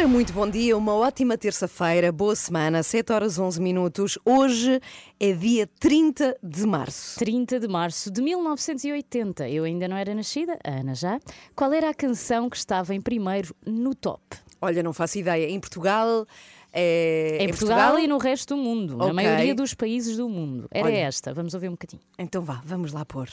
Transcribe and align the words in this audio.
Ora, 0.00 0.08
muito 0.08 0.32
bom 0.32 0.48
dia, 0.48 0.74
uma 0.78 0.94
ótima 0.94 1.36
terça-feira, 1.36 2.10
boa 2.10 2.34
semana, 2.34 2.82
7 2.82 3.12
horas 3.12 3.38
11 3.38 3.60
minutos. 3.60 4.18
Hoje 4.24 4.80
é 5.20 5.32
dia 5.34 5.68
30 5.78 6.38
de 6.42 6.66
março. 6.66 7.18
30 7.18 7.60
de 7.60 7.68
março 7.68 8.10
de 8.10 8.22
1980. 8.22 9.46
Eu 9.50 9.64
ainda 9.64 9.86
não 9.86 9.98
era 9.98 10.14
nascida, 10.14 10.58
a 10.64 10.70
Ana 10.70 10.94
já. 10.94 11.20
Qual 11.54 11.70
era 11.74 11.90
a 11.90 11.92
canção 11.92 12.48
que 12.48 12.56
estava 12.56 12.94
em 12.94 13.00
primeiro 13.02 13.54
no 13.66 13.94
top? 13.94 14.22
Olha, 14.62 14.82
não 14.82 14.94
faço 14.94 15.18
ideia. 15.18 15.50
Em 15.50 15.60
Portugal. 15.60 16.26
É... 16.72 17.36
Em, 17.38 17.48
Portugal, 17.48 17.98
e 17.98 18.06
no 18.06 18.16
resto 18.16 18.56
do 18.56 18.62
mundo, 18.62 18.96
na 18.96 19.04
Ok. 19.04 19.14
maioria 19.14 19.54
dos 19.54 19.74
países 19.74 20.16
do 20.16 20.30
mundo. 20.30 20.66
Era 20.70 20.86
Olha. 20.86 20.96
esta, 20.96 21.34
vamos 21.34 21.52
ouvir 21.52 21.68
um 21.68 21.72
bocadinho. 21.72 22.00
Então 22.18 22.40
vá, 22.40 22.62
vamos 22.64 22.94
lá 22.94 23.04
pôr. 23.04 23.28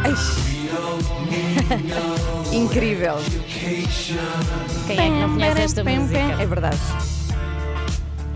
Incrível. 2.52 3.16
Quem 4.86 4.98
é 4.98 5.04
que 5.04 5.10
não 5.10 5.34
conhece 5.34 5.60
esta 5.60 5.84
música? 5.84 6.18
É 6.18 6.46
verdade. 6.46 6.78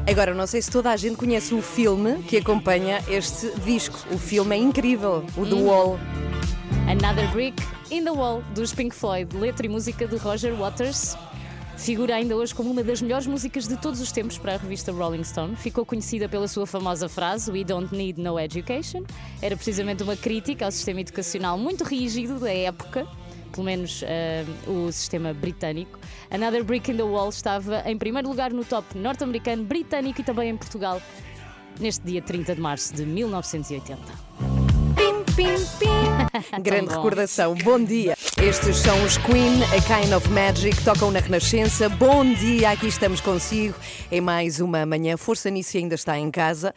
Agora, 0.07 0.35
não 0.35 0.47
sei 0.47 0.61
se 0.61 0.71
toda 0.71 0.91
a 0.91 0.97
gente 0.97 1.17
conhece 1.17 1.55
o 1.55 1.63
filme 1.63 2.23
que 2.25 2.37
acompanha 2.37 3.03
este 3.09 3.51
disco. 3.61 3.99
O 4.13 4.19
filme 4.19 4.55
é 4.55 4.59
incrível, 4.59 5.25
o 5.37 5.47
The 5.47 5.55
Wall. 5.55 5.99
Another 6.87 7.27
Brick 7.31 7.63
in 7.91 8.05
the 8.05 8.11
Wall, 8.11 8.43
dos 8.55 8.75
Pink 8.75 8.95
Floyd, 8.95 9.35
letra 9.35 9.65
e 9.65 9.69
música 9.69 10.07
de 10.07 10.17
Roger 10.17 10.53
Waters. 10.55 11.17
Figura 11.77 12.15
ainda 12.15 12.37
hoje 12.37 12.55
como 12.55 12.71
uma 12.71 12.83
das 12.83 13.03
melhores 13.03 13.27
músicas 13.27 13.67
de 13.67 13.77
todos 13.77 14.01
os 14.01 14.11
tempos 14.11 14.39
para 14.39 14.55
a 14.55 14.57
revista 14.57 14.93
Rolling 14.93 15.25
Stone. 15.25 15.57
Ficou 15.57 15.85
conhecida 15.85 16.29
pela 16.29 16.49
sua 16.49 16.67
famosa 16.67 17.09
frase 17.09 17.51
We 17.51 17.65
don't 17.65 17.95
need 17.95 18.21
no 18.21 18.39
education. 18.39 19.05
Era 19.43 19.57
precisamente 19.57 20.03
uma 20.03 20.17
crítica 20.17 20.65
ao 20.65 20.73
sistema 20.73 21.01
educacional 21.01 21.59
muito 21.59 21.85
rígido 21.85 22.39
da 22.39 22.53
época, 22.53 23.07
pelo 23.53 23.65
menos 23.65 24.03
ah, 24.05 24.71
o 24.71 24.91
sistema 24.91 25.35
britânico. 25.35 25.99
Another 26.31 26.65
Brick 26.65 26.91
in 26.91 26.97
the 26.97 27.03
Wall 27.03 27.29
estava 27.29 27.83
em 27.85 27.99
primeiro 27.99 28.29
lugar 28.29 28.53
no 28.53 28.65
top 28.65 28.97
norte-americano, 28.97 29.65
britânico 29.65 30.21
e 30.21 30.25
também 30.25 30.51
em 30.51 30.57
Portugal, 30.57 31.03
neste 31.79 32.05
dia 32.05 32.23
30 32.23 32.55
de 32.55 32.61
março 32.61 32.95
de 32.95 33.05
1980. 33.05 34.54
Pim, 35.37 35.47
pim. 35.81 36.63
Grande 36.63 36.87
bom. 36.87 36.95
recordação. 36.97 37.55
Bom 37.57 37.83
dia. 37.83 38.17
Estes 38.41 38.77
são 38.77 39.03
os 39.05 39.17
Queen, 39.19 39.63
a 39.65 39.81
Kind 39.83 40.13
of 40.13 40.29
Magic, 40.31 40.85
tocam 40.85 41.11
na 41.11 41.19
Renascença. 41.19 41.89
Bom 41.89 42.25
dia, 42.35 42.71
aqui 42.71 42.87
estamos 42.87 43.21
consigo 43.21 43.75
em 44.13 44.21
mais 44.21 44.61
uma 44.61 44.87
manhã. 44.87 45.17
Força 45.17 45.51
nisso 45.51 45.77
ainda 45.77 45.97
está 45.97 46.17
em 46.19 46.31
casa. 46.31 46.73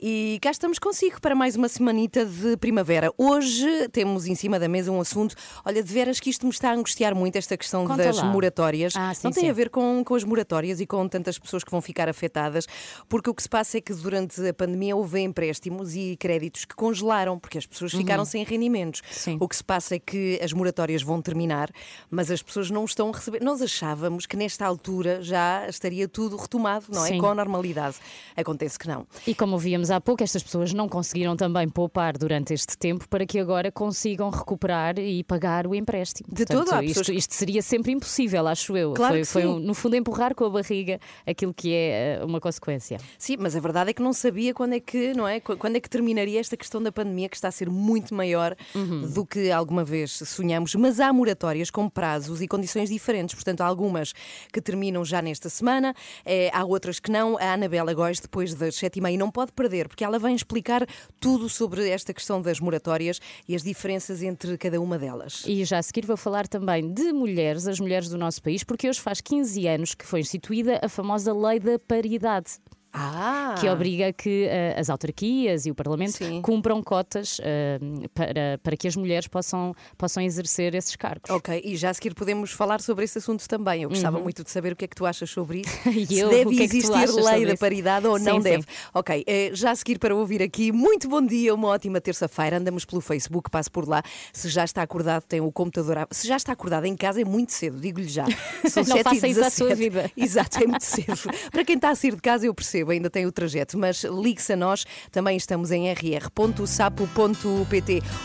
E 0.00 0.38
cá 0.42 0.50
estamos 0.50 0.78
consigo 0.78 1.20
para 1.20 1.34
mais 1.36 1.54
uma 1.54 1.68
semanita 1.68 2.24
de 2.24 2.56
primavera. 2.56 3.12
Hoje 3.16 3.88
temos 3.92 4.26
em 4.26 4.34
cima 4.34 4.58
da 4.58 4.68
mesa 4.68 4.90
um 4.90 5.00
assunto. 5.00 5.36
Olha, 5.64 5.82
de 5.82 5.92
veras 5.92 6.18
que 6.18 6.30
isto 6.30 6.46
me 6.46 6.52
está 6.52 6.70
a 6.70 6.74
angustiar 6.74 7.14
muito, 7.14 7.36
esta 7.36 7.56
questão 7.56 7.86
Conta 7.86 8.02
das 8.04 8.16
lá. 8.16 8.24
moratórias. 8.24 8.94
Ah, 8.96 9.14
sim, 9.14 9.20
Não 9.24 9.30
tem 9.32 9.44
sim. 9.44 9.50
a 9.50 9.52
ver 9.52 9.70
com, 9.70 10.02
com 10.04 10.14
as 10.16 10.24
moratórias 10.24 10.80
e 10.80 10.86
com 10.86 11.06
tantas 11.06 11.38
pessoas 11.38 11.62
que 11.62 11.70
vão 11.70 11.80
ficar 11.80 12.08
afetadas, 12.08 12.66
porque 13.08 13.30
o 13.30 13.34
que 13.34 13.42
se 13.42 13.48
passa 13.48 13.78
é 13.78 13.80
que 13.80 13.92
durante 13.94 14.46
a 14.48 14.54
pandemia 14.54 14.96
houve 14.96 15.20
empréstimos 15.20 15.94
e 15.94 16.16
créditos 16.18 16.64
que 16.64 16.74
congelaram, 16.74 17.38
porque 17.38 17.58
as 17.58 17.66
pessoas 17.66 17.92
ficaram 18.02 18.24
sem 18.24 18.44
rendimentos. 18.44 19.00
Uhum. 19.00 19.06
Sim. 19.10 19.36
O 19.40 19.48
que 19.48 19.56
se 19.56 19.64
passa 19.64 19.94
é 19.94 19.98
que 19.98 20.38
as 20.42 20.52
moratórias 20.52 21.02
vão 21.02 21.20
terminar, 21.22 21.70
mas 22.10 22.30
as 22.30 22.42
pessoas 22.42 22.70
não 22.70 22.84
estão 22.84 23.10
a 23.10 23.16
receber. 23.16 23.42
Nós 23.42 23.60
achávamos 23.62 24.26
que 24.26 24.36
nesta 24.36 24.66
altura 24.66 25.22
já 25.22 25.66
estaria 25.68 26.06
tudo 26.08 26.36
retomado, 26.36 26.86
não 26.90 27.04
é? 27.04 27.08
Sim. 27.08 27.18
Com 27.18 27.26
a 27.28 27.34
normalidade. 27.34 27.96
Acontece 28.36 28.78
que 28.78 28.88
não. 28.88 29.06
E 29.26 29.34
como 29.34 29.54
ouvíamos 29.54 29.90
há 29.90 30.00
pouco, 30.00 30.22
estas 30.22 30.42
pessoas 30.42 30.72
não 30.72 30.88
conseguiram 30.88 31.36
também 31.36 31.68
poupar 31.68 32.16
durante 32.16 32.52
este 32.54 32.76
tempo 32.76 33.08
para 33.08 33.26
que 33.26 33.38
agora 33.38 33.70
consigam 33.70 34.30
recuperar 34.30 34.98
e 34.98 35.22
pagar 35.24 35.66
o 35.66 35.74
empréstimo. 35.74 36.28
De 36.32 36.44
todo, 36.44 36.82
isto, 36.82 37.04
que- 37.04 37.12
isto 37.12 37.34
seria 37.34 37.62
sempre 37.62 37.92
impossível, 37.92 38.46
acho 38.46 38.76
eu. 38.76 38.94
Claro 38.94 39.14
foi, 39.14 39.24
foi 39.24 39.44
no 39.60 39.74
fundo, 39.74 39.96
empurrar 39.96 40.34
com 40.34 40.44
a 40.44 40.50
barriga 40.50 40.98
aquilo 41.26 41.52
que 41.52 41.72
é 41.72 42.18
eh, 42.20 42.24
uma 42.24 42.40
consequência. 42.40 42.98
Sim, 43.18 43.36
mas 43.38 43.54
a 43.56 43.60
verdade 43.60 43.90
é 43.90 43.92
que 43.92 44.02
não 44.02 44.12
sabia 44.12 44.54
quando 44.54 44.74
é 44.74 44.80
que, 44.80 45.12
não 45.14 45.26
é? 45.26 45.40
Qu- 45.40 45.56
Quando 45.56 45.76
é 45.76 45.80
que 45.80 45.88
terminaria 45.90 46.40
esta 46.40 46.56
questão 46.56 46.82
da 46.82 46.90
pandemia 46.92 47.28
que 47.28 47.36
está 47.36 47.48
a 47.48 47.50
ser 47.52 47.68
muito 47.68 47.89
maior 48.14 48.56
Uhum. 48.74 49.02
do 49.12 49.26
que 49.26 49.50
alguma 49.50 49.82
vez 49.84 50.12
sonhamos. 50.26 50.74
Mas 50.74 51.00
há 51.00 51.12
moratórias 51.12 51.70
com 51.70 51.88
prazos 51.88 52.40
e 52.40 52.48
condições 52.48 52.88
diferentes. 52.90 53.34
Portanto, 53.34 53.60
há 53.62 53.66
algumas 53.66 54.12
que 54.52 54.60
terminam 54.60 55.04
já 55.04 55.20
nesta 55.22 55.48
semana, 55.48 55.94
eh, 56.24 56.50
há 56.52 56.64
outras 56.64 57.00
que 57.00 57.10
não. 57.10 57.36
A 57.38 57.52
Anabela 57.54 57.92
Góes, 57.94 58.20
depois 58.20 58.54
das 58.54 58.76
sete 58.76 58.98
e 58.98 59.02
meia, 59.02 59.18
não 59.18 59.30
pode 59.30 59.52
perder, 59.52 59.88
porque 59.88 60.04
ela 60.04 60.18
vem 60.18 60.34
explicar 60.34 60.86
tudo 61.18 61.48
sobre 61.48 61.88
esta 61.88 62.12
questão 62.14 62.40
das 62.40 62.60
moratórias 62.60 63.20
e 63.48 63.54
as 63.54 63.62
diferenças 63.62 64.22
entre 64.22 64.56
cada 64.58 64.80
uma 64.80 64.98
delas. 64.98 65.42
E 65.46 65.64
já 65.64 65.78
a 65.78 65.82
seguir 65.82 66.06
vou 66.06 66.16
falar 66.16 66.46
também 66.46 66.92
de 66.92 67.12
mulheres, 67.12 67.66
as 67.66 67.80
mulheres 67.80 68.08
do 68.08 68.18
nosso 68.18 68.42
país, 68.42 68.62
porque 68.64 68.88
hoje 68.88 69.00
faz 69.00 69.20
15 69.20 69.66
anos 69.66 69.94
que 69.94 70.06
foi 70.06 70.20
instituída 70.20 70.78
a 70.82 70.88
famosa 70.88 71.32
Lei 71.32 71.58
da 71.58 71.78
Paridade. 71.78 72.52
Ah! 72.92 73.54
que 73.60 73.68
obriga 73.68 74.12
que 74.12 74.46
eh, 74.48 74.74
as 74.78 74.88
autarquias 74.90 75.66
e 75.66 75.70
o 75.70 75.74
Parlamento 75.74 76.12
Sim. 76.12 76.40
cumpram 76.42 76.82
cotas 76.82 77.38
eh, 77.42 77.78
para, 78.14 78.58
para 78.62 78.76
que 78.76 78.88
as 78.88 78.96
mulheres 78.96 79.26
possam, 79.28 79.74
possam 79.98 80.22
exercer 80.22 80.74
esses 80.74 80.96
cargos. 80.96 81.30
Ok, 81.30 81.60
e 81.64 81.76
já 81.76 81.90
a 81.90 81.94
seguir 81.94 82.14
podemos 82.14 82.50
falar 82.52 82.80
sobre 82.80 83.04
esse 83.04 83.18
assunto 83.18 83.46
também. 83.48 83.82
Eu 83.82 83.88
gostava 83.90 84.18
muito 84.18 84.42
de 84.42 84.50
saber 84.50 84.72
o 84.72 84.76
que 84.76 84.84
é 84.84 84.88
que 84.88 84.94
tu 84.96 85.04
achas 85.06 85.28
sobre 85.30 85.60
isso. 85.60 85.70
Uhum. 85.86 85.92
E 86.00 86.06
Se 86.06 86.18
eu, 86.18 86.28
deve 86.30 86.46
o 86.46 86.48
que 86.50 86.62
é 86.62 86.68
que 86.68 86.76
existir 86.78 87.10
lei 87.22 87.46
da 87.46 87.56
paridade 87.56 88.06
ou 88.06 88.18
não 88.18 88.36
Sim, 88.36 88.40
deve. 88.40 88.62
sim. 88.62 88.68
Ok, 88.94 89.24
eh, 89.26 89.50
já 89.52 89.70
a 89.72 89.76
seguir 89.76 89.98
para 89.98 90.14
ouvir 90.14 90.42
aqui, 90.42 90.72
muito 90.72 91.08
bom 91.08 91.20
dia, 91.20 91.54
uma 91.54 91.68
ótima 91.68 92.00
terça-feira. 92.00 92.56
Andamos 92.56 92.84
pelo 92.84 93.00
Facebook, 93.00 93.50
passo 93.50 93.70
por 93.70 93.86
lá. 93.88 94.02
Se 94.32 94.48
já 94.48 94.64
está 94.64 94.82
acordado, 94.82 95.24
tem 95.24 95.40
o 95.40 95.52
computador. 95.52 95.98
à- 95.98 96.06
Se 96.10 96.26
já 96.26 96.36
está 96.36 96.52
acordado 96.52 96.86
em 96.86 96.96
casa, 96.96 97.20
é 97.20 97.24
muito 97.24 97.52
cedo, 97.52 97.78
digo-lhe 97.78 98.08
já. 98.08 98.24
São 98.68 98.82
Não 98.84 98.96
7 98.96 99.02
faça 99.04 99.28
isso 99.28 99.40
à 99.40 99.44
17. 99.44 99.54
sua 99.56 99.74
vida. 99.74 100.10
Exato, 100.16 100.62
é 100.62 100.66
muito 100.66 100.84
cedo. 100.84 101.18
para 101.52 101.64
quem 101.64 101.76
está 101.76 101.90
a 101.90 101.94
sair 101.94 102.14
de 102.14 102.22
casa, 102.22 102.46
eu 102.46 102.54
percebo, 102.54 102.79
ainda 102.88 103.10
tem 103.10 103.26
o 103.26 103.32
trajeto, 103.32 103.76
mas 103.76 104.04
ligue-se 104.04 104.52
a 104.52 104.56
nós. 104.56 104.86
Também 105.10 105.36
estamos 105.36 105.70
em 105.70 105.92
rr.sapo.pt. 105.92 106.42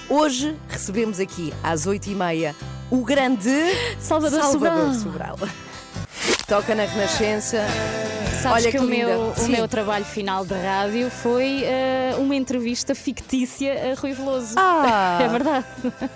Hoje 0.10 0.56
recebemos 0.70 1.20
aqui 1.20 1.54
às 1.64 1.88
8h30 1.88 2.56
o 2.92 3.04
grande 3.04 3.52
Salvador 4.00 4.42
Sobral. 4.44 5.38
Toca 6.48 6.76
na 6.76 6.84
Renascença. 6.86 7.66
Sabes 8.42 8.64
Olha 8.66 8.72
que, 8.72 8.78
que 8.78 8.84
o, 8.84 8.88
meu, 8.88 9.32
o 9.32 9.48
meu 9.48 9.68
trabalho 9.68 10.06
final 10.06 10.46
de 10.46 10.54
rádio 10.54 11.10
foi 11.10 11.64
eh, 11.64 12.14
uma 12.20 12.36
entrevista 12.36 12.94
fictícia 12.94 13.92
a 13.92 13.96
Rui 14.00 14.14
Veloso. 14.14 14.54
Ah! 14.56 15.18
É 15.26 15.28
verdade. 15.28 15.66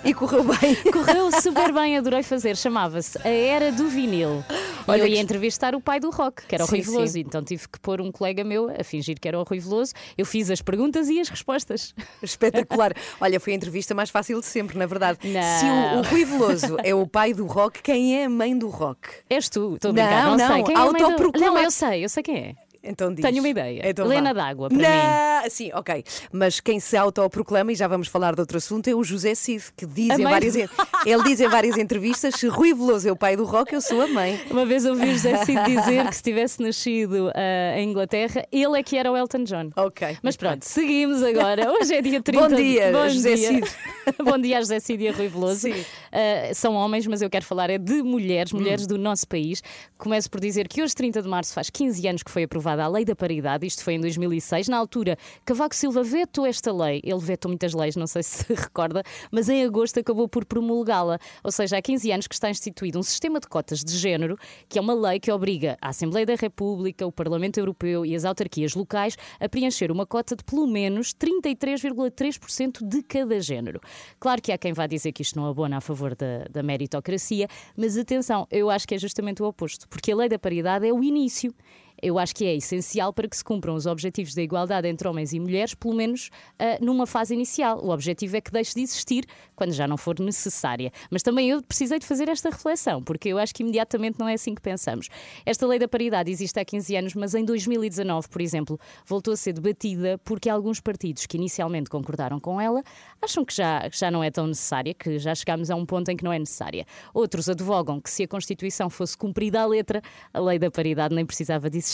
E 0.04 0.14
correu 0.14 0.44
bem. 0.44 0.76
Correu 0.92 1.30
super 1.40 1.72
bem, 1.72 1.96
adorei 1.96 2.22
fazer. 2.22 2.56
Chamava-se 2.56 3.18
A 3.24 3.28
Era 3.28 3.72
do 3.72 3.88
Vinil. 3.88 4.44
Olha 4.86 5.00
eu 5.00 5.06
que- 5.06 5.12
ia 5.14 5.20
entrevistar 5.20 5.74
o 5.74 5.80
pai 5.80 5.98
do 5.98 6.10
rock, 6.10 6.46
que 6.46 6.54
era 6.54 6.64
o 6.64 6.66
Sim, 6.66 6.76
Rui 6.76 6.82
Veloso. 6.84 7.12
sim. 7.14 7.20
Então 7.20 7.42
tive 7.42 7.66
que 7.68 7.80
pôr 7.80 8.00
um 8.00 8.12
colega 8.12 8.44
meu 8.44 8.70
a 8.78 8.84
fingir 8.84 9.18
que 9.18 9.26
era 9.26 9.38
o 9.38 9.42
Rui 9.42 9.58
Veloso. 9.58 9.92
Eu 10.16 10.24
fiz 10.26 10.50
as 10.50 10.60
perguntas 10.62 11.08
e 11.08 11.18
as 11.20 11.28
respostas. 11.28 11.94
Espetacular. 12.22 12.92
Olha, 13.20 13.40
foi 13.40 13.54
a 13.54 13.56
entrevista 13.56 13.94
mais 13.94 14.10
fácil 14.10 14.38
de 14.40 14.46
sempre, 14.46 14.78
na 14.78 14.86
verdade. 14.86 15.18
Não. 15.24 15.42
Se 15.58 15.64
o, 15.64 15.98
o 15.98 16.02
Rui 16.02 16.24
Veloso 16.24 16.76
é 16.84 16.94
o 16.94 17.06
pai 17.06 17.32
do 17.32 17.46
rock, 17.46 17.82
quem 17.82 18.20
é 18.20 18.26
a 18.26 18.30
mãe 18.30 18.56
do 18.56 18.68
rock? 18.68 19.08
És 19.28 19.48
tu, 19.48 19.74
estou 19.74 19.90
a 19.90 19.94
brincar. 19.94 20.19
Não, 20.24 20.30
Não, 20.30 20.36
não, 20.36 20.54
sei. 20.54 20.62
Quem 20.64 20.74
é. 20.74 21.40
Não, 21.40 21.58
eu 21.58 21.70
sei, 21.70 22.04
eu 22.04 22.08
sei 22.08 22.22
quem 22.22 22.36
é. 22.36 22.69
Então 22.82 23.12
diz. 23.12 23.22
Tenho 23.22 23.40
uma 23.40 23.48
ideia. 23.48 23.82
Então 23.84 24.06
Helena 24.06 24.32
d'Água, 24.32 24.68
para 24.68 24.78
Não, 24.78 25.50
Sim, 25.50 25.70
ok. 25.74 26.02
Mas 26.32 26.60
quem 26.60 26.80
se 26.80 26.96
autoproclama, 26.96 27.72
e 27.72 27.74
já 27.74 27.86
vamos 27.86 28.08
falar 28.08 28.34
de 28.34 28.40
outro 28.40 28.56
assunto, 28.56 28.88
é 28.88 28.94
o 28.94 29.04
José 29.04 29.34
Cid, 29.34 29.64
que 29.76 29.86
diz 29.86 30.18
em 30.18 30.22
várias, 30.22 30.54
ele 30.56 31.22
diz 31.24 31.40
em 31.40 31.48
várias 31.48 31.76
entrevistas: 31.76 32.34
se 32.36 32.48
Rui 32.48 32.72
Veloso 32.72 33.08
é 33.08 33.12
o 33.12 33.16
pai 33.16 33.36
do 33.36 33.44
rock, 33.44 33.74
eu 33.74 33.80
sou 33.80 34.00
a 34.00 34.06
mãe. 34.06 34.40
Uma 34.50 34.64
vez 34.64 34.84
ouvi 34.86 35.08
o 35.08 35.12
José 35.12 35.44
Cid 35.44 35.62
dizer 35.64 36.06
que 36.08 36.16
se 36.16 36.22
tivesse 36.22 36.62
nascido 36.62 37.30
ah, 37.34 37.78
em 37.78 37.90
Inglaterra, 37.90 38.46
ele 38.50 38.78
é 38.78 38.82
que 38.82 38.96
era 38.96 39.10
o 39.10 39.16
Elton 39.16 39.44
John. 39.44 39.70
Ok. 39.76 40.18
Mas 40.22 40.36
pronto, 40.36 40.62
seguimos 40.62 41.22
agora. 41.22 41.70
Hoje 41.72 41.94
é 41.94 42.00
dia 42.02 42.22
30 42.22 42.48
Bom 42.48 42.54
dia, 42.54 42.92
Bom 42.92 43.08
José 43.08 43.34
dia. 43.34 43.48
Cid. 43.48 43.70
Bom 44.24 44.38
dia 44.38 44.58
a 44.58 44.60
José 44.60 44.80
Cid 44.80 45.04
e 45.04 45.08
a 45.08 45.12
Rui 45.12 45.28
Veloso. 45.28 45.60
Sim. 45.60 45.72
Hum. 45.72 45.84
Ah, 46.12 46.54
são 46.54 46.74
homens, 46.74 47.06
mas 47.06 47.20
eu 47.20 47.28
quero 47.28 47.44
falar 47.44 47.68
é 47.70 47.78
de 47.78 48.02
mulheres, 48.02 48.52
mulheres 48.52 48.86
do 48.86 48.96
nosso 48.96 49.28
país. 49.28 49.62
Começo 49.98 50.30
por 50.30 50.40
dizer 50.40 50.66
que 50.66 50.82
hoje, 50.82 50.94
30 50.94 51.22
de 51.22 51.28
março, 51.28 51.52
faz 51.52 51.68
15 51.68 52.08
anos 52.08 52.22
que 52.22 52.30
foi 52.30 52.44
aprovada 52.44 52.69
aprovada 52.70 52.84
a 52.84 52.88
lei 52.88 53.04
da 53.04 53.16
paridade, 53.16 53.66
isto 53.66 53.82
foi 53.82 53.94
em 53.94 54.00
2006. 54.00 54.68
Na 54.68 54.76
altura, 54.76 55.16
Cavaco 55.44 55.74
Silva 55.74 56.02
vetou 56.02 56.46
esta 56.46 56.72
lei. 56.72 57.00
Ele 57.02 57.18
vetou 57.18 57.48
muitas 57.48 57.74
leis, 57.74 57.96
não 57.96 58.06
sei 58.06 58.22
se 58.24 58.52
recorda, 58.52 59.02
mas 59.30 59.48
em 59.48 59.64
agosto 59.64 59.98
acabou 59.98 60.28
por 60.28 60.44
promulgá-la. 60.44 61.18
Ou 61.42 61.50
seja, 61.50 61.78
há 61.78 61.82
15 61.82 62.12
anos 62.12 62.26
que 62.26 62.34
está 62.34 62.50
instituído 62.50 62.98
um 62.98 63.02
sistema 63.02 63.40
de 63.40 63.48
cotas 63.48 63.80
de 63.80 63.96
género, 63.96 64.36
que 64.68 64.78
é 64.78 64.82
uma 64.82 64.94
lei 64.94 65.18
que 65.18 65.30
obriga 65.30 65.76
a 65.80 65.88
Assembleia 65.88 66.26
da 66.26 66.34
República, 66.34 67.06
o 67.06 67.12
Parlamento 67.12 67.58
Europeu 67.58 68.04
e 68.06 68.14
as 68.14 68.24
autarquias 68.24 68.74
locais 68.74 69.16
a 69.38 69.48
preencher 69.48 69.90
uma 69.90 70.06
cota 70.06 70.36
de 70.36 70.44
pelo 70.44 70.66
menos 70.66 71.12
33,3% 71.14 72.86
de 72.86 73.02
cada 73.02 73.40
género. 73.40 73.80
Claro 74.18 74.40
que 74.40 74.52
há 74.52 74.58
quem 74.58 74.72
vá 74.72 74.86
dizer 74.86 75.12
que 75.12 75.22
isto 75.22 75.38
não 75.38 75.46
abona 75.46 75.78
a 75.78 75.80
favor 75.80 76.14
da, 76.14 76.44
da 76.50 76.62
meritocracia, 76.62 77.48
mas 77.76 77.96
atenção, 77.96 78.46
eu 78.50 78.70
acho 78.70 78.86
que 78.86 78.94
é 78.94 78.98
justamente 78.98 79.42
o 79.42 79.46
oposto, 79.46 79.88
porque 79.88 80.12
a 80.12 80.16
lei 80.16 80.28
da 80.28 80.38
paridade 80.38 80.86
é 80.86 80.92
o 80.92 81.02
início. 81.02 81.54
Eu 82.02 82.18
acho 82.18 82.34
que 82.34 82.44
é 82.44 82.56
essencial 82.56 83.12
para 83.12 83.28
que 83.28 83.36
se 83.36 83.44
cumpram 83.44 83.74
os 83.74 83.86
objetivos 83.86 84.34
da 84.34 84.42
igualdade 84.42 84.88
entre 84.88 85.06
homens 85.06 85.32
e 85.32 85.40
mulheres, 85.40 85.74
pelo 85.74 85.94
menos 85.94 86.30
ah, 86.58 86.78
numa 86.80 87.06
fase 87.06 87.34
inicial. 87.34 87.78
O 87.84 87.90
objetivo 87.90 88.36
é 88.36 88.40
que 88.40 88.50
deixe 88.50 88.74
de 88.74 88.80
existir 88.80 89.24
quando 89.54 89.72
já 89.72 89.86
não 89.86 89.96
for 89.96 90.18
necessária. 90.18 90.90
Mas 91.10 91.22
também 91.22 91.50
eu 91.50 91.62
precisei 91.62 91.98
de 91.98 92.06
fazer 92.06 92.28
esta 92.28 92.48
reflexão, 92.48 93.02
porque 93.02 93.28
eu 93.28 93.38
acho 93.38 93.54
que 93.54 93.62
imediatamente 93.62 94.18
não 94.18 94.26
é 94.26 94.34
assim 94.34 94.54
que 94.54 94.62
pensamos. 94.62 95.08
Esta 95.44 95.66
lei 95.66 95.78
da 95.78 95.86
paridade 95.86 96.30
existe 96.30 96.58
há 96.58 96.64
15 96.64 96.96
anos, 96.96 97.14
mas 97.14 97.34
em 97.34 97.44
2019, 97.44 98.28
por 98.28 98.40
exemplo, 98.40 98.80
voltou 99.06 99.34
a 99.34 99.36
ser 99.36 99.52
debatida 99.52 100.18
porque 100.24 100.48
alguns 100.48 100.80
partidos 100.80 101.26
que 101.26 101.36
inicialmente 101.36 101.90
concordaram 101.90 102.40
com 102.40 102.60
ela 102.60 102.82
acham 103.20 103.44
que 103.44 103.54
já, 103.54 103.88
que 103.90 103.98
já 103.98 104.10
não 104.10 104.24
é 104.24 104.30
tão 104.30 104.46
necessária, 104.46 104.94
que 104.94 105.18
já 105.18 105.34
chegámos 105.34 105.70
a 105.70 105.76
um 105.76 105.84
ponto 105.84 106.08
em 106.10 106.16
que 106.16 106.24
não 106.24 106.32
é 106.32 106.38
necessária. 106.38 106.86
Outros 107.12 107.48
advogam 107.48 108.00
que 108.00 108.10
se 108.10 108.22
a 108.22 108.28
Constituição 108.28 108.88
fosse 108.88 109.16
cumprida 109.16 109.60
à 109.60 109.66
letra, 109.66 110.00
a 110.32 110.40
lei 110.40 110.58
da 110.58 110.70
paridade 110.70 111.14
nem 111.14 111.26
precisava 111.26 111.68
de 111.68 111.76
existir. 111.76 111.89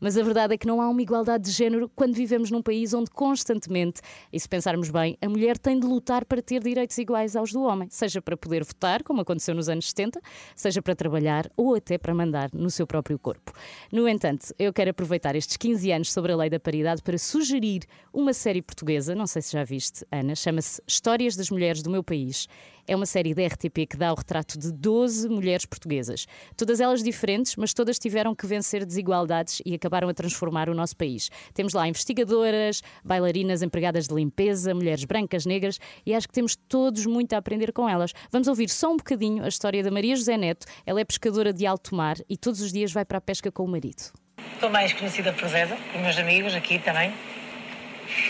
Mas 0.00 0.16
a 0.16 0.22
verdade 0.22 0.54
é 0.54 0.58
que 0.58 0.66
não 0.66 0.80
há 0.80 0.88
uma 0.88 1.02
igualdade 1.02 1.44
de 1.44 1.50
género 1.50 1.90
quando 1.94 2.14
vivemos 2.14 2.50
num 2.50 2.62
país 2.62 2.94
onde 2.94 3.10
constantemente, 3.10 4.00
e 4.32 4.38
se 4.38 4.48
pensarmos 4.48 4.90
bem, 4.90 5.16
a 5.20 5.28
mulher 5.28 5.58
tem 5.58 5.78
de 5.78 5.86
lutar 5.86 6.24
para 6.24 6.42
ter 6.42 6.62
direitos 6.62 6.96
iguais 6.98 7.36
aos 7.36 7.52
do 7.52 7.62
homem, 7.62 7.88
seja 7.90 8.20
para 8.20 8.36
poder 8.36 8.64
votar, 8.64 9.02
como 9.02 9.20
aconteceu 9.20 9.54
nos 9.54 9.68
anos 9.68 9.88
70, 9.88 10.20
seja 10.54 10.82
para 10.82 10.94
trabalhar 10.94 11.50
ou 11.56 11.74
até 11.74 11.98
para 11.98 12.14
mandar 12.14 12.50
no 12.52 12.70
seu 12.70 12.86
próprio 12.86 13.18
corpo. 13.18 13.52
No 13.90 14.08
entanto, 14.08 14.54
eu 14.58 14.72
quero 14.72 14.90
aproveitar 14.90 15.34
estes 15.36 15.56
15 15.56 15.92
anos 15.92 16.12
sobre 16.12 16.32
a 16.32 16.36
lei 16.36 16.50
da 16.50 16.60
paridade 16.60 17.02
para 17.02 17.18
sugerir 17.18 17.82
uma 18.12 18.32
série 18.32 18.62
portuguesa, 18.62 19.14
não 19.14 19.26
sei 19.26 19.42
se 19.42 19.52
já 19.52 19.64
viste, 19.64 20.04
Ana, 20.10 20.34
chama-se 20.34 20.80
Histórias 20.86 21.36
das 21.36 21.50
Mulheres 21.50 21.82
do 21.82 21.90
Meu 21.90 22.02
País. 22.02 22.46
É 22.86 22.94
uma 22.94 23.06
série 23.06 23.32
da 23.32 23.46
RTP 23.46 23.86
que 23.88 23.96
dá 23.96 24.12
o 24.12 24.14
retrato 24.14 24.58
de 24.58 24.70
12 24.70 25.26
mulheres 25.30 25.64
portuguesas. 25.64 26.26
Todas 26.54 26.80
elas 26.80 27.02
diferentes, 27.02 27.56
mas 27.56 27.72
todas 27.72 27.98
tiveram 27.98 28.34
que 28.34 28.46
vencer 28.46 28.84
desigualdades 28.84 29.23
e 29.64 29.74
acabaram 29.74 30.08
a 30.08 30.14
transformar 30.14 30.68
o 30.68 30.74
nosso 30.74 30.96
país. 30.96 31.30
Temos 31.52 31.72
lá 31.72 31.86
investigadoras, 31.88 32.82
bailarinas, 33.04 33.62
empregadas 33.62 34.06
de 34.06 34.14
limpeza, 34.14 34.74
mulheres 34.74 35.04
brancas, 35.04 35.46
negras 35.46 35.78
e 36.04 36.14
acho 36.14 36.28
que 36.28 36.34
temos 36.34 36.56
todos 36.56 37.06
muito 37.06 37.32
a 37.34 37.38
aprender 37.38 37.72
com 37.72 37.88
elas. 37.88 38.12
Vamos 38.30 38.48
ouvir 38.48 38.68
só 38.68 38.92
um 38.92 38.96
bocadinho 38.96 39.44
a 39.44 39.48
história 39.48 39.82
da 39.82 39.90
Maria 39.90 40.16
José 40.16 40.36
Neto. 40.36 40.66
Ela 40.84 41.00
é 41.00 41.04
pescadora 41.04 41.52
de 41.52 41.66
alto 41.66 41.94
mar 41.94 42.16
e 42.28 42.36
todos 42.36 42.60
os 42.60 42.72
dias 42.72 42.92
vai 42.92 43.04
para 43.04 43.18
a 43.18 43.20
pesca 43.20 43.50
com 43.50 43.64
o 43.64 43.68
marido. 43.68 44.12
Sou 44.60 44.70
mais 44.70 44.92
conhecida 44.92 45.32
por 45.32 45.48
Zeza, 45.48 45.76
por 45.92 46.00
meus 46.00 46.18
amigos 46.18 46.54
aqui 46.54 46.78
também. 46.78 47.12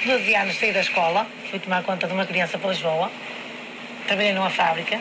12 0.06 0.34
anos 0.34 0.56
saí 0.58 0.72
da 0.72 0.80
escola, 0.80 1.26
fui 1.50 1.58
tomar 1.58 1.82
conta 1.82 2.06
de 2.06 2.12
uma 2.12 2.24
criança 2.24 2.58
para 2.58 2.70
Lisboa. 2.70 3.10
Trabalhei 4.06 4.32
numa 4.32 4.50
fábrica, 4.50 5.00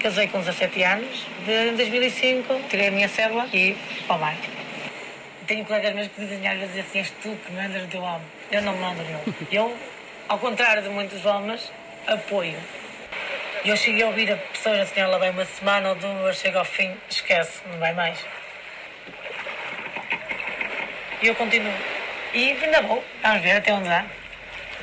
casei 0.00 0.28
com 0.28 0.38
17 0.38 0.82
anos. 0.82 1.26
De, 1.44 1.70
em 1.70 1.76
2005 1.76 2.60
tirei 2.68 2.88
a 2.88 2.90
minha 2.90 3.08
cédula 3.08 3.46
e 3.52 3.74
fui 3.74 4.02
para 4.06 4.16
o 4.16 4.20
mar. 4.20 4.36
Tenho 5.46 5.64
colegas 5.64 5.94
meus 5.94 6.08
que 6.08 6.20
dizem 6.20 6.46
às 6.48 6.58
vezes 6.58 6.86
assim: 6.86 6.98
és 6.98 7.10
tu 7.22 7.36
que 7.44 7.52
mandas 7.52 7.82
no 7.82 7.88
teu 7.88 8.02
homem. 8.02 8.26
Eu 8.50 8.62
não 8.62 8.76
mando 8.76 9.02
não. 9.02 9.34
Eu, 9.50 9.76
ao 10.28 10.38
contrário 10.38 10.82
de 10.82 10.88
muitos 10.88 11.24
homens, 11.24 11.70
apoio. 12.06 12.56
Eu 13.64 13.76
cheguei 13.76 14.02
a 14.02 14.06
ouvir 14.06 14.32
a 14.32 14.36
pessoas 14.36 14.80
assim: 14.80 15.00
ela 15.00 15.18
vai 15.18 15.30
uma 15.30 15.44
semana 15.44 15.90
ou 15.90 15.94
duas, 15.94 16.36
chega 16.36 16.58
ao 16.58 16.64
fim, 16.64 16.94
esquece, 17.08 17.60
não 17.70 17.78
vai 17.78 17.92
mais. 17.94 18.18
E 21.22 21.26
eu 21.26 21.34
continuo. 21.34 21.72
E 22.32 22.52
ainda 22.52 22.82
vou. 22.82 23.02
Vamos 23.22 23.42
ver 23.42 23.52
até 23.52 23.72
onde 23.72 23.88
dá. 23.88 24.04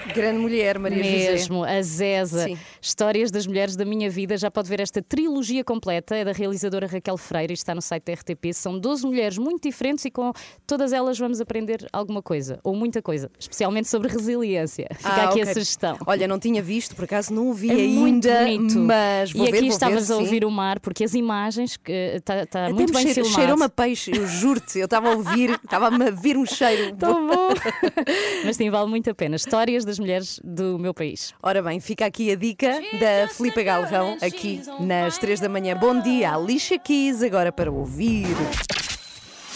Grande 0.07 0.39
mulher, 0.39 0.79
Maria 0.79 1.03
José. 1.03 1.31
Mesmo, 1.31 1.63
a 1.63 1.81
Zeza. 1.81 2.45
Sim. 2.45 2.57
Histórias 2.81 3.29
das 3.29 3.45
Mulheres 3.45 3.75
da 3.75 3.85
Minha 3.85 4.09
Vida. 4.09 4.35
Já 4.37 4.49
pode 4.49 4.67
ver 4.67 4.79
esta 4.79 5.01
trilogia 5.03 5.63
completa. 5.63 6.15
É 6.15 6.25
da 6.25 6.31
realizadora 6.31 6.87
Raquel 6.87 7.15
Freire 7.17 7.53
e 7.53 7.55
está 7.55 7.75
no 7.75 7.81
site 7.81 8.05
da 8.05 8.13
RTP. 8.13 8.51
São 8.53 8.79
12 8.79 9.05
mulheres 9.05 9.37
muito 9.37 9.61
diferentes 9.67 10.03
e 10.05 10.09
com 10.09 10.33
todas 10.65 10.91
elas 10.91 11.17
vamos 11.19 11.39
aprender 11.39 11.87
alguma 11.93 12.21
coisa, 12.23 12.59
ou 12.63 12.75
muita 12.75 13.01
coisa, 13.01 13.29
especialmente 13.39 13.87
sobre 13.87 14.07
resiliência. 14.07 14.87
Fica 14.95 15.09
Ah, 15.09 15.23
aqui 15.25 15.39
ok. 15.39 15.43
a 15.43 15.53
sugestão. 15.53 15.97
Olha, 16.07 16.27
não 16.27 16.39
tinha 16.39 16.61
visto, 16.61 16.95
por 16.95 17.05
acaso 17.05 17.31
não 17.33 17.49
o 17.49 17.53
vi 17.53 17.69
É 17.69 17.87
muito 17.87 18.27
ainda, 18.27 18.43
bonito. 18.57 18.79
mas 18.79 19.31
vou 19.31 19.47
e 19.47 19.51
ver, 19.51 19.57
aqui 19.59 19.67
estavas 19.67 20.07
ver, 20.07 20.13
a 20.13 20.17
sim. 20.17 20.23
ouvir 20.23 20.43
o 20.45 20.49
mar, 20.51 20.79
porque 20.79 21.03
as 21.03 21.13
imagens 21.13 21.77
está 21.87 22.45
tá 22.47 22.63
Até 22.65 22.73
muito 22.73 22.91
bem 22.93 23.03
cheira- 23.03 23.13
filmado. 23.15 23.35
cheirou-me 23.35 23.63
a 23.65 23.69
peixe, 23.69 24.11
eu 24.15 24.25
juro-te. 24.27 24.79
Eu 24.79 24.85
estava 24.85 25.09
a 25.11 25.15
ouvir, 25.15 25.51
estava-me 25.63 26.07
a 26.07 26.09
vir 26.11 26.35
um 26.35 26.45
cheiro. 26.47 26.95
Tão 26.97 27.27
bom! 27.27 27.49
Mas 28.43 28.55
sim, 28.57 28.69
vale 28.71 28.89
muito 28.89 29.07
a 29.09 29.13
pena. 29.13 29.35
Histórias 29.35 29.85
das 29.85 29.99
mulheres 29.99 30.39
do 30.43 30.79
meu 30.79 30.93
país. 30.95 31.33
Ora 31.43 31.61
bem, 31.61 31.79
fica 31.79 32.05
aqui 32.07 32.31
a 32.31 32.35
dica 32.35 32.70
da 32.99 33.27
Filipa 33.27 33.61
Galvão, 33.63 34.17
aqui 34.21 34.61
nas 34.79 35.17
3 35.17 35.39
da 35.39 35.49
manhã. 35.49 35.75
Bom 35.75 35.99
dia, 35.99 36.33
Alicia 36.33 36.77
Keys, 36.79 37.21
agora 37.21 37.51
para 37.51 37.71
ouvir. 37.71 38.27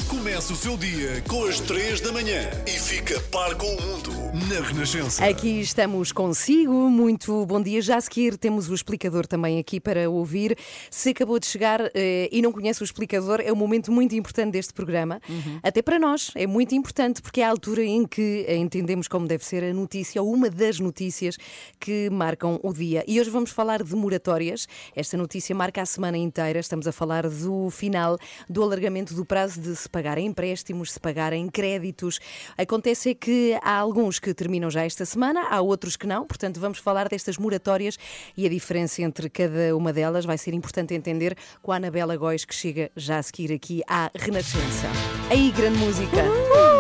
Começa 0.10 0.54
o 0.54 0.56
seu 0.56 0.78
dia 0.78 1.24
com 1.28 1.46
as 1.46 1.60
3 1.60 2.00
da 2.00 2.12
manhã 2.12 2.50
e 2.68 2.72
fica 2.72 3.20
par 3.32 3.56
com 3.56 3.66
o 3.66 3.82
mundo 3.82 4.12
na 4.48 4.62
Renascença. 4.62 5.26
Aqui 5.26 5.62
estamos 5.62 6.12
consigo, 6.12 6.74
muito 6.90 7.46
bom 7.46 7.62
dia. 7.62 7.82
Já 7.82 7.98
a 7.98 8.02
seguir 8.02 8.38
temos 8.38 8.70
o 8.70 8.76
explicador 8.76 9.26
também 9.26 9.58
aqui 9.58 9.80
para 9.80 10.08
ouvir. 10.10 10.58
Se 10.92 11.10
acabou 11.10 11.40
de 11.40 11.48
chegar 11.48 11.82
eh, 11.96 12.30
e 12.32 12.42
não 12.42 12.52
conhece 12.52 12.82
o 12.82 12.86
explicador, 12.86 13.42
é 13.44 13.52
um 13.52 13.56
momento 13.56 13.92
muito 13.92 14.14
importante 14.16 14.52
deste 14.52 14.74
programa. 14.74 15.20
Até 15.64 15.82
para 15.82 15.98
nós 15.98 16.32
é 16.36 16.46
muito 16.46 16.76
importante 16.76 17.22
porque 17.22 17.42
é 17.42 17.46
a 17.46 17.50
altura 17.50 17.84
em 17.84 18.06
que 18.06 18.46
entendemos 18.50 19.08
como 19.08 19.28
deve 19.28 19.44
ser 19.44 19.64
a 19.64 19.74
notícia 19.74 20.22
ou 20.22 20.32
uma 20.32 20.50
das 20.50 20.80
notícias 20.80 21.38
que 21.80 22.10
marcam 22.12 22.60
o 22.62 22.72
dia. 22.72 23.04
E 23.08 23.20
hoje 23.20 23.30
vamos 23.30 23.50
falar 23.50 23.82
de 23.82 23.96
moratórias. 23.96 24.68
Esta 24.96 25.18
notícia 25.18 25.56
marca 25.56 25.82
a 25.82 25.86
semana 25.86 26.18
inteira. 26.18 26.60
Estamos 26.60 26.88
a 26.88 26.92
falar 26.92 27.28
do 27.28 27.70
final 27.72 28.18
do 28.48 28.62
alargamento 28.62 29.14
do 29.16 29.26
prazo 29.26 29.60
de 29.60 29.76
pagarem 30.06 30.28
empréstimos, 30.28 30.92
se 30.92 31.00
pagarem 31.00 31.50
créditos. 31.50 32.20
Acontece 32.56 33.16
que 33.16 33.58
há 33.64 33.76
alguns 33.76 34.20
que 34.20 34.36
terminam 34.36 34.70
já 34.70 34.86
esta 34.86 35.04
semana, 35.04 35.48
há 35.50 35.60
outros 35.62 35.96
que 35.96 36.06
não, 36.06 36.28
portanto 36.28 36.60
vamos 36.60 36.78
falar 36.78 37.10
destas 37.10 37.40
moratórias 37.40 37.98
e 38.38 38.46
a 38.46 38.50
diferença 38.50 39.02
entre 39.02 39.32
cada 39.32 39.76
uma 39.76 39.92
delas 39.92 40.24
vai 40.24 40.38
ser 40.38 40.54
importante 40.54 40.94
entender 40.94 41.36
com 41.60 41.72
a 41.72 41.78
Anabela 41.78 42.16
Góis 42.16 42.46
que 42.46 42.54
chega 42.54 42.92
já 42.96 43.18
a 43.18 43.24
seguir 43.24 43.52
aqui 43.52 43.82
à 43.88 44.12
Renascença. 44.14 44.88
Aí, 45.32 45.52
grande 45.52 45.80
música! 45.80 46.75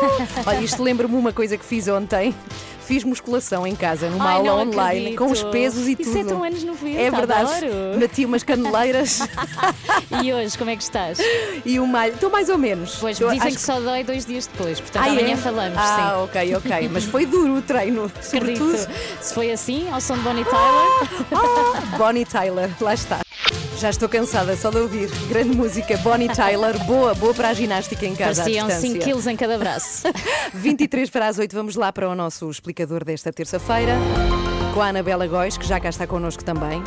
Olha, 0.46 0.60
isto 0.60 0.82
lembra-me 0.82 1.14
uma 1.14 1.32
coisa 1.32 1.56
que 1.56 1.64
fiz 1.64 1.88
ontem. 1.88 2.34
Fiz 2.86 3.04
musculação 3.04 3.64
em 3.64 3.76
casa, 3.76 4.10
numa 4.10 4.28
Ai, 4.30 4.34
aula 4.38 4.64
não 4.64 4.72
online, 4.72 5.14
com 5.16 5.26
os 5.26 5.38
acredito. 5.38 5.52
pesos 5.52 5.86
e 5.86 5.92
Isso 5.92 6.10
tudo. 6.10 6.18
é 6.18 6.24
tão 6.24 6.42
anos 6.42 6.64
90, 6.64 6.98
É 7.00 7.08
verdade. 7.08 7.42
adoro. 7.64 7.98
Meti 7.98 8.24
umas 8.24 8.42
caneleiras 8.42 9.20
E 10.24 10.32
hoje, 10.34 10.58
como 10.58 10.70
é 10.70 10.76
que 10.76 10.82
estás? 10.82 11.18
e 11.64 11.78
um 11.78 11.86
malho. 11.86 12.14
Estou 12.14 12.28
mais 12.30 12.48
ou 12.48 12.58
menos. 12.58 12.96
Pois, 12.96 13.16
Estou- 13.16 13.30
dizem 13.32 13.46
acho 13.46 13.56
que 13.58 13.62
só 13.62 13.78
dói 13.78 14.02
dois 14.02 14.26
dias 14.26 14.48
depois, 14.48 14.80
portanto 14.80 15.04
Ah, 15.04 15.06
é? 15.06 15.10
amanhã 15.12 15.36
falamos, 15.36 15.78
Ah, 15.78 15.96
sim. 16.16 16.22
ok, 16.24 16.56
ok. 16.56 16.88
Mas 16.92 17.04
foi 17.04 17.26
duro 17.26 17.58
o 17.58 17.62
treino, 17.62 18.10
sobretudo. 18.20 18.74
Acredito. 18.74 18.92
Se 19.20 19.34
foi 19.34 19.52
assim, 19.52 19.88
ao 19.92 20.00
som 20.00 20.14
de 20.16 20.22
Bonnie 20.22 20.44
Tyler, 20.44 21.20
Ah, 21.32 21.96
Bonnie 21.96 22.24
Tyler, 22.24 22.70
lá 22.80 22.94
está. 22.94 23.20
Já 23.78 23.90
estou 23.90 24.08
cansada 24.08 24.54
só 24.56 24.70
de 24.70 24.76
ouvir. 24.78 25.08
Grande 25.28 25.56
música, 25.56 25.96
Bonnie 25.98 26.28
Tyler, 26.28 26.78
boa, 26.84 27.14
boa 27.14 27.32
para 27.32 27.48
a 27.48 27.54
ginástica 27.54 28.04
em 28.06 28.14
casa 28.14 28.42
pareciam 28.42 28.66
à 28.66 28.70
5 28.70 28.80
distância. 28.80 29.00
quilos 29.00 29.26
em 29.26 29.36
cada 29.36 29.56
braço. 29.56 30.02
23 30.52 31.08
para 31.08 31.28
as 31.28 31.38
8, 31.38 31.54
vamos 31.54 31.76
lá 31.76 31.90
para 31.92 32.08
o 32.08 32.14
nosso 32.14 32.50
explicador 32.50 33.04
desta 33.04 33.32
terça-feira, 33.32 33.94
com 34.74 34.82
a 34.82 34.88
Anabela 34.88 35.26
Góis, 35.26 35.56
que 35.56 35.66
já 35.66 35.80
cá 35.80 35.88
está 35.88 36.06
connosco 36.06 36.44
também. 36.44 36.82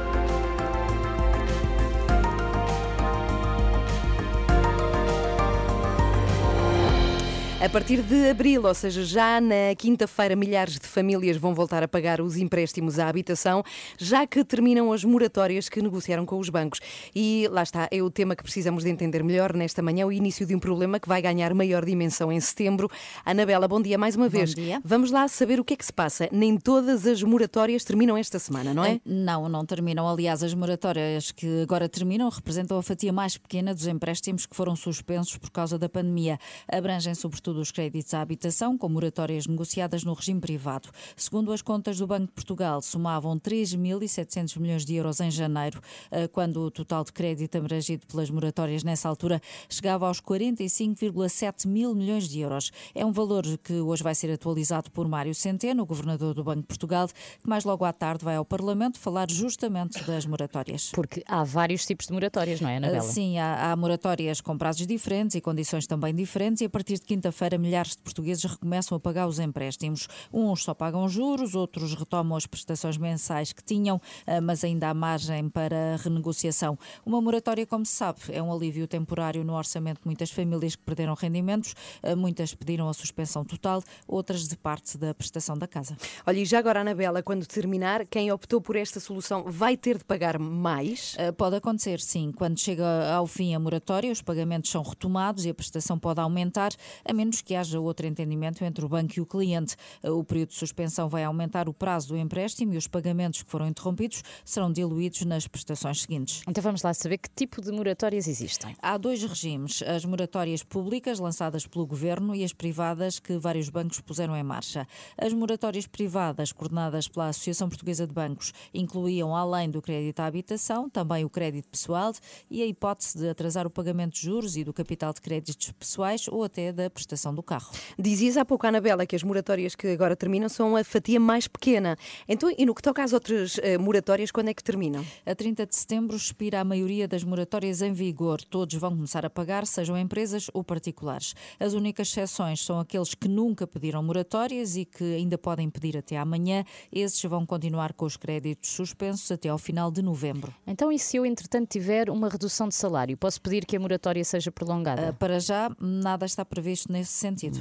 A 7.64 7.70
partir 7.70 8.02
de 8.02 8.30
abril, 8.30 8.66
ou 8.66 8.74
seja, 8.74 9.06
já 9.06 9.40
na 9.40 9.74
quinta-feira, 9.78 10.36
milhares 10.36 10.78
de 10.78 10.86
famílias 10.86 11.38
vão 11.38 11.56
voltar 11.56 11.82
a 11.82 11.88
pagar 11.88 12.20
os 12.20 12.36
empréstimos 12.36 13.00
à 13.00 13.08
habitação, 13.08 13.64
já 13.98 14.28
que 14.28 14.44
terminam 14.44 14.92
as 14.92 15.06
moratórias 15.06 15.70
que 15.70 15.82
negociaram 15.82 16.26
com 16.26 16.38
os 16.38 16.50
bancos. 16.50 16.82
E 17.16 17.48
lá 17.50 17.64
está, 17.64 17.88
é 17.90 18.04
o 18.04 18.12
tema 18.12 18.36
que 18.36 18.44
precisamos 18.44 18.84
de 18.84 18.90
entender 18.90 19.24
melhor 19.24 19.54
nesta 19.54 19.82
manhã, 19.82 20.06
o 20.06 20.12
início 20.12 20.46
de 20.46 20.54
um 20.54 20.60
problema 20.60 21.00
que 21.00 21.08
vai 21.08 21.22
ganhar 21.22 21.54
maior 21.54 21.86
dimensão 21.86 22.30
em 22.34 22.40
setembro. 22.42 22.92
Anabela, 23.24 23.66
bom 23.66 23.82
dia 23.82 23.98
mais 23.98 24.18
uma 24.18 24.28
vez. 24.28 24.54
dia. 24.54 24.82
Vamos 24.84 25.10
lá 25.10 25.26
saber 25.30 25.58
o 25.58 25.64
que 25.64 25.74
é 25.74 25.78
que 25.78 25.86
se 25.86 25.94
passa. 25.94 26.28
Nem 26.34 26.58
todas 26.58 27.08
as 27.08 27.24
moratórias 27.24 27.86
terminam 27.86 28.18
esta 28.18 28.40
semana, 28.40 28.74
não 28.74 28.84
é? 28.84 29.00
Não, 29.06 29.48
não 29.48 29.66
terminam. 29.66 30.06
Aliás, 30.06 30.44
as 30.44 30.54
moratórias 30.54 31.32
que 31.32 31.62
agora 31.62 31.88
terminam 31.88 32.28
representam 32.28 32.78
a 32.78 32.84
fatia 32.84 33.14
mais 33.14 33.38
pequena 33.38 33.74
dos 33.74 33.88
empréstimos 33.88 34.46
que 34.46 34.54
foram 34.54 34.76
suspensos 34.76 35.38
por 35.38 35.50
causa 35.50 35.80
da 35.80 35.88
pandemia. 35.88 36.38
Abrangem 36.70 37.16
sobretudo 37.16 37.53
dos 37.54 37.72
créditos 37.72 38.14
à 38.14 38.22
habitação, 38.22 38.78
com 38.78 38.90
moratórias 38.90 39.48
negociadas 39.48 40.04
no 40.04 40.14
regime 40.14 40.40
privado. 40.40 40.90
Segundo 41.16 41.52
as 41.52 41.62
contas 41.62 41.98
do 41.98 42.08
Banco 42.08 42.28
de 42.28 42.34
Portugal, 42.34 42.82
somavam 42.82 43.40
3.700 43.40 44.60
milhões 44.60 44.86
de 44.86 44.96
euros 44.96 45.20
em 45.20 45.32
janeiro, 45.32 45.80
eh, 46.12 46.28
quando 46.28 46.62
o 46.62 46.72
total 46.72 47.04
de 47.04 47.12
crédito 47.12 47.58
abrangido 47.58 48.06
pelas 48.08 48.30
moratórias 48.30 48.84
nessa 48.84 49.08
altura 49.08 49.42
chegava 49.70 50.08
aos 50.08 50.20
45,7 50.22 51.68
mil 51.68 51.94
milhões 51.94 52.28
de 52.28 52.40
euros. 52.40 52.72
É 52.94 53.06
um 53.06 53.12
valor 53.12 53.44
que 53.64 53.74
hoje 53.74 54.04
vai 54.04 54.16
ser 54.16 54.32
atualizado 54.32 54.92
por 54.92 55.08
Mário 55.08 55.36
Centeno, 55.36 55.86
governador 55.86 56.34
do 56.34 56.44
Banco 56.44 56.62
de 56.62 56.68
Portugal, 56.68 57.08
que 57.08 57.50
mais 57.50 57.64
logo 57.64 57.86
à 57.86 57.94
tarde 57.94 58.24
vai 58.26 58.36
ao 58.36 58.46
Parlamento 58.46 59.00
falar 59.00 59.30
justamente 59.30 60.04
das 60.04 60.26
moratórias. 60.26 60.92
Porque 60.92 61.24
há 61.28 61.44
vários 61.44 61.86
tipos 61.86 62.08
de 62.08 62.14
moratórias, 62.14 62.62
não 62.62 62.70
é, 62.70 62.78
Anabela? 62.78 63.04
Uh, 63.04 63.12
Sim, 63.12 63.38
há, 63.38 63.72
há 63.72 63.76
moratórias 63.76 64.42
com 64.42 64.58
prazos 64.58 64.88
diferentes 64.88 65.36
e 65.36 65.42
condições 65.42 65.86
também 65.88 66.14
diferentes, 66.14 66.62
e 66.62 66.66
a 66.66 66.70
partir 66.70 66.96
de 66.96 67.02
quinta-feira 67.02 67.43
milhares 67.58 67.96
de 67.96 68.02
portugueses 68.02 68.44
recomeçam 68.44 68.96
a 68.96 69.00
pagar 69.00 69.28
os 69.28 69.40
empréstimos. 69.40 70.08
Uns 70.32 70.64
só 70.64 70.74
pagam 70.74 71.08
juros, 71.08 71.56
outros 71.56 71.94
retomam 71.94 72.38
as 72.38 72.46
prestações 72.46 72.98
mensais 72.98 73.54
que 73.54 73.64
tinham, 73.64 73.98
uh, 73.98 74.42
mas 74.42 74.64
ainda 74.64 74.90
há 74.90 74.94
margem 74.94 75.50
para 75.50 75.98
renegociação. 75.98 76.78
Uma 77.06 77.22
moratória, 77.22 77.66
como 77.66 77.86
se 77.86 77.94
sabe, 77.94 78.20
é 78.30 78.42
um 78.42 78.52
alívio 78.52 78.88
temporário 78.88 79.44
no 79.44 79.54
orçamento 79.54 80.02
de 80.02 80.06
muitas 80.06 80.32
famílias 80.32 80.76
que 80.76 80.84
perderam 80.84 81.14
rendimentos, 81.14 81.76
uh, 82.04 82.16
muitas 82.16 82.54
pediram 82.54 82.90
a 82.90 82.94
suspensão 82.94 83.44
total, 83.44 83.84
outras 84.08 84.48
de 84.48 84.58
parte 84.58 84.98
da 84.98 85.14
prestação 85.14 85.58
da 85.58 85.68
casa. 85.68 85.98
Olha, 86.26 86.40
e 86.40 86.46
já 86.46 86.60
agora, 86.60 86.82
Anabela, 86.82 87.22
quando 87.22 87.46
terminar, 87.46 88.06
quem 88.06 88.32
optou 88.32 88.62
por 88.62 88.76
esta 88.76 89.00
solução 89.00 89.44
vai 89.48 89.78
ter 89.78 89.98
de 89.98 90.04
pagar 90.04 90.40
mais? 90.40 91.16
Uh, 91.16 91.34
Pode 91.34 91.56
acontecer, 91.58 92.00
sim. 92.00 92.32
Quando 92.32 92.58
chega 92.58 93.14
ao 93.14 93.28
fim 93.28 93.54
a 93.54 93.60
moratória, 93.60 94.12
os 94.12 94.22
pagamentos 94.22 94.72
são 94.72 94.82
retomados 94.82 95.46
e 95.46 95.50
a 95.50 95.54
prestação 95.54 96.00
pode 96.00 96.20
aumentar, 96.20 96.72
a 97.04 97.14
menos 97.24 97.42
que 97.42 97.56
haja 97.56 97.80
outro 97.80 98.06
entendimento 98.06 98.64
entre 98.66 98.84
o 98.84 98.90
banco 98.90 99.14
e 99.16 99.22
o 99.22 99.26
cliente. 99.26 99.78
O 100.04 100.24
período 100.26 100.50
de 100.50 100.56
suspensão 100.56 101.08
vai 101.08 101.24
aumentar 101.24 101.70
o 101.70 101.74
prazo 101.74 102.10
do 102.10 102.18
empréstimo 102.18 102.74
e 102.74 102.78
os 102.78 102.86
pagamentos 102.86 103.44
que 103.44 103.50
foram 103.50 103.66
interrompidos 103.66 104.22
serão 104.44 104.72
diluídos 104.72 105.22
nas 105.22 105.48
prestações 105.48 106.02
seguintes. 106.02 106.42
Então 106.48 106.62
vamos 106.62 106.84
lá 106.84 106.94
saber 106.94 107.18
que 107.18 107.30
tipo 107.30 107.62
de 107.62 107.72
moratórias 107.72 108.28
existem. 108.28 108.76
Há 108.82 108.98
dois 108.98 109.24
regimes: 109.24 109.82
as 109.84 110.04
moratórias 110.04 110.64
públicas, 110.64 111.18
lançadas 111.18 111.66
pelo 111.66 111.88
governo, 111.88 112.36
e 112.36 112.44
as 112.44 112.52
privadas, 112.52 113.20
que 113.20 113.38
vários 113.38 113.70
bancos 113.70 114.02
puseram 114.02 114.36
em 114.36 114.44
marcha. 114.44 114.86
As 115.18 115.32
moratórias 115.32 115.88
privadas, 115.88 116.52
coordenadas 116.52 117.08
pela 117.08 117.30
Associação 117.30 117.70
Portuguesa 117.70 118.06
de 118.06 118.14
Bancos, 118.14 118.52
incluíam, 118.74 119.34
além 119.34 119.70
do 119.70 119.82
crédito 119.82 120.20
à 120.20 120.26
habitação, 120.26 120.90
também 120.90 121.24
o 121.24 121.30
crédito 121.30 121.70
pessoal 121.70 122.12
e 122.50 122.62
a 122.62 122.66
hipótese 122.66 123.18
de 123.18 123.30
atrasar 123.30 123.66
o 123.66 123.70
pagamento 123.70 124.14
de 124.14 124.22
juros 124.22 124.58
e 124.58 124.64
do 124.64 124.74
capital 124.74 125.14
de 125.14 125.22
créditos 125.22 125.72
pessoais 125.72 126.28
ou 126.28 126.44
até 126.44 126.74
da 126.74 126.90
prestação 126.90 127.13
do 127.34 127.44
carro. 127.44 127.72
Dizias 127.98 128.38
há 128.38 128.46
pouco, 128.46 128.66
Anabela, 128.66 129.06
que 129.06 129.16
as 129.16 129.24
moratórias 129.24 129.76
que 129.76 129.88
agora 129.88 130.16
terminam 130.16 130.50
são 130.50 130.76
a 130.76 130.84
fatia 130.84 131.20
mais 131.20 131.48
pequena. 131.48 131.98
Então, 132.28 132.54
e 132.58 132.66
no 132.66 132.74
que 132.74 132.82
toca 132.82 133.04
às 133.04 133.14
outras 133.14 133.60
eh, 133.62 133.78
moratórias, 133.78 134.32
quando 134.32 134.50
é 134.50 134.54
que 134.54 134.64
terminam? 134.64 135.06
A 135.26 135.36
30 135.36 135.66
de 135.66 135.76
setembro 135.76 136.16
expira 136.16 136.62
a 136.62 136.64
maioria 136.64 137.08
das 137.08 137.24
moratórias 137.24 137.82
em 137.82 137.94
vigor. 137.94 138.42
Todos 138.42 138.76
vão 138.76 138.92
começar 138.92 139.26
a 139.26 139.30
pagar, 139.30 139.66
sejam 139.66 139.98
empresas 139.98 140.50
ou 140.54 140.64
particulares. 140.64 141.34
As 141.60 141.74
únicas 141.74 142.08
exceções 142.10 142.64
são 142.64 142.80
aqueles 142.80 143.14
que 143.14 143.28
nunca 143.28 143.68
pediram 143.68 144.02
moratórias 144.04 144.76
e 144.76 144.86
que 144.86 145.04
ainda 145.16 145.38
podem 145.38 145.70
pedir 145.70 145.98
até 145.98 146.18
amanhã. 146.18 146.64
Esses 146.92 147.22
vão 147.24 147.46
continuar 147.46 147.94
com 147.94 148.06
os 148.06 148.18
créditos 148.18 148.70
suspensos 148.72 149.32
até 149.32 149.50
ao 149.50 149.58
final 149.58 149.92
de 149.92 150.02
novembro. 150.02 150.54
Então, 150.66 150.92
e 150.92 151.00
se 151.00 151.18
eu, 151.18 151.26
entretanto, 151.26 151.70
tiver 151.70 152.10
uma 152.10 152.30
redução 152.30 152.68
de 152.68 152.76
salário, 152.76 153.18
posso 153.18 153.42
pedir 153.42 153.66
que 153.66 153.76
a 153.76 153.80
moratória 153.80 154.24
seja 154.24 154.52
prolongada? 154.52 155.10
Ah, 155.10 155.14
Para 155.14 155.40
já, 155.40 155.72
nada 155.80 156.26
está 156.26 156.44
previsto 156.46 156.92
nesse 157.04 157.12
sentido. 157.14 157.60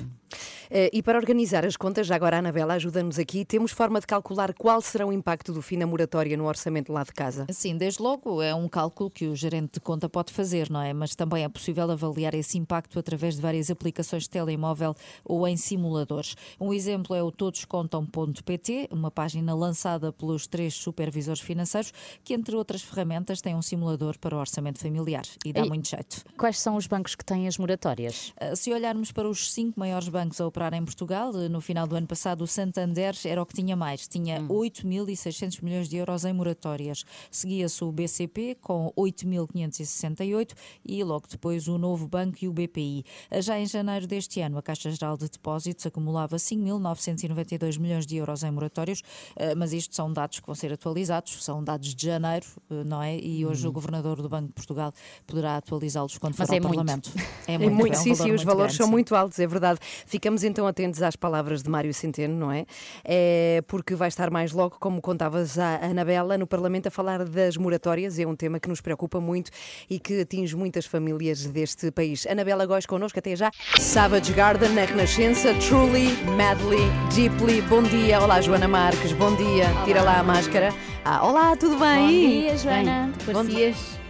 Eh, 0.71 0.89
E 0.95 1.03
para 1.03 1.19
organizar 1.19 1.67
as 1.67 1.77
contas, 1.77 2.07
já 2.07 2.15
agora 2.15 2.37
a 2.37 2.39
Anabela 2.39 2.75
ajuda-nos 2.75 3.19
aqui, 3.19 3.45
temos 3.45 3.73
forma 3.73 4.01
de 4.01 4.07
calcular 4.07 4.55
qual 4.55 4.81
será 4.81 5.07
o 5.07 5.13
impacto 5.13 5.53
do 5.53 5.61
fim 5.61 5.79
da 5.79 5.87
moratória 5.87 6.35
no 6.37 6.47
orçamento 6.47 6.91
lá 6.93 7.03
de 7.05 7.13
casa? 7.13 7.47
Sim, 7.51 7.77
desde 7.77 8.01
logo 8.03 8.41
é 8.41 8.55
um 8.55 8.67
cálculo 8.69 9.11
que 9.11 9.27
o 9.27 9.37
gerente 9.37 9.75
de 9.75 9.81
conta 9.81 10.09
pode 10.09 10.33
fazer, 10.33 10.71
não 10.71 10.81
é? 10.81 10.93
Mas 10.95 11.15
também 11.15 11.45
é 11.45 11.49
possível 11.49 11.91
avaliar 11.91 12.33
esse 12.35 12.57
impacto 12.57 12.99
através 12.99 13.35
de 13.37 13.43
várias 13.43 13.71
aplicações 13.71 14.23
de 14.23 14.31
telemóvel 14.31 14.95
ou 15.25 15.47
em 15.47 15.57
simuladores. 15.57 16.35
Um 16.59 16.73
exemplo 16.73 17.15
é 17.15 17.23
o 17.23 17.31
todoscontam.pt, 17.31 18.89
uma 18.91 19.11
página 19.11 19.55
lançada 19.55 20.13
pelos 20.13 20.47
três 20.47 20.75
supervisores 20.75 21.41
financeiros, 21.43 21.93
que 22.25 22.33
entre 22.35 22.57
outras 22.57 22.81
ferramentas 22.83 23.41
tem 23.43 23.55
um 23.55 23.63
simulador 23.63 24.19
para 24.19 24.35
o 24.37 24.39
orçamento 24.41 24.79
familiar 24.79 25.25
e 25.45 25.53
dá 25.53 25.61
E- 25.65 25.69
muito 25.69 25.89
jeito. 25.89 26.23
Quais 26.39 26.59
são 26.59 26.77
os 26.77 26.87
bancos 26.87 27.15
que 27.15 27.25
têm 27.25 27.47
as 27.47 27.59
moratórias? 27.59 28.33
Uh, 28.41 28.57
Se 28.57 28.73
olharmos 28.73 29.13
para 29.13 29.29
os 29.29 29.32
cinco 29.35 29.79
maiores 29.79 30.09
bancos 30.09 30.41
a 30.41 30.47
operar 30.47 30.75
em 30.75 30.85
Portugal, 30.85 31.31
uh, 31.31 31.49
no 31.49 31.61
final 31.61 31.87
do 31.87 31.97
ano 31.97 32.07
passado 32.07 32.43
o 32.43 32.47
Santander 32.47 33.15
era 33.25 33.43
o 33.43 33.47
que 33.47 33.55
tinha 33.55 33.77
mais, 33.77 34.07
tinha 34.07 34.41
8.600 34.43 35.63
milhões 35.63 35.89
de 35.89 35.97
euros 35.97 36.25
em 36.25 36.33
moratórias. 36.33 37.05
Seguia-se 37.31 37.83
o 37.85 37.93
BCP 37.93 38.57
com 38.61 38.93
8.568 38.97 40.53
e 40.85 41.03
logo 41.05 41.27
depois 41.29 41.69
o 41.69 41.79
Novo 41.79 42.07
Banco 42.09 42.39
e 42.43 42.49
o 42.49 42.53
BPI. 42.53 43.05
Uh, 43.31 43.43
Já 43.43 43.59
em 43.59 43.67
janeiro 43.67 44.07
deste 44.07 44.41
ano, 44.41 44.59
a 44.59 44.63
Caixa 44.63 44.91
Geral 44.91 45.17
de 45.17 45.29
Depósitos 45.29 45.87
acumulava 45.87 46.37
5.992 46.37 47.79
milhões 47.79 48.07
de 48.07 48.17
euros 48.17 48.43
em 48.43 48.51
moratórios, 48.51 49.01
uh, 49.01 49.57
mas 49.57 49.73
isto 49.73 49.95
são 49.95 50.13
dados 50.13 50.41
que 50.41 50.47
vão 50.47 50.55
ser 50.55 50.73
atualizados, 50.73 51.45
são 51.45 51.63
dados 51.63 51.95
de 51.95 52.07
janeiro, 52.07 52.47
não 52.87 53.03
é? 53.03 53.19
E 53.19 53.45
hoje 53.47 53.67
o 53.67 53.73
Governador 53.73 54.21
do 54.21 54.29
Banco 54.29 54.49
de 54.49 54.55
Portugal 54.55 54.93
poderá 55.27 55.57
atualizá-los 55.57 56.19
quando 56.19 56.35
Mas 56.39 56.49
for 56.49 56.55
é 56.55 56.59
ao 56.59 56.63
muito. 56.63 56.77
Parlamento. 56.77 57.13
É 57.47 57.59
muito, 57.59 57.95
é 57.95 57.99
um 57.99 58.03
sim, 58.03 58.15
sim, 58.15 58.23
os 58.23 58.29
muito 58.29 58.45
valores 58.45 58.73
grande, 58.73 58.77
são 58.77 58.87
sim. 58.87 58.93
muito 58.93 59.15
altos, 59.15 59.22
é 59.39 59.47
verdade. 59.47 59.79
Ficamos 60.07 60.45
então 60.45 60.67
atentos 60.67 61.03
às 61.03 61.17
palavras 61.17 61.63
de 61.63 61.71
Mário 61.71 61.93
Centeno, 61.93 62.35
não 62.35 62.53
é? 62.53 62.65
é? 63.05 63.63
Porque 63.67 63.95
vai 63.95 64.09
estar 64.09 64.31
mais 64.31 64.53
logo, 64.53 64.77
como 64.81 65.01
contavas 65.01 65.59
à 65.59 65.77
Anabela, 65.77 66.39
no 66.39 66.47
Parlamento 66.47 66.89
a 66.89 66.91
falar 66.91 67.25
das 67.25 67.57
moratórias. 67.57 68.19
É 68.19 68.27
um 68.27 68.37
tema 68.37 68.59
que 68.59 68.69
nos 68.69 68.81
preocupa 68.81 69.21
muito 69.21 69.51
e 69.89 69.99
que 69.99 70.21
atinge 70.21 70.57
muitas 70.57 70.87
famílias 70.87 71.47
deste 71.47 71.91
país. 71.91 72.27
Anabela 72.27 72.67
Góis 72.67 72.87
connosco, 72.87 73.19
até 73.19 73.37
já. 73.37 73.51
Savage 73.79 74.33
Garden 74.33 74.71
na 74.71 74.85
Renascença, 74.85 75.55
Truly, 75.55 76.13
Madly, 76.37 76.83
Deeply. 77.15 77.63
Bom 77.63 77.83
dia. 77.83 78.21
Olá, 78.21 78.41
Joana 78.41 78.69
Marques, 78.69 79.13
bom 79.13 79.35
dia. 79.37 79.67
Tira 79.85 80.03
lá 80.03 80.21
a 80.21 80.23
máscara. 80.23 80.75
Ah, 81.05 81.27
olá, 81.27 81.57
tudo 81.57 81.79
bem? 81.79 82.03
Bom 82.03 82.09
dia, 82.09 82.57
Joana. 82.59 83.13
Tu 83.19 83.33
parecias 83.33 84.02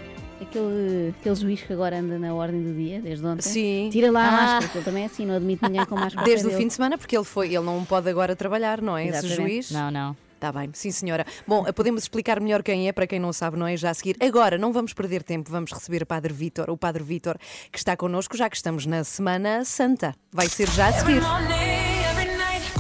aquele, 0.43 1.15
aquele 1.21 1.35
juiz 1.35 1.63
que 1.63 1.73
agora 1.73 1.99
anda 1.99 2.19
na 2.19 2.35
ordem 2.35 2.63
do 2.63 2.73
dia, 2.75 3.01
desde 3.01 3.25
ontem. 3.27 3.43
Sim. 3.43 3.89
Tira 3.93 4.11
lá 4.11 4.23
a 4.25 4.29
Ah. 4.29 4.31
máscara, 4.33 4.63
porque 4.63 4.79
ele 4.79 4.85
também 4.85 5.03
é 5.03 5.07
assim, 5.07 5.27
não 5.27 5.35
admite 5.37 5.63
ninguém 5.65 5.85
com 5.87 5.95
máscara. 5.97 6.25
Desde 6.27 6.47
o 6.47 6.51
dele. 6.51 6.63
fim 6.63 6.69
de 6.69 6.75
semana, 6.75 6.99
porque 6.99 7.17
ele 7.17 7.25
foi, 7.25 7.49
ele 7.49 7.65
não 7.65 7.85
pode 7.85 8.09
agora 8.09 8.35
trabalhar, 8.37 8.81
não 8.83 8.97
é? 8.97 9.07
Esse 9.07 9.27
Exatamente. 9.27 9.37
juiz. 9.53 9.71
Não, 9.71 9.91
não. 9.91 10.17
Está 10.35 10.51
bem, 10.51 10.71
sim 10.73 10.91
senhora. 10.91 11.25
Bom, 11.47 11.63
podemos 11.73 12.03
explicar 12.03 12.41
melhor 12.41 12.65
quem 12.65 12.89
é, 12.89 12.93
para 12.93 13.07
quem 13.07 13.21
não 13.21 13.33
sabe, 13.33 13.57
não 13.57 13.65
é? 13.65 13.77
Já 13.77 13.91
a 13.91 13.95
seguir. 13.95 14.17
Agora, 14.21 14.59
não 14.59 14.73
vamos 14.73 14.93
perder 14.93 15.23
tempo, 15.23 15.49
vamos 15.49 15.71
receber 15.71 16.03
o 16.03 16.07
Padre 16.07 16.33
Vítor, 16.33 16.69
o 16.69 16.77
Padre 16.77 17.05
Vítor, 17.05 17.39
que 17.71 17.79
está 17.79 17.97
connosco, 17.97 18.37
já 18.37 18.51
que 18.51 18.57
estamos 18.57 18.85
na 18.85 19.05
Semana 19.05 19.65
Santa. 19.65 20.15
Vai 20.33 20.49
ser 20.49 20.69
já 20.71 20.89
a 20.89 20.93
seguir. 20.95 21.23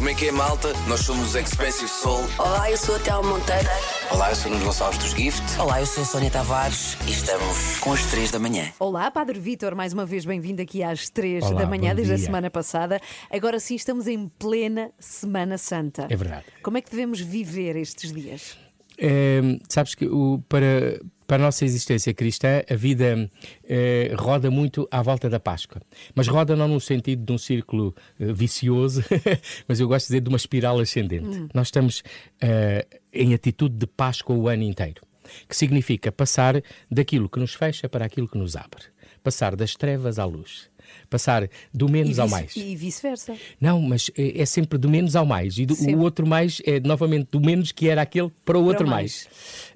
Como 0.02 0.10
é 0.10 0.14
que 0.16 0.26
é, 0.26 0.32
malta? 0.32 0.72
Nós 0.88 0.98
somos 1.02 1.28
os 1.28 1.34
Expensive 1.36 1.88
Soul. 1.88 2.24
Olá, 2.36 2.68
eu 2.68 2.76
sou 2.76 2.96
a 2.96 2.98
Théo 2.98 3.22
Monteiro. 3.22 3.68
Olá, 4.10 4.30
eu 4.30 4.34
sou 4.34 4.50
o 4.50 4.54
Nuno 4.54 4.66
Gonçalves 4.66 4.98
dos 4.98 5.10
Gift. 5.12 5.40
Olá, 5.60 5.78
eu 5.78 5.86
sou 5.86 6.02
a 6.02 6.06
Sónia 6.06 6.28
Tavares 6.28 6.96
e 7.06 7.12
estamos 7.12 7.78
com 7.78 7.92
as 7.92 8.04
três 8.10 8.32
da 8.32 8.40
manhã. 8.40 8.72
Olá, 8.80 9.08
Padre 9.12 9.38
Vítor, 9.38 9.76
mais 9.76 9.92
uma 9.92 10.04
vez 10.04 10.24
bem-vindo 10.24 10.60
aqui 10.60 10.82
às 10.82 11.08
três 11.08 11.44
Olá, 11.44 11.60
da 11.60 11.66
manhã, 11.68 11.94
desde 11.94 12.14
a 12.14 12.16
dia. 12.16 12.24
semana 12.26 12.50
passada. 12.50 13.00
Agora 13.30 13.60
sim, 13.60 13.76
estamos 13.76 14.08
em 14.08 14.26
plena 14.40 14.90
Semana 14.98 15.56
Santa. 15.56 16.08
É 16.10 16.16
verdade. 16.16 16.46
Como 16.64 16.76
é 16.76 16.80
que 16.80 16.90
devemos 16.90 17.20
viver 17.20 17.76
estes 17.76 18.12
dias? 18.12 18.58
É, 18.98 19.40
sabes 19.68 19.94
que 19.94 20.06
o- 20.06 20.42
para, 20.48 21.00
para 21.26 21.42
a 21.42 21.46
nossa 21.46 21.64
existência 21.64 22.12
cristã, 22.12 22.62
a 22.68 22.74
vida 22.74 23.30
eh, 23.64 24.12
roda 24.16 24.50
muito 24.50 24.88
à 24.90 25.02
volta 25.02 25.28
da 25.28 25.40
Páscoa. 25.40 25.80
Mas 26.14 26.28
roda 26.28 26.56
não 26.56 26.68
no 26.68 26.80
sentido 26.80 27.24
de 27.24 27.32
um 27.32 27.38
círculo 27.38 27.94
eh, 28.18 28.32
vicioso, 28.32 29.02
mas 29.66 29.80
eu 29.80 29.88
gosto 29.88 30.06
de 30.06 30.08
dizer 30.08 30.20
de 30.20 30.28
uma 30.28 30.36
espiral 30.36 30.78
ascendente. 30.78 31.48
Nós 31.54 31.68
estamos 31.68 32.02
eh, 32.40 32.86
em 33.12 33.34
atitude 33.34 33.76
de 33.76 33.86
Páscoa 33.86 34.34
o 34.36 34.48
ano 34.48 34.62
inteiro, 34.62 35.02
que 35.48 35.56
significa 35.56 36.10
passar 36.10 36.62
daquilo 36.90 37.28
que 37.28 37.38
nos 37.38 37.54
fecha 37.54 37.88
para 37.88 38.04
aquilo 38.04 38.28
que 38.28 38.38
nos 38.38 38.56
abre. 38.56 38.84
Passar 39.22 39.54
das 39.54 39.74
trevas 39.76 40.18
à 40.18 40.24
luz. 40.24 40.71
Passar 41.10 41.48
do 41.72 41.88
menos 41.88 42.18
ao 42.18 42.28
mais. 42.28 42.56
E 42.56 42.74
vice-versa. 42.76 43.36
Não, 43.60 43.80
mas 43.82 44.10
é, 44.16 44.40
é 44.42 44.46
sempre 44.46 44.78
do 44.78 44.88
menos 44.88 45.14
ao 45.16 45.24
mais. 45.26 45.58
E 45.58 45.66
do- 45.66 45.74
o 45.74 46.00
outro 46.00 46.26
mais 46.26 46.60
é 46.64 46.80
novamente 46.80 47.28
do 47.32 47.40
menos 47.40 47.72
que 47.72 47.88
era 47.88 48.02
aquele 48.02 48.30
para 48.44 48.58
o 48.58 48.64
outro 48.64 48.86
mais. 48.86 49.28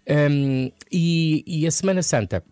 mais. 0.06 0.30
Hum, 0.30 0.70
e, 0.90 1.44
e 1.46 1.66
a 1.66 1.70
Semana 1.70 2.02
Santa 2.02 2.42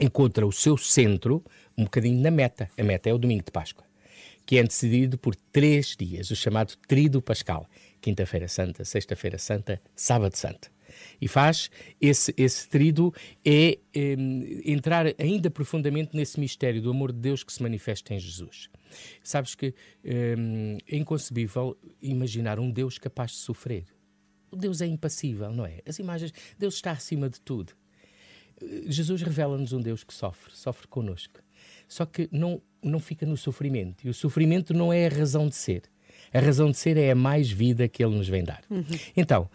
encontra 0.00 0.46
o 0.46 0.52
seu 0.52 0.76
centro 0.76 1.44
um 1.76 1.84
bocadinho 1.84 2.20
na 2.20 2.30
meta. 2.30 2.68
A 2.78 2.82
meta 2.82 3.08
é 3.08 3.12
o 3.12 3.18
domingo 3.18 3.44
de 3.44 3.50
Páscoa, 3.50 3.84
que 4.46 4.58
é 4.58 4.60
antecedido 4.62 5.16
por 5.18 5.34
três 5.52 5.96
dias, 5.98 6.30
o 6.30 6.36
chamado 6.36 6.74
Tríduo 6.88 7.22
Pascal. 7.22 7.68
Quinta-feira 8.00 8.48
Santa, 8.48 8.84
Sexta-feira 8.84 9.38
Santa, 9.38 9.80
Sábado 9.94 10.36
Santo. 10.36 10.70
E 11.20 11.28
faz 11.28 11.70
esse, 12.00 12.34
esse 12.36 12.68
tríduo 12.68 13.12
é 13.44 13.78
em, 13.94 14.60
entrar 14.64 15.06
ainda 15.18 15.50
profundamente 15.50 16.16
nesse 16.16 16.38
mistério 16.38 16.80
do 16.80 16.90
amor 16.90 17.12
de 17.12 17.18
Deus 17.18 17.42
que 17.42 17.52
se 17.52 17.62
manifesta 17.62 18.14
em 18.14 18.18
Jesus. 18.18 18.68
Sabes 19.22 19.54
que 19.54 19.74
em, 20.04 20.78
é 20.86 20.96
inconcebível 20.96 21.76
imaginar 22.00 22.58
um 22.58 22.70
Deus 22.70 22.98
capaz 22.98 23.32
de 23.32 23.38
sofrer. 23.38 23.84
O 24.50 24.56
Deus 24.56 24.80
é 24.80 24.86
impassível, 24.86 25.50
não 25.50 25.64
é? 25.64 25.80
As 25.86 25.98
imagens, 25.98 26.32
Deus 26.58 26.74
está 26.74 26.90
acima 26.90 27.28
de 27.28 27.40
tudo. 27.40 27.72
Jesus 28.86 29.22
revela-nos 29.22 29.72
um 29.72 29.80
Deus 29.80 30.04
que 30.04 30.14
sofre, 30.14 30.52
sofre 30.54 30.86
connosco. 30.86 31.40
Só 31.88 32.06
que 32.06 32.28
não, 32.30 32.60
não 32.82 32.98
fica 32.98 33.26
no 33.26 33.36
sofrimento. 33.36 34.06
E 34.06 34.10
o 34.10 34.14
sofrimento 34.14 34.72
não 34.72 34.92
é 34.92 35.06
a 35.06 35.08
razão 35.08 35.48
de 35.48 35.54
ser. 35.54 35.82
A 36.32 36.40
razão 36.40 36.70
de 36.70 36.76
ser 36.76 36.96
é 36.96 37.10
a 37.10 37.14
mais 37.14 37.50
vida 37.50 37.88
que 37.88 38.02
Ele 38.02 38.16
nos 38.16 38.28
vem 38.28 38.44
dar. 38.44 38.62
Então, 39.16 39.50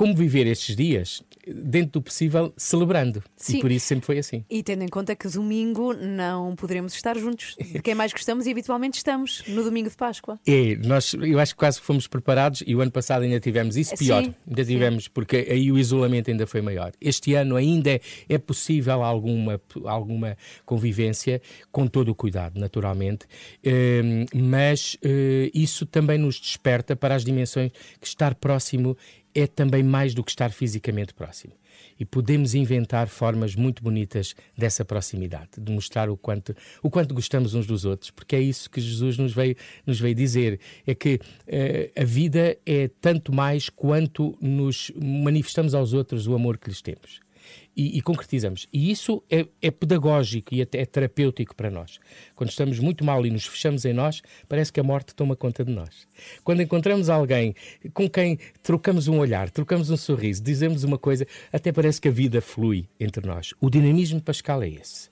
como 0.00 0.14
viver 0.14 0.46
estes 0.46 0.74
dias, 0.74 1.22
dentro 1.46 2.00
do 2.00 2.02
possível, 2.02 2.54
celebrando. 2.56 3.22
Sim. 3.36 3.58
E 3.58 3.60
por 3.60 3.70
isso 3.70 3.84
sempre 3.84 4.06
foi 4.06 4.18
assim. 4.18 4.42
E 4.48 4.62
tendo 4.62 4.82
em 4.82 4.88
conta 4.88 5.14
que 5.14 5.28
domingo 5.28 5.92
não 5.92 6.56
poderemos 6.56 6.94
estar 6.94 7.18
juntos. 7.18 7.54
De 7.60 7.82
quem 7.82 7.94
mais 7.94 8.10
gostamos 8.10 8.46
e 8.46 8.50
habitualmente 8.50 8.96
estamos 8.96 9.42
no 9.46 9.62
domingo 9.62 9.90
de 9.90 9.96
Páscoa. 9.96 10.40
É, 10.46 10.74
nós, 10.76 11.12
eu 11.12 11.38
acho 11.38 11.52
que 11.52 11.58
quase 11.58 11.82
fomos 11.82 12.06
preparados 12.06 12.62
e 12.66 12.74
o 12.74 12.80
ano 12.80 12.90
passado 12.90 13.24
ainda 13.24 13.38
tivemos 13.38 13.76
isso 13.76 13.94
pior. 13.94 14.24
Sim, 14.24 14.34
ainda 14.48 14.64
tivemos, 14.64 15.06
porque 15.06 15.46
aí 15.50 15.70
o 15.70 15.78
isolamento 15.78 16.30
ainda 16.30 16.46
foi 16.46 16.62
maior. 16.62 16.92
Este 16.98 17.34
ano 17.34 17.54
ainda 17.54 17.90
é, 17.90 18.00
é 18.26 18.38
possível 18.38 19.02
alguma, 19.02 19.60
alguma 19.84 20.34
convivência, 20.64 21.42
com 21.70 21.86
todo 21.86 22.08
o 22.08 22.14
cuidado, 22.14 22.58
naturalmente, 22.58 23.26
Hum, 23.62 24.24
mas 24.34 24.96
eh, 25.02 25.50
isso 25.52 25.84
também 25.84 26.16
nos 26.16 26.40
desperta 26.40 26.96
para 26.96 27.14
as 27.14 27.24
dimensões 27.24 27.70
que 28.00 28.06
estar 28.06 28.34
próximo 28.34 28.96
é 29.34 29.46
também 29.46 29.82
mais 29.82 30.14
do 30.14 30.22
que 30.24 30.30
estar 30.30 30.50
fisicamente 30.50 31.14
próximo. 31.14 31.54
E 31.98 32.04
podemos 32.04 32.54
inventar 32.54 33.08
formas 33.08 33.54
muito 33.54 33.82
bonitas 33.82 34.34
dessa 34.56 34.84
proximidade, 34.84 35.50
de 35.58 35.72
mostrar 35.72 36.10
o 36.10 36.16
quanto, 36.16 36.54
o 36.82 36.90
quanto 36.90 37.14
gostamos 37.14 37.54
uns 37.54 37.66
dos 37.66 37.84
outros, 37.84 38.10
porque 38.10 38.36
é 38.36 38.40
isso 38.40 38.68
que 38.70 38.80
Jesus 38.80 39.16
nos 39.18 39.32
veio, 39.32 39.56
nos 39.86 40.00
veio 40.00 40.14
dizer: 40.14 40.60
é 40.86 40.94
que 40.94 41.20
eh, 41.46 41.90
a 41.96 42.04
vida 42.04 42.56
é 42.66 42.88
tanto 43.00 43.34
mais 43.34 43.68
quanto 43.68 44.36
nos 44.40 44.92
manifestamos 44.96 45.74
aos 45.74 45.92
outros 45.92 46.26
o 46.26 46.34
amor 46.34 46.58
que 46.58 46.68
lhes 46.68 46.82
temos. 46.82 47.20
E, 47.76 47.98
e 47.98 48.02
concretizamos. 48.02 48.66
E 48.72 48.90
isso 48.90 49.22
é, 49.30 49.46
é 49.62 49.70
pedagógico 49.70 50.54
e 50.54 50.60
até 50.60 50.80
é 50.80 50.84
terapêutico 50.84 51.54
para 51.54 51.70
nós. 51.70 51.98
Quando 52.34 52.50
estamos 52.50 52.78
muito 52.78 53.04
mal 53.04 53.24
e 53.24 53.30
nos 53.30 53.46
fechamos 53.46 53.84
em 53.84 53.92
nós, 53.92 54.22
parece 54.48 54.72
que 54.72 54.80
a 54.80 54.82
morte 54.82 55.14
toma 55.14 55.36
conta 55.36 55.64
de 55.64 55.72
nós. 55.72 56.06
Quando 56.44 56.62
encontramos 56.62 57.08
alguém 57.08 57.54
com 57.94 58.08
quem 58.08 58.38
trocamos 58.62 59.08
um 59.08 59.18
olhar, 59.18 59.50
trocamos 59.50 59.88
um 59.90 59.96
sorriso, 59.96 60.42
dizemos 60.42 60.84
uma 60.84 60.98
coisa, 60.98 61.26
até 61.52 61.72
parece 61.72 62.00
que 62.00 62.08
a 62.08 62.12
vida 62.12 62.40
flui 62.40 62.88
entre 62.98 63.26
nós. 63.26 63.54
O 63.60 63.70
dinamismo 63.70 64.20
Pascal 64.20 64.62
é 64.62 64.68
esse. 64.68 65.08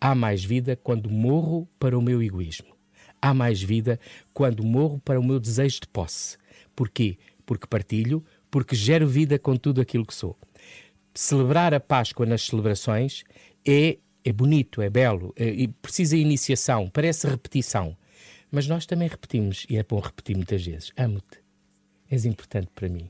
Há 0.00 0.14
mais 0.14 0.42
vida 0.42 0.76
quando 0.82 1.10
morro 1.10 1.68
para 1.78 1.96
o 1.98 2.02
meu 2.02 2.22
egoísmo. 2.22 2.74
Há 3.20 3.34
mais 3.34 3.62
vida 3.62 4.00
quando 4.32 4.64
morro 4.64 4.98
para 5.04 5.20
o 5.20 5.22
meu 5.22 5.38
desejo 5.38 5.80
de 5.82 5.88
posse. 5.88 6.38
Porquê? 6.74 7.18
Porque 7.44 7.66
partilho, 7.66 8.24
porque 8.50 8.74
gero 8.74 9.06
vida 9.06 9.38
com 9.38 9.56
tudo 9.56 9.80
aquilo 9.80 10.06
que 10.06 10.14
sou 10.14 10.36
celebrar 11.14 11.74
a 11.74 11.80
Páscoa 11.80 12.26
nas 12.26 12.42
celebrações 12.42 13.24
é, 13.66 13.98
é 14.24 14.32
bonito, 14.32 14.80
é 14.82 14.88
belo, 14.90 15.32
é, 15.36 15.48
e 15.48 15.68
precisa 15.68 16.16
de 16.16 16.22
iniciação, 16.22 16.88
parece 16.88 17.26
repetição. 17.26 17.96
Mas 18.50 18.66
nós 18.66 18.84
também 18.86 19.08
repetimos, 19.08 19.64
e 19.70 19.76
é 19.78 19.82
bom 19.84 20.00
repetir 20.00 20.36
muitas 20.36 20.64
vezes: 20.64 20.92
amo-te, 20.96 21.38
és 22.10 22.24
importante 22.24 22.68
para 22.74 22.88
mim. 22.88 23.08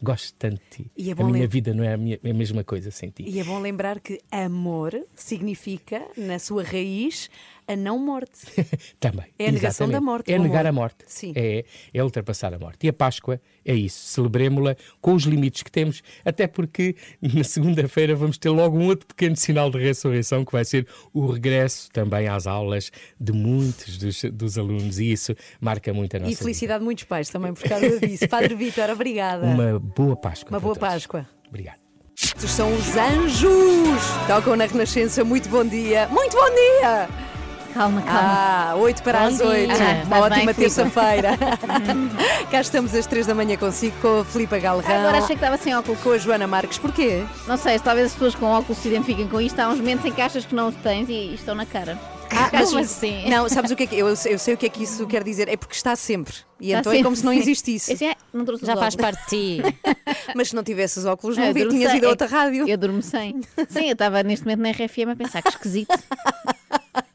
Gosto 0.00 0.34
tanto 0.38 0.60
de 0.70 0.84
ti. 0.84 0.90
E 0.96 1.08
é 1.10 1.12
a 1.12 1.16
minha 1.24 1.48
vida 1.48 1.72
não 1.74 1.82
é 1.82 1.94
a, 1.94 1.96
minha- 1.96 2.20
é 2.22 2.30
a 2.30 2.34
mesma 2.34 2.62
coisa 2.62 2.90
sem 2.90 3.08
ti. 3.10 3.24
E 3.26 3.40
é 3.40 3.44
bom 3.44 3.58
lembrar 3.58 3.98
que 3.98 4.20
amor 4.30 4.92
significa, 5.14 6.06
na 6.16 6.38
sua 6.38 6.62
raiz, 6.62 7.30
a 7.68 7.74
não 7.76 7.98
morte. 7.98 8.40
Também. 9.00 9.26
É 9.38 9.48
a 9.48 9.52
negação 9.52 9.86
exatamente. 9.86 9.92
da 9.92 10.00
morte, 10.00 10.32
É 10.32 10.38
negar 10.38 10.66
a 10.66 10.72
morte. 10.72 11.04
Sim. 11.06 11.32
É, 11.34 11.64
é 11.92 12.04
ultrapassar 12.04 12.54
a 12.54 12.58
morte. 12.58 12.86
E 12.86 12.88
a 12.88 12.92
Páscoa 12.92 13.40
é 13.64 13.74
isso. 13.74 14.06
Celebremos-la 14.06 14.76
com 15.00 15.14
os 15.14 15.24
limites 15.24 15.62
que 15.62 15.70
temos, 15.70 16.02
até 16.24 16.46
porque 16.46 16.94
na 17.20 17.44
segunda-feira 17.44 18.14
vamos 18.14 18.38
ter 18.38 18.50
logo 18.50 18.78
um 18.78 18.86
outro 18.86 19.06
pequeno 19.06 19.36
sinal 19.36 19.70
de 19.70 19.78
ressurreição 19.78 20.44
que 20.44 20.52
vai 20.52 20.64
ser 20.64 20.86
o 21.12 21.26
regresso 21.26 21.90
também 21.90 22.28
às 22.28 22.46
aulas 22.46 22.90
de 23.20 23.32
muitos 23.32 23.98
dos, 23.98 24.22
dos 24.32 24.58
alunos. 24.58 24.98
E 24.98 25.12
isso 25.12 25.34
marca 25.60 25.92
muito 25.92 26.16
a 26.16 26.20
nossa 26.20 26.32
E 26.32 26.36
felicidade 26.36 26.80
de 26.80 26.84
muitos 26.84 27.04
pais 27.04 27.28
também 27.28 27.52
por 27.52 27.68
causa 27.68 27.98
disso. 28.00 28.28
Padre 28.28 28.54
Vítor, 28.56 28.90
obrigada. 28.90 29.46
vida. 29.46 29.54
Uma 29.54 29.78
boa 29.78 30.16
Páscoa. 30.16 30.50
Uma 30.50 30.58
para 30.58 30.64
boa 30.64 30.74
todos. 30.74 30.88
Páscoa. 30.94 31.28
Obrigado. 31.48 31.78
Estes 32.18 32.50
são 32.50 32.72
os 32.74 32.96
anjos. 32.96 34.02
Tocam 34.26 34.56
na 34.56 34.64
Renascença. 34.66 35.22
Muito 35.24 35.48
bom 35.48 35.64
dia. 35.64 36.08
Muito 36.08 36.36
bom 36.36 36.48
dia. 36.48 37.25
Calma, 37.76 38.00
calma. 38.00 38.20
Ah, 38.22 38.74
8 38.76 39.02
para 39.02 39.18
Bom 39.20 39.26
as 39.26 39.36
dia. 39.36 39.46
8. 39.46 39.70
Ah, 39.72 39.74
Uma 40.06 40.14
bem, 40.30 40.38
ótima 40.38 40.54
terça-feira. 40.54 41.30
Cá 42.50 42.60
estamos 42.62 42.94
às 42.94 43.06
3 43.06 43.26
da 43.26 43.34
manhã 43.34 43.56
consigo 43.58 43.94
com 44.00 44.20
a 44.20 44.24
Filipa 44.24 44.58
Galrão. 44.58 44.88
Agora 44.90 45.18
achei 45.18 45.36
que 45.36 45.44
estava 45.44 45.58
sem 45.58 45.76
óculos. 45.76 46.00
Com 46.00 46.12
a 46.12 46.18
Joana 46.18 46.46
Marques. 46.46 46.78
Porquê? 46.78 47.22
Não 47.46 47.58
sei, 47.58 47.78
talvez 47.78 48.06
as 48.06 48.12
pessoas 48.14 48.34
com 48.34 48.46
óculos 48.46 48.78
se 48.82 48.88
identifiquem 48.88 49.28
com 49.28 49.38
isto. 49.40 49.60
Há 49.60 49.68
uns 49.68 49.78
momentos 49.78 50.06
em 50.06 50.12
que 50.12 50.22
achas 50.22 50.46
que 50.46 50.54
não 50.54 50.68
os 50.68 50.74
tens 50.76 51.08
e 51.10 51.34
estão 51.34 51.54
na 51.54 51.66
cara. 51.66 51.98
Ah, 52.30 52.48
mas- 52.52 52.74
assim? 52.74 53.28
Não, 53.28 53.46
sabes 53.48 53.70
o 53.70 53.76
que 53.76 53.82
é 53.82 53.86
que 53.86 53.96
eu, 53.98 54.08
eu 54.08 54.38
sei 54.38 54.54
o 54.54 54.56
que 54.56 54.66
é 54.66 54.68
que 54.70 54.82
isso 54.82 55.06
quer 55.06 55.22
dizer? 55.22 55.46
É 55.48 55.56
porque 55.56 55.74
está 55.74 55.94
sempre. 55.94 56.34
E 56.60 56.68
Está 56.68 56.80
então 56.80 56.92
é 56.92 57.02
como 57.02 57.14
se 57.14 57.24
não 57.24 57.32
existisse. 57.32 57.92
Assim, 57.92 58.08
ah, 58.08 58.16
não 58.32 58.44
Já 58.62 58.76
faz 58.76 58.96
parte 58.96 59.20
de 59.24 59.28
ti. 59.28 59.62
Mas 60.34 60.48
se 60.48 60.54
não 60.56 60.62
tivesse 60.64 60.98
os 60.98 61.04
óculos, 61.04 61.36
não 61.36 61.44
eu 61.44 61.52
vi, 61.54 61.68
tinhas 61.68 61.90
sem- 61.90 61.98
ido 61.98 62.06
a 62.06 62.08
é 62.08 62.10
outra 62.10 62.26
rádio. 62.26 62.68
Eu 62.68 62.78
durmo 62.78 63.02
sem. 63.02 63.40
Sim, 63.68 63.86
eu 63.86 63.92
estava 63.92 64.22
neste 64.22 64.44
momento 64.46 64.60
na 64.60 64.70
RFM 64.70 65.10
a 65.12 65.16
pensar 65.16 65.42
que 65.42 65.48
esquisito. 65.50 65.88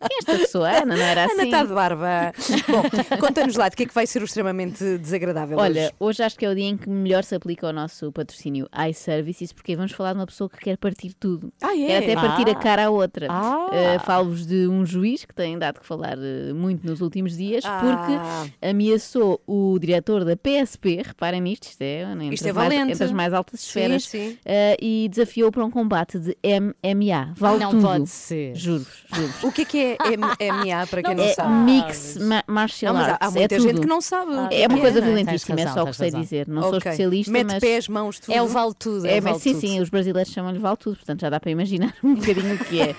Quem 0.08 0.15
é 0.15 0.19
esta 0.19 0.36
pessoa? 0.38 0.69
Ana, 0.69 0.95
não 0.95 1.04
era 1.04 1.25
assim? 1.25 1.34
Ana 1.34 1.43
está 1.43 1.63
de 1.63 1.73
barba. 1.73 2.34
Bom, 2.67 3.17
conta-nos 3.19 3.56
lá 3.56 3.69
de 3.69 3.75
que 3.75 3.84
é 3.84 3.86
que 3.86 3.93
vai 3.93 4.06
ser 4.08 4.21
o 4.21 4.25
extremamente 4.25 4.97
desagradável 4.97 5.58
Olha, 5.58 5.84
hoje. 5.86 5.93
hoje 5.99 6.23
acho 6.23 6.38
que 6.38 6.45
é 6.45 6.49
o 6.49 6.56
dia 6.56 6.65
em 6.65 6.75
que 6.77 6.89
melhor 6.89 7.23
se 7.23 7.34
aplica 7.36 7.67
o 7.67 7.71
nosso 7.73 8.12
patrocínio 8.12 8.67
iServices, 8.89 9.54
porque 9.54 9.75
vamos 9.75 9.91
falar 9.91 10.13
de 10.13 10.19
uma 10.19 10.25
pessoa 10.25 10.49
que 10.49 10.58
quer 10.58 10.77
partir 10.77 11.13
tudo. 11.13 11.51
Ah, 11.62 11.75
é? 11.75 11.88
Quer 11.88 11.97
até 11.97 12.15
partir 12.15 12.47
Ah. 12.49 12.51
a 12.51 12.56
cara 12.56 12.86
à 12.86 12.89
outra. 12.89 13.27
Ah. 13.30 13.69
Eh, 13.71 13.99
Falo-vos 13.99 14.45
de 14.45 14.67
um 14.67 14.86
juiz 14.86 15.23
que 15.25 15.34
tem 15.36 15.58
dado 15.58 15.80
que 15.80 15.86
falar 15.86 16.17
eh, 16.17 16.51
muito 16.54 16.86
nos 16.86 17.01
últimos 17.01 17.38
dias, 17.38 17.63
Ah. 17.65 17.80
porque 17.80 18.67
ameaçou 18.67 19.30
o 19.47 19.77
diretor 19.79 20.25
da 20.25 20.35
PSP, 20.35 21.01
reparem 21.05 21.41
nisto, 21.41 21.63
isto 21.63 21.81
é, 21.81 22.01
entre, 22.03 22.33
Isto 22.33 22.47
é 22.47 22.49
as 22.49 22.55
mais, 22.55 22.69
valente. 22.73 22.91
entre 22.93 23.03
as 23.03 23.11
mais 23.11 23.33
altas 23.33 23.59
Sim, 23.59 23.67
esferas, 23.67 24.03
sim. 24.05 24.37
eh, 24.45 24.77
e 24.81 25.07
desafiou 25.09 25.51
para 25.51 25.63
um 25.63 25.71
combate 25.71 26.17
de 26.19 26.37
MMA. 26.43 27.33
Vale 27.35 27.59
Não 27.59 27.71
tudo. 27.71 27.81
pode 27.83 28.07
ser. 28.09 28.55
Juro-vos, 28.55 29.03
juro-vos. 29.13 29.43
O 29.43 29.51
que 29.51 29.61
é 29.61 29.65
que 29.65 29.77
é 29.77 29.97
M- 30.13 30.25
MA, 30.51 30.87
para 30.87 31.03
quem 31.03 31.15
não, 31.15 31.23
É 31.23 31.33
sabe? 31.33 31.53
Mix 31.63 32.17
ma- 32.17 32.43
Martial 32.47 32.93
Não, 32.93 33.01
mas 33.01 33.09
há, 33.09 33.11
Arts. 33.13 33.27
há 33.27 33.31
muita 33.31 33.55
é 33.55 33.59
gente 33.59 33.69
tudo. 33.71 33.81
que 33.81 33.87
não 33.87 34.01
sabe. 34.01 34.31
que 34.49 34.55
É 34.55 34.67
uma 34.67 34.75
que 34.75 34.81
coisa 34.81 34.99
não 34.99 35.07
é? 35.07 35.09
violentíssima, 35.11 35.55
Tens 35.55 35.65
é 35.65 35.67
razão, 35.69 35.83
só 35.83 35.89
o 35.89 35.91
que 35.91 35.97
sei 35.97 36.07
razão. 36.07 36.21
dizer. 36.21 36.47
Não 36.47 36.61
sou 36.63 36.69
Ok. 36.77 36.77
especialista, 36.91 37.31
Mete 37.31 37.45
mas. 37.47 37.59
pés, 37.59 37.87
mãos, 37.87 38.19
tudo. 38.19 38.33
É 38.33 38.41
o 38.41 38.47
vale 38.47 38.73
tudo. 38.77 39.05
É, 39.07 39.17
É, 39.17 39.21
vale 39.21 39.39
sim, 39.39 39.51
tudo. 39.53 39.61
sim, 39.61 39.79
os 39.81 39.89
brasileiros 39.89 40.31
chamam-lhe 40.31 40.59
vale 40.59 40.77
tudo, 40.77 40.95
portanto 40.97 41.21
já 41.21 41.29
dá 41.29 41.39
para 41.39 41.51
imaginar 41.51 41.93
um 42.03 42.15
bocadinho 42.15 42.55
o 42.55 42.57
que 42.65 42.81
é. 42.81 42.95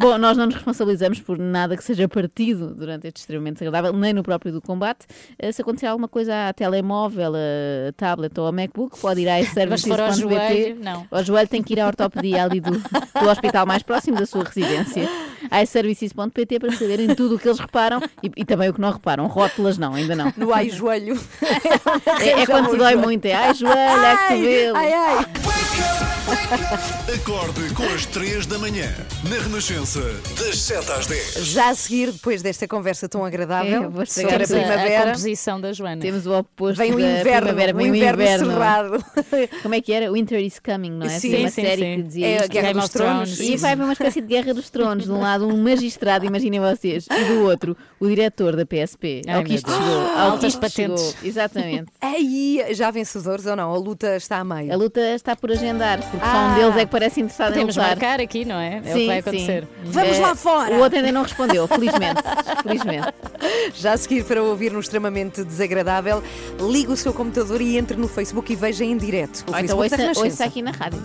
Bom, 0.00 0.18
nós 0.18 0.36
não 0.36 0.46
nos 0.46 0.54
responsabilizamos 0.54 1.20
por 1.20 1.38
nada 1.38 1.76
que 1.76 1.84
seja 1.84 2.08
partido 2.08 2.74
durante 2.74 3.06
este 3.06 3.18
extremamente 3.20 3.54
desagradável, 3.58 3.92
nem 3.98 4.12
no 4.12 4.22
próprio 4.22 4.52
do 4.52 4.60
combate. 4.60 5.06
Eh, 5.38 5.52
Se 5.52 5.62
acontecer 5.62 5.75
alguma 5.84 6.08
coisa 6.08 6.48
a 6.48 6.52
telemóvel, 6.52 7.32
a 7.34 7.92
tablet 7.96 8.38
ou 8.38 8.46
a 8.46 8.52
MacBook, 8.52 8.98
pode 8.98 9.20
ir 9.20 9.28
a 9.28 9.36
Mas 9.68 9.82
se 9.82 9.88
for 9.88 10.00
ao 10.00 10.10
iServices.pt. 10.10 10.76
Ao 11.10 11.24
joelho 11.24 11.48
tem 11.48 11.62
que 11.62 11.74
ir 11.74 11.80
à 11.80 11.86
ortopedia 11.86 12.44
ali 12.44 12.60
do, 12.60 12.70
do 12.70 13.28
hospital 13.28 13.66
mais 13.66 13.82
próximo 13.82 14.16
da 14.18 14.26
sua 14.26 14.44
residência. 14.44 15.08
iServices.pt 15.62 16.58
para 16.60 16.72
saberem 16.72 17.14
tudo 17.14 17.34
o 17.34 17.38
que 17.38 17.48
eles 17.48 17.58
reparam 17.58 18.00
e, 18.22 18.30
e 18.36 18.44
também 18.44 18.68
o 18.68 18.74
que 18.74 18.80
não 18.80 18.92
reparam. 18.92 19.26
Rótulas 19.26 19.76
não, 19.76 19.94
ainda 19.94 20.14
não. 20.14 20.32
No 20.36 20.52
ai 20.54 20.70
joelho. 20.70 21.18
É, 22.20 22.42
é 22.42 22.46
quando 22.46 22.70
te 22.70 22.76
dói 22.76 22.94
muito, 22.94 23.24
é 23.26 23.34
ai 23.34 23.54
joelho, 23.54 23.76
ai 23.76 24.16
cotovelo. 24.28 24.76
ai, 24.76 24.92
ai. 24.92 25.26
Acorde 27.14 27.74
com 27.74 27.84
as 27.94 28.06
3 28.06 28.46
da 28.46 28.58
manhã, 28.58 28.88
na 29.28 29.36
Renascença, 29.42 30.00
das 30.38 30.58
7 30.58 30.92
às 30.92 31.06
10. 31.06 31.34
Já 31.46 31.70
a 31.70 31.74
seguir, 31.74 32.12
depois 32.12 32.42
desta 32.42 32.66
conversa 32.66 33.08
tão 33.08 33.24
agradável 33.24 33.92
É, 34.00 34.04
sobre 34.06 34.34
a 34.34 34.38
tudo. 34.46 34.56
A, 34.56 34.60
a 34.60 34.62
primavera, 34.68 35.04
composição 35.06 35.60
da 35.60 35.65
Joana. 35.72 36.00
Temos 36.00 36.26
o 36.26 36.32
oposto 36.38 36.78
vem 36.78 36.92
o 36.92 36.96
da 36.96 37.02
inverno, 37.20 37.46
primavera, 37.46 37.72
o 37.72 37.76
vem 37.76 37.90
o 37.90 37.94
inverno, 37.96 38.22
inverno. 38.22 38.46
cerrado. 38.52 39.04
Como 39.62 39.74
é 39.74 39.80
que 39.80 39.92
era? 39.92 40.10
Winter 40.12 40.40
is 40.40 40.58
coming, 40.58 40.90
não 40.92 41.06
é? 41.06 41.10
Sim, 41.10 41.28
Tinha 41.28 41.40
uma 41.40 41.50
sim, 41.50 41.62
série 41.62 41.82
sim. 41.82 41.96
que 41.96 42.02
dizia 42.02 42.26
É 42.26 42.44
a. 42.44 42.46
Guerra 42.46 42.72
dos 42.74 42.88
Tronos. 42.88 43.40
E 43.40 43.56
vai 43.56 43.72
haver 43.72 43.82
uma 43.84 43.92
espécie 43.92 44.20
de 44.20 44.26
guerra 44.26 44.54
dos 44.54 44.70
tronos. 44.70 45.04
De 45.04 45.10
um 45.12 45.20
lado, 45.20 45.46
um 45.46 45.62
magistrado, 45.62 46.24
imaginem 46.24 46.60
vocês, 46.60 47.06
e 47.10 47.24
do 47.24 47.42
outro, 47.44 47.76
o 48.00 48.06
diretor 48.08 48.56
da 48.56 48.64
PSP. 48.66 49.22
Ai, 49.26 49.34
ao 49.34 49.44
que 49.44 49.54
isto 49.54 49.70
chegou. 49.70 50.00
Ao 50.00 50.06
que 50.14 50.18
Altas 50.20 50.44
isto 50.52 50.60
patentes. 50.60 51.02
chegou. 51.02 51.14
Exatamente. 51.24 51.86
Aí, 52.00 52.64
já 52.72 52.90
vencedores 52.90 53.46
ou 53.46 53.56
não? 53.56 53.72
A 53.72 53.76
luta 53.78 54.16
está 54.16 54.38
a 54.38 54.44
meio. 54.44 54.72
A 54.72 54.76
luta 54.76 55.00
está 55.14 55.34
por 55.36 55.50
agendar. 55.52 56.00
porque 56.10 56.24
só 56.26 56.38
um 56.38 56.54
deles 56.54 56.76
é 56.76 56.84
que 56.84 56.90
parece 56.90 57.20
interessado 57.20 57.48
Podemos 57.52 57.76
em 57.76 57.80
lutar. 57.80 57.96
marcar 57.96 58.20
aqui, 58.20 58.44
não 58.44 58.56
é? 58.58 58.76
É 58.76 58.78
o 58.78 58.82
que 58.82 58.92
Sim, 58.92 59.06
vai 59.06 59.22
sim. 59.22 59.28
acontecer. 59.28 59.68
Vamos 59.84 60.16
Eh, 60.16 60.20
lá 60.20 60.34
fora! 60.34 60.74
O 60.74 60.80
outro 60.80 60.98
ainda 60.98 61.12
não 61.12 61.22
respondeu, 61.22 61.66
felizmente. 61.68 62.22
felizmente. 62.62 63.08
Já 63.74 63.92
a 63.92 63.96
seguir 63.96 64.24
para 64.24 64.42
ouvir 64.42 64.72
no 64.72 64.80
extremamente 64.80 65.44
desagradável, 65.56 66.22
ligue 66.60 66.92
o 66.92 66.96
seu 66.96 67.12
computador 67.12 67.60
e 67.60 67.76
entre 67.76 67.96
no 67.96 68.08
Facebook 68.08 68.52
e 68.52 68.56
veja 68.56 68.84
em 68.84 68.96
direto. 68.96 69.44
O 69.48 69.52
Ou 69.52 69.58
então 69.58 69.78
Facebook 69.78 69.96
da 69.96 70.08
ouça, 70.08 70.24
ouça 70.24 70.44
aqui 70.44 70.62
na 70.62 70.70
rádio. 70.70 71.00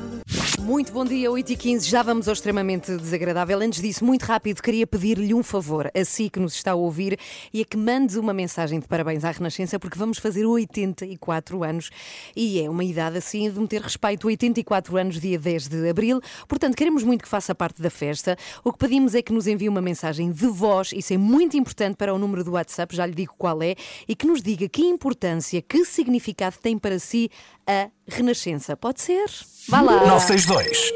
Muito 0.59 0.91
bom 0.91 1.05
dia, 1.05 1.31
8 1.31 1.53
e 1.53 1.55
15 1.55 1.87
já 1.87 2.03
vamos 2.03 2.27
ao 2.27 2.33
extremamente 2.33 2.95
desagradável. 2.97 3.59
Antes 3.59 3.81
disso, 3.81 4.03
muito 4.03 4.23
rápido, 4.23 4.61
queria 4.61 4.85
pedir-lhe 4.85 5.33
um 5.33 5.43
favor, 5.43 5.89
a 5.95 6.05
si 6.05 6.29
que 6.29 6.39
nos 6.39 6.55
está 6.55 6.71
a 6.71 6.75
ouvir, 6.75 7.17
e 7.53 7.61
é 7.61 7.63
que 7.63 7.77
mande 7.77 8.17
uma 8.17 8.33
mensagem 8.33 8.79
de 8.79 8.87
parabéns 8.87 9.23
à 9.23 9.31
Renascença, 9.31 9.79
porque 9.79 9.97
vamos 9.97 10.17
fazer 10.17 10.45
84 10.45 11.63
anos 11.63 11.89
e 12.35 12.59
é 12.59 12.69
uma 12.69 12.83
idade 12.83 13.17
assim 13.17 13.49
de 13.49 13.59
meter 13.59 13.81
respeito. 13.81 14.27
84 14.27 14.97
anos, 14.97 15.19
dia 15.19 15.37
10 15.37 15.67
de 15.67 15.89
abril, 15.89 16.21
portanto, 16.47 16.75
queremos 16.75 17.03
muito 17.03 17.23
que 17.23 17.29
faça 17.29 17.53
parte 17.53 17.81
da 17.81 17.89
festa. 17.89 18.37
O 18.63 18.71
que 18.71 18.79
pedimos 18.79 19.15
é 19.15 19.21
que 19.21 19.33
nos 19.33 19.47
envie 19.47 19.69
uma 19.69 19.81
mensagem 19.81 20.31
de 20.31 20.47
voz, 20.47 20.91
isso 20.91 21.13
é 21.13 21.17
muito 21.17 21.57
importante 21.57 21.95
para 21.95 22.13
o 22.13 22.17
número 22.17 22.43
do 22.43 22.51
WhatsApp, 22.51 22.95
já 22.95 23.05
lhe 23.05 23.13
digo 23.13 23.33
qual 23.37 23.61
é, 23.61 23.75
e 24.07 24.15
que 24.15 24.27
nos 24.27 24.41
diga 24.41 24.67
que 24.67 24.81
importância, 24.81 25.61
que 25.61 25.85
significado 25.85 26.57
tem 26.61 26.77
para 26.77 26.99
si 26.99 27.29
a 27.67 27.89
Renascença. 28.07 28.75
Pode 28.75 29.01
ser? 29.01 29.29
Vá 29.69 29.81
lá! 29.81 30.05
962 30.07 30.91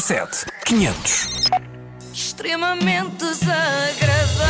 007 0.00 0.46
500. 0.66 1.28
Extremamente 2.12 3.16
desagradável. 3.16 4.44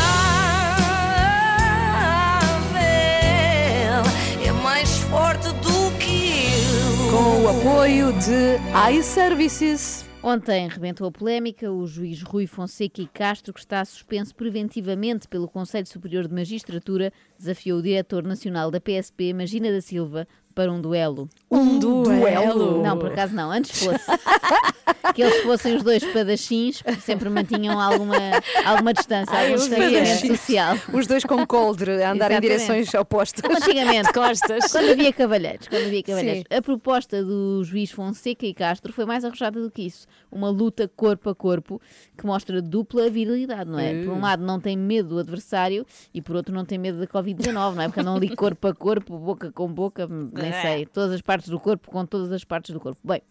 É 4.44 4.52
mais 4.62 4.98
forte 4.98 5.48
do 5.48 5.96
que 5.98 6.40
eu. 6.50 7.10
Com 7.10 7.44
o 7.44 7.48
apoio 7.48 8.12
de 8.14 8.58
iServices. 8.98 10.04
Ontem 10.22 10.68
rebentou 10.68 11.06
a 11.06 11.12
polémica 11.12 11.70
o 11.70 11.86
juiz 11.86 12.22
Rui 12.22 12.46
Fonseca 12.46 13.02
e 13.02 13.06
Castro, 13.06 13.52
que 13.52 13.60
está 13.60 13.84
suspenso 13.84 14.34
preventivamente 14.34 15.28
pelo 15.28 15.46
Conselho 15.46 15.86
Superior 15.86 16.26
de 16.26 16.34
Magistratura, 16.34 17.12
desafiou 17.38 17.78
o 17.78 17.82
diretor 17.82 18.24
nacional 18.24 18.70
da 18.70 18.80
PSP, 18.80 19.34
Magina 19.34 19.70
da 19.70 19.82
Silva, 19.82 20.26
para 20.54 20.72
um 20.72 20.80
duelo. 20.80 21.28
Um 21.50 21.78
duelo? 21.78 22.82
Não, 22.82 22.98
por 22.98 23.10
acaso 23.10 23.34
não, 23.34 23.50
antes 23.50 23.84
fosse. 23.84 24.04
que 25.14 25.22
eles 25.22 25.42
fossem 25.42 25.76
os 25.76 25.82
dois 25.82 26.02
espadachins, 26.02 26.82
porque 26.82 27.00
sempre 27.00 27.28
mantinham 27.28 27.78
alguma, 27.78 28.16
alguma 28.64 28.92
distância, 28.92 29.34
Ai, 29.34 29.52
algum 29.52 29.56
os 29.56 29.68
distanciamento 29.68 30.26
social. 30.26 30.76
Os 30.92 31.06
dois 31.06 31.24
com 31.24 31.46
coldre 31.46 32.02
a 32.02 32.12
andar 32.12 32.30
em 32.32 32.40
direções 32.40 32.92
opostas. 32.94 33.44
Antigamente, 33.44 34.12
Costas. 34.12 34.70
quando 34.70 34.90
havia 34.90 35.12
cavalheiros, 35.12 35.68
quando 35.68 35.86
havia 35.86 36.02
cavalheiros. 36.02 36.44
Sim. 36.50 36.56
A 36.56 36.62
proposta 36.62 37.22
do 37.22 37.62
juiz 37.64 37.90
Fonseca 37.90 38.46
e 38.46 38.54
Castro 38.54 38.92
foi 38.92 39.04
mais 39.04 39.24
arrojada 39.24 39.60
do 39.60 39.70
que 39.70 39.82
isso. 39.82 40.06
Uma 40.30 40.50
luta 40.50 40.88
corpo 40.88 41.30
a 41.30 41.34
corpo 41.34 41.80
que 42.16 42.26
mostra 42.26 42.60
dupla 42.62 43.10
virilidade, 43.10 43.70
não 43.70 43.78
é? 43.78 44.02
Por 44.02 44.12
um 44.12 44.20
lado 44.20 44.44
não 44.44 44.60
tem 44.60 44.76
medo 44.76 45.10
do 45.10 45.18
adversário 45.18 45.86
e 46.12 46.20
por 46.20 46.36
outro 46.36 46.54
não 46.54 46.64
tem 46.64 46.78
medo 46.78 46.98
da 46.98 47.06
Covid-19, 47.06 47.74
não 47.74 47.82
é? 47.82 47.86
Porque 47.86 48.00
andam 48.00 48.16
ali 48.16 48.34
corpo 48.34 48.68
a 48.68 48.74
corpo, 48.74 49.18
boca 49.18 49.52
com 49.52 49.68
boca, 49.68 50.08
nem 50.50 50.62
sei, 50.62 50.86
todas 50.86 51.12
as 51.12 51.20
partes 51.22 51.48
do 51.48 51.58
corpo 51.60 51.90
com 51.90 52.04
todas 52.06 52.30
as 52.32 52.44
partes 52.44 52.72
do 52.72 52.80
corpo. 52.80 52.98
Bem, 53.04 53.22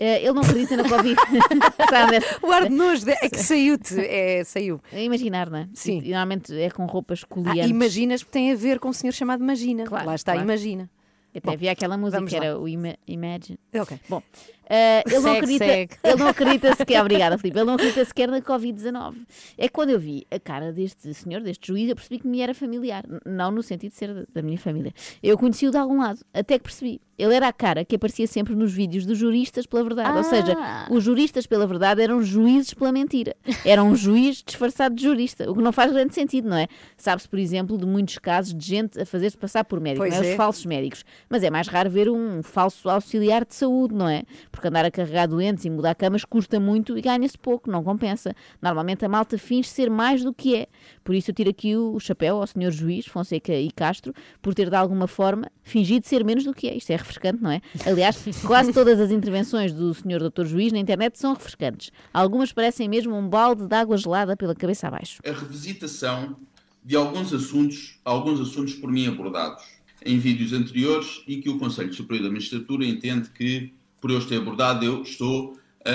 eh, 0.00 0.18
ele 0.22 0.32
não 0.32 0.42
acredita 0.42 0.76
na 0.76 0.88
Covid. 0.88 1.16
Sabe, 1.90 2.18
O 2.42 2.50
ar 2.52 2.68
de 2.68 2.74
nojo 2.74 3.04
de- 3.04 3.12
é 3.12 3.28
que 3.28 3.38
saiu-te. 3.38 3.98
É, 4.00 4.42
saiu. 4.44 4.80
é 4.92 5.02
imaginar, 5.04 5.50
não 5.50 5.58
é? 5.60 5.68
Sim. 5.74 5.98
E, 6.04 6.10
normalmente 6.10 6.54
é 6.60 6.70
com 6.70 6.86
roupas 6.86 7.22
Ah, 7.24 7.26
coliantes. 7.28 7.70
imaginas 7.70 8.22
que 8.22 8.30
tem 8.30 8.52
a 8.52 8.54
ver 8.56 8.78
com 8.78 8.88
um 8.88 8.92
senhor 8.92 9.12
chamado 9.12 9.42
Magina. 9.44 9.84
Claro, 9.84 10.06
Lá 10.06 10.14
está, 10.14 10.32
claro. 10.32 10.46
imagina. 10.46 10.90
Até 11.30 11.40
Bom, 11.46 11.52
havia 11.52 11.70
aquela 11.72 11.96
música 11.96 12.24
que 12.24 12.38
lá. 12.38 12.44
era 12.46 12.58
o 12.58 12.66
Ima- 12.66 12.96
Imagine. 13.06 13.58
Ok. 13.74 14.00
Bom, 14.08 14.22
eh, 14.68 15.02
ele, 15.06 15.14
não 15.16 15.22
Segue, 15.22 15.36
acredita, 15.38 15.64
segue. 15.64 15.94
ele 16.04 16.16
não 16.16 16.28
acredita 16.28 16.74
sequer, 16.74 17.00
obrigada 17.00 17.38
Filipe, 17.38 17.58
ele 17.58 17.66
não 17.66 17.74
acredita 17.74 18.04
sequer 18.04 18.28
na 18.28 18.40
Covid-19. 18.40 19.14
É 19.56 19.62
que 19.68 19.72
quando 19.74 19.90
eu 19.90 19.98
vi 19.98 20.26
a 20.30 20.38
cara 20.38 20.72
deste 20.72 21.12
senhor, 21.14 21.40
deste 21.40 21.68
juiz, 21.68 21.88
eu 21.88 21.94
percebi 21.96 22.18
que 22.20 22.26
me 22.28 22.40
era 22.40 22.54
familiar. 22.54 23.04
Não 23.24 23.50
no 23.50 23.62
sentido 23.62 23.90
de 23.92 23.96
ser 23.96 24.26
da- 24.32 24.42
minha 24.42 24.58
família. 24.58 24.92
Eu 25.22 25.36
conheci-o 25.38 25.70
de 25.70 25.76
algum 25.78 25.98
lado, 26.00 26.20
até 26.32 26.58
que 26.58 26.64
percebi. 26.64 27.00
Ele 27.18 27.34
era 27.34 27.48
a 27.48 27.52
cara 27.52 27.84
que 27.84 27.96
aparecia 27.96 28.28
sempre 28.28 28.54
nos 28.54 28.72
vídeos 28.72 29.04
dos 29.04 29.18
juristas 29.18 29.66
pela 29.66 29.82
verdade. 29.82 30.16
Ou 30.16 30.22
seja, 30.22 30.54
Ah. 30.56 30.86
os 30.88 31.02
juristas 31.02 31.46
pela 31.48 31.66
verdade 31.66 32.00
eram 32.00 32.22
juízes 32.22 32.72
pela 32.74 32.92
mentira. 32.92 33.34
Era 33.64 33.82
um 33.82 33.96
juiz 33.96 34.40
disfarçado 34.46 34.94
de 34.94 35.02
jurista, 35.02 35.50
o 35.50 35.54
que 35.56 35.60
não 35.60 35.72
faz 35.72 35.90
grande 35.92 36.14
sentido, 36.14 36.48
não 36.48 36.56
é? 36.56 36.68
Sabe-se, 36.96 37.28
por 37.28 37.40
exemplo, 37.40 37.76
de 37.76 37.84
muitos 37.84 38.18
casos 38.18 38.54
de 38.54 38.64
gente 38.64 39.00
a 39.00 39.04
fazer-se 39.04 39.36
passar 39.36 39.64
por 39.64 39.80
médico, 39.80 40.06
não 40.06 40.12
é? 40.14 40.16
é. 40.16 40.30
Os 40.30 40.36
falsos 40.36 40.64
médicos. 40.64 41.04
Mas 41.28 41.42
é 41.42 41.50
mais 41.50 41.66
raro 41.66 41.90
ver 41.90 42.08
um 42.08 42.40
falso 42.40 42.88
auxiliar 42.88 43.44
de 43.44 43.52
saúde, 43.54 43.94
não 43.96 44.08
é? 44.08 44.22
Porque 44.58 44.66
andar 44.66 44.84
a 44.84 44.90
carregar 44.90 45.28
doentes 45.28 45.64
e 45.64 45.70
mudar 45.70 45.94
camas 45.94 46.24
custa 46.24 46.58
muito 46.58 46.98
e 46.98 47.00
ganha-se 47.00 47.38
pouco, 47.38 47.70
não 47.70 47.84
compensa. 47.84 48.34
Normalmente 48.60 49.04
a 49.04 49.08
malta 49.08 49.38
finge 49.38 49.68
ser 49.68 49.88
mais 49.88 50.24
do 50.24 50.34
que 50.34 50.56
é. 50.56 50.66
Por 51.04 51.14
isso 51.14 51.30
eu 51.30 51.34
tiro 51.36 51.48
aqui 51.48 51.76
o, 51.76 52.00
chapéu 52.00 52.38
ao 52.38 52.46
senhor 52.48 52.72
juiz, 52.72 53.06
Fonseca 53.06 53.54
e 53.54 53.70
Castro, 53.70 54.12
por 54.42 54.56
ter 54.56 54.68
de 54.68 54.74
alguma 54.74 55.06
forma 55.06 55.48
fingido 55.62 56.08
ser 56.08 56.24
menos 56.24 56.42
do 56.42 56.52
que 56.52 56.66
é. 56.66 56.76
Isto 56.76 56.90
é 56.90 56.96
refrescante, 56.96 57.40
não 57.40 57.52
é? 57.52 57.60
Aliás, 57.86 58.20
quase 58.44 58.72
todas 58.72 58.98
as 58.98 59.12
intervenções 59.12 59.72
do 59.72 59.94
senhor 59.94 60.18
doutor 60.18 60.44
juiz 60.44 60.72
na 60.72 60.80
internet 60.80 61.16
são 61.16 61.34
refrescantes. 61.34 61.92
Algumas 62.12 62.52
parecem 62.52 62.88
mesmo 62.88 63.14
um 63.14 63.28
balde 63.28 63.64
de 63.64 63.76
água 63.76 63.96
gelada 63.96 64.36
pela 64.36 64.56
cabeça 64.56 64.88
abaixo. 64.88 65.22
a 65.24 65.30
revisitação 65.30 66.36
de 66.84 66.96
alguns 66.96 67.32
assuntos, 67.32 68.00
alguns 68.04 68.40
assuntos 68.40 68.74
por 68.74 68.90
mim 68.90 69.06
abordados 69.06 69.62
em 70.04 70.18
vídeos 70.18 70.52
anteriores 70.52 71.22
e 71.26 71.36
que 71.36 71.48
o 71.48 71.58
Conselho 71.58 71.92
Superior 71.92 72.26
da 72.26 72.32
Magistratura 72.32 72.84
entende 72.84 73.30
que, 73.30 73.72
por 74.00 74.10
eu 74.10 74.18
os 74.18 74.26
ter 74.26 74.36
abordado, 74.36 74.84
eu 74.84 75.02
estou 75.02 75.58
a, 75.84 75.90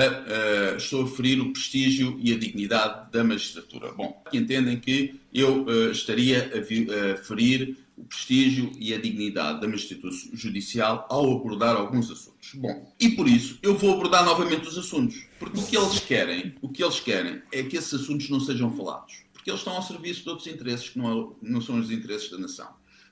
a- 0.74 0.78
estou 0.78 1.04
a 1.04 1.08
ferir 1.08 1.39
o 1.42 1.52
prestígio 1.54 2.18
e 2.22 2.34
a 2.34 2.38
dignidade 2.38 3.12
da 3.12 3.24
magistratura. 3.24 3.92
Bom, 3.92 4.22
entendem 4.34 4.80
que 4.80 5.16
eu 5.34 5.66
eh, 5.70 5.92
estaria 5.92 6.52
a, 6.56 6.60
vi- 6.62 6.88
a 6.89 7.18
ferir 7.18 7.78
o 7.96 8.04
prestígio 8.06 8.72
e 8.80 8.92
a 8.94 8.98
dignidade 9.00 9.62
da 9.62 9.68
magistratura 9.68 10.12
judicial 10.34 11.06
ao 11.10 11.32
abordar 11.38 11.76
alguns 11.76 12.10
assuntos. 12.10 12.54
Bom, 12.56 12.92
e 13.00 13.10
por 13.10 13.28
isso 13.28 13.60
eu 13.62 13.78
vou 13.78 13.94
abordar 13.94 14.26
novamente 14.26 14.68
os 14.68 14.78
assuntos, 14.78 15.16
porque 15.39 15.60
o 15.60 15.63
que 15.63 15.78
eles 15.78 16.00
querem, 16.00 16.56
o 16.62 16.70
que 16.70 16.84
eles 16.84 17.00
querem 17.00 17.42
é 17.52 17.62
que 17.63 17.78
esses 17.78 17.94
assuntos 17.94 18.30
não 18.30 18.39
sejam 18.39 18.76
falados, 18.76 19.13
porque 19.32 19.50
eles 19.52 19.60
estão 19.60 19.74
ao 19.76 19.84
serviço 19.84 20.24
de 20.24 20.30
outros 20.30 20.48
interesses 20.48 20.89
que 20.89 20.98
não, 20.98 21.36
não 21.42 21.62
são 21.62 21.80
os 21.80 21.92
interesses 21.92 22.32
da 22.32 22.38
nação. 22.39 22.68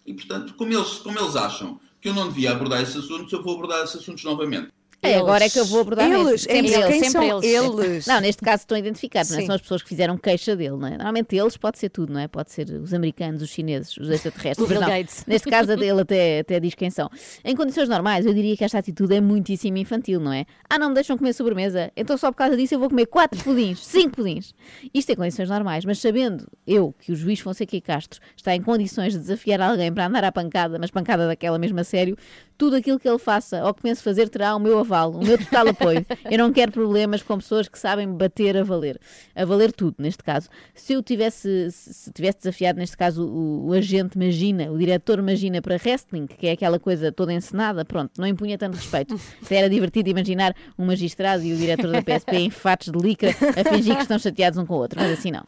E 0.05 0.13
portanto, 0.15 0.55
como 0.55 0.73
eles, 0.73 0.93
como 0.93 1.19
eles 1.19 1.35
acham 1.35 1.79
que 2.01 2.09
eu 2.09 2.13
não 2.15 2.27
devia 2.29 2.51
abordar 2.51 2.81
esses 2.81 2.95
assuntos, 2.95 3.31
eu 3.31 3.43
vou 3.43 3.53
abordar 3.53 3.83
esses 3.83 3.97
assuntos 3.97 4.23
novamente. 4.23 4.69
É, 5.03 5.15
agora 5.15 5.45
é 5.45 5.49
que 5.49 5.59
eu 5.59 5.65
vou 5.65 5.81
abordar 5.81 6.05
Eles, 6.09 6.45
mesmo. 6.45 6.51
é, 6.51 6.55
Sempre 6.55 6.61
mas 6.61 6.71
eles, 6.73 6.85
quem 6.87 7.09
sempre 7.09 7.11
são 7.29 7.43
eles. 7.43 7.79
eles? 7.83 8.05
Não, 8.07 8.21
neste 8.21 8.41
caso 8.43 8.61
estão 8.61 8.77
identificados, 8.77 9.31
não 9.31 9.39
é? 9.39 9.45
São 9.45 9.55
as 9.55 9.61
pessoas 9.61 9.81
que 9.81 9.89
fizeram 9.89 10.15
queixa 10.17 10.55
dele, 10.55 10.77
não 10.77 10.85
é? 10.87 10.91
Normalmente 10.91 11.35
eles 11.35 11.57
pode 11.57 11.79
ser 11.79 11.89
tudo, 11.89 12.13
não 12.13 12.19
é? 12.19 12.27
Pode 12.27 12.51
ser 12.51 12.69
os 12.69 12.93
americanos, 12.93 13.41
os 13.41 13.49
chineses, 13.49 13.97
os 13.97 14.09
extraterrestres. 14.09 14.61
O 14.61 14.67
Bill 14.67 14.79
não. 14.79 14.87
Gates. 14.87 15.25
Neste 15.25 15.49
caso 15.49 15.71
ele 15.81 16.01
até, 16.01 16.39
até 16.41 16.59
diz 16.59 16.75
quem 16.75 16.91
são. 16.91 17.09
Em 17.43 17.55
condições 17.55 17.89
normais, 17.89 18.25
eu 18.27 18.33
diria 18.33 18.55
que 18.55 18.63
esta 18.63 18.77
atitude 18.77 19.15
é 19.15 19.19
muitíssimo 19.21 19.77
infantil, 19.77 20.19
não 20.19 20.31
é? 20.31 20.45
Ah, 20.69 20.77
não 20.77 20.89
me 20.89 20.93
deixam 20.93 21.17
comer 21.17 21.33
sobremesa, 21.33 21.91
então 21.97 22.15
só 22.15 22.31
por 22.31 22.37
causa 22.37 22.55
disso 22.55 22.75
eu 22.75 22.79
vou 22.79 22.89
comer 22.89 23.07
quatro 23.07 23.43
pudins, 23.43 23.79
cinco 23.85 24.17
pudins. 24.17 24.53
Isto 24.93 25.11
em 25.13 25.15
condições 25.15 25.49
normais, 25.49 25.83
mas 25.83 25.97
sabendo 25.99 26.47
eu 26.67 26.93
que 26.99 27.11
o 27.11 27.15
juiz 27.15 27.39
Fonseca 27.39 27.75
e 27.75 27.81
Castro 27.81 28.19
está 28.37 28.55
em 28.55 28.61
condições 28.61 29.13
de 29.13 29.19
desafiar 29.19 29.61
alguém 29.61 29.91
para 29.91 30.05
andar 30.05 30.23
à 30.23 30.31
pancada, 30.31 30.77
mas 30.77 30.91
pancada 30.91 31.25
daquela 31.27 31.57
mesma 31.57 31.81
a 31.81 31.83
sério, 31.83 32.15
tudo 32.61 32.75
aquilo 32.75 32.99
que 32.99 33.09
ele 33.09 33.17
faça 33.17 33.65
ou 33.65 33.73
que 33.73 33.81
pense 33.81 34.03
fazer 34.03 34.29
terá 34.29 34.55
o 34.55 34.59
meu 34.59 34.77
aval, 34.77 35.09
o 35.13 35.25
meu 35.25 35.35
total 35.35 35.69
apoio. 35.69 36.05
Eu 36.29 36.37
não 36.37 36.53
quero 36.53 36.71
problemas 36.71 37.23
com 37.23 37.35
pessoas 37.39 37.67
que 37.67 37.79
sabem 37.79 38.07
bater 38.07 38.55
a 38.55 38.63
valer. 38.63 38.99
A 39.35 39.43
valer 39.43 39.71
tudo, 39.71 39.95
neste 39.97 40.23
caso. 40.23 40.47
Se 40.75 40.93
eu 40.93 41.01
tivesse, 41.01 41.71
se 41.71 41.91
se 41.91 42.11
tivesse 42.11 42.37
desafiado, 42.37 42.77
neste 42.77 42.95
caso, 42.95 43.25
o, 43.27 43.69
o 43.69 43.73
agente 43.73 44.15
Magina, 44.15 44.71
o 44.71 44.77
diretor 44.77 45.23
Magina 45.23 45.59
para 45.59 45.79
wrestling, 45.83 46.27
que 46.27 46.45
é 46.45 46.51
aquela 46.51 46.79
coisa 46.79 47.11
toda 47.11 47.33
encenada, 47.33 47.83
pronto, 47.83 48.11
não 48.19 48.27
impunha 48.27 48.59
tanto 48.59 48.75
respeito. 48.75 49.19
Até 49.43 49.55
era 49.55 49.67
divertido 49.67 50.09
imaginar 50.09 50.55
um 50.77 50.85
magistrado 50.85 51.41
e 51.41 51.53
o 51.53 51.57
diretor 51.57 51.89
da 51.91 52.03
PSP 52.03 52.35
em 52.35 52.51
fatos 52.51 52.91
de 52.91 52.99
licra 52.99 53.31
a 53.31 53.73
fingir 53.73 53.95
que 53.95 54.03
estão 54.03 54.19
chateados 54.19 54.59
um 54.59 54.67
com 54.67 54.75
o 54.75 54.77
outro, 54.77 54.99
mas 54.99 55.17
assim 55.17 55.31
não. 55.31 55.47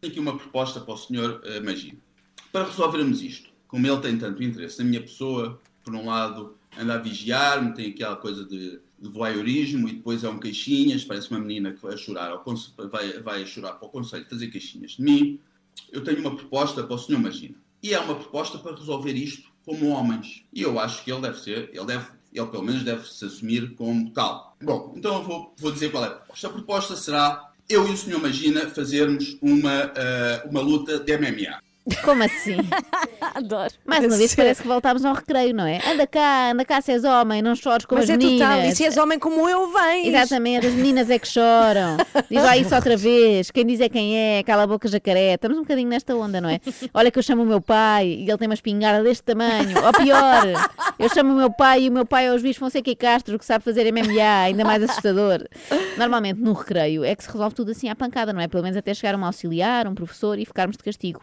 Tenho 0.00 0.12
aqui 0.12 0.20
uma 0.20 0.38
proposta 0.38 0.78
para 0.78 0.94
o 0.94 0.96
Sr. 0.96 1.40
eh, 1.42 1.58
Magino. 1.58 1.98
Para 2.52 2.66
resolvermos 2.66 3.20
isto, 3.20 3.50
como 3.66 3.84
ele 3.84 4.00
tem 4.00 4.16
tanto 4.16 4.44
interesse 4.44 4.78
na 4.78 4.84
minha 4.84 5.00
pessoa, 5.00 5.60
por 5.86 5.94
um 5.94 6.06
lado 6.06 6.56
anda 6.76 6.94
a 6.94 6.98
vigiar-me, 6.98 7.72
tem 7.72 7.90
aquela 7.90 8.16
coisa 8.16 8.44
de, 8.44 8.80
de 8.98 9.08
voyeurismo 9.08 9.88
e 9.88 9.92
depois 9.92 10.24
é 10.24 10.28
um 10.28 10.38
queixinhas, 10.38 11.04
parece 11.04 11.30
uma 11.30 11.38
menina 11.38 11.72
que 11.72 11.80
vai 11.80 11.96
chorar, 11.96 12.32
ao 12.32 12.44
vai, 12.90 13.20
vai 13.20 13.46
chorar 13.46 13.74
para 13.74 13.86
o 13.86 13.90
Conselho 13.90 14.26
fazer 14.26 14.48
queixinhas 14.48 14.92
de 14.92 15.02
mim. 15.02 15.38
Eu 15.92 16.02
tenho 16.02 16.18
uma 16.18 16.34
proposta 16.34 16.82
para 16.82 16.96
o 16.96 16.98
Sr. 16.98 17.18
Magino. 17.18 17.54
E 17.80 17.94
é 17.94 18.00
uma 18.00 18.16
proposta 18.16 18.58
para 18.58 18.74
resolver 18.74 19.12
isto 19.12 19.48
como 19.64 19.88
homens. 19.90 20.44
E 20.52 20.60
eu 20.62 20.78
acho 20.80 21.04
que 21.04 21.12
ele 21.12 21.20
deve 21.20 21.38
ser, 21.38 21.70
ele 21.72 21.84
deve, 21.84 22.06
ele 22.32 22.46
pelo 22.46 22.64
menos 22.64 22.82
deve 22.82 23.08
se 23.08 23.24
assumir 23.24 23.74
como 23.76 24.10
tal. 24.10 24.56
Bom, 24.60 24.92
então 24.96 25.14
eu 25.14 25.22
vou, 25.22 25.54
vou 25.56 25.70
dizer 25.70 25.92
qual 25.92 26.04
é 26.04 26.08
a 26.08 26.10
proposta. 26.10 26.46
A 26.48 26.50
proposta 26.50 26.96
será 26.96 27.52
eu 27.68 27.86
e 27.86 27.92
o 27.92 27.96
Sr. 27.96 28.18
Magina 28.20 28.68
fazermos 28.70 29.38
uma, 29.40 29.92
eh, 29.94 30.48
uma 30.50 30.60
luta 30.60 30.98
de 30.98 31.16
MMA. 31.16 31.62
Como 32.04 32.22
assim? 32.22 32.56
Adoro. 33.34 33.72
Mais 33.84 34.04
uma 34.04 34.16
vez 34.16 34.34
parece 34.34 34.62
que 34.62 34.68
voltámos 34.68 35.04
ao 35.04 35.14
recreio, 35.14 35.54
não 35.54 35.66
é? 35.66 35.80
Anda 35.86 36.06
cá, 36.06 36.50
anda 36.50 36.64
cá 36.64 36.80
se 36.80 36.90
és 36.92 37.04
homem, 37.04 37.40
não 37.40 37.54
chores 37.54 37.86
como 37.86 38.00
Mas 38.00 38.10
as 38.10 38.14
é 38.14 38.18
meninas. 38.18 38.48
total, 38.48 38.64
e 38.64 38.74
se 38.74 38.84
és 38.84 38.96
homem 38.96 39.18
como 39.18 39.48
eu, 39.48 39.72
vens. 39.72 40.08
Exatamente, 40.08 40.66
as 40.66 40.72
meninas 40.74 41.08
é 41.10 41.18
que 41.18 41.28
choram. 41.28 41.96
Diz 42.28 42.42
lá 42.42 42.56
isso 42.56 42.74
outra 42.74 42.96
vez. 42.96 43.50
Quem 43.50 43.64
diz 43.64 43.80
é 43.80 43.88
quem 43.88 44.16
é, 44.18 44.42
cala 44.42 44.64
a 44.64 44.66
boca 44.66 44.88
jacaré. 44.88 45.34
Estamos 45.34 45.58
um 45.58 45.62
bocadinho 45.62 45.88
nesta 45.88 46.14
onda, 46.16 46.40
não 46.40 46.48
é? 46.48 46.60
Olha 46.92 47.10
que 47.10 47.18
eu 47.18 47.22
chamo 47.22 47.42
o 47.42 47.46
meu 47.46 47.60
pai 47.60 48.06
e 48.06 48.28
ele 48.28 48.38
tem 48.38 48.48
uma 48.48 48.54
espingarda 48.54 49.02
deste 49.04 49.22
tamanho. 49.22 49.76
Ou 49.84 49.92
pior, 49.92 50.42
eu 50.98 51.08
chamo 51.08 51.32
o 51.34 51.36
meu 51.36 51.52
pai 51.52 51.82
e 51.82 51.88
o 51.88 51.92
meu 51.92 52.04
pai 52.04 52.26
é 52.26 52.32
o 52.32 52.38
juiz 52.38 52.56
Fonseca 52.56 52.90
e 52.90 52.96
Castro, 52.96 53.38
que 53.38 53.44
sabe 53.44 53.64
fazer 53.64 53.90
MMA, 53.92 54.42
ainda 54.44 54.64
mais 54.64 54.82
assustador. 54.82 55.46
Normalmente 55.96 56.40
no 56.40 56.52
recreio 56.52 57.04
é 57.04 57.14
que 57.14 57.22
se 57.22 57.30
resolve 57.30 57.54
tudo 57.54 57.70
assim 57.70 57.88
à 57.88 57.94
pancada, 57.94 58.32
não 58.32 58.40
é? 58.40 58.48
Pelo 58.48 58.62
menos 58.62 58.76
até 58.76 58.92
chegar 58.92 59.14
um 59.14 59.24
auxiliar, 59.24 59.86
um 59.86 59.94
professor 59.94 60.36
e 60.38 60.44
ficarmos 60.44 60.76
de 60.76 60.82
castigo. 60.82 61.20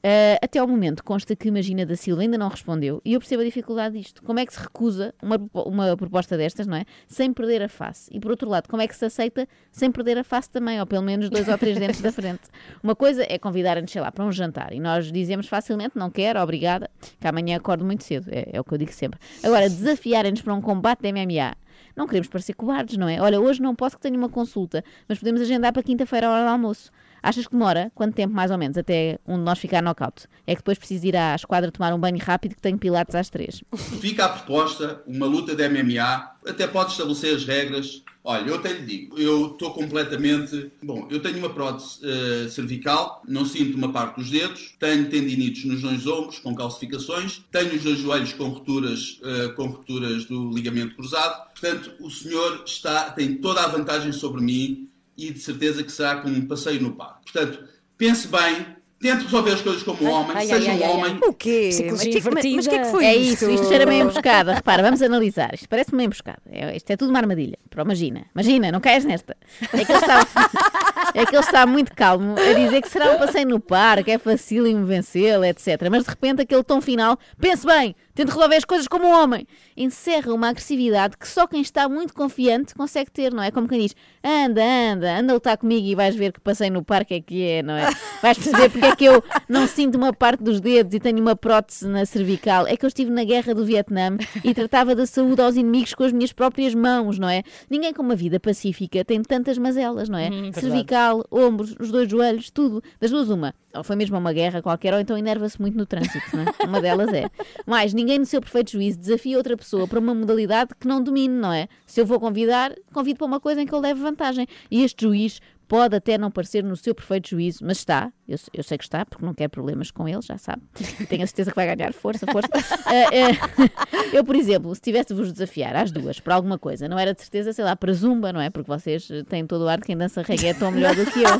Uh, 0.00 0.40
até 0.42 0.58
ao 0.58 0.66
momento 0.66 1.04
consta 1.04 1.36
que 1.36 1.46
Imagina 1.46 1.84
da 1.84 1.94
Silva 1.94 2.22
ainda 2.22 2.38
não 2.38 2.48
respondeu 2.48 3.02
e 3.04 3.12
eu 3.12 3.20
percebo 3.20 3.42
a 3.42 3.44
dificuldade 3.44 3.98
disto. 3.98 4.22
Como 4.22 4.38
é 4.38 4.46
que 4.46 4.54
se 4.54 4.58
recusa 4.58 5.14
uma, 5.22 5.38
uma 5.66 5.94
proposta 5.94 6.38
destas, 6.38 6.66
não 6.66 6.78
é? 6.78 6.86
Sem 7.06 7.34
perder 7.34 7.62
a 7.62 7.68
face. 7.68 8.08
E 8.10 8.18
por 8.18 8.30
outro 8.30 8.48
lado, 8.48 8.66
como 8.66 8.80
é 8.80 8.88
que 8.88 8.96
se 8.96 9.04
aceita 9.04 9.46
sem 9.70 9.92
perder 9.92 10.16
a 10.16 10.24
face 10.24 10.48
também, 10.48 10.80
ou 10.80 10.86
pelo 10.86 11.02
menos 11.02 11.28
dois 11.28 11.46
ou 11.48 11.58
três 11.58 11.76
dentes 11.78 12.00
da 12.00 12.10
frente? 12.10 12.42
Uma 12.82 12.96
coisa 12.96 13.26
é 13.28 13.38
convidar-nos, 13.38 13.90
sei 13.90 14.00
lá, 14.00 14.10
para 14.10 14.24
um 14.24 14.32
jantar 14.32 14.72
e 14.72 14.80
nós 14.80 15.12
dizemos 15.12 15.46
facilmente 15.46 15.98
não 15.98 16.10
quero, 16.10 16.40
obrigada, 16.40 16.90
que 17.20 17.28
amanhã 17.28 17.58
acordo 17.58 17.84
muito 17.84 18.02
cedo, 18.04 18.30
é, 18.30 18.48
é 18.52 18.60
o 18.60 18.64
que 18.64 18.72
eu 18.72 18.78
digo 18.78 18.92
sempre. 18.92 19.20
Agora, 19.42 19.68
desafiarem-nos 19.68 20.40
para 20.40 20.54
um 20.54 20.62
combate 20.62 21.02
de 21.02 21.12
MMA. 21.12 21.54
Não 21.94 22.06
queremos 22.06 22.28
parecer 22.28 22.54
cobardes, 22.54 22.96
não 22.96 23.08
é? 23.08 23.20
Olha, 23.20 23.40
hoje 23.40 23.60
não 23.60 23.74
posso 23.74 23.96
que 23.96 24.02
tenho 24.02 24.16
uma 24.16 24.28
consulta, 24.28 24.82
mas 25.06 25.18
podemos 25.18 25.42
agendar 25.42 25.72
para 25.72 25.82
quinta-feira 25.82 26.28
à 26.28 26.30
hora 26.30 26.44
do 26.44 26.48
almoço. 26.50 26.90
Achas 27.22 27.46
que 27.46 27.52
demora? 27.52 27.90
Quanto 27.94 28.14
tempo, 28.14 28.34
mais 28.34 28.50
ou 28.50 28.58
menos, 28.58 28.76
até 28.76 29.18
um 29.26 29.36
de 29.36 29.44
nós 29.44 29.58
ficar 29.58 29.82
knockout? 29.82 30.26
É 30.46 30.54
que 30.54 30.60
depois 30.60 30.78
preciso 30.78 31.06
ir 31.06 31.16
à 31.16 31.34
esquadra 31.34 31.70
tomar 31.70 31.92
um 31.94 31.98
banho 31.98 32.18
rápido 32.18 32.54
que 32.54 32.62
tenho 32.62 32.78
pilates 32.78 33.14
às 33.14 33.30
três. 33.30 33.62
Fica 34.00 34.24
a 34.24 34.28
proposta, 34.28 35.02
uma 35.06 35.26
luta 35.26 35.54
de 35.54 35.68
MMA, 35.68 36.30
até 36.46 36.66
pode 36.66 36.92
estabelecer 36.92 37.34
as 37.34 37.44
regras. 37.44 38.02
Olha, 38.22 38.50
eu 38.50 38.56
até 38.56 38.72
lhe 38.72 38.84
digo, 38.84 39.18
eu 39.18 39.52
estou 39.52 39.72
completamente. 39.72 40.70
Bom, 40.82 41.08
eu 41.10 41.20
tenho 41.20 41.38
uma 41.38 41.50
prótese 41.50 42.00
eh, 42.02 42.48
cervical, 42.50 43.22
não 43.26 43.46
sinto 43.46 43.76
uma 43.76 43.90
parte 43.90 44.16
dos 44.16 44.30
dedos, 44.30 44.74
tenho 44.78 45.08
tendinites 45.08 45.64
nos 45.64 45.80
dois 45.80 46.06
ombros 46.06 46.38
com 46.38 46.54
calcificações, 46.54 47.42
tenho 47.50 47.74
os 47.74 47.82
dois 47.82 47.98
joelhos 47.98 48.34
com 48.34 48.48
rupturas, 48.48 49.18
eh, 49.24 49.48
com 49.56 49.68
rupturas 49.68 50.26
do 50.26 50.50
ligamento 50.50 50.96
cruzado. 50.96 51.48
Portanto, 51.58 51.92
o 51.98 52.10
senhor 52.10 52.62
está, 52.66 53.10
tem 53.10 53.36
toda 53.36 53.62
a 53.62 53.68
vantagem 53.68 54.12
sobre 54.12 54.42
mim 54.42 54.89
e 55.16 55.30
de 55.32 55.38
certeza 55.38 55.82
que 55.82 55.92
será 55.92 56.16
como 56.16 56.34
um 56.34 56.46
passeio 56.46 56.80
no 56.80 56.92
parque. 56.92 57.32
Portanto, 57.32 57.64
pense 57.96 58.26
bem, 58.28 58.66
tente 58.98 59.24
resolver 59.24 59.52
as 59.52 59.60
coisas 59.62 59.82
como 59.82 60.02
um 60.04 60.10
homem, 60.10 60.32
ai, 60.36 60.46
seja 60.46 60.70
ai, 60.72 60.78
um 60.78 60.84
ai, 60.84 60.90
homem. 60.90 61.18
O 61.26 61.32
quê? 61.32 61.68
Psicologia 61.70 62.20
Mas 62.22 62.34
mas- 62.34 62.66
que 62.68 62.74
é 62.74 62.78
que 62.84 62.90
foi 62.90 63.04
é 63.04 63.16
isto? 63.16 63.32
isso, 63.44 63.50
isto 63.50 63.68
cheira 63.68 63.86
meio 63.86 64.02
emboscada. 64.02 64.52
Repara, 64.54 64.82
vamos 64.82 65.00
analisar. 65.02 65.54
Isto 65.54 65.68
parece 65.68 65.92
uma 65.92 66.02
emboscada. 66.02 66.42
É- 66.50 66.76
isto 66.76 66.90
é 66.90 66.96
tudo 66.96 67.08
uma 67.10 67.18
armadilha. 67.18 67.58
Pro, 67.70 67.82
imagina, 67.82 68.26
imagina, 68.34 68.70
não 68.70 68.80
caias 68.80 69.04
nesta. 69.04 69.36
É 69.72 69.84
que 69.84 69.92
ele 69.92 69.98
está, 70.00 70.26
é 71.14 71.26
que 71.26 71.34
ele 71.34 71.42
está 71.44 71.66
muito 71.66 71.94
calmo 71.94 72.34
a 72.38 72.52
dizer 72.52 72.82
que 72.82 72.88
será 72.90 73.12
um 73.12 73.18
passeio 73.18 73.48
no 73.48 73.58
parque, 73.60 74.10
é 74.10 74.18
facílimo 74.18 74.84
vencê-lo, 74.84 75.44
etc. 75.44 75.66
Mas 75.90 76.04
de 76.04 76.10
repente 76.10 76.42
aquele 76.42 76.62
tom 76.62 76.80
final, 76.80 77.18
pense 77.38 77.64
bem, 77.66 77.94
tente 78.20 78.32
resolver 78.32 78.56
as 78.56 78.64
coisas 78.64 78.86
como 78.86 79.06
um 79.06 79.12
homem. 79.12 79.46
Encerra 79.76 80.32
uma 80.34 80.50
agressividade 80.50 81.16
que 81.16 81.26
só 81.26 81.46
quem 81.46 81.62
está 81.62 81.88
muito 81.88 82.12
confiante 82.12 82.74
consegue 82.74 83.10
ter, 83.10 83.32
não 83.32 83.42
é? 83.42 83.50
Como 83.50 83.66
quem 83.66 83.80
diz, 83.80 83.96
anda, 84.22 84.62
anda, 84.62 85.18
anda 85.18 85.32
a 85.32 85.34
lutar 85.34 85.56
comigo 85.56 85.86
e 85.86 85.94
vais 85.94 86.14
ver 86.14 86.32
que 86.32 86.40
passeio 86.40 86.72
no 86.72 86.84
parque 86.84 87.14
é 87.14 87.20
que 87.20 87.42
é, 87.42 87.62
não 87.62 87.74
é? 87.74 87.90
Vais 88.20 88.36
perceber 88.36 88.68
porque 88.68 88.86
é 88.86 88.96
que 88.96 89.04
eu 89.04 89.24
não 89.48 89.66
sinto 89.66 89.94
uma 89.94 90.12
parte 90.12 90.42
dos 90.42 90.60
dedos 90.60 90.94
e 90.94 91.00
tenho 91.00 91.18
uma 91.20 91.34
prótese 91.34 91.88
na 91.88 92.04
cervical. 92.04 92.66
É 92.66 92.76
que 92.76 92.84
eu 92.84 92.88
estive 92.88 93.10
na 93.10 93.24
guerra 93.24 93.54
do 93.54 93.64
Vietnã 93.64 94.18
e 94.44 94.52
tratava 94.52 94.94
da 94.94 95.06
saúde 95.06 95.40
aos 95.40 95.56
inimigos 95.56 95.94
com 95.94 96.04
as 96.04 96.12
minhas 96.12 96.32
próprias 96.32 96.74
mãos, 96.74 97.18
não 97.18 97.28
é? 97.28 97.42
Ninguém 97.70 97.94
com 97.94 98.02
uma 98.02 98.14
vida 98.14 98.38
pacífica 98.38 99.02
tem 99.02 99.22
tantas 99.22 99.56
mazelas, 99.56 100.10
não 100.10 100.18
é? 100.18 100.28
Hum, 100.28 100.50
cervical, 100.52 101.24
ombros, 101.30 101.74
os 101.80 101.90
dois 101.90 102.10
joelhos, 102.10 102.50
tudo. 102.50 102.82
Das 103.00 103.10
duas, 103.10 103.30
uma. 103.30 103.54
Ou 103.74 103.84
foi 103.84 103.96
mesmo 103.96 104.18
uma 104.18 104.32
guerra 104.32 104.60
qualquer, 104.60 104.92
ou 104.94 105.00
então 105.00 105.16
enerva-se 105.16 105.60
muito 105.60 105.76
no 105.76 105.86
trânsito, 105.86 106.36
não 106.36 106.42
é? 106.42 106.66
Uma 106.66 106.80
delas 106.80 107.12
é. 107.12 107.30
Mas 107.66 107.94
ninguém 107.94 108.18
no 108.18 108.26
seu 108.26 108.40
perfeito 108.40 108.72
juízo 108.72 108.98
desafia 108.98 109.36
outra 109.36 109.56
pessoa 109.56 109.86
para 109.86 109.98
uma 109.98 110.14
modalidade 110.14 110.70
que 110.78 110.88
não 110.88 111.02
domine, 111.02 111.34
não 111.34 111.52
é? 111.52 111.68
Se 111.86 112.00
eu 112.00 112.06
vou 112.06 112.18
convidar, 112.18 112.74
convido 112.92 113.18
para 113.18 113.26
uma 113.26 113.40
coisa 113.40 113.62
em 113.62 113.66
que 113.66 113.72
eu 113.72 113.80
leve 113.80 114.00
vantagem. 114.00 114.46
E 114.70 114.82
este 114.82 115.02
juiz 115.04 115.40
pode 115.70 115.94
até 115.94 116.18
não 116.18 116.32
parecer 116.32 116.64
no 116.64 116.76
seu 116.76 116.92
perfeito 116.92 117.28
juízo, 117.28 117.64
mas 117.64 117.78
está, 117.78 118.12
eu, 118.26 118.36
eu 118.52 118.62
sei 118.64 118.76
que 118.76 118.82
está, 118.82 119.06
porque 119.06 119.24
não 119.24 119.32
quer 119.32 119.46
problemas 119.46 119.92
com 119.92 120.08
ele, 120.08 120.20
já 120.20 120.36
sabe. 120.36 120.62
Tenho 121.08 121.22
a 121.22 121.26
certeza 121.28 121.52
que 121.52 121.56
vai 121.56 121.76
ganhar 121.76 121.92
força, 121.92 122.26
força. 122.26 122.48
Ah, 122.86 123.06
ah, 123.70 124.10
eu, 124.12 124.24
por 124.24 124.34
exemplo, 124.34 124.74
se 124.74 124.80
tivesse 124.80 125.10
de 125.10 125.14
vos 125.14 125.32
desafiar 125.32 125.76
às 125.76 125.92
duas 125.92 126.18
por 126.18 126.32
alguma 126.32 126.58
coisa, 126.58 126.88
não 126.88 126.98
era 126.98 127.14
de 127.14 127.20
certeza, 127.20 127.52
sei 127.52 127.64
lá, 127.64 127.76
para 127.76 127.92
zumba, 127.92 128.32
não 128.32 128.40
é? 128.40 128.50
Porque 128.50 128.66
vocês 128.66 129.08
têm 129.28 129.46
todo 129.46 129.62
o 129.62 129.68
ar 129.68 129.78
de 129.78 129.84
quem 129.84 129.96
dança 129.96 130.22
reggaeton 130.22 130.72
melhor 130.72 130.96
do 130.96 131.06
que 131.06 131.22
eu. 131.22 131.38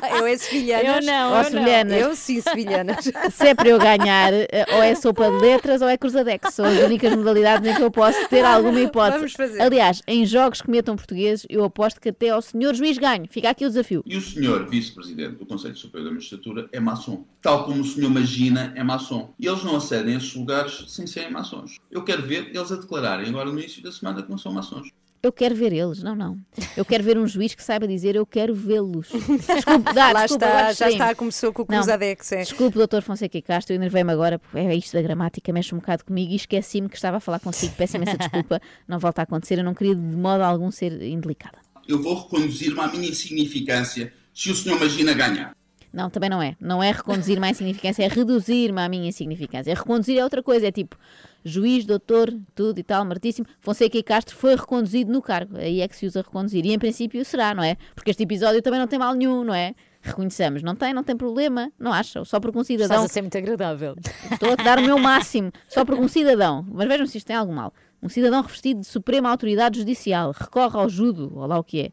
Eu 0.18 0.26
é 0.26 0.36
sevilhanas. 0.36 1.06
Eu 1.06 1.12
não, 1.12 1.30
Ou 1.30 1.36
eu 1.36 1.42
não. 1.42 1.50
sevilhanas. 1.50 2.00
Eu 2.00 2.16
sim, 2.16 2.40
sevilhanas. 2.40 3.04
Se 3.32 3.46
é 3.46 3.54
para 3.54 3.68
eu 3.68 3.78
ganhar, 3.78 4.32
eh, 4.32 4.66
ou 4.72 4.82
é 4.82 4.94
sopa 4.94 5.30
de 5.30 5.36
letras 5.38 5.82
ou 5.82 5.88
é 5.88 5.96
cruzadex. 5.96 6.54
São 6.54 6.64
as 6.64 6.78
únicas 6.78 7.14
modalidades 7.14 7.68
em 7.68 7.74
que 7.74 7.82
eu 7.82 7.90
posso 7.90 8.28
ter 8.28 8.44
alguma 8.44 8.80
hipótese. 8.80 9.18
Vamos 9.18 9.32
fazer. 9.32 9.60
Aliás, 9.60 10.02
em 10.06 10.24
jogos 10.24 10.62
que 10.62 10.70
metam 10.70 10.96
portugueses, 10.96 11.46
eu 11.48 11.64
aposto 11.64 12.00
que 12.00 12.08
até 12.08 12.30
ao 12.30 12.42
senhor 12.42 12.74
juiz 12.74 12.98
ganho. 12.98 13.26
Fica 13.28 13.50
aqui 13.50 13.64
o 13.64 13.68
desafio. 13.68 14.02
E 14.06 14.16
o 14.16 14.20
senhor 14.20 14.68
vice-presidente 14.68 15.36
do 15.36 15.46
Conselho 15.46 15.76
Superior 15.76 16.08
da 16.08 16.14
Magistratura 16.14 16.68
é 16.72 16.80
maçom, 16.80 17.24
tal 17.42 17.64
como 17.64 17.80
o 17.80 17.84
senhor 17.84 18.10
Magina 18.10 18.72
é 18.76 18.82
maçom. 18.82 19.32
E 19.38 19.46
eles 19.46 19.62
não 19.62 19.76
acedem 19.76 20.14
a 20.14 20.18
esses 20.18 20.34
lugares 20.34 20.84
sem 20.88 21.06
serem 21.06 21.30
maçons. 21.30 21.78
Eu 21.90 22.02
quero 22.04 22.22
ver 22.22 22.50
eles 22.54 22.70
a 22.72 22.76
declararem 22.76 23.28
agora 23.28 23.50
no 23.50 23.58
início 23.58 23.82
da 23.82 23.92
semana 23.92 24.22
que 24.22 24.30
não 24.30 24.38
são 24.38 24.52
maçons. 24.52 24.90
Eu 25.22 25.32
quero 25.32 25.54
ver 25.54 25.72
eles, 25.72 26.02
não, 26.02 26.14
não. 26.14 26.38
Eu 26.76 26.84
quero 26.84 27.02
ver 27.02 27.18
um 27.18 27.26
juiz 27.26 27.54
que 27.54 27.62
saiba 27.62 27.88
dizer 27.88 28.14
eu 28.14 28.24
quero 28.24 28.54
vê-los. 28.54 29.08
Desculpe, 29.08 29.92
dá, 29.92 30.12
Lá 30.12 30.22
desculpa, 30.22 30.46
está, 30.46 30.72
já 30.72 30.90
está, 30.90 31.14
começou 31.14 31.52
com 31.52 31.62
o. 31.62 31.66
Cruzadex. 31.66 32.32
É. 32.32 32.38
Desculpe, 32.42 32.78
doutor 32.78 33.02
Fonseca 33.02 33.40
Castro, 33.42 33.74
eu 33.74 33.76
enervei-me 33.76 34.12
agora, 34.12 34.38
porque 34.38 34.58
é 34.58 34.74
isto 34.74 34.92
da 34.92 35.02
gramática, 35.02 35.52
mexe 35.52 35.74
um 35.74 35.78
bocado 35.78 36.04
comigo 36.04 36.32
e 36.32 36.36
esqueci-me 36.36 36.88
que 36.88 36.96
estava 36.96 37.16
a 37.16 37.20
falar 37.20 37.40
consigo. 37.40 37.74
Peço 37.76 37.96
imensa 37.96 38.16
desculpa, 38.16 38.60
não 38.86 38.98
volta 38.98 39.22
a 39.22 39.24
acontecer, 39.24 39.58
eu 39.58 39.64
não 39.64 39.74
queria 39.74 39.94
de 39.94 40.00
modo 40.00 40.42
algum 40.42 40.70
ser 40.70 41.02
indelicada. 41.02 41.58
Eu 41.86 42.00
vou 42.00 42.14
reconduzir-me 42.22 42.78
à 42.80 42.86
minha 42.86 43.08
insignificância 43.08 44.12
se 44.32 44.50
o 44.50 44.54
senhor 44.54 44.78
Magina 44.78 45.14
ganhar. 45.14 45.57
Não, 45.92 46.10
também 46.10 46.28
não 46.28 46.42
é. 46.42 46.54
Não 46.60 46.82
é 46.82 46.90
reconduzir-me 46.90 47.46
à 47.46 47.50
insignificância, 47.50 48.04
é 48.04 48.08
reduzir-me 48.08 48.80
à 48.80 48.88
minha 48.88 49.08
insignificância. 49.08 49.74
Reconduzir 49.74 50.18
é 50.18 50.24
outra 50.24 50.42
coisa, 50.42 50.66
é 50.66 50.72
tipo 50.72 50.96
juiz, 51.44 51.84
doutor, 51.84 52.32
tudo 52.54 52.78
e 52.78 52.82
tal, 52.82 53.04
martíssimo. 53.04 53.46
Fonseca 53.60 53.96
e 53.96 54.02
Castro 54.02 54.36
foi 54.36 54.54
reconduzido 54.54 55.12
no 55.12 55.22
cargo. 55.22 55.56
Aí 55.56 55.80
é 55.80 55.88
que 55.88 55.96
se 55.96 56.06
usa 56.06 56.20
reconduzir. 56.20 56.64
E 56.66 56.72
em 56.72 56.78
princípio 56.78 57.24
será, 57.24 57.54
não 57.54 57.62
é? 57.62 57.76
Porque 57.94 58.10
este 58.10 58.22
episódio 58.22 58.60
também 58.62 58.78
não 58.78 58.86
tem 58.86 58.98
mal 58.98 59.14
nenhum, 59.14 59.44
não 59.44 59.54
é? 59.54 59.74
Reconheçamos, 60.00 60.62
não 60.62 60.76
tem, 60.76 60.94
não 60.94 61.02
tem 61.02 61.16
problema, 61.16 61.72
não 61.78 61.92
acham? 61.92 62.24
Só 62.24 62.38
porque 62.38 62.56
um 62.56 62.62
Estás 62.62 62.82
cidadão. 62.82 63.04
a 63.04 63.08
ser 63.08 63.20
muito 63.20 63.36
agradável. 63.36 63.96
Estou 64.30 64.52
a 64.52 64.54
dar 64.54 64.78
o 64.78 64.82
meu 64.82 64.96
máximo, 64.98 65.50
só 65.68 65.84
porque 65.84 66.00
um 66.00 66.06
cidadão, 66.06 66.64
mas 66.70 66.86
vejam 66.86 67.06
se 67.06 67.18
isto 67.18 67.26
tem 67.26 67.34
algo 67.34 67.52
mal. 67.52 67.74
Um 68.00 68.08
cidadão 68.08 68.40
revestido 68.42 68.80
de 68.80 68.86
suprema 68.86 69.28
autoridade 69.28 69.80
judicial 69.80 70.32
recorre 70.38 70.78
ao 70.78 70.88
judo, 70.88 71.32
ou 71.34 71.46
lá 71.46 71.58
o 71.58 71.64
que 71.64 71.80
é, 71.80 71.90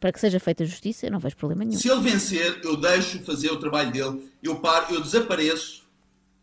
para 0.00 0.10
que 0.12 0.18
seja 0.18 0.40
feita 0.40 0.64
justiça, 0.64 1.06
eu 1.06 1.12
não 1.12 1.18
vejo 1.20 1.36
problema 1.36 1.64
nenhum. 1.64 1.78
Se 1.78 1.88
ele 1.90 2.00
vencer, 2.00 2.60
eu 2.64 2.76
deixo 2.76 3.20
fazer 3.20 3.50
o 3.52 3.58
trabalho 3.58 3.92
dele, 3.92 4.28
eu 4.42 4.56
paro, 4.56 4.94
eu 4.94 5.00
desapareço, 5.02 5.80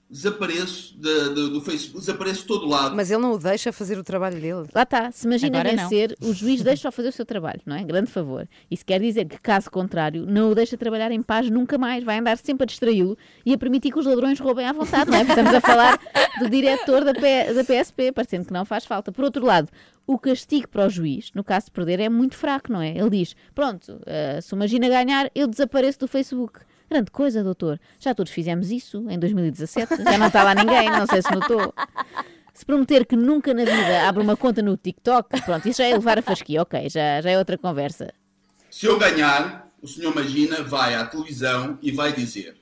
desapareço 0.09 0.95
da- 0.97 1.27
da- 1.29 1.33
do 1.49 1.59
Facebook, 1.59 1.99
desapareço 1.99 2.41
de 2.41 2.47
todo 2.47 2.65
lado. 2.65 2.95
Mas 2.95 3.11
ele 3.11 3.21
não 3.21 3.33
o 3.33 3.37
deixa 3.37 3.73
fazer 3.73 3.97
o 3.97 4.03
trabalho 4.03 4.39
dele. 4.39 4.65
Lá 4.73 4.83
está, 4.83 5.11
se 5.11 5.27
imagina 5.27 5.59
Agora 5.59 5.75
não. 5.75 5.83
vencer, 5.89 6.15
o 6.21 6.33
juiz 6.33 6.61
deixa-o 6.63 6.91
fazer 6.93 7.09
o 7.09 7.11
seu 7.11 7.25
trabalho, 7.25 7.59
não 7.65 7.75
é? 7.75 7.83
Grande 7.83 8.09
favor. 8.09 8.47
Isso 8.71 8.85
quer 8.85 9.01
dizer 9.01 9.25
que, 9.25 9.37
caso 9.37 9.69
contrário, 9.69 10.25
não 10.25 10.51
o 10.51 10.55
deixa 10.55 10.77
trabalhar 10.77 11.11
em 11.11 11.21
paz 11.21 11.49
nunca 11.49 11.77
mais, 11.77 12.05
vai 12.05 12.19
andar 12.19 12.37
sempre 12.37 12.63
a 12.63 12.65
distraí-lo 12.65 13.17
e 13.45 13.53
a 13.53 13.57
permitir 13.57 13.91
que 13.91 13.99
os 13.99 14.05
ladrões 14.05 14.39
roubem 14.39 14.65
à 14.65 14.71
vontade, 14.71 15.11
não 15.11 15.17
é? 15.17 15.25
Porque 15.25 15.31
Estamos 15.39 15.53
a 15.53 15.59
falar 15.61 15.99
do 16.39 16.49
diretor 16.49 17.03
da, 17.03 17.13
P- 17.13 17.53
da 17.53 17.63
PSP, 17.65 18.11
parecendo 18.13 18.45
que 18.45 18.53
não 18.53 18.63
faz 18.63 18.85
falta. 18.85 19.11
Por 19.11 19.25
outro 19.25 19.45
lado, 19.45 19.67
o 20.07 20.17
castigo 20.17 20.69
para 20.69 20.85
o 20.87 20.89
juiz, 20.89 21.31
no 21.35 21.43
caso 21.43 21.65
de 21.65 21.71
perder, 21.73 21.99
é 21.99 22.07
muito 22.09 22.35
fraco, 22.35 22.71
não 22.71 22.81
é? 22.81 22.97
Ele 22.97 23.09
diz: 23.09 23.35
pronto, 23.53 23.99
eh, 24.05 24.39
se 24.41 24.55
imagina 24.55 24.87
ganhar, 24.87 25.29
eu 25.35 25.45
desapareço 25.47 25.99
do 25.99 26.07
Facebook. 26.07 26.61
Grande 26.89 27.11
coisa, 27.11 27.43
doutor. 27.43 27.77
Já 27.99 28.15
todos 28.15 28.31
fizemos 28.31 28.71
isso 28.71 29.05
em 29.09 29.19
2017. 29.19 30.01
Já 30.03 30.17
não 30.17 30.27
está 30.27 30.41
lá 30.43 30.55
ninguém, 30.55 30.89
não 30.89 31.05
sei 31.05 31.21
se 31.21 31.29
notou. 31.29 31.73
Se 32.53 32.65
prometer 32.65 33.05
que 33.05 33.15
nunca 33.17 33.53
na 33.53 33.65
vida 33.65 34.07
abre 34.07 34.23
uma 34.23 34.37
conta 34.37 34.61
no 34.61 34.77
TikTok, 34.77 35.41
pronto, 35.43 35.67
isso 35.67 35.79
já 35.79 35.85
é 35.89 35.93
levar 35.93 36.17
a 36.17 36.21
fasquia, 36.21 36.61
ok, 36.61 36.89
já, 36.89 37.21
já 37.21 37.29
é 37.29 37.37
outra 37.37 37.57
conversa. 37.57 38.11
Se 38.71 38.85
eu 38.85 38.97
ganhar, 38.97 39.69
o 39.81 39.87
senhor 39.87 40.15
Magina 40.15 40.63
vai 40.63 40.95
à 40.95 41.05
televisão 41.05 41.77
e 41.81 41.91
vai 41.91 42.13
dizer: 42.13 42.55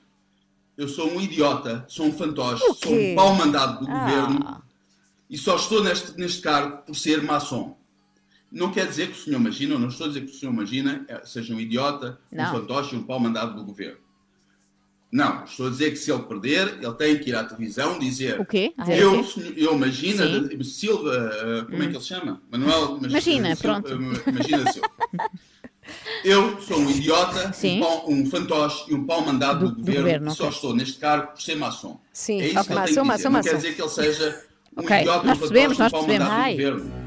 Eu 0.76 0.88
sou 0.88 1.12
um 1.12 1.22
idiota, 1.22 1.86
sou 1.88 2.08
um 2.08 2.12
fantoche, 2.12 2.64
sou 2.84 2.92
um 2.94 3.16
pau 3.16 3.36
mandado 3.36 3.86
do 3.86 3.92
Ah. 3.92 4.00
governo 4.00 4.65
e 5.36 5.38
só 5.38 5.58
estou 5.58 5.84
neste, 5.84 6.18
neste 6.18 6.42
cargo 6.42 6.78
por 6.84 6.96
ser 6.96 7.22
maçom. 7.22 7.78
Não 8.50 8.72
quer 8.72 8.88
dizer 8.88 9.08
que 9.12 9.20
o 9.20 9.22
senhor 9.22 9.38
Magina, 9.42 9.74
eu 9.76 9.80
não 9.80 9.90
estou 9.90 10.06
a 10.06 10.08
dizer 10.08 10.22
que 10.22 10.32
o 10.32 10.34
senhor 10.34 10.54
Magina 10.54 11.04
eh, 11.10 11.22
seja 11.26 11.54
um 11.54 11.60
idiota, 11.60 12.18
Não. 12.32 12.46
um 12.46 12.52
fantoche, 12.54 12.96
um 12.96 13.04
pau 13.04 13.20
mandado 13.20 13.54
do 13.54 13.66
governo. 13.66 13.98
Não, 15.12 15.44
estou 15.44 15.68
a 15.68 15.70
dizer 15.70 15.92
que 15.92 15.98
se 15.98 16.10
ele 16.10 16.24
perder, 16.24 16.78
ele 16.82 16.94
tem 16.94 17.18
que 17.20 17.32
ir 17.32 17.36
à 17.36 17.44
televisão 17.44 18.00
dizer. 18.00 18.40
O 18.40 18.46
quê? 18.46 18.74
Dizer 18.80 18.98
Eu, 18.98 19.20
o 19.20 19.24
quê? 19.26 19.30
senhor- 19.30 19.54
eu 19.58 19.76
imagina, 19.76 20.48
Sim. 20.50 20.64
Silva, 20.64 21.12
uh, 21.12 21.66
como 21.66 21.84
é 21.84 21.88
que 21.88 21.94
ele 21.96 22.00
se 22.00 22.08
chama? 22.08 22.42
Manuel 22.50 22.98
Imagina, 23.04 23.56
Silva, 23.58 23.82
pronto. 23.82 23.94
uh, 23.94 24.30
Imagina 24.30 24.72
Silva. 24.72 24.90
Eu 26.24 26.60
sou 26.62 26.80
um 26.80 26.90
idiota, 26.90 27.52
Sim. 27.52 27.78
um, 27.78 27.82
pau, 27.82 28.10
um 28.10 28.26
fantoche 28.26 28.90
e 28.90 28.94
um 28.96 29.06
pau 29.06 29.22
mandado 29.22 29.60
do, 29.60 29.66
Do- 29.68 29.72
do 29.76 29.80
governo, 29.82 30.02
governo, 30.04 30.32
e 30.32 30.36
só 30.36 30.48
estou 30.48 30.74
neste 30.74 30.98
cargo 30.98 31.34
por 31.34 31.42
ser 31.42 31.56
maçom. 31.56 32.00
Sim, 32.14 32.40
é 32.42 32.48
isso 32.48 32.60
ok. 32.60 32.64
que 32.68 32.72
ele 32.72 32.80
Maçom, 32.80 32.94
tem 32.96 33.04
que 33.04 33.08
maçom, 33.08 33.16
dizer. 33.18 33.24
Não 33.26 33.32
maçom. 33.34 33.50
quer 33.50 33.56
dizer 33.58 33.76
que 33.76 33.82
ele 33.82 33.90
seja 33.90 34.46
Ok, 34.76 35.06
nós 35.06 35.38
percebemos, 35.40 35.78
nós 35.78 35.92
percebemos. 35.92 37.05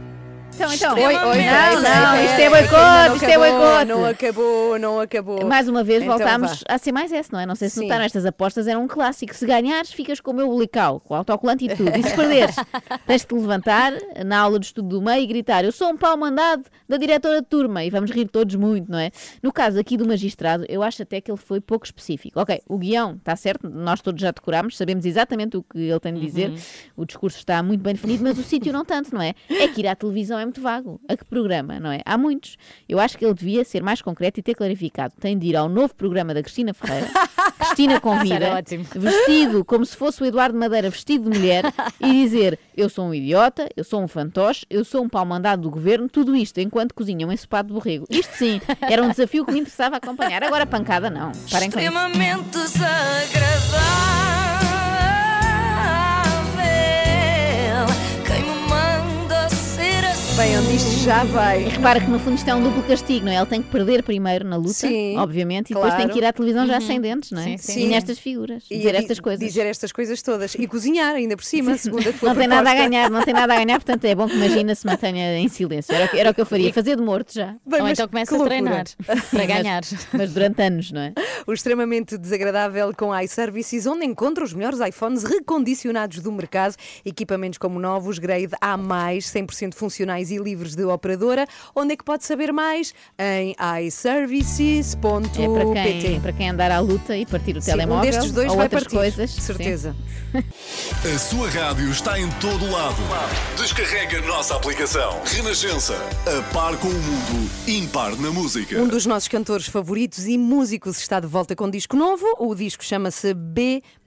Então, 0.59 0.75
então. 0.75 0.95
Oi, 0.95 1.15
oi, 1.15 1.15
não, 1.15 1.83
não, 1.83 2.25
isto 2.25 2.41
é 2.41 2.51
boicote, 2.51 3.15
isto 3.15 3.31
é 3.31 3.39
boicote. 3.39 3.85
Não 3.87 4.05
acabou, 4.05 4.79
não 4.79 5.01
acabou. 5.01 5.47
Mais 5.47 5.69
uma 5.69 5.85
vez 5.85 6.03
Então 6.03 6.19
voltámos 6.19 6.65
a 6.69 6.79
ser 6.79 6.91
mais 6.91 7.13
esse, 7.13 7.33
não 7.33 7.39
é? 7.39 7.47
Não 7.47 7.55
sei 7.55 7.69
se 7.69 7.81
notaram, 7.81 8.05
estas 8.05 8.27
apostas 8.27 8.67
eram 8.67 8.83
um 8.83 8.89
clássico. 8.89 9.33
Se 9.37 9.47
ganhares, 9.47 9.93
ficas 9.93 10.21
com 10.21 10.33
o 10.33 10.35
meu 10.35 10.49
bulical, 10.49 10.99
com 10.99 11.15
o 11.15 11.17
autocolante 11.17 11.65
e 11.65 11.77
tudo. 11.77 11.97
E 11.97 12.03
se 12.03 12.13
perderes, 12.15 12.57
tens 13.07 13.21
de 13.21 13.29
te 13.29 13.35
levantar 13.35 13.93
na 14.27 14.41
aula 14.41 14.59
de 14.59 14.67
estudo 14.67 14.89
do 14.89 15.03
meio 15.03 15.23
e 15.23 15.27
gritar: 15.29 15.65
Eu 15.65 15.71
sou 15.71 15.91
um 15.91 15.97
pau 15.97 16.17
mandado 16.17 16.65
da 16.89 16.97
diretora 16.97 17.41
de 17.41 17.47
turma. 17.47 17.85
E 17.85 17.91
vamos 17.91 18.11
rir 18.11 18.27
todos 18.27 18.57
muito, 18.57 18.91
não 18.91 18.99
é? 18.99 19.13
No 19.41 19.53
caso 19.53 19.79
aqui 19.79 19.97
do 19.97 20.09
magistrado, 20.09 20.65
eu 20.69 20.83
acho 20.83 21.03
até 21.03 21.21
que 21.21 21.31
ele 21.31 21.39
foi 21.39 21.61
pouco 21.61 21.87
específico. 21.87 22.41
Ok, 22.41 22.61
o 22.69 22.77
guião 22.79 23.15
está 23.15 23.37
certo, 23.37 23.71
nós 23.71 24.01
todos 24.01 24.21
já 24.21 24.33
decorámos, 24.33 24.77
sabemos 24.77 25.05
exatamente 25.05 25.57
o 25.57 25.63
que 25.63 25.79
ele 25.79 26.01
tem 26.01 26.15
de 26.15 26.21
dizer, 26.21 26.53
o 26.97 27.05
discurso 27.05 27.39
está 27.39 27.63
muito 27.63 27.81
bem 27.81 27.95
definido, 27.95 28.25
mas 28.25 28.37
o 28.39 28.43
sítio 28.43 28.73
não 28.73 28.85
tanto, 28.85 29.15
não 29.15 29.23
é? 29.23 29.35
É 29.49 29.69
que 29.69 29.83
ir 29.83 29.87
à 29.87 29.95
televisão 29.95 30.37
é 30.39 30.48
muito 30.49 30.61
vago. 30.61 31.01
A 31.09 31.17
que 31.17 31.25
programa, 31.25 31.79
não 31.79 31.93
é? 31.93 32.01
Há 32.05 32.19
muitos. 32.19 32.57
Eu 32.89 32.99
acho 32.99 33.17
que 33.17 33.25
ele 33.25 33.35
devia 33.35 33.65
ser 33.65 33.83
mais 33.83 34.03
concreto 34.03 34.41
e 34.41 34.43
ter 34.43 34.55
clarificado. 34.55 35.15
Tem 35.21 35.39
de 35.39 35.47
ir 35.47 35.57
ao 35.57 35.69
novo 35.69 35.95
programa 35.95 36.35
da 36.35 36.43
Cristina 36.43 36.75
Ferreira. 36.75 37.09
Cristina 37.59 38.01
convida, 38.01 38.63
vestido 38.95 39.65
como 39.65 39.85
se 39.85 39.97
fosse 39.97 40.23
o 40.23 40.27
Eduardo 40.27 40.57
Madeira 40.59 40.89
vestido 40.91 41.31
de 41.31 41.39
mulher 41.39 41.65
e 42.01 42.25
dizer: 42.25 42.59
Eu 42.77 42.89
sou 42.89 43.07
um 43.07 43.15
idiota, 43.15 43.69
eu 43.77 43.85
sou 43.85 44.03
um 44.03 44.09
fantoche, 44.09 44.65
eu 44.71 44.85
sou 44.85 45.03
um 45.03 45.09
pau 45.09 45.25
mandado 45.27 45.63
do 45.63 45.71
governo, 45.71 46.09
tudo 46.09 46.35
isto 46.35 46.61
enquanto 46.61 46.95
cozinha 46.95 47.27
um 47.27 47.33
ensopado 47.33 47.69
de 47.69 47.75
borrego. 47.75 48.07
Isto 48.09 48.33
sim, 48.37 48.61
era 48.81 49.03
um 49.03 49.11
desafio 49.11 49.45
que 49.45 49.53
me 49.53 49.61
interessava 49.61 49.97
acompanhar. 49.97 50.43
Agora 50.43 50.67
pancada 50.67 51.11
não. 51.11 51.33
Parem 51.51 51.71
com 51.71 51.79
isso. 51.79 51.89
Extremamente 51.89 52.51
desagradável. 52.51 54.38
Bem, 60.39 60.57
onde 60.57 60.77
isto 60.77 60.91
já 61.01 61.25
E 61.25 61.29
vai. 61.29 61.65
repara 61.65 62.01
que 62.01 62.09
no 62.09 62.17
fundo 62.21 62.37
isto 62.37 62.49
é 62.49 62.55
um 62.55 62.63
duplo 62.63 62.81
castigo, 62.85 63.27
não 63.27 63.33
é? 63.33 63.37
Ele 63.39 63.47
tem 63.47 63.61
que 63.61 63.69
perder 63.71 64.05
primeiro 64.05 64.47
na 64.47 64.57
luta, 64.57 64.73
Sim, 64.73 65.17
obviamente, 65.17 65.71
e 65.71 65.75
depois 65.75 65.93
tem 65.95 66.03
claro. 66.05 66.13
que 66.13 66.19
ir 66.21 66.25
à 66.25 66.33
televisão 66.33 66.65
já 66.65 66.81
sem 66.81 67.01
dentes, 67.01 67.33
não 67.33 67.41
é? 67.43 67.45
Sim, 67.45 67.59
sim. 67.59 67.81
E 67.81 67.87
nestas 67.89 68.21
figuras, 68.21 68.63
E 68.71 68.77
dizer 68.77 68.93
di- 68.93 68.97
estas 68.99 69.19
coisas. 69.19 69.41
Dizer 69.45 69.67
estas 69.67 69.91
coisas 69.91 70.23
todas. 70.23 70.55
E 70.55 70.65
cozinhar 70.69 71.17
ainda 71.17 71.37
por 71.37 71.45
cima, 71.45 71.77
segundo 71.77 72.09
a 72.09 72.13
tua 72.13 72.29
Não 72.29 72.37
tem 72.37 72.47
nada 72.47 72.61
a 72.61 72.73
proposta. 72.73 72.89
ganhar, 72.89 73.11
não 73.11 73.23
tem 73.25 73.35
nada 73.35 73.53
a 73.53 73.57
ganhar, 73.57 73.79
portanto 73.81 74.05
é 74.05 74.15
bom 74.15 74.29
que 74.29 74.37
imagina 74.37 74.75
se 74.77 74.87
mantenha 74.87 75.39
em 75.39 75.49
silêncio. 75.49 75.93
Era 75.93 76.05
o 76.05 76.09
que, 76.09 76.17
era 76.19 76.31
o 76.31 76.35
que 76.35 76.41
eu 76.41 76.47
faria, 76.47 76.73
fazer 76.73 76.95
de 76.97 77.03
morto 77.03 77.35
já. 77.35 77.57
Bem, 77.67 77.81
Ou 77.81 77.87
mas 77.89 77.99
então 77.99 78.07
começa 78.09 78.37
a 78.41 78.45
treinar 78.45 78.85
para 79.33 79.45
ganhar. 79.45 79.83
Mas 80.13 80.33
durante 80.33 80.63
anos, 80.63 80.93
não 80.93 81.01
é? 81.01 81.15
O 81.49 81.53
extremamente 81.53 82.17
desagradável 82.17 82.93
com 82.97 83.13
iServices, 83.19 83.87
onde 83.87 84.05
encontra 84.07 84.45
os 84.45 84.53
melhores 84.53 84.79
iPhones 84.79 85.25
recondicionados 85.25 86.21
do 86.21 86.31
mercado, 86.31 86.77
equipamentos 87.05 87.59
como 87.59 87.81
novos, 87.81 88.21
grade 88.21 88.51
A+, 88.61 88.77
100% 88.79 89.75
funcionais 89.75 90.28
e 90.31 90.39
livres 90.39 90.75
de 90.75 90.85
operadora. 90.85 91.47
Onde 91.75 91.95
é 91.95 91.97
que 91.97 92.05
pode 92.05 92.25
saber 92.25 92.53
mais? 92.53 92.95
Em 93.19 93.55
iServices.pt. 93.87 95.43
É 95.43 95.49
para 95.49 95.75
quem, 95.83 96.21
para 96.21 96.33
quem 96.33 96.51
andar 96.51 96.71
à 96.71 96.79
luta 96.81 97.17
e 97.17 97.25
partir 97.27 97.57
o 97.57 97.61
Sim, 97.61 97.71
telemóvel 97.71 98.09
um 98.09 98.13
destes 98.13 98.33
dois 98.33 98.51
ou 98.51 98.57
vai 98.57 98.67
outras 98.67 98.85
partir, 98.85 98.97
coisas. 98.97 99.31
certeza. 99.31 99.97
A 101.15 101.19
sua 101.19 101.49
rádio 101.49 101.91
está 101.91 102.19
em 102.19 102.29
todo 102.33 102.71
lado. 102.71 102.97
Descarrega 103.57 104.19
a 104.19 104.23
nossa 104.23 104.57
aplicação. 104.57 105.21
Renascença. 105.25 105.95
A 106.27 106.53
par 106.53 106.77
com 106.79 106.89
o 106.89 106.93
mundo. 106.93 107.51
Impar 107.67 108.17
na 108.17 108.31
música. 108.31 108.79
Um 108.81 108.89
dos 108.89 109.07
nossos 109.07 109.29
cantores 109.29 109.67
favoritos 109.67 110.27
e 110.27 110.37
músicos 110.37 110.99
está 110.99 111.21
de 111.21 111.27
volta 111.27 111.57
com 111.57 111.65
um 111.65 111.71
disco 111.71 111.97
novo. 111.97 112.27
O 112.39 112.55
disco 112.55 112.85
chama-se 112.85 113.33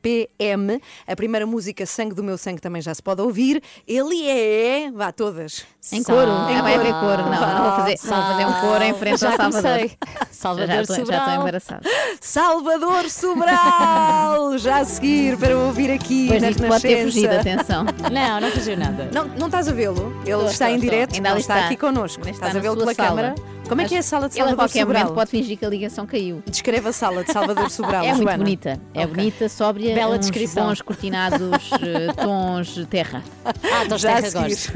BPM. 0.01 0.81
A 1.07 1.15
primeira 1.15 1.45
música, 1.45 1.85
Sangue 1.85 2.15
do 2.15 2.23
Meu 2.23 2.37
Sangue, 2.37 2.59
também 2.61 2.81
já 2.81 2.93
se 2.93 3.01
pode 3.03 3.21
ouvir. 3.21 3.61
Ele 3.87 4.27
é. 4.27 4.91
Vá, 4.91 5.11
todas. 5.11 5.65
Em 5.91 6.03
coro? 6.03 6.29
Em 6.49 6.57
Ah, 6.57 6.61
vai 6.61 6.75
haver 6.75 6.93
coro. 6.93 7.23
Não, 7.23 7.31
não 7.31 7.63
vou 7.63 7.71
fazer, 7.85 7.99
não 8.07 8.15
vou 8.17 8.31
fazer 8.31 8.45
um 8.45 8.53
coro 8.61 8.83
em 8.83 8.93
frente 8.93 9.19
Já 9.19 9.31
ao 9.31 9.37
Salvador. 9.37 9.61
comecei. 9.71 9.97
Salvador 10.31 10.67
já, 10.75 10.81
estou- 10.81 10.95
já 10.95 11.01
estou 11.01 11.17
Sobral. 11.17 11.41
embaraçada. 11.41 11.81
Salvador 12.19 13.09
Sobral! 13.09 14.57
já 14.57 14.77
a 14.79 14.85
seguir 14.85 15.37
para 15.37 15.57
ouvir 15.57 15.91
aqui 15.91 16.27
Pois 16.27 16.41
na 16.41 16.49
isto 16.49 16.63
pode 16.67 16.81
ter 16.81 17.03
fugido, 17.03 17.33
atenção. 17.35 17.85
Não, 18.11 18.41
não 18.41 18.51
fugiu 18.51 18.77
nada. 18.77 19.09
Não, 19.13 19.25
não 19.25 19.47
estás 19.47 19.67
a 19.67 19.71
vê-lo? 19.73 20.11
Ele 20.25 20.31
Estou, 20.31 20.45
está 20.45 20.51
estou, 20.51 20.67
em 20.67 20.75
estou. 20.75 20.89
direto, 20.89 21.15
Ainda 21.15 21.29
está, 21.39 21.39
está. 21.57 21.65
aqui 21.65 21.77
connosco. 21.77 22.19
Ainda 22.19 22.31
está 22.31 22.47
Estás 22.47 22.55
a 22.55 22.59
vê-lo 22.59 22.77
pela 22.77 22.93
sala. 22.93 23.09
câmara? 23.09 23.35
Como 23.71 23.81
é 23.81 23.85
que 23.85 23.95
é 23.95 23.99
a 23.99 24.03
sala 24.03 24.27
de 24.27 24.35
Ele 24.35 24.41
a 24.41 24.45
Salvador 24.47 24.65
qualquer 24.67 24.79
Sobral? 24.81 25.01
momento 25.03 25.15
pode 25.15 25.31
fingir 25.31 25.57
que 25.57 25.65
a 25.65 25.69
ligação 25.69 26.05
caiu. 26.05 26.43
Descreve 26.45 26.89
a 26.89 26.91
sala 26.91 27.23
de 27.23 27.31
Salvador 27.33 27.71
Sobral, 27.71 28.03
É 28.03 28.09
muito 28.09 28.23
Joana. 28.23 28.37
bonita. 28.37 28.79
É 28.93 28.99
Ok. 29.05 29.07
bonita, 29.15 29.47
sóbria, 29.47 29.95
Bela 29.95 30.15
uns 30.15 30.19
descrição. 30.19 30.67
bons 30.67 30.81
cortinados, 30.81 31.39
eh, 31.81 32.11
tons 32.21 32.85
terra. 32.89 33.23
Ah, 33.45 33.85
então 33.85 33.97
Já 33.97 34.17
a 34.17 34.21
terra 34.21 34.47
gosto. 34.47 34.73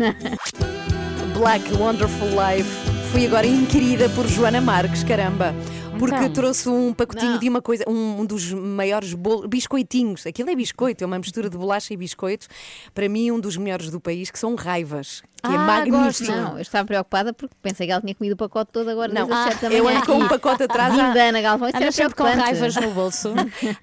Black 1.37 1.73
Wonderful 1.73 2.29
Life. 2.29 2.69
Fui 3.11 3.25
agora 3.25 3.45
inquirida 3.45 4.07
por 4.09 4.25
Joana 4.27 4.61
Marques, 4.61 5.03
caramba. 5.03 5.53
Porque 5.97 6.15
Então. 6.15 6.29
trouxe 6.33 6.69
um 6.69 6.93
pacotinho 6.93 7.33
Não. 7.33 7.39
de 7.39 7.49
uma 7.49 7.61
coisa, 7.61 7.83
um, 7.87 8.21
um 8.21 8.25
dos 8.25 8.51
maiores 8.51 9.13
bolos, 9.13 9.47
biscoitinhos. 9.47 10.25
Aquilo 10.25 10.49
é 10.49 10.55
biscoito, 10.55 11.03
é 11.03 11.07
uma 11.07 11.17
mistura 11.17 11.49
de 11.49 11.57
bolacha 11.57 11.93
e 11.93 11.97
biscoito. 11.97 12.47
Para 12.93 13.07
mim, 13.09 13.31
um 13.31 13.39
dos 13.39 13.57
melhores 13.57 13.89
do 13.89 13.99
país, 13.99 14.29
que 14.31 14.37
são 14.39 14.55
raivas, 14.55 15.21
que 15.43 15.51
é 15.51 15.55
Ah, 15.55 15.59
magnífico. 15.59 16.31
Não, 16.31 16.55
eu 16.55 16.61
estava 16.61 16.85
preocupada 16.85 17.33
porque 17.33 17.53
pensei 17.61 17.85
que 17.85 17.91
ela 17.91 18.01
tinha 18.01 18.15
comido 18.15 18.33
o 18.33 18.37
pacote 18.37 18.71
todo 18.71 18.89
agora 18.89 19.13
Não, 19.13 19.27
ah, 19.31 19.49
da 19.61 19.69
eu 19.71 19.87
ando 19.87 20.05
com 20.05 20.13
um 20.13 20.27
pacote 20.27 20.63
atrás 20.63 20.91
Vindo 20.93 21.05
há- 21.05 21.13
da 21.13 21.23
Ana 21.23 21.41
Galvão, 21.41 21.67
isso 21.67 21.77
era 21.77 21.85
Andas 21.85 21.95
sempre 21.95 22.15
com 22.15 22.23
raivas 22.23 22.75
no 22.75 22.91
bolso. 22.93 23.33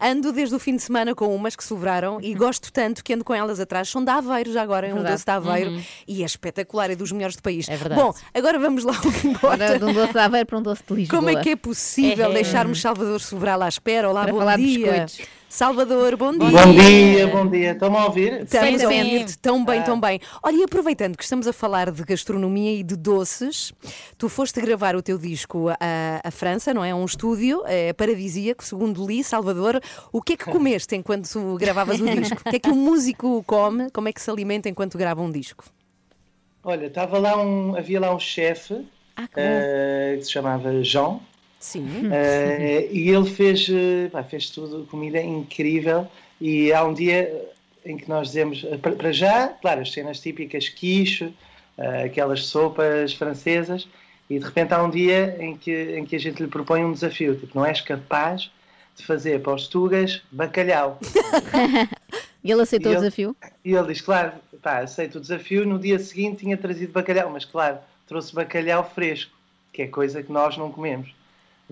Ando 0.01 0.33
desde 0.33 0.55
o 0.55 0.59
fim 0.59 0.77
de 0.77 0.83
semana 0.83 1.15
com 1.15 1.35
umas 1.35 1.55
que 1.57 1.63
sobraram 1.65 2.19
e 2.21 2.35
gosto 2.35 2.73
tanto 2.73 3.03
que 3.05 3.15
ando 3.15 3.25
com 3.25 3.33
elas 3.35 3.61
atrás. 3.61 3.89
São 3.89 4.03
da 4.05 4.17
Aveiro 4.17 4.53
já 4.53 4.63
agora, 4.63 4.87
é 4.89 4.95
um 4.95 5.03
doce 5.03 5.25
de 5.25 5.31
Aveiro 5.31 5.81
e 6.07 6.23
é 6.23 6.27
espetacular, 6.27 6.91
é 6.91 6.97
dos 6.97 7.13
melhores 7.13 7.37
do 7.37 7.43
país. 7.43 7.69
É 7.69 7.77
verdade. 7.77 8.01
Bom, 8.01 8.13
agora 8.35 8.59
vamos 8.59 8.83
lá 8.85 8.95
ao 8.97 9.01
que 9.13 9.29
importa. 9.29 9.65
Agora 9.65 9.79
de 9.79 9.85
um 9.85 9.93
doce 9.93 10.13
de 10.13 10.19
Aveiro 10.19 10.47
para 10.47 10.59
um 10.59 10.63
doce 10.63 10.83
de 10.87 10.95
Lisboa. 10.95 11.19
Como 11.21 11.31
é 11.31 11.41
que 11.43 11.51
é 11.51 11.57
possível 11.57 12.02
É. 12.11 12.33
deixarmos 12.33 12.81
Salvador 12.81 13.21
Sobral 13.21 13.63
à 13.63 13.69
espera? 13.69 14.09
Olá, 14.09 14.25
Para 14.25 14.33
bom 14.33 14.57
dia. 14.57 15.07
Salvador, 15.49 16.17
bom 16.17 16.33
dia. 16.33 16.51
Bom 16.51 16.73
dia, 16.75 17.27
bom 17.27 17.47
dia. 17.47 17.73
Estão-me 17.73 17.97
a 17.99 18.05
ouvir? 18.07 18.43
Estamos 18.43 18.69
Sim, 18.81 18.87
a 18.87 18.89
sim. 18.89 19.03
ouvir-te 19.03 19.39
tão 19.39 19.63
bem, 19.65 19.81
Ah. 19.81 19.83
tão 19.83 20.01
bem. 20.01 20.19
Olha, 20.43 20.57
e 20.57 20.63
aproveitando 20.65 21.17
que 21.17 21.23
estamos 21.23 21.47
a 21.47 21.53
falar 21.53 21.91
de 21.91 22.03
gastronomia 22.05 22.73
e 22.73 22.83
de 22.83 22.97
doces, 22.97 23.73
tu 24.17 24.29
foste 24.31 24.61
gravar 24.63 24.97
o 24.97 25.03
teu 25.03 25.19
disco 25.19 25.67
a 25.79 26.31
França, 26.31 26.73
não 26.73 26.83
é? 26.85 26.91
A 26.93 26.97
Um 26.97 27.05
estúdio 27.05 27.63
é, 27.67 27.93
paradisíaco, 27.93 28.65
segundo 28.65 29.07
li, 29.07 29.23
Salvador. 29.23 29.79
O 30.11 30.23
que 30.23 30.33
é 30.33 30.37
que 30.39 30.45
comeste 30.47 30.97
enquanto 30.97 31.29
tu 31.31 31.57
gravavas 31.59 32.01
o 32.01 32.05
disco? 32.07 32.41
O 32.47 32.51
que 32.51 32.57
é 32.57 32.59
que 32.59 32.71
um 32.71 32.75
músico 32.77 33.45
come? 33.47 33.91
Como 33.91 34.09
é 34.09 34.13
que 34.13 34.21
se 34.23 34.31
alimenta 34.31 34.69
enquanto 34.71 34.97
grava 34.97 35.21
um 35.21 35.31
disco? 35.31 35.65
Olha, 36.65 36.87
estava 36.87 37.19
lá 37.19 37.37
um, 37.43 37.77
havia 37.77 38.01
lá 38.01 38.15
um 38.15 38.19
chefe 38.21 38.87
Ah, 39.17 39.29
eh, 39.37 40.15
que 40.19 40.25
se 40.25 40.33
chamava 40.33 40.83
João 40.83 41.21
Sim. 41.63 42.11
eh, 42.13 42.89
e 42.91 43.09
ele 43.09 43.31
fez, 43.31 43.69
eh, 43.71 44.09
pá, 44.11 44.25
fez 44.25 44.51
tudo, 44.51 44.85
comida 44.91 45.21
incrível 45.23 46.09
e 46.41 46.73
há 46.73 46.85
um 46.85 46.93
dia 46.93 47.49
em 47.87 47.97
que 47.97 48.09
nós 48.09 48.29
dizemos, 48.29 48.65
eh, 48.69 48.77
para 48.77 49.13
já, 49.13 49.47
claro, 49.49 49.81
as 49.81 49.93
cenas 49.93 50.19
típicas, 50.19 50.69
quiche, 50.69 51.33
eh, 51.79 52.03
aquelas 52.05 52.47
sopas 52.47 53.15
francesas 53.15 53.87
e 54.29 54.41
de 54.41 54.45
repente 54.45 54.75
há 54.75 54.83
um 54.83 54.91
dia 54.91 55.37
em 55.39 55.57
que, 55.57 55.97
em 55.97 56.05
que 56.05 56.17
a 56.17 56.19
gente 56.19 56.43
lhe 56.43 56.49
propõe 56.49 56.85
um 56.85 56.93
desafio, 56.93 57.37
tipo, 57.37 57.57
não 57.57 57.65
és 57.65 57.81
capaz 57.81 58.51
de 58.97 59.07
fazer 59.07 59.41
para 59.41 59.55
os 59.55 59.69
tugas 59.69 60.21
bacalhau. 60.33 60.99
E 62.45 62.51
ele 62.51 62.63
aceitou 62.63 62.91
E 62.91 62.95
o 62.95 62.99
ele- 62.99 63.03
desafio? 63.05 63.37
E 63.65 63.73
ele 63.73 63.87
diz, 63.87 64.01
claro, 64.01 64.33
pá, 64.61 64.79
aceito 64.81 65.19
o 65.19 65.21
desafio. 65.21 65.65
No 65.65 65.79
dia 65.79 65.97
seguinte 66.01 66.39
tinha 66.39 66.57
trazido 66.57 66.93
bacalhau, 66.93 67.31
mas 67.31 67.45
claro, 67.45 67.79
trouxe 68.09 68.35
bacalhau 68.35 68.91
fresco, 68.93 69.31
que 69.73 69.83
é 69.83 69.87
coisa 69.87 70.25
que 70.25 70.33
nós 70.33 70.57
não 70.57 70.69
comemos. 70.73 71.15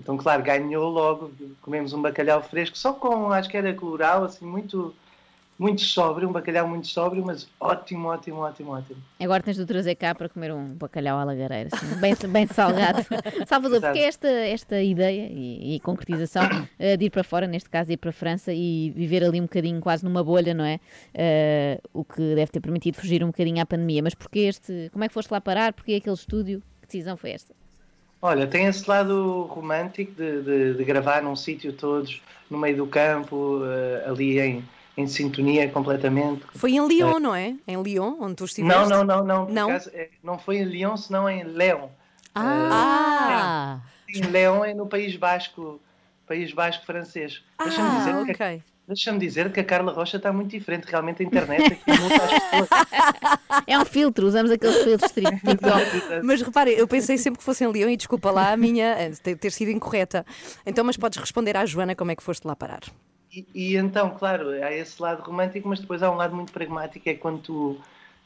Então, 0.01 0.17
claro, 0.17 0.41
ganhou 0.41 0.89
logo, 0.89 1.31
comemos 1.61 1.93
um 1.93 2.01
bacalhau 2.01 2.41
fresco, 2.41 2.75
só 2.75 2.91
com, 2.91 3.31
acho 3.31 3.47
que 3.47 3.55
era 3.55 3.71
colorau, 3.71 4.23
assim, 4.23 4.43
muito, 4.43 4.95
muito 5.59 5.81
sóbrio, 5.81 6.27
um 6.27 6.31
bacalhau 6.31 6.67
muito 6.67 6.87
sóbrio, 6.87 7.23
mas 7.23 7.47
ótimo, 7.59 8.07
ótimo, 8.07 8.39
ótimo, 8.39 8.71
ótimo. 8.71 8.99
Agora 9.19 9.43
tens 9.43 9.57
de 9.57 9.65
trazer 9.65 9.93
cá 9.93 10.15
para 10.15 10.27
comer 10.27 10.51
um 10.51 10.73
bacalhau 10.73 11.19
à 11.19 11.23
lagareira, 11.23 11.69
assim, 11.71 11.99
bem, 12.01 12.15
bem 12.29 12.47
salgado. 12.47 13.03
Salvador, 13.45 13.77
Exato. 13.77 13.93
porque 13.93 13.99
é 13.99 14.07
esta, 14.07 14.27
esta 14.27 14.81
ideia 14.81 15.27
e, 15.31 15.75
e 15.75 15.79
concretização 15.81 16.49
eh, 16.79 16.97
de 16.97 17.05
ir 17.05 17.11
para 17.11 17.23
fora, 17.23 17.45
neste 17.45 17.69
caso 17.69 17.91
ir 17.91 17.97
para 17.97 18.09
a 18.09 18.13
França 18.13 18.51
e 18.51 18.89
viver 18.95 19.23
ali 19.23 19.39
um 19.39 19.43
bocadinho 19.43 19.79
quase 19.81 20.03
numa 20.03 20.23
bolha, 20.23 20.55
não 20.55 20.65
é? 20.65 20.79
Eh, 21.13 21.79
o 21.93 22.03
que 22.03 22.33
deve 22.33 22.47
ter 22.47 22.59
permitido 22.59 22.95
fugir 22.95 23.23
um 23.23 23.27
bocadinho 23.27 23.61
à 23.61 23.67
pandemia. 23.67 24.01
Mas 24.01 24.15
porquê 24.15 24.39
este, 24.39 24.89
como 24.91 25.03
é 25.03 25.07
que 25.07 25.13
foste 25.13 25.29
lá 25.29 25.39
parar? 25.39 25.73
Porquê 25.73 25.93
aquele 25.93 26.15
estúdio? 26.15 26.63
Que 26.81 26.87
decisão 26.87 27.15
foi 27.15 27.33
esta? 27.33 27.53
Olha, 28.21 28.45
tem 28.47 28.65
esse 28.67 28.87
lado 28.89 29.43
romântico 29.49 30.11
de, 30.13 30.41
de- 30.43 30.73
de 30.75 30.83
gravar 30.83 31.21
num 31.23 31.35
sítio 31.35 31.73
todos, 31.73 32.21
no 32.49 32.57
meio 32.57 32.77
do 32.77 32.85
campo, 32.87 33.61
eh, 33.65 34.03
ali 34.07 34.39
em, 34.39 34.63
em 34.95 35.07
sintonia 35.07 35.67
completamente. 35.69 36.43
Foi 36.53 36.71
em 36.73 36.87
Lyon, 36.87 37.19
não 37.19 37.33
é? 37.33 37.55
Em 37.67 37.81
Lyon, 37.81 38.17
onde 38.19 38.35
tu 38.35 38.45
estiveste? 38.45 38.77
Não, 38.77 38.87
não, 38.87 39.03
não, 39.03 39.23
não. 39.23 39.49
Não? 39.49 39.69
acaso, 39.69 39.89
é, 39.93 40.09
não 40.23 40.37
foi 40.37 40.57
em 40.57 40.65
Lyon, 40.65 40.95
senão 40.97 41.27
em 41.27 41.43
León. 41.43 41.87
Ah! 42.35 43.79
Em 44.07 44.21
León 44.23 44.63
é 44.65 44.73
no 44.73 44.87
País 44.87 45.15
Basco, 45.15 45.79
País 46.27 46.53
Basco 46.53 46.85
francês. 46.85 47.41
Deixa-me 47.63 47.87
Ah, 47.89 47.97
dizer, 48.25 48.35
que, 48.35 48.61
ok. 48.91 48.95
deixa 48.95 49.17
dizer 49.17 49.51
que 49.51 49.59
a 49.59 49.63
Carla 49.63 49.91
Rocha 49.91 50.17
está 50.17 50.31
muito 50.31 50.49
diferente. 50.49 50.85
Realmente 50.85 51.23
a 51.23 51.25
internet 51.25 51.73
aqui 51.73 51.99
muda 51.99 52.15
as 52.15 52.31
pessoas. 52.31 52.69
É 53.67 53.77
um 53.77 53.85
filtro, 53.85 54.25
usamos 54.25 54.49
aqueles 54.49 54.83
filtros 54.83 55.11
TikTok. 55.11 56.23
Mas 56.23 56.41
repare, 56.41 56.71
eu 56.71 56.87
pensei 56.87 57.17
sempre 57.17 57.39
que 57.39 57.43
fosse 57.43 57.63
em 57.63 57.71
Lyon 57.71 57.89
e 57.89 57.97
desculpa 57.97 58.31
lá 58.31 58.53
a 58.53 58.57
minha 58.57 58.95
eh, 58.97 59.11
ter, 59.21 59.35
ter 59.35 59.51
sido 59.51 59.69
incorreta. 59.69 60.25
Então, 60.65 60.83
mas 60.83 60.97
podes 60.97 61.19
responder 61.19 61.55
à 61.57 61.65
Joana 61.65 61.95
como 61.95 62.11
é 62.11 62.15
que 62.15 62.23
foste 62.23 62.45
lá 62.45 62.55
parar. 62.55 62.81
E, 63.31 63.45
e 63.53 63.75
então, 63.77 64.09
claro, 64.11 64.49
há 64.49 64.71
esse 64.73 65.01
lado 65.01 65.21
romântico, 65.23 65.67
mas 65.67 65.79
depois 65.79 66.03
há 66.03 66.11
um 66.11 66.15
lado 66.15 66.35
muito 66.35 66.51
pragmático, 66.51 67.07
é 67.07 67.13
quando 67.13 67.39
tu, 67.41 67.77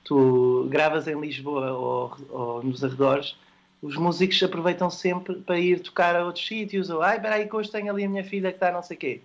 tu 0.04 0.68
gravas 0.70 1.08
em 1.08 1.20
Lisboa 1.20 1.74
ou, 1.74 2.18
ou 2.30 2.64
nos 2.64 2.84
arredores, 2.84 3.36
os 3.82 3.96
músicos 3.98 4.42
aproveitam 4.42 4.90
sempre 4.90 5.36
para 5.36 5.60
ir 5.60 5.80
tocar 5.80 6.16
a 6.16 6.26
outros 6.26 6.48
sítios, 6.48 6.90
ou 6.90 7.02
ai, 7.02 7.20
peraí 7.22 7.48
que 7.48 7.56
hoje 7.56 7.72
tenho 7.72 7.92
ali 7.92 8.04
a 8.04 8.10
minha 8.10 8.24
filha 8.24 8.50
que 8.50 8.58
está 8.58 8.72
não 8.72 8.82
sei 8.82 8.98
quê. 8.98 9.22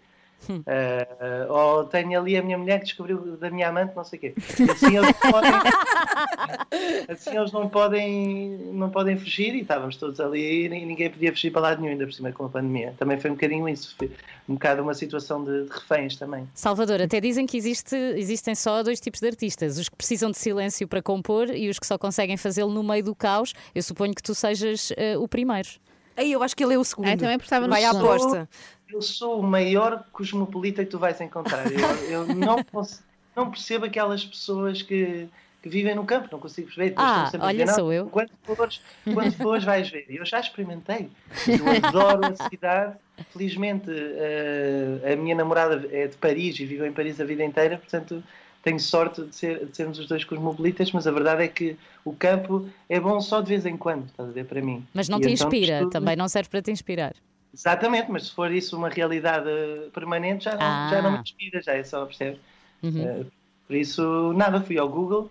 Ah, 0.67 1.47
ou 1.53 1.85
tenho 1.85 2.19
ali 2.19 2.37
a 2.37 2.43
minha 2.43 2.57
mulher 2.59 2.79
que 2.81 2.87
descobriu 2.87 3.37
da 3.37 3.51
minha 3.51 3.69
amante, 3.69 3.95
não 3.95 4.05
sei 4.05 4.19
o 4.19 4.21
quê. 4.21 4.35
Assim 4.71 4.97
eles 4.97 5.15
não 5.23 5.31
podem, 5.33 5.51
assim 7.09 7.37
eles 7.37 7.53
não 7.53 7.69
podem, 7.69 8.59
não 8.73 8.91
podem 8.91 9.19
fugir 9.19 9.55
e 9.55 9.61
estávamos 9.63 9.97
todos 9.97 10.21
ali 10.21 10.67
e 10.67 10.69
ninguém 10.69 11.11
podia 11.11 11.31
fugir 11.33 11.51
para 11.51 11.63
lado 11.63 11.81
nenhum, 11.81 11.93
ainda 11.93 12.07
por 12.07 12.13
cima 12.13 12.33
com 12.33 12.45
a 12.45 12.49
pandemia. 12.49 12.95
Também 12.99 13.19
foi 13.19 13.31
um 13.31 13.35
bocadinho 13.35 13.69
isso, 13.69 13.95
foi 13.99 14.11
um 14.49 14.55
bocado 14.55 14.83
uma 14.83 14.95
situação 14.95 15.45
de, 15.45 15.65
de 15.65 15.71
reféns 15.73 16.17
também. 16.17 16.49
Salvador, 16.55 17.01
até 17.03 17.21
dizem 17.21 17.47
que 17.47 17.57
existe- 17.57 17.97
existem 18.17 18.55
só 18.55 18.83
dois 18.83 19.01
tipos 19.01 19.21
de 19.21 19.27
artistas: 19.29 19.79
os 19.79 19.89
que 19.89 19.97
precisam 19.97 20.31
de 20.31 20.39
silêncio 20.39 20.87
para 20.89 21.03
compor 21.03 21.51
e 21.51 21.69
os 21.69 21.79
que 21.79 21.87
só 21.87 21.99
conseguem 21.99 22.37
fazê-lo 22.37 22.71
no 22.73 22.83
meio 22.83 23.05
do 23.05 23.15
caus. 23.15 23.53
Eu 23.75 23.83
suponho 23.83 24.15
que 24.15 24.23
tu 24.23 24.35
sejas 24.35 24.93
eh, 24.97 25.17
o 25.19 25.27
primeiro. 25.29 25.69
Aí 26.17 26.33
eu 26.33 26.43
acho 26.43 26.55
que 26.57 26.63
ele 26.63 26.75
é 26.75 26.79
o 26.79 26.85
segundo. 26.85 27.09
Ah, 27.09 27.17
também 27.17 27.35
apostava 27.37 27.67
no 27.67 27.73
Vai 27.73 27.85
à 27.85 27.91
aposta. 27.91 28.49
Eu 28.93 29.01
sou 29.03 29.41
o 29.41 29.43
maior 29.43 30.05
cosmopolita 30.13 30.85
que 30.85 30.91
tu 30.91 30.99
vais 30.99 31.21
encontrar. 31.21 31.65
Eu, 31.71 32.25
eu 32.27 32.35
não, 32.35 32.63
cons- 32.65 33.03
não 33.37 33.51
percebo 33.51 33.85
aquelas 33.87 34.25
pessoas 34.25 34.83
que, 34.83 35.29
que 35.63 35.69
vivem 35.69 35.95
no 35.95 36.05
campo, 36.05 36.29
não 36.33 36.39
consigo 36.41 36.67
perceber. 36.69 36.95
Ah, 36.97 37.31
a 37.39 37.45
olha, 37.47 37.65
dizer, 37.65 37.75
sou 37.75 37.85
"Não, 37.87 37.93
eu." 37.93 38.07
Quando 38.09 38.31
fores, 38.45 38.81
quando 39.15 39.33
fores 39.33 39.65
vais 39.65 39.89
ver. 39.89 40.07
Eu 40.09 40.25
já 40.25 40.41
experimentei. 40.41 41.09
Eu 41.47 41.87
adoro 41.89 42.27
a 42.27 42.49
cidade. 42.49 42.97
Felizmente 43.33 43.91
eh, 43.91 45.13
a 45.13 45.17
minha 45.17 45.35
namorada 45.35 45.87
é 45.93 46.07
de 46.07 46.17
Paris 46.17 46.59
e 46.59 46.65
viveu 46.65 46.87
em 46.87 46.93
Paris 46.93 47.21
a 47.21 47.25
vida 47.25 47.45
inteira, 47.45 47.77
portanto 47.77 48.23
tenho 48.63 48.81
sorte 48.81 49.23
de, 49.23 49.35
ser, 49.37 49.67
de 49.67 49.77
sermos 49.77 49.99
os 49.99 50.07
dois 50.07 50.25
cosmopolitas, 50.25 50.91
mas 50.93 51.07
a 51.07 51.11
verdade 51.11 51.43
é 51.45 51.49
que 51.49 51.77
o 52.05 52.13
campo 52.15 52.67
é 52.89 52.99
bom 52.99 53.21
só 53.21 53.41
de 53.43 53.49
vez 53.49 53.65
em 53.67 53.77
quando, 53.77 54.07
estás 54.07 54.29
a 54.29 54.33
ver, 54.33 54.45
para 54.47 54.61
mim. 54.63 54.87
Mas 54.95 55.09
não 55.09 55.19
E 55.19 55.23
te 55.23 55.31
então 55.33 55.49
inspira, 55.49 55.75
estudo- 55.75 55.91
também 55.91 56.17
não 56.17 56.29
serve 56.29 56.49
para 56.51 56.63
te 56.63 56.71
inspirar. 56.71 57.15
Exatamente, 57.53 58.11
mas 58.11 58.27
se 58.27 58.33
for 58.33 58.51
isso 58.53 58.77
uma 58.77 58.89
realidade 58.89 59.49
eh, 59.49 59.89
permanente, 59.93 60.45
já 60.45 60.53
não, 60.53 60.63
Ah. 60.63 60.89
já 60.91 61.03
não 61.03 61.13
me 61.13 61.19
inspira, 61.19 61.61
já 61.63 61.75
é 61.75 61.83
só, 61.83 62.07
percebe? 62.07 62.39
Uhum. 62.83 63.03
Eh, 63.03 63.25
por 63.67 63.77
isso, 63.77 64.33
nada, 64.35 64.61
fui 64.61 64.79
ao 64.79 64.89
Google 64.89 65.31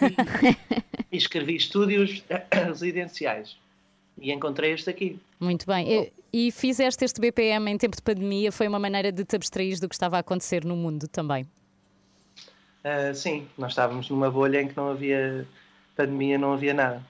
e, 0.00 0.06
e 1.12 1.16
escrevi 1.16 1.56
estúdios 1.56 2.24
residenciais 2.52 3.56
e 4.20 4.32
encontrei 4.32 4.72
este 4.72 4.90
aqui. 4.90 5.18
Muito 5.40 5.66
bem. 5.66 5.86
E, 6.32 6.46
e 6.46 6.50
fizeste 6.52 7.04
este 7.04 7.20
BPM 7.20 7.70
em 7.70 7.78
tempo 7.78 7.96
de 7.96 8.02
pandemia, 8.02 8.50
foi 8.50 8.66
uma 8.66 8.78
maneira 8.78 9.10
de 9.12 9.24
te 9.24 9.36
abstrair 9.36 9.78
do 9.80 9.88
que 9.88 9.94
estava 9.94 10.16
a 10.16 10.20
acontecer 10.20 10.64
no 10.64 10.76
mundo 10.76 11.06
também. 11.08 11.46
Ah, 12.84 13.14
sim, 13.14 13.46
nós 13.56 13.72
estávamos 13.72 14.08
numa 14.10 14.30
bolha 14.30 14.60
em 14.60 14.68
que 14.68 14.76
não 14.76 14.90
havia 14.90 15.46
pandemia, 15.96 16.36
não 16.38 16.52
havia 16.54 16.74
nada. 16.74 17.02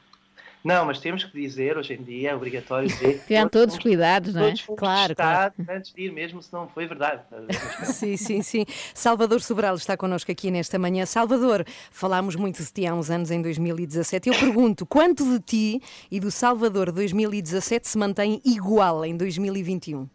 Não, 0.64 0.84
mas 0.84 1.00
temos 1.00 1.24
que 1.24 1.40
dizer, 1.40 1.76
hoje 1.76 1.94
em 1.94 2.02
dia 2.02 2.30
é 2.30 2.34
obrigatório 2.34 2.88
dizer 2.88 3.18
que 3.18 3.26
Tiveram 3.26 3.48
todos 3.48 3.74
os 3.74 3.80
cuidados, 3.80 4.32
não 4.34 4.44
é? 4.44 4.54
Claro, 4.76 5.08
testados 5.08 5.68
antes 5.68 5.92
de 5.92 6.02
ir, 6.02 6.12
mesmo 6.12 6.40
se 6.40 6.52
não 6.52 6.68
foi 6.68 6.86
verdade. 6.86 7.22
Sim, 7.84 8.16
sim, 8.16 8.42
sim. 8.42 8.64
Salvador 8.94 9.40
Sobral 9.40 9.74
está 9.74 9.96
connosco 9.96 10.30
aqui 10.30 10.50
nesta 10.50 10.78
manhã. 10.78 11.04
Salvador, 11.04 11.64
falámos 11.90 12.36
muito 12.36 12.62
de 12.62 12.72
ti 12.72 12.86
há 12.86 12.94
uns 12.94 13.10
anos, 13.10 13.30
em 13.30 13.42
2017. 13.42 14.28
Eu 14.28 14.34
pergunto, 14.38 14.86
quanto 14.86 15.24
de 15.24 15.40
ti 15.40 15.82
e 16.10 16.20
do 16.20 16.30
Salvador 16.30 16.86
de 16.86 16.92
2017 16.92 17.88
se 17.88 17.98
mantém 17.98 18.40
igual 18.44 19.04
em 19.04 19.16
2021? 19.16 20.08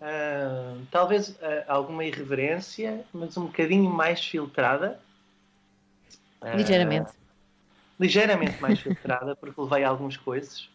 Ah, 0.00 0.76
talvez 0.90 1.36
ah, 1.42 1.64
alguma 1.68 2.04
irreverência, 2.04 3.04
mas 3.12 3.36
um 3.36 3.46
bocadinho 3.46 3.90
mais 3.90 4.24
filtrada. 4.24 4.98
Ah, 6.40 6.54
Ligeiramente. 6.56 7.23
Ligeiramente 7.98 8.60
mais 8.60 8.80
filtrada, 8.80 9.36
porque 9.36 9.60
levei 9.60 9.84
algumas 9.84 10.16
coisas. 10.16 10.68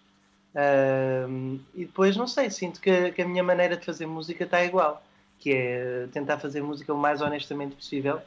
E 1.76 1.86
depois, 1.86 2.16
não 2.18 2.28
sei, 2.28 2.50
sinto 2.50 2.82
que, 2.82 3.12
que 3.12 3.22
a 3.22 3.28
minha 3.28 3.44
maneira 3.44 3.78
de 3.78 3.86
fazer 3.86 4.06
música 4.06 4.44
está 4.44 4.64
igual, 4.64 5.04
que 5.38 5.54
é 5.54 6.08
tentar 6.12 6.40
fazer 6.40 6.62
música 6.62 6.94
o 6.94 6.98
mais 6.98 7.22
honestamente 7.22 7.76
possível 7.76 8.22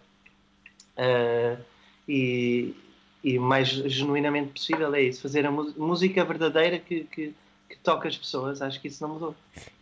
ah, 0.96 1.56
e, 2.08 2.74
e 3.22 3.38
mais 3.38 3.68
genuinamente 3.68 4.52
possível 4.52 4.94
é 4.94 5.02
isso, 5.02 5.22
fazer 5.22 5.46
a 5.46 5.50
música 5.50 6.24
verdadeira 6.24 6.78
que, 6.78 7.04
que, 7.04 7.34
que 7.72 7.78
toca 7.78 8.06
as 8.08 8.16
pessoas. 8.16 8.60
Acho 8.60 8.80
que 8.80 8.88
isso 8.88 9.02
não 9.02 9.14
mudou. 9.14 9.34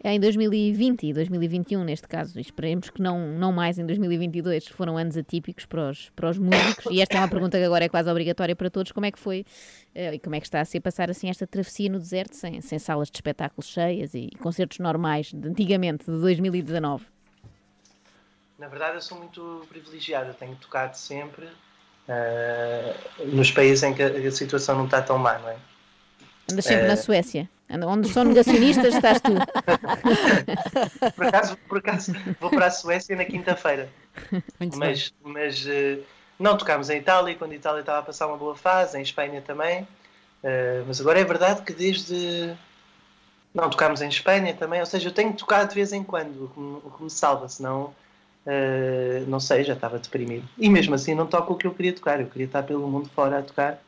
É 0.03 0.15
em 0.15 0.21
2020 0.21 1.09
e 1.09 1.13
2021, 1.13 1.85
neste 1.85 2.07
caso, 2.07 2.39
e 2.39 2.43
esperemos 2.43 2.89
que 2.89 3.03
não, 3.03 3.29
não 3.33 3.53
mais 3.53 3.79
em 3.79 3.85
2022, 3.85 4.69
foram 4.69 4.97
anos 4.97 5.17
atípicos 5.17 5.67
para 5.67 5.91
os, 5.91 6.11
para 6.11 6.31
os 6.31 6.39
músicos. 6.39 6.87
E 6.91 7.01
esta 7.01 7.17
é 7.17 7.21
uma 7.21 7.29
pergunta 7.29 7.59
que 7.59 7.65
agora 7.65 7.85
é 7.85 7.89
quase 7.89 8.09
obrigatória 8.11 8.55
para 8.55 8.71
todos: 8.71 8.93
como 8.93 9.07
é 9.07 9.11
que 9.11 9.19
foi 9.19 9.45
eh, 9.95 10.15
e 10.15 10.19
como 10.19 10.37
é 10.37 10.41
que 10.41 10.47
está 10.47 10.61
a 10.61 10.65
ser 10.65 10.81
passar 10.81 11.11
assim 11.11 11.29
esta 11.29 11.47
travessia 11.47 11.91
no 11.91 11.99
deserto, 11.99 12.35
sem, 12.35 12.61
sem 12.61 12.79
salas 12.79 13.11
de 13.11 13.17
espetáculos 13.17 13.69
cheias 13.69 14.15
e 14.15 14.31
concertos 14.41 14.79
normais 14.79 15.33
de 15.35 15.49
antigamente, 15.49 16.05
de 16.11 16.19
2019? 16.19 17.05
Na 18.59 18.69
verdade, 18.69 18.97
eu 18.97 19.01
sou 19.01 19.19
muito 19.19 19.67
privilegiado. 19.69 20.29
Eu 20.29 20.35
tenho 20.35 20.55
tocado 20.57 20.97
sempre 20.97 21.49
ah, 22.09 22.95
nos 23.25 23.51
países 23.51 23.83
em 23.83 23.95
que 23.95 24.03
a, 24.03 24.31
situação 24.33 24.77
não 24.77 24.85
está 24.85 25.01
tão 25.01 25.19
má, 25.19 25.39
não 25.39 25.49
é? 25.49 25.57
Andas 26.51 26.65
sempre 26.65 26.85
Eh, 26.85 26.89
na 26.89 26.97
Suécia, 26.97 27.43
Anda- 27.43 27.51
onde 27.87 28.09
são 28.09 28.25
negacionistas, 28.25 28.95
estás 28.95 29.21
tu. 29.21 29.33
Por 31.17 31.27
acaso, 31.27 31.57
por 31.69 31.79
acaso 31.79 32.13
vou 32.41 32.51
para 32.51 32.67
a 32.67 32.71
Suécia 32.71 33.15
na 33.17 33.25
quinta-feira. 33.25 33.89
Muito 34.59 34.77
Mas, 34.79 35.13
mas 35.23 35.67
eh, 35.67 35.99
não 36.39 36.57
tocámos 36.57 36.91
em 36.91 36.99
Itália, 36.99 37.35
quando 37.37 37.53
a 37.53 37.55
Itália 37.55 37.81
estava 37.81 37.99
a 37.99 38.03
passar 38.03 38.27
uma 38.27 38.37
boa 38.37 38.57
fase, 38.57 38.99
em 38.99 39.03
Espanha 39.03 39.41
também. 39.41 39.87
Eh, 40.43 40.83
mas 40.87 41.01
agora 41.01 41.21
é 41.21 41.25
verdade 41.25 41.63
que 41.63 41.73
desde. 41.73 42.55
Não 43.55 43.69
tocámos 43.69 44.01
em 44.01 44.09
Espanha 44.09 44.55
também, 44.55 44.79
ou 44.81 44.87
seja, 44.87 45.09
eu 45.09 45.13
tenho 45.13 45.33
tocado 45.33 45.69
de 45.71 45.75
vez 45.75 45.93
em 45.93 46.05
quando, 46.05 46.53
o 46.85 46.91
que 46.97 47.03
me, 47.03 47.11
salva, 47.11 47.49
senão. 47.49 47.93
eh, 48.47 49.25
não 49.27 49.41
sei, 49.41 49.65
já 49.65 49.75
estava 49.75 49.99
deprimido. 49.99 50.49
E 50.57 50.69
mesmo 50.71 50.95
assim 50.95 51.15
não 51.15 51.27
toco 51.27 51.53
o 51.55 51.57
que 51.57 51.67
eu 51.67 51.75
queria 51.75 51.93
tocar, 51.93 52.21
eu 52.21 52.27
queria 52.27 52.47
estar 52.47 52.63
pelo 52.63 52.87
mundo 52.89 53.09
fora 53.15 53.39
a 53.41 53.43
tocar. 53.43 53.83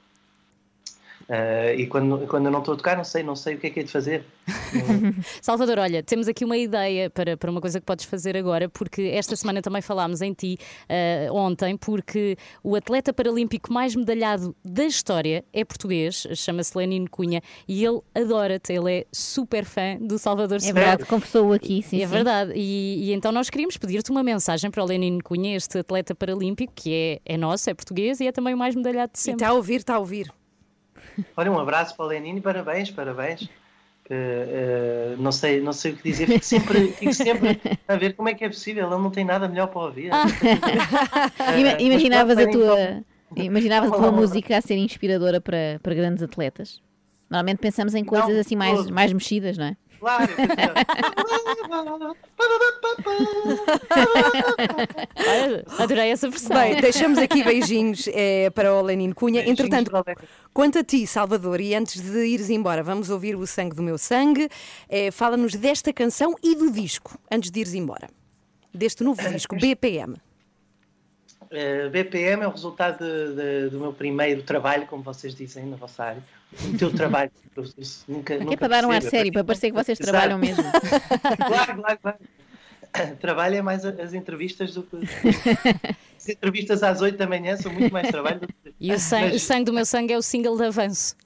Eh, 1.28 1.76
e 1.78 1.86
quando, 1.86 2.26
quando 2.26 2.46
eu 2.46 2.52
não 2.52 2.60
estou 2.60 2.74
a 2.74 2.76
tocar, 2.76 2.96
não 2.96 3.04
sei, 3.04 3.22
não 3.22 3.36
sei 3.36 3.54
o 3.54 3.58
que 3.58 3.66
é 3.66 3.70
que 3.70 3.80
é 3.80 3.82
de 3.82 3.90
fazer. 3.90 4.24
Salvador, 5.40 5.78
olha, 5.78 6.02
temos 6.02 6.28
aqui 6.28 6.44
uma 6.44 6.56
ideia 6.56 7.08
para, 7.08 7.36
para 7.36 7.50
uma 7.50 7.60
coisa 7.60 7.80
que 7.80 7.86
podes 7.86 8.04
fazer 8.04 8.36
agora, 8.36 8.68
porque 8.68 9.02
esta 9.14 9.36
semana 9.36 9.62
também 9.62 9.80
falámos 9.82 10.20
em 10.20 10.32
ti 10.32 10.58
eh, 10.88 11.28
ontem, 11.30 11.76
porque 11.76 12.36
o 12.62 12.74
atleta 12.74 13.12
paralímpico 13.12 13.72
mais 13.72 13.94
medalhado 13.94 14.54
da 14.64 14.84
história 14.84 15.44
é 15.52 15.64
português, 15.64 16.26
chama-se 16.34 16.76
Lenino 16.76 17.08
Cunha, 17.08 17.40
e 17.68 17.84
ele 17.84 18.00
adora-te, 18.14 18.72
ele 18.72 18.92
é 18.92 19.06
super 19.12 19.64
fã 19.64 19.96
do 20.00 20.18
Salvador 20.18 20.58
É 20.62 20.72
verdade, 20.72 21.04
confessou 21.04 21.52
aqui, 21.52 21.82
sim. 21.82 22.02
é 22.02 22.06
sim. 22.06 22.12
verdade, 22.12 22.52
e, 22.54 23.08
e 23.08 23.12
então 23.12 23.30
nós 23.32 23.48
queríamos 23.48 23.76
pedir-te 23.76 24.10
uma 24.10 24.22
mensagem 24.22 24.70
para 24.70 24.82
o 24.82 24.86
Lenino 24.86 25.22
Cunha, 25.22 25.56
este 25.56 25.78
atleta 25.78 26.14
paralímpico, 26.14 26.72
que 26.74 27.20
é, 27.26 27.34
é 27.34 27.36
nosso, 27.36 27.70
é 27.70 27.74
português 27.74 28.20
e 28.20 28.26
é 28.26 28.32
também 28.32 28.54
o 28.54 28.58
mais 28.58 28.74
medalhado 28.74 29.12
de 29.12 29.18
E 29.18 29.22
sempre. 29.22 29.44
está 29.44 29.48
a 29.48 29.54
ouvir, 29.54 29.76
está 29.76 29.94
a 29.94 29.98
ouvir. 29.98 30.32
Olha, 31.36 31.50
um 31.50 31.58
abraço 31.58 31.96
para 31.96 32.04
o 32.06 32.08
Lenino 32.08 32.38
e 32.38 32.42
parabéns, 32.42 32.90
parabéns. 32.90 33.48
Eh, 34.10 35.14
não, 35.18 35.32
sei, 35.32 35.60
não 35.60 35.72
sei 35.72 35.92
o 35.92 35.96
que 35.96 36.02
dizer, 36.02 36.26
fico 36.26 36.44
sempre, 36.44 36.88
fico 36.92 37.14
sempre 37.14 37.60
a 37.88 37.96
ver 37.96 38.14
como 38.14 38.28
é 38.28 38.34
que 38.34 38.44
é 38.44 38.48
possível, 38.48 38.86
ele 38.86 39.02
não 39.02 39.10
tem 39.10 39.24
nada 39.24 39.48
melhor 39.48 39.68
para 39.68 39.80
ouvir. 39.80 40.10
Ima- 41.58 41.72
mas 41.72 41.80
imaginavas 41.80 42.38
a 42.38 42.46
tua, 42.46 43.04
imaginavas 43.36 43.92
a 43.92 43.96
tua 43.96 44.12
música 44.12 44.56
a 44.56 44.60
ser 44.60 44.76
inspiradora 44.76 45.40
para, 45.40 45.80
para 45.82 45.94
grandes 45.94 46.22
atletas? 46.22 46.82
Normalmente 47.30 47.58
pensamos 47.58 47.94
em 47.94 48.04
coisas 48.04 48.34
Não, 48.34 48.40
assim 48.40 48.56
mais, 48.56 48.90
mais 48.90 49.12
mexidas, 49.12 49.56
não 49.56 49.66
é? 49.66 49.76
Claro. 50.02 50.34
Adorei 55.78 56.10
essa 56.10 56.28
versão. 56.28 56.56
Bem, 56.56 56.80
deixamos 56.80 57.18
aqui 57.18 57.44
beijinhos 57.44 58.08
eh, 58.08 58.50
para 58.50 58.74
o 58.74 58.82
Lenin 58.82 59.12
Cunha. 59.12 59.48
Entretanto, 59.48 59.92
quanto 60.52 60.80
a 60.80 60.84
ti, 60.84 61.06
Salvador, 61.06 61.60
e 61.60 61.76
antes 61.76 62.02
de 62.02 62.26
ires 62.26 62.50
embora, 62.50 62.82
vamos 62.82 63.10
ouvir 63.10 63.36
o 63.36 63.46
Sangue 63.46 63.76
do 63.76 63.82
Meu 63.82 63.96
Sangue. 63.96 64.48
Eh, 64.88 65.12
Fala-nos 65.12 65.54
desta 65.54 65.92
canção 65.92 66.34
e 66.42 66.56
do 66.56 66.72
disco, 66.72 67.16
antes 67.30 67.52
de 67.52 67.60
ires 67.60 67.74
embora. 67.74 68.10
Deste 68.74 69.04
novo 69.04 69.22
disco, 69.30 69.54
BPM. 69.60 70.16
Uh, 71.52 71.90
BPM 71.90 72.42
é 72.44 72.46
o 72.48 72.50
resultado 72.50 72.98
de- 73.04 73.34
de- 73.34 73.68
do 73.70 73.78
meu 73.78 73.92
primeiro 73.92 74.42
trabalho, 74.42 74.86
como 74.86 75.02
vocês 75.02 75.34
dizem 75.34 75.66
na 75.66 75.76
vossa 75.76 76.02
área. 76.04 76.22
O 76.72 76.78
teu 76.78 76.90
trabalho. 76.92 77.30
isso 77.76 78.04
nunca, 78.08 78.34
Aqui 78.34 78.42
nunca 78.44 78.54
é 78.54 78.56
para 78.56 78.68
dar 78.68 78.84
um 78.86 78.90
ar 78.90 79.02
sério, 79.02 79.30
para 79.32 79.44
parecer 79.44 79.70
que 79.70 79.76
vocês 79.76 80.00
Exato. 80.00 80.10
trabalham 80.12 80.38
mesmo. 80.38 80.62
claro, 81.46 81.76
claro, 81.82 81.98
claro. 82.00 82.18
Trabalho 83.20 83.56
é 83.56 83.62
mais 83.62 83.84
as 83.84 84.12
entrevistas 84.14 84.74
do 84.74 84.82
que. 84.82 84.96
As 86.16 86.28
entrevistas 86.28 86.82
às 86.82 87.00
8 87.02 87.16
da 87.18 87.26
manhã 87.26 87.56
são 87.56 87.72
muito 87.72 87.92
mais 87.92 88.08
trabalho 88.08 88.40
do 88.40 88.46
que. 88.48 88.54
E 88.80 88.92
o 88.92 88.98
sangue, 88.98 89.28
o 89.28 89.32
Mas- 89.32 89.42
sangue 89.42 89.64
do 89.64 89.72
meu 89.72 89.84
sangue 89.86 90.12
é 90.12 90.16
o 90.18 90.22
single 90.22 90.56
de 90.56 90.64
avanço. 90.64 91.16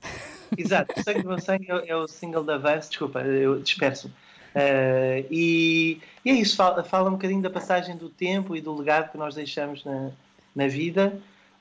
Exato, 0.56 0.94
o 0.98 1.02
Sangue 1.02 1.22
do 1.22 1.28
Meu 1.28 1.40
Sangue 1.40 1.66
é, 1.70 1.88
é 1.88 1.96
o 1.96 2.06
single 2.06 2.44
de 2.44 2.52
avanço, 2.52 2.88
desculpa, 2.90 3.20
eu 3.20 3.60
disperso. 3.60 4.10
Uh, 4.56 5.26
e, 5.30 6.00
e 6.24 6.30
é 6.30 6.32
isso, 6.32 6.56
fala, 6.56 6.82
fala 6.82 7.08
um 7.10 7.12
bocadinho 7.12 7.42
da 7.42 7.50
passagem 7.50 7.94
do 7.96 8.08
tempo 8.08 8.56
e 8.56 8.60
do 8.60 8.74
legado 8.74 9.10
que 9.12 9.18
nós 9.18 9.34
deixamos 9.34 9.84
na, 9.84 10.10
na 10.54 10.66
vida. 10.66 11.12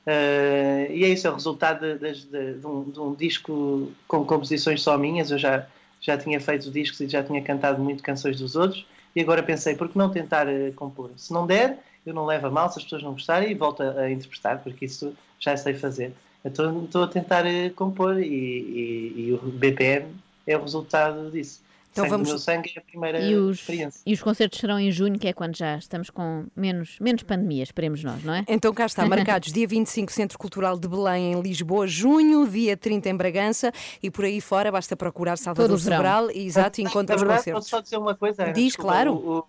Uh, 0.07 0.91
e 0.93 1.03
é 1.03 1.09
isso, 1.09 1.27
é 1.27 1.31
o 1.31 1.33
resultado 1.33 1.97
de, 1.97 2.13
de- 2.25 2.53
de 2.59 2.65
um, 2.65 2.83
de 2.89 2.99
um 2.99 3.13
disco 3.13 3.91
com 4.07 4.23
composições 4.25 4.81
só 4.81 4.97
minhas. 4.97 5.29
Eu 5.29 5.37
já, 5.37 5.67
já 5.99 6.17
tinha 6.17 6.39
feito 6.39 6.71
discos 6.71 7.01
e 7.01 7.07
já 7.09 7.21
tinha 7.21 7.41
cantado 7.41 7.81
muito 7.83 8.01
canções 8.01 8.39
dos 8.39 8.55
outros. 8.55 8.85
E 9.13 9.19
agora 9.21 9.43
pensei, 9.43 9.75
por 9.75 9.89
que 9.89 9.97
não 9.97 10.09
tentar 10.09 10.47
uh, 10.47 10.71
compor? 10.75 11.11
Se 11.17 11.33
não 11.33 11.45
der, 11.45 11.79
eu 12.05 12.13
não 12.13 12.25
levo 12.25 12.47
a 12.47 12.51
mal, 12.51 12.71
se 12.71 12.77
as 12.79 12.83
pessoas 12.85 13.03
não 13.03 13.11
gostarem, 13.13 13.51
e 13.51 13.55
volto 13.55 13.83
a, 13.83 13.91
a 14.01 14.11
interpretar, 14.11 14.59
porque 14.63 14.85
isso 14.85 15.13
já 15.39 15.57
sei 15.57 15.73
fazer. 15.73 16.13
Estou 16.45 17.03
a 17.03 17.07
tentar 17.07 17.43
compor 17.75 18.21
e, 18.21 18.25
e- 18.27 19.13
e 19.29 19.33
o 19.33 19.37
BPM 19.51 20.13
é 20.47 20.55
o 20.55 20.61
resultado 20.61 21.31
disso. 21.31 21.64
Então 21.95 22.03
Sangue 22.03 22.11
vamos- 22.11 22.27
do 22.27 22.31
meu 22.33 22.39
sangue 22.39 22.73
é 22.75 22.79
a 22.79 22.81
primeira 22.81 23.21
E 23.21 23.35
os, 23.35 23.59
experiência. 23.59 24.01
e 24.05 24.13
os 24.13 24.21
concertos 24.21 24.59
serão 24.59 24.77
em 24.77 24.91
junho, 24.91 25.17
que 25.17 25.29
é 25.29 25.31
quando 25.31 25.55
já 25.55 25.77
estamos 25.77 26.09
com 26.09 26.45
menos, 26.53 26.97
menos 26.99 27.23
pandemia, 27.23 27.63
esperemos 27.63 28.03
nós, 28.03 28.21
não 28.21 28.33
é? 28.33 28.43
Então 28.49 28.73
cá 28.73 28.85
está, 28.85 29.05
marcados 29.39 29.53
dia 29.53 29.65
25 29.65 30.11
Centro 30.11 30.37
Cultural 30.37 30.77
de 30.77 30.89
Belém 30.89 31.31
em 31.31 31.41
Lisboa, 31.41 31.87
junho, 31.87 32.45
dia 32.49 32.75
30 32.75 33.07
em 33.09 33.15
Bragança 33.15 33.71
e 34.03 34.11
por 34.11 34.25
aí 34.25 34.41
fora 34.41 34.69
basta 34.73 34.93
procurar 34.97 35.37
Salvador. 35.37 35.79
Sobral 35.79 36.29
e 36.31 36.45
exato, 36.45 36.81
e 36.81 36.83
encontra 36.83 37.15
os 37.15 37.21
verdade, 37.21 37.39
concertos. 37.39 37.59
posso 37.61 37.69
só 37.69 37.79
dizer 37.79 37.97
uma 37.97 38.13
coisa? 38.13 38.43
Diz, 38.51 38.65
Desculpa, 38.65 38.91
claro. 38.91 39.13
o- 39.13 39.37
o- 39.39 39.43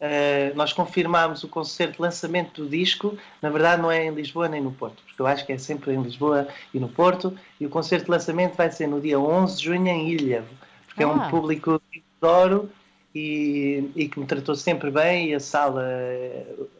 eh, 0.00 0.52
nós 0.56 0.72
confirmámos 0.72 1.44
o 1.44 1.48
concerto 1.48 1.96
de 1.96 2.00
lançamento 2.02 2.62
do 2.64 2.68
disco, 2.70 3.18
na 3.42 3.50
verdade 3.50 3.82
não 3.82 3.90
é 3.90 4.06
em 4.06 4.10
Lisboa 4.14 4.48
nem 4.48 4.62
no 4.62 4.72
Porto, 4.72 5.02
porque 5.06 5.20
eu 5.20 5.26
acho 5.26 5.44
que 5.44 5.52
é 5.52 5.58
sempre 5.58 5.92
em 5.92 6.02
Lisboa 6.02 6.48
e 6.72 6.80
no 6.80 6.88
Porto, 6.88 7.36
e 7.60 7.66
o 7.66 7.68
concerto 7.68 8.06
de 8.06 8.10
lançamento 8.10 8.56
vai 8.56 8.70
ser 8.70 8.86
no 8.86 8.98
dia 9.00 9.20
11 9.20 9.58
de 9.58 9.64
junho 9.64 9.86
em 9.86 10.08
Ilha, 10.10 10.44
porque 10.92 11.02
é 11.02 11.06
Ah. 11.06 11.10
um 11.12 11.30
público 11.30 11.80
que 11.90 12.02
adoro 12.20 12.70
e, 13.14 13.90
e 13.96 14.08
que 14.08 14.20
me 14.20 14.26
tratou 14.26 14.54
sempre 14.54 14.90
bem, 14.90 15.30
e 15.30 15.34
a 15.34 15.40
sala, 15.40 15.84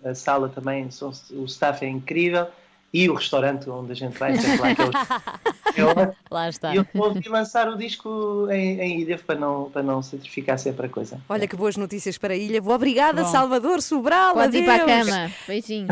a 0.04 0.14
sala 0.14 0.48
também, 0.48 0.88
o 1.30 1.44
staff 1.44 1.84
é 1.84 1.88
incrível, 1.88 2.46
e 2.92 3.08
o 3.08 3.14
restaurante 3.14 3.70
onde 3.70 3.92
a 3.92 3.94
gente 3.94 4.18
vai, 4.18 4.36
sempre 4.36 4.58
lá, 4.60 4.74
que 4.74 4.82
ótimo. 4.82 6.16
Lá 6.30 6.48
está. 6.48 6.74
E 6.74 6.76
eu 6.76 6.86
resolvi 6.92 7.28
lançar 7.28 7.66
o 7.68 7.76
disco 7.76 8.46
em, 8.50 8.80
em 8.80 9.00
Ilha 9.00 9.18
para 9.18 9.38
não, 9.38 9.70
para 9.70 9.82
não 9.82 10.02
sacrificar 10.02 10.58
sempre 10.58 10.86
a 10.86 10.88
coisa. 10.88 11.18
Olha 11.28 11.48
que 11.48 11.56
boas 11.56 11.76
notícias 11.76 12.18
para 12.18 12.34
a 12.34 12.36
ilha. 12.36 12.60
Vou 12.60 12.74
obrigada, 12.74 13.22
Bom. 13.22 13.30
Salvador 13.30 13.80
Sobral. 13.80 14.34
Pode 14.34 14.58
ir 14.58 14.64
para 14.64 14.82
a 14.82 14.82
adeus. 14.82 15.08
cama. 15.08 15.30
Beijinho. 15.48 15.88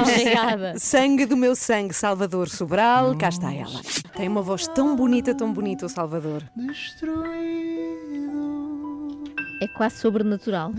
Obrigada. 0.00 0.78
Sangue 0.78 1.26
do 1.26 1.36
meu 1.36 1.56
sangue, 1.56 1.92
Salvador 1.92 2.48
Sobral, 2.48 3.16
cá 3.16 3.28
está 3.28 3.52
ela. 3.52 3.80
Tem 4.16 4.28
uma 4.28 4.42
voz 4.42 4.68
tão 4.68 4.94
bonita, 4.94 5.34
tão 5.34 5.52
bonita 5.52 5.86
o 5.86 5.88
Salvador. 5.88 6.44
É 9.60 9.68
quase 9.68 9.96
sobrenatural. 9.96 10.70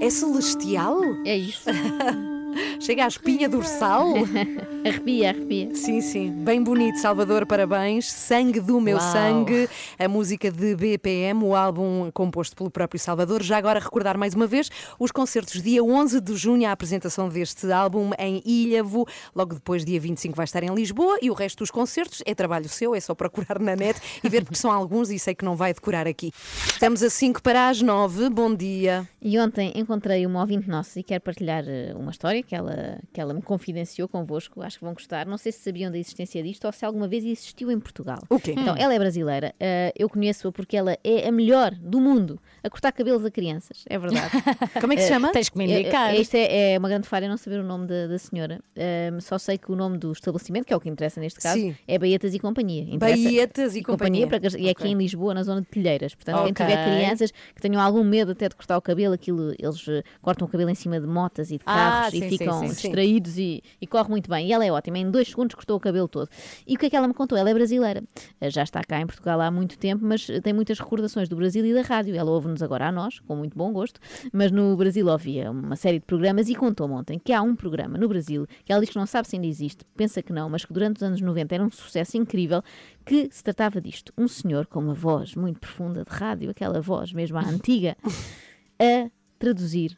É 0.00 0.10
celestial? 0.10 1.00
É 1.24 1.36
isso. 1.36 1.70
Chega 2.80 3.04
à 3.04 3.08
espinha 3.08 3.48
dorsal? 3.48 4.14
arrepia, 4.84 5.30
arrepia. 5.30 5.74
Sim, 5.74 6.00
sim. 6.00 6.30
Bem 6.30 6.62
bonito, 6.62 6.98
Salvador, 6.98 7.46
parabéns. 7.46 8.10
Sangue 8.10 8.60
do 8.60 8.80
meu 8.80 8.96
Uau. 8.98 9.12
sangue, 9.12 9.68
a 9.98 10.08
música 10.08 10.50
de 10.50 10.74
BPM, 10.74 11.44
o 11.44 11.54
álbum 11.54 12.10
composto 12.12 12.56
pelo 12.56 12.70
próprio 12.70 12.98
Salvador. 13.00 13.42
Já 13.42 13.58
agora 13.58 13.80
recordar 13.80 14.16
mais 14.16 14.34
uma 14.34 14.46
vez 14.46 14.70
os 14.98 15.10
concertos 15.10 15.62
dia 15.62 15.82
11 15.82 16.20
de 16.20 16.36
junho, 16.36 16.68
a 16.68 16.72
apresentação 16.72 17.28
deste 17.28 17.70
álbum 17.70 18.10
em 18.18 18.42
Ilhavo. 18.44 19.06
Logo 19.34 19.54
depois, 19.54 19.84
dia 19.84 20.00
25, 20.00 20.36
vai 20.36 20.44
estar 20.44 20.62
em 20.62 20.74
Lisboa 20.74 21.18
e 21.20 21.30
o 21.30 21.34
resto 21.34 21.58
dos 21.58 21.70
concertos 21.70 22.22
é 22.26 22.34
trabalho 22.34 22.68
seu, 22.68 22.94
é 22.94 23.00
só 23.00 23.14
procurar 23.14 23.58
na 23.58 23.74
net 23.74 24.00
e 24.22 24.28
ver 24.28 24.44
porque 24.44 24.58
são 24.58 24.70
alguns 24.70 25.10
e 25.10 25.18
sei 25.18 25.34
que 25.34 25.44
não 25.44 25.56
vai 25.56 25.72
decorar 25.72 26.06
aqui. 26.06 26.32
Estamos 26.66 27.02
a 27.02 27.10
5 27.10 27.42
para 27.42 27.68
as 27.68 27.82
9. 27.82 28.30
Bom 28.30 28.54
dia. 28.54 29.08
E 29.20 29.38
ontem 29.38 29.72
encontrei 29.74 30.24
uma 30.26 30.40
ouvinte 30.40 30.68
nossa 30.68 31.00
e 31.00 31.02
quero 31.02 31.20
partilhar 31.20 31.64
eh, 31.66 31.92
uma 31.96 32.10
história 32.10 32.42
que 32.46 32.54
ela, 32.54 32.98
que 33.12 33.20
ela 33.20 33.34
me 33.34 33.42
confidenciou 33.42 34.08
convosco. 34.08 34.62
Acho 34.62 34.78
que 34.78 34.84
vão 34.84 34.94
gostar. 34.94 35.26
Não 35.26 35.36
sei 35.36 35.52
se 35.52 35.60
sabiam 35.60 35.90
da 35.90 35.98
existência 35.98 36.42
disto 36.42 36.64
ou 36.64 36.72
se 36.72 36.84
alguma 36.84 37.08
vez 37.08 37.24
existiu 37.24 37.70
em 37.70 37.78
Portugal. 37.80 38.18
O 38.30 38.38
quê? 38.38 38.54
Então, 38.56 38.74
ela 38.78 38.94
é 38.94 38.98
brasileira. 38.98 39.54
eh, 39.60 39.92
eu 39.98 40.08
conheço-a 40.08 40.52
porque 40.52 40.76
ela 40.76 40.96
é 41.04 41.28
a 41.28 41.32
melhor 41.32 41.72
do 41.74 42.00
mundo 42.00 42.40
a 42.62 42.70
cortar 42.70 42.92
cabelos 42.92 43.24
a 43.24 43.30
crianças. 43.30 43.84
É 43.88 43.98
verdade. 43.98 44.30
Como 44.80 44.92
é 44.92 44.96
que 44.96 45.02
se 45.02 45.08
Eh, 45.08 45.12
chama? 45.14 45.32
Tens 45.32 45.48
que 45.48 45.58
me 45.58 45.70
É- 45.70 45.80
indicar. 45.80 46.14
é- 46.14 46.20
Isto 46.20 46.34
é, 46.36 46.72
é 46.74 46.78
uma 46.78 46.88
grande 46.88 47.06
falha 47.08 47.28
não 47.28 47.36
saber 47.36 47.60
o 47.60 47.64
nome 47.64 47.86
da, 47.86 48.06
da 48.06 48.18
senhora. 48.18 48.60
Ahm, 48.76 49.20
só 49.20 49.38
sei 49.38 49.58
que 49.58 49.70
o 49.72 49.76
nome 49.76 49.98
do 49.98 50.12
estabelecimento, 50.12 50.64
que 50.66 50.72
é 50.72 50.76
o 50.76 50.80
que 50.80 50.88
interessa 50.88 51.20
neste 51.20 51.40
caso, 51.40 51.58
Sim. 51.58 51.74
é 51.86 51.98
Baetas 51.98 52.34
e 52.34 52.38
Companhia. 52.38 52.82
Interessa- 52.94 53.22
Baetas 53.22 53.76
e 53.76 53.82
Companhia. 53.82 54.26
para 54.26 54.40
que- 54.40 54.56
e 54.58 54.68
é 54.68 54.70
aqui 54.70 54.88
em 54.88 54.94
Lisboa, 54.94 55.34
na 55.34 55.42
zona 55.42 55.60
de 55.60 55.66
Telheiras. 55.68 56.14
Portanto, 56.14 56.42
quem 56.42 56.52
Ok. 56.52 56.66
tiver 56.66 56.84
crianças 56.84 57.30
que 57.54 57.60
tenham 57.60 57.80
algum 57.80 58.04
medo 58.04 58.32
até 58.32 58.48
de 58.48 58.54
cortar 58.56 58.76
o 58.76 58.82
cabelo, 58.82 59.14
aquilo, 59.14 59.52
eles 59.58 59.86
eh, 59.88 60.02
cortam 60.22 60.46
o 60.46 60.50
cabelo 60.50 60.70
em 60.70 60.74
cima 60.74 61.00
de 61.00 61.06
motas 61.06 61.50
e 61.50 61.58
de 61.58 61.62
Ah, 61.66 61.74
carros 61.74 62.10
sim, 62.10 62.18
e 62.26 62.30
sim, 62.30 62.35
ficam 62.38 62.60
sim, 62.60 62.68
sim. 62.68 62.74
distraídos 62.74 63.38
e, 63.38 63.62
e 63.80 63.86
corre 63.86 64.08
muito 64.08 64.28
bem. 64.30 64.48
E 64.48 64.52
ela 64.52 64.64
é 64.64 64.70
ótima, 64.70 64.98
em 64.98 65.10
dois 65.10 65.28
segundos 65.28 65.54
cortou 65.54 65.76
o 65.76 65.80
cabelo 65.80 66.08
todo. 66.08 66.28
E 66.66 66.74
o 66.74 66.78
que 66.78 66.86
é 66.86 66.90
que 66.90 66.96
ela 66.96 67.08
me 67.08 67.14
contou? 67.14 67.36
Ela 67.36 67.50
é 67.50 67.54
brasileira. 67.54 68.02
Eh, 68.40 68.50
Já 68.50 68.62
está 68.62 68.82
cá 68.82 69.00
em 69.00 69.06
Portugal 69.06 69.40
há 69.40 69.50
muito 69.50 69.78
tempo, 69.78 70.04
mas 70.04 70.28
eh, 70.28 70.40
tem 70.40 70.52
muitas 70.52 70.78
recordações 70.78 71.28
do 71.28 71.36
Brasil 71.36 71.64
e 71.64 71.72
da 71.74 71.82
rádio. 71.82 72.14
Ela 72.14 72.30
ouve-nos 72.30 72.62
agora 72.62 72.88
a 72.88 72.92
nós, 72.92 73.18
com 73.20 73.36
muito 73.36 73.56
bom 73.56 73.72
gosto, 73.72 74.00
mas 74.32 74.50
no 74.50 74.76
Brasil 74.76 75.06
ouvia 75.06 75.50
uma 75.50 75.76
série 75.76 75.98
de 75.98 76.04
programas 76.04 76.48
e 76.48 76.54
contou-me 76.54 76.94
ontem 76.94 77.18
que 77.18 77.32
há 77.32 77.42
um 77.42 77.54
programa 77.54 77.98
no 77.98 78.08
Brasil 78.08 78.46
que 78.64 78.72
ela 78.72 78.80
diz 78.80 78.90
que 78.90 78.96
não 78.96 79.06
sabe 79.06 79.28
se 79.28 79.36
ainda 79.36 79.46
existe, 79.46 79.84
pensa 79.96 80.22
que 80.22 80.32
não, 80.32 80.48
mas 80.48 80.64
que 80.64 80.72
durante 80.72 80.96
os 80.96 81.02
anos 81.02 81.20
90 81.20 81.54
era 81.54 81.64
um 81.64 81.70
sucesso 81.70 82.16
incrível, 82.16 82.62
que 83.04 83.28
se 83.30 83.42
tratava 83.42 83.80
disto. 83.80 84.12
Um 84.16 84.26
senhor 84.28 84.66
com 84.66 84.80
uma 84.80 84.94
voz 84.94 85.34
muito 85.34 85.60
profunda 85.60 86.04
de 86.04 86.10
rádio, 86.10 86.50
aquela 86.50 86.80
voz 86.80 87.12
mesmo 87.12 87.38
à 87.38 87.42
antiga, 87.42 87.96
a 88.80 89.10
traduzir 89.38 89.96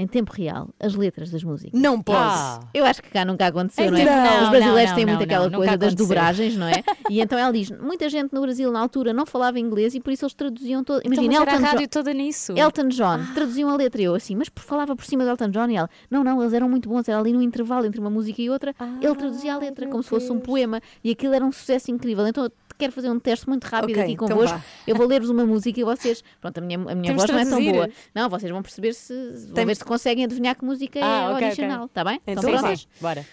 em 0.00 0.06
tempo 0.06 0.32
real 0.32 0.68
as 0.80 0.94
letras 0.94 1.30
das 1.30 1.42
músicas. 1.44 1.78
Não 1.80 2.00
pode. 2.00 2.18
Ah. 2.18 2.60
Eu 2.72 2.84
acho 2.84 3.02
que 3.02 3.10
cá 3.10 3.24
nunca 3.24 3.46
aconteceu, 3.46 3.84
Em 3.86 3.90
não 3.90 3.98
é? 3.98 4.04
não, 4.04 4.42
Os 4.44 4.48
brasileiros 4.50 4.90
não, 4.90 4.96
têm 4.96 5.04
não, 5.06 5.12
muito 5.12 5.24
aquela 5.24 5.48
não, 5.50 5.58
coisa 5.58 5.76
das 5.76 5.94
dobragens, 5.94 6.56
não 6.56 6.66
é? 6.66 6.82
E 7.10 7.20
então 7.20 7.38
ela 7.38 7.52
diz: 7.52 7.70
muita 7.70 8.08
gente 8.08 8.32
no 8.32 8.40
Brasil 8.40 8.70
na 8.70 8.80
altura 8.80 9.12
não 9.12 9.26
falava 9.26 9.58
inglês 9.58 9.94
e 9.94 10.00
por 10.00 10.12
isso 10.12 10.24
eles 10.24 10.34
traduziam 10.34 10.82
todo. 10.84 11.00
Então, 11.04 11.12
Imagina, 11.24 11.40
mas 11.40 11.42
era 11.42 11.50
a 11.50 11.54
Elton, 11.54 11.66
rádio 11.66 11.82
Jo- 11.82 11.88
toda 11.90 12.14
nisso. 12.14 12.52
Elton 12.56 12.88
John, 12.88 13.18
traduziam 13.34 13.68
a 13.70 13.76
letra 13.76 14.00
e 14.00 14.04
eu 14.04 14.14
assim, 14.14 14.34
mas 14.36 14.48
falava 14.56 14.94
por 14.96 15.04
cima 15.04 15.24
de 15.24 15.30
Elton 15.30 15.48
John 15.50 15.68
e 15.70 15.76
ela, 15.76 15.90
não, 16.10 16.22
não, 16.24 16.40
eles 16.40 16.52
eram 16.52 16.68
muito 16.68 16.88
bons, 16.88 17.08
era 17.08 17.18
ali 17.18 17.32
no 17.32 17.42
intervalo 17.42 17.86
entre 17.86 18.00
uma 18.00 18.10
música 18.10 18.40
e 18.40 18.48
outra, 18.48 18.74
ele 19.00 19.14
traduzia 19.14 19.54
a 19.54 19.58
letra 19.58 19.86
como 19.88 20.02
se 20.02 20.08
fosse 20.08 20.30
um 20.32 20.38
poema 20.38 20.80
e 21.04 21.10
aquilo 21.10 21.34
era 21.34 21.44
um 21.44 21.52
sucesso 21.52 21.90
incrível. 21.90 22.26
Então 22.26 22.44
eu 22.44 22.52
quero 22.80 22.92
fazer 22.92 23.10
um 23.10 23.20
teste 23.20 23.48
muito 23.48 23.64
rápido 23.64 23.90
Ok, 23.92 24.02
aqui 24.02 24.12
então 24.12 24.28
convosco. 24.28 24.58
vá. 24.58 24.64
eu 24.86 24.96
vou 24.96 25.06
ler-vos 25.06 25.30
uma 25.30 25.44
música 25.46 25.78
e 25.80 25.84
vocês, 25.84 26.24
pronto, 26.40 26.58
a 26.58 26.60
minha, 26.60 26.78
a 26.78 26.94
minha 26.94 27.14
voz 27.14 27.30
não 27.30 27.38
é 27.38 27.44
tão 27.44 27.64
boa. 27.64 27.88
Não, 28.14 28.28
vocês 28.28 28.50
vão 28.50 28.62
perceber 28.62 28.92
se, 28.94 29.14
vão 29.46 29.54
Tem- 29.54 29.66
ver 29.66 29.76
se 29.76 29.84
conseguem 29.84 30.24
adivinhar 30.24 30.56
que 30.56 30.64
música 30.64 30.98
é 30.98 31.02
Ah, 31.02 31.30
ok, 31.34 31.46
original, 31.46 31.76
ok. 31.84 31.86
está 31.86 32.04
bem? 32.04 32.20
Então 32.26 32.34
Estão 32.42 32.52
vá. 32.52 32.58
prontos? 32.60 32.88
Bora. 33.00 33.26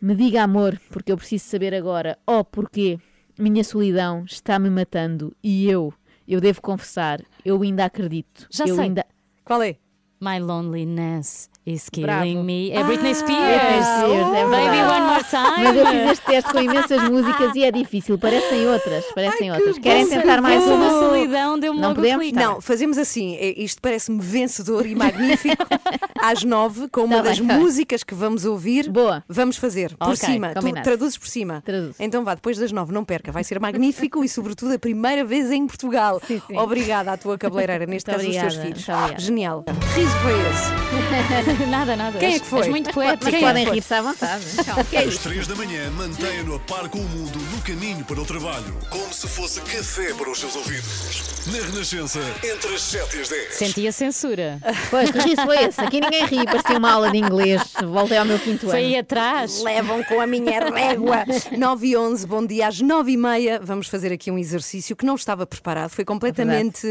Me 0.00 0.14
diga 0.14 0.42
amor, 0.42 0.80
porque 0.90 1.12
eu 1.12 1.16
preciso 1.16 1.44
saber 1.44 1.74
agora. 1.74 2.18
Oh, 2.26 2.42
porquê? 2.44 2.98
Minha 3.38 3.62
solidão 3.62 4.24
está-me 4.24 4.70
matando 4.70 5.34
e 5.42 5.68
eu, 5.68 5.92
eu 6.26 6.40
devo 6.40 6.60
confessar, 6.62 7.20
eu 7.44 7.60
ainda 7.62 7.84
acredito. 7.84 8.46
Já 8.50 8.64
eu 8.66 8.74
sei. 8.74 8.84
ainda. 8.84 9.04
Qual 9.44 9.62
é? 9.62 9.76
My 10.20 10.38
loneliness 10.38 11.48
is 11.66 11.88
killing 11.90 12.42
me. 12.44 12.70
É 12.72 12.82
Britney 12.82 13.14
Spears. 13.14 13.62
Britney 13.62 13.82
Spears, 13.82 14.34
é 14.34 14.44
Baby 14.44 14.78
one 14.78 15.06
more 15.06 15.24
time. 15.24 15.64
Mas 15.64 15.76
eu 15.76 15.86
fiz 15.86 16.10
este 16.12 16.24
teste 16.26 16.52
com 16.52 16.60
imensas 16.60 17.02
músicas 17.04 17.54
e 17.54 17.64
é 17.64 17.70
difícil. 17.70 18.18
Parecem 18.18 18.66
outras. 18.66 19.04
Parecem 19.14 19.52
outras. 19.52 19.78
Querem 19.78 20.04
bom. 20.04 20.10
tentar 20.10 20.40
mais 20.40 20.64
uma? 20.66 20.90
solidão 20.90 21.58
deu-me 21.58 21.80
Não 21.80 21.94
podemos? 21.94 22.30
Tá 22.32 22.40
Não, 22.40 22.60
fazemos 22.60 22.98
assim. 22.98 23.36
é- 23.36 23.60
Isto 23.62 23.80
parece-me 23.82 24.20
vencedor 24.20 24.86
e 24.86 24.94
magnífico. 24.94 25.66
Às 26.22 26.44
nove, 26.44 26.88
com 26.88 27.02
uma 27.04 27.16
Tá 27.16 27.22
das 27.22 27.38
tá 27.38 27.44
bem. 27.44 27.56
músicas 27.58 28.02
que 28.02 28.14
vamos 28.14 28.44
ouvir. 28.44 28.90
Boa. 28.90 29.22
Vamos 29.28 29.56
fazer. 29.56 29.96
Por 29.96 30.08
Ok, 30.08 30.16
cima. 30.16 30.48
Tu 30.50 30.60
combinado. 30.60 30.84
traduzes 30.84 31.16
por 31.16 31.28
cima. 31.28 31.62
Traduzo. 31.64 31.94
Então 31.98 32.24
vá, 32.24 32.34
depois 32.34 32.58
das 32.58 32.72
nove, 32.72 32.92
não 32.92 33.04
perca. 33.04 33.32
Vai 33.32 33.44
ser 33.44 33.58
magnífico 33.60 34.22
e, 34.24 34.28
sobretudo, 34.28 34.74
a 34.74 34.78
primeira 34.78 35.24
vez 35.24 35.50
em 35.50 35.66
Portugal. 35.66 36.20
Sim, 36.26 36.40
sim. 36.46 36.56
Obrigada 36.58 37.12
à 37.12 37.16
tua 37.16 37.38
cabeleireira, 37.38 37.86
neste 37.86 38.10
Muito 38.10 38.18
caso, 38.18 38.28
os 38.30 38.36
teus 38.36 38.54
obrigada, 38.54 38.66
filhos. 38.74 38.88
obrigada. 38.88 39.20
Genial. 39.20 39.64
Que 39.64 40.00
riso 40.00 40.16
foi 40.18 40.32
esse? 40.32 41.49
Nada, 41.68 41.96
nada. 41.96 42.18
Quem 42.18 42.34
é 42.34 42.38
que 42.38 42.46
foi? 42.46 42.60
És 42.60 42.68
muito 42.68 42.92
poeta. 42.92 43.18
Mas 43.22 43.34
Quem 43.34 43.42
é 43.44 43.46
podem 43.46 43.64
que 43.64 43.68
foi? 43.70 43.76
rir-se 43.78 43.94
à 43.94 44.02
vontade. 44.02 44.44
Então, 44.58 44.76
é 44.92 44.98
Às 45.04 45.18
três 45.18 45.46
da 45.46 45.54
manhã, 45.54 45.90
mantenha-no 45.90 46.54
a 46.56 46.58
par 46.60 46.88
com 46.88 46.98
o 46.98 47.08
mundo 47.08 47.38
no 47.38 47.60
caminho 47.62 48.04
para 48.04 48.20
o 48.20 48.24
trabalho. 48.24 48.76
Como 48.90 49.12
se 49.12 49.26
fosse 49.28 49.60
café 49.62 50.12
para 50.14 50.30
os 50.30 50.38
seus 50.38 50.54
ouvidos. 50.56 51.22
Na 51.46 51.66
Renascença, 51.66 52.20
entre 52.44 52.74
as 52.74 52.82
7 52.82 53.16
e 53.16 53.20
as 53.20 53.28
10. 53.28 53.54
Senti 53.54 53.86
a 53.88 53.92
censura. 53.92 54.58
Pois, 54.90 55.10
que 55.10 55.18
riso 55.18 55.42
foi 55.44 55.64
esse? 55.64 55.80
Aqui 55.80 56.00
ninguém 56.00 56.26
ri. 56.26 56.44
Parecia 56.44 56.78
uma 56.78 56.92
aula 56.92 57.10
de 57.10 57.18
inglês. 57.18 57.62
Voltei 57.84 58.18
ao 58.18 58.24
meu 58.24 58.38
quinto 58.38 58.66
Foi 58.66 58.78
aí 58.78 58.92
ano. 58.94 59.00
atrás. 59.00 59.62
Levam 59.62 60.02
com 60.04 60.20
a 60.20 60.26
minha 60.26 60.60
régua. 60.64 61.24
9 61.56 61.86
e 61.86 61.96
11, 61.96 62.26
bom 62.26 62.44
dia. 62.46 62.68
Às 62.68 62.80
9 62.80 63.12
e 63.12 63.16
meia 63.16 63.60
vamos 63.62 63.88
fazer 63.88 64.12
aqui 64.12 64.30
um 64.30 64.38
exercício 64.38 64.94
que 64.94 65.04
não 65.06 65.14
estava 65.14 65.46
preparado, 65.46 65.90
foi 65.90 66.04
completamente, 66.04 66.86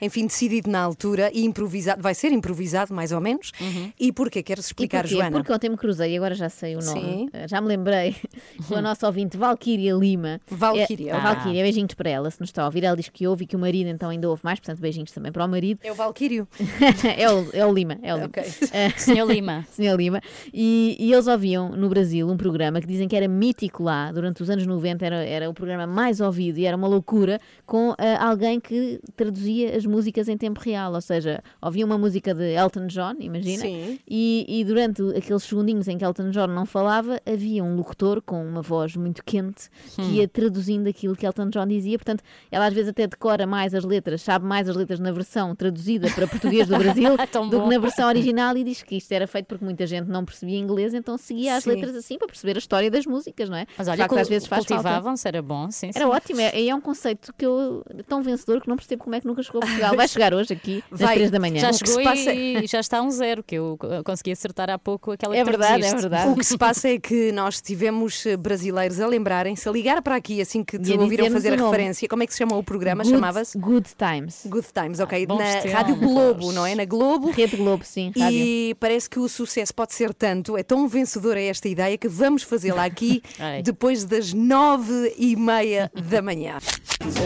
enfim, 0.00 0.26
decidido 0.26 0.70
na 0.70 0.80
altura 0.80 1.30
e 1.32 1.44
improvisado. 1.44 2.00
Vai 2.02 2.14
ser 2.14 2.32
improvisado, 2.32 2.94
mais 2.94 3.12
ou 3.12 3.20
menos. 3.20 3.52
E 4.00 4.12
porquê? 4.12 4.42
Queres 4.42 4.64
E 4.64 4.68
explicar, 4.68 5.02
porquê? 5.02 5.16
Joana? 5.16 5.30
Porque 5.38 5.52
ontem 5.52 5.68
me 5.68 5.76
cruzei, 5.76 6.16
agora 6.16 6.34
já 6.34 6.48
sei 6.48 6.76
o 6.76 6.80
nome. 6.80 7.00
Sim. 7.00 7.28
Eh, 7.32 7.48
Já 7.48 7.60
me 7.60 7.66
lembrei 7.68 8.14
com 8.68 8.76
a 8.76 8.82
nossa 8.82 9.06
ouvinte 9.06 9.36
Valquíria 9.36 9.92
Lima. 9.94 10.40
Valquíria. 10.48 11.12
É, 11.12 11.14
Ah. 11.14 11.34
Valquíria, 11.34 11.62
beijinhos 11.62 11.94
para 11.94 12.10
ela, 12.10 12.30
se 12.30 12.40
nos 12.40 12.48
está 12.50 12.62
a 12.62 12.66
ouvir. 12.66 12.84
Ela 12.84 12.96
diz 12.96 13.08
que 13.08 13.26
ouve 13.26 13.44
e 13.44 13.46
que 13.46 13.56
o 13.56 13.58
marido 13.58 13.88
então 13.88 14.08
ainda 14.10 14.28
ouve 14.28 14.42
mais, 14.44 14.60
portanto, 14.60 14.80
beijinhos 14.80 15.10
também 15.10 15.32
para 15.32 15.44
o 15.44 15.48
marido. 15.48 15.80
É 15.82 15.90
o 15.90 15.94
Valquírio. 15.94 16.46
é, 17.16 17.30
o, 17.30 17.48
é 17.52 17.66
o 17.66 17.72
Lima, 17.72 17.98
é 18.02 18.12
o 18.14 18.18
Lima. 18.18 18.26
Ok. 18.28 18.42
Eh, 18.72 18.90
Senhor 18.96 19.26
Lima. 19.30 19.66
Senhor 19.70 19.96
Lima. 19.96 20.20
E, 20.52 20.96
e 20.98 21.12
eles 21.12 21.26
ouviam 21.26 21.70
no 21.70 21.88
Brasil 21.88 22.28
um 22.28 22.36
programa 22.36 22.80
que 22.80 22.86
dizem 22.86 23.08
que 23.08 23.16
era 23.16 23.26
mítico 23.28 23.82
lá, 23.82 24.12
durante 24.12 24.42
os 24.42 24.50
anos 24.50 24.66
90, 24.66 25.04
era, 25.04 25.16
era 25.24 25.50
o 25.50 25.54
programa 25.54 25.86
mais 25.86 26.20
ouvido 26.20 26.58
e 26.58 26.64
era 26.66 26.76
uma 26.76 26.86
loucura, 26.88 27.40
com 27.66 27.94
ah, 27.98 28.28
alguém 28.28 28.60
que 28.60 29.00
traduzia 29.16 29.76
as 29.76 29.84
músicas 29.84 30.28
em 30.28 30.36
tempo 30.36 30.60
real. 30.60 30.92
Ou 30.94 31.00
seja, 31.00 31.42
ouvia 31.60 31.84
uma 31.84 31.98
música 31.98 32.34
de 32.34 32.54
Elton 32.54 32.86
John, 32.86 33.14
imagina, 33.18 33.62
Sim. 33.62 33.87
E, 34.08 34.44
e 34.48 34.64
durante 34.64 35.02
aqueles 35.16 35.42
segundinhos 35.42 35.88
em 35.88 35.96
que 35.98 36.04
Elton 36.04 36.30
John 36.30 36.46
não 36.48 36.66
falava, 36.66 37.20
havia 37.26 37.62
um 37.62 37.76
locutor 37.76 38.20
com 38.22 38.44
uma 38.44 38.62
voz 38.62 38.96
muito 38.96 39.22
quente 39.24 39.68
que 39.94 40.02
Hum. 40.02 40.12
ia 40.14 40.28
traduzindo 40.28 40.88
aquilo 40.88 41.14
que 41.16 41.26
Elton 41.26 41.48
John 41.50 41.66
dizia. 41.66 41.98
Portanto, 41.98 42.22
ela 42.50 42.66
às 42.66 42.74
vezes 42.74 42.90
até 42.90 43.06
decora 43.06 43.46
mais 43.46 43.74
as 43.74 43.84
letras, 43.84 44.22
sabe 44.22 44.44
mais 44.46 44.68
as 44.68 44.76
letras 44.76 44.98
na 45.00 45.10
versão 45.12 45.54
traduzida 45.54 46.10
para 46.10 46.26
português 46.26 46.66
do 46.68 46.76
Brasil 46.78 47.16
Tão 47.30 47.48
do 47.48 47.62
que 47.62 47.68
na 47.68 47.78
versão 47.78 48.08
original 48.08 48.56
e 48.56 48.64
diz 48.64 48.82
que 48.82 48.96
isto 48.96 49.12
era 49.12 49.26
feito 49.26 49.46
porque 49.46 49.64
muita 49.64 49.86
gente 49.86 50.06
não 50.08 50.24
percebia 50.24 50.58
inglês, 50.58 50.94
então 50.94 51.16
seguia 51.18 51.56
as 51.56 51.64
Sim. 51.64 51.70
letras 51.70 51.94
assim 51.94 52.16
para 52.18 52.26
perceber 52.28 52.56
a 52.56 52.58
história 52.58 52.90
das 52.90 53.04
músicas, 53.06 53.48
não 53.50 53.56
é? 53.56 53.66
Mas 53.76 53.88
olha, 53.88 53.98
facto, 53.98 54.18
às 54.18 54.28
vezes 54.28 54.48
cultivavam-se, 54.48 55.26
era 55.28 55.42
bom, 55.42 55.70
sim, 55.70 55.92
sim. 55.92 55.98
Era 55.98 56.08
ótimo, 56.08 56.40
é, 56.40 56.66
é 56.66 56.74
um 56.74 56.80
conceito 56.80 57.32
que 57.36 57.44
eu 57.44 57.84
tão 58.06 58.22
vencedor 58.22 58.60
que 58.60 58.68
não 58.68 58.76
percebo 58.76 59.04
como 59.04 59.14
é 59.16 59.20
que 59.20 59.26
nunca 59.26 59.42
chegou 59.42 59.60
a 59.62 59.66
Portugal. 59.66 59.94
Vai 59.96 60.08
chegar 60.08 60.34
hoje 60.34 60.52
aqui, 60.52 60.82
às 60.90 60.98
três 61.12 61.30
da 61.30 61.38
manhã. 61.38 61.60
Já 61.60 61.72
chegou 61.72 61.94
se 61.94 62.02
passa- 62.02 62.32
e 62.34 62.66
já 62.66 62.80
está 62.80 63.02
um 63.02 63.10
zero, 63.10 63.42
que 63.42 63.54
eu 63.54 63.76
consegui 64.04 64.32
acertar 64.32 64.70
há 64.70 64.78
pouco 64.78 65.12
aquela 65.12 65.36
É 65.36 65.44
que 65.44 65.50
verdade, 65.50 65.84
é 65.84 65.94
verdade. 65.94 66.28
O 66.32 66.36
que 66.36 66.44
se 66.44 66.58
passa 66.58 66.88
é 66.88 66.98
que 66.98 67.32
nós 67.32 67.60
tivemos 67.60 68.26
eh, 68.26 68.36
brasileiros 68.36 69.00
a 69.00 69.06
lembrarem-se, 69.06 69.68
a 69.68 69.72
ligar 69.72 70.02
para 70.02 70.16
aqui 70.16 70.40
assim 70.40 70.62
que 70.62 70.78
te 70.78 70.92
ouviram 70.92 71.30
fazer 71.30 71.52
a 71.52 71.64
referência. 71.64 72.08
Como 72.08 72.22
é 72.22 72.26
que 72.26 72.32
se 72.32 72.38
chama 72.38 72.56
o 72.56 72.62
programa? 72.62 73.04
Chamava-se 73.04 73.56
Good 73.58 73.90
Times. 73.96 74.42
Good 74.46 74.68
Times, 74.72 75.00
ok. 75.00 75.26
bons 75.26 75.38
Na 75.38 75.52
tempos. 75.54 75.72
Rádio 75.72 75.96
Globo, 75.96 76.52
não 76.52 76.66
é? 76.66 76.74
Na 76.74 76.84
Globo. 76.84 77.30
Rede 77.30 77.56
Globo, 77.56 77.84
sim. 77.84 78.12
rádio. 78.16 78.38
E 78.38 78.76
parece 78.78 79.08
que 79.08 79.18
o 79.18 79.28
sucesso 79.28 79.74
pode 79.74 79.94
ser 79.94 80.12
tanto, 80.12 80.56
é 80.56 80.62
tão 80.62 80.86
vencedora 80.88 81.40
esta 81.40 81.68
ideia 81.68 81.96
que 81.96 82.08
vamos 82.08 82.42
fazê-la 82.42 82.84
aqui 82.84 83.22
depois 83.64 84.04
das 84.04 84.32
nove 84.32 85.14
e 85.16 85.36
meia 85.36 85.90
da 85.94 86.20
manhã. 86.20 86.58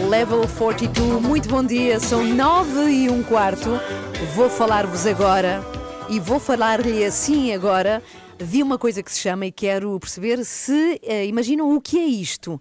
Level 0.09 0.47
42, 0.59 1.23
muito 1.23 1.49
bom 1.49 1.65
dia, 1.65 1.99
são 1.99 2.23
nove 2.25 2.91
e 2.91 3.11
um 3.11 3.23
quarto. 3.23 3.71
Vou 4.35 4.49
falar-vos 4.51 5.07
agora 5.07 5.82
e 6.13 6.21
vou 6.21 6.39
falar-lhe 6.39 7.03
assim 7.07 7.55
agora 7.55 8.03
de 8.37 8.63
uma 8.63 8.77
coisa 8.77 9.03
que 9.03 9.11
se 9.11 9.19
chama 9.19 9.47
e 9.47 9.51
quero 9.51 9.99
perceber 9.99 10.45
se 10.45 11.01
eh, 11.03 11.25
imaginam 11.25 11.75
o 11.75 11.81
que 11.81 11.99
é 11.99 12.05
isto. 12.05 12.61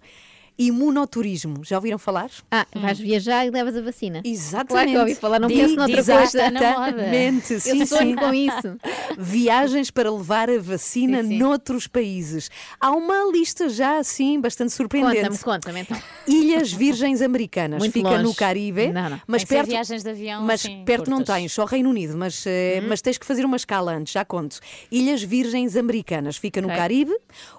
Imunoturismo, 0.68 1.64
já 1.64 1.76
ouviram 1.76 1.98
falar? 1.98 2.30
Ah, 2.50 2.66
vais 2.74 2.98
viajar 2.98 3.46
e 3.46 3.50
levas 3.50 3.76
a 3.76 3.80
vacina. 3.82 4.20
Exatamente. 4.24 4.68
Claro 4.72 4.90
que 4.90 4.98
ouvi 4.98 5.14
falar, 5.14 5.38
não 5.38 5.48
Diz- 5.48 5.58
penso 5.60 5.76
noutra 5.76 5.96
coisa. 6.04 6.22
Exatamente, 6.22 7.60
sim, 7.60 7.80
Eu 7.80 7.86
sonho 7.86 8.10
sim. 8.10 8.16
com 8.16 8.34
isso. 8.34 8.76
Viagens 9.18 9.90
para 9.90 10.10
levar 10.12 10.50
a 10.50 10.58
vacina 10.58 11.22
Sim, 11.22 11.28
sim. 11.28 11.38
noutros 11.38 11.86
países. 11.86 12.50
Há 12.80 12.90
uma 12.92 13.30
lista 13.32 13.68
já 13.68 13.98
assim 13.98 14.40
bastante 14.40 14.72
surpreendente. 14.72 15.22
Conta-me, 15.38 15.38
conta-me 15.38 15.80
então. 15.80 15.98
Ilhas 16.26 16.72
Virgens 16.72 17.22
Americanas. 17.22 17.78
Muito 17.78 17.92
Fica 17.92 18.08
longe. 18.10 18.22
no 18.22 18.34
Caribe. 18.34 18.88
Não, 18.88 19.10
não. 19.10 19.20
Mas 19.26 19.44
perto, 19.44 19.68
viagens 19.68 20.02
de 20.02 20.10
avião, 20.10 20.42
mas 20.42 20.64
assim, 20.64 20.84
perto 20.84 21.10
não 21.10 21.18
curtas. 21.18 21.36
tens, 21.36 21.52
só 21.52 21.64
Reino 21.64 21.90
Unido, 21.90 22.16
mas, 22.16 22.44
Uhum. 22.44 22.88
mas 22.88 23.00
tens 23.00 23.18
que 23.18 23.26
fazer 23.26 23.44
uma 23.44 23.56
escala 23.56 23.92
antes, 23.92 24.12
já 24.12 24.24
conto. 24.24 24.58
Ilhas 24.90 25.22
Virgens 25.22 25.76
Americanas. 25.76 26.36
Fica 26.36 26.60
no. 26.60 26.68
Caribe. 26.72 27.12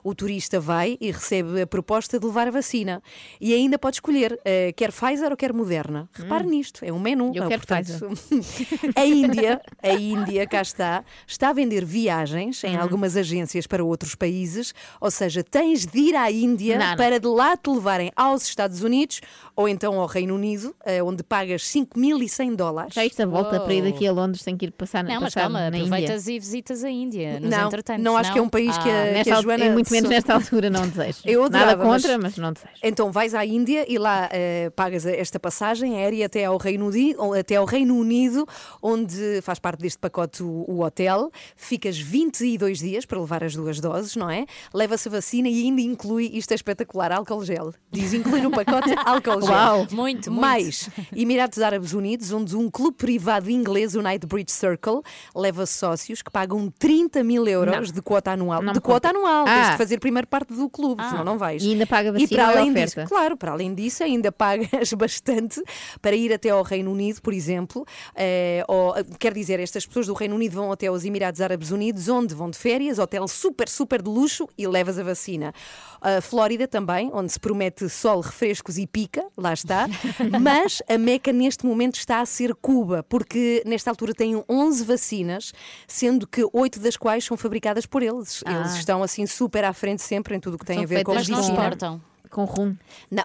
O 0.04 0.14
turista 0.16 0.60
vai 0.60 0.98
e 1.00 1.12
recebe 1.12 1.62
a 1.62 1.68
proposta 1.68 2.20
de 2.20 2.26
levar 2.26 2.48
a 2.48 2.52
vacina. 2.52 2.93
E 3.40 3.54
ainda 3.54 3.78
pode 3.80 3.98
escolher, 3.98 4.40
eh, 4.46 4.72
quer 4.76 4.92
Pfizer 4.92 5.32
ou 5.32 5.38
quer 5.38 5.54
Moderna. 5.54 6.10
Repare 6.14 6.46
nisto, 6.46 6.84
é 6.84 6.92
um 6.92 7.00
menu. 7.00 7.26
Hum. 7.30 7.32
Eu 7.34 7.44
Ah, 7.44 7.48
quero 7.48 7.62
a 8.96 9.06
Índia, 9.06 9.62
a 9.82 9.90
Índia, 9.94 10.48
cá 10.48 10.62
está, 10.62 11.04
está 11.28 11.50
a 11.50 11.54
vender 11.54 11.86
viagens 11.86 12.64
Hum. 12.64 12.68
em 12.68 12.76
algumas 12.78 13.16
agências 13.16 13.66
para 13.68 13.84
outros 13.84 14.16
países, 14.16 14.74
ou 15.00 15.10
seja, 15.12 15.44
tens 15.44 15.86
de 15.86 15.98
ir 16.00 16.16
à 16.16 16.30
Índia 16.32 16.78
Não, 16.78 16.90
não. 16.92 16.96
para 16.98 17.20
de 17.20 17.28
lá 17.28 17.56
te 17.58 17.70
levarem 17.70 18.12
aos 18.16 18.44
Estados 18.44 18.82
Unidos 18.84 19.22
ou 19.56 19.68
então 19.70 20.00
ao 20.00 20.06
Reino 20.08 20.36
Unido, 20.36 20.76
eh, 20.86 21.02
onde 21.04 21.24
pagas 21.24 21.64
5.100 21.64 22.56
dólares. 22.56 22.94
Já 22.94 23.06
isto 23.06 23.22
a 23.22 23.26
volta 23.26 23.60
para 23.60 23.74
ir 23.74 23.84
daqui 23.84 24.08
a 24.08 24.12
Londres 24.12 24.44
tem 24.44 24.58
que 24.58 24.66
ir 24.66 24.72
passar, 24.72 25.04
Não, 25.04 25.22
mas 25.22 25.34
calma, 25.34 25.60
na 25.70 25.78
Índia. 25.78 25.84
aproveitas 25.84 26.28
e 26.28 26.40
visitas 26.40 26.84
a 26.84 26.90
Índia 26.90 27.40
nos 27.40 27.50
Não, 27.50 27.70
não 28.00 28.18
acho 28.18 28.32
que 28.34 28.40
é 28.40 28.42
um 28.42 28.50
país 28.50 28.78
que 28.78 28.90
a- 28.90 28.94
Ah, 29.04 29.12
Nesta 29.14 29.34
a 29.34 29.38
altura- 29.38 29.58
Joana- 29.58 29.72
e 29.72 29.74
muito 29.74 29.92
menos 29.92 30.08
sou- 30.08 30.16
nesta 30.16 30.34
altura 30.34 30.70
não 30.70 30.88
desejo. 30.88 31.20
Eu 31.26 31.44
Nada 31.44 31.58
adorava, 31.58 31.86
mas- 31.86 32.02
contra, 32.04 32.18
mas, 32.18 32.38
não 32.38 32.54
desejo. 32.54 32.73
Então 32.82 33.12
vais 33.12 33.34
à 33.34 33.46
Índia 33.46 33.86
e 33.88 33.98
lá 33.98 34.30
eh, 34.32 34.70
pagas 34.76 35.06
esta 35.06 35.40
passagem 35.40 35.96
aérea 35.98 36.26
até 36.26 36.46
ao, 36.46 36.58
Reino 36.58 36.88
Unido, 36.88 37.34
até 37.34 37.56
ao 37.56 37.66
Reino 37.66 37.96
Unido, 37.98 38.48
onde 38.82 39.42
faz 39.42 39.60
parte 39.60 39.80
deste 39.82 40.00
pacote 40.00 40.44
o, 40.44 40.66
o 40.68 40.82
hotel. 40.84 41.32
Ficas 41.56 41.98
22 41.98 42.80
dias 42.80 43.06
para 43.06 43.20
levar 43.20 43.44
as 43.44 43.56
duas 43.56 43.80
doses, 43.80 44.16
não 44.16 44.30
é? 44.30 44.46
Leva-se 44.74 45.08
a 45.08 45.12
vacina 45.12 45.48
e 45.48 45.64
ainda 45.64 45.82
inclui, 45.82 46.30
isto 46.34 46.52
é 46.52 46.56
espetacular, 46.56 47.12
álcool 47.12 47.44
gel. 47.44 47.74
Diz, 47.92 48.14
inclui 48.14 48.42
no 48.42 48.52
pacote 48.52 48.94
álcool 49.06 49.42
gel. 49.42 49.52
Uau. 49.52 49.78
Muito, 49.92 50.32
muito. 50.32 50.32
Mais, 50.32 50.90
Emirados 51.16 51.60
Árabes 51.60 51.94
Unidos, 51.94 52.32
onde 52.32 52.56
um 52.56 52.70
clube 52.70 52.98
privado 52.98 53.50
inglês, 53.50 53.96
o 53.96 54.02
Knightsbridge 54.02 54.52
Circle, 54.52 55.02
leva 55.36 55.66
sócios 55.66 56.22
que 56.22 56.32
pagam 56.32 56.72
30 56.80 57.24
mil 57.24 57.48
euros 57.48 57.92
de 57.92 58.02
quota 58.02 58.32
anual. 58.32 58.62
Não 58.62 58.74
de 58.74 58.82
quota 58.82 59.10
conta. 59.10 59.20
anual, 59.20 59.46
Ah. 59.48 59.56
tens 59.56 59.72
de 59.72 59.78
fazer 59.78 60.00
primeiro 60.00 60.28
parte 60.28 60.54
do 60.54 60.70
clube, 60.70 61.04
senão 61.10 61.24
não 61.24 61.38
vais. 61.38 61.64
E 61.64 61.72
ainda 61.72 61.86
paga 61.86 62.10
E 62.10 62.12
vacina 62.14 62.44
para 62.44 62.54
ou 62.54 62.60
é 62.60 62.63
além 62.72 62.86
disso, 62.86 63.04
claro, 63.08 63.38
para 63.38 63.52
além 63.52 63.74
disso, 63.74 64.04
ainda 64.04 64.32
pagas 64.32 64.94
bastante 64.98 65.62
para 66.02 66.16
ir 66.16 66.34
até 66.34 66.50
ao 66.50 66.64
Reino 66.64 66.92
Unido, 66.92 67.22
por 67.22 67.34
exemplo. 67.34 67.86
eh, 68.16 68.64
ou, 68.68 68.94
quer 69.20 69.34
dizer, 69.34 69.60
estas 69.60 69.86
pessoas 69.86 70.08
do 70.08 70.14
Reino 70.14 70.36
Unido 70.36 70.54
vão 70.54 70.72
até 70.72 70.88
aos 70.88 71.06
Emirados 71.06 71.42
Árabes 71.42 71.72
Unidos, 71.72 72.08
onde 72.10 72.34
vão 72.34 72.50
de 72.50 72.58
férias, 72.58 73.00
hotel 73.00 73.28
super, 73.28 73.68
super 73.70 74.02
de 74.02 74.10
luxo 74.10 74.48
e 74.58 74.68
levas 74.68 74.98
a 75.00 75.04
vacina. 75.04 75.54
A 76.02 76.22
Flórida 76.22 76.68
também, 76.68 77.10
onde 77.14 77.32
se 77.32 77.40
promete 77.40 77.88
sol, 77.90 78.22
refrescos 78.22 78.78
e 78.78 78.86
pica, 78.88 79.26
lá 79.38 79.54
está. 79.54 79.88
Mas 80.42 80.82
a 80.90 80.98
Meca 80.98 81.32
neste 81.32 81.66
momento 81.66 81.96
está 81.96 82.20
a 82.22 82.26
ser 82.26 82.54
Cuba, 82.56 83.04
porque 83.04 83.62
nesta 83.66 83.90
altura 83.90 84.14
têm 84.14 84.44
11 84.50 84.84
vacinas, 84.84 85.54
sendo 85.88 86.28
que 86.28 86.46
8 86.52 86.80
das 86.80 86.98
quais 86.98 87.24
são 87.26 87.38
fabricadas 87.38 87.86
por 87.86 88.02
eles. 88.04 88.44
Eles 88.48 88.74
Ah. 88.74 88.78
estão 88.78 89.04
assim 89.04 89.26
super 89.26 89.64
à 89.64 89.74
frente 89.74 90.02
sempre 90.02 90.36
em 90.36 90.40
tudo 90.40 90.56
o 90.56 90.58
que 90.58 90.66
tem 90.66 90.76
São 90.76 90.84
a 90.84 90.88
ver 90.88 91.04
com 91.04 91.14
Mas 91.14 91.28
não 91.30 91.40
exportam. 91.40 92.02
Com 92.34 92.46
rum. 92.46 92.76
Não. 93.12 93.24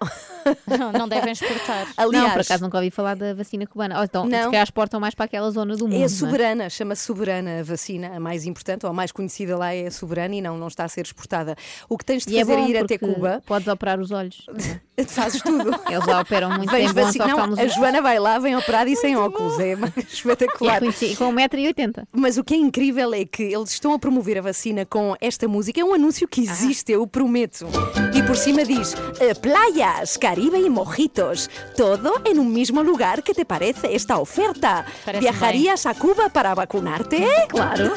Não, 0.78 0.92
não 0.92 1.08
devem 1.08 1.32
exportar. 1.32 1.88
Aliás, 1.96 2.26
não, 2.26 2.32
por 2.32 2.40
acaso 2.42 2.62
nunca 2.62 2.76
ouvi 2.76 2.90
falar 2.90 3.16
da 3.16 3.32
vacina 3.32 3.66
cubana. 3.66 3.96
Ou 3.96 4.04
então, 4.04 4.26
Não. 4.26 4.38
se 4.38 4.44
calhar 4.44 4.62
exportam 4.62 5.00
mais 5.00 5.14
para 5.14 5.24
aquela 5.24 5.50
zona 5.50 5.74
do 5.74 5.84
mundo. 5.86 5.94
É 5.94 6.00
não 6.00 6.04
a 6.04 6.08
soberana, 6.10 6.68
chama-se 6.68 7.06
soberana 7.06 7.60
a 7.60 7.62
vacina, 7.62 8.14
a 8.14 8.20
mais 8.20 8.44
importante, 8.44 8.84
ou 8.84 8.90
a 8.90 8.92
mais 8.92 9.10
conhecida 9.10 9.56
lá 9.56 9.72
é 9.72 9.86
a 9.86 9.90
soberana 9.90 10.34
e 10.34 10.42
não, 10.42 10.58
não 10.58 10.68
está 10.68 10.84
a 10.84 10.88
ser 10.88 11.06
exportada. 11.06 11.56
O 11.88 11.96
que 11.96 12.04
tens 12.04 12.26
de 12.26 12.34
E 12.34 12.36
é 12.36 12.40
fazer 12.40 12.56
bom 12.56 12.66
é 12.66 12.68
ir 12.68 12.76
até 12.76 12.98
Cuba. 12.98 13.42
Podes 13.46 13.66
operar 13.66 13.98
os 13.98 14.10
olhos. 14.10 14.46
Fazes 15.06 15.42
tudo. 15.42 15.70
Eles 15.88 16.06
lá 16.06 16.20
operam 16.20 16.50
muito 16.50 16.70
Vens 16.70 16.90
em 16.90 16.94
bons 16.94 17.04
vacinar- 17.04 17.48
Não, 17.48 17.58
a 17.58 17.66
Joana 17.66 18.02
vai 18.02 18.18
lá, 18.18 18.38
vem 18.38 18.56
operada 18.56 18.90
e 18.90 18.96
sem 18.96 19.16
óculos. 19.16 19.58
É 19.58 19.74
espetacular. 20.12 20.82
E 20.82 21.16
com 21.16 21.32
1,80m. 21.32 22.04
Mas 22.12 22.36
o 22.38 22.44
que 22.44 22.54
é 22.54 22.56
incrível 22.56 23.12
é 23.14 23.24
que 23.24 23.42
eles 23.42 23.70
estão 23.70 23.92
a 23.92 23.98
promover 23.98 24.38
a 24.38 24.42
vacina 24.42 24.84
com 24.84 25.14
esta 25.20 25.46
música. 25.48 25.80
É 25.80 25.84
um 25.84 25.94
anúncio 25.94 26.26
que 26.28 26.40
existe, 26.40 26.92
eu 26.92 27.06
prometo. 27.06 27.66
E 28.14 28.22
por 28.22 28.36
cima 28.36 28.64
diz: 28.64 28.94
eh, 29.20 29.34
Playas, 29.34 30.16
Caribe 30.16 30.58
y 30.58 30.68
mojitos. 30.70 31.48
Todo 31.76 32.20
en 32.24 32.38
un 32.38 32.52
mismo 32.52 32.82
lugar. 32.82 33.22
¿Qué 33.22 33.34
te 33.34 33.44
parece 33.44 33.94
esta 33.94 34.18
oferta? 34.18 34.84
Parece 35.04 35.20
¿Viajarías 35.22 35.86
a 35.86 35.94
Cuba 35.94 36.28
para 36.28 36.54
vacunarte? 36.54 37.26
Claro. 37.48 37.92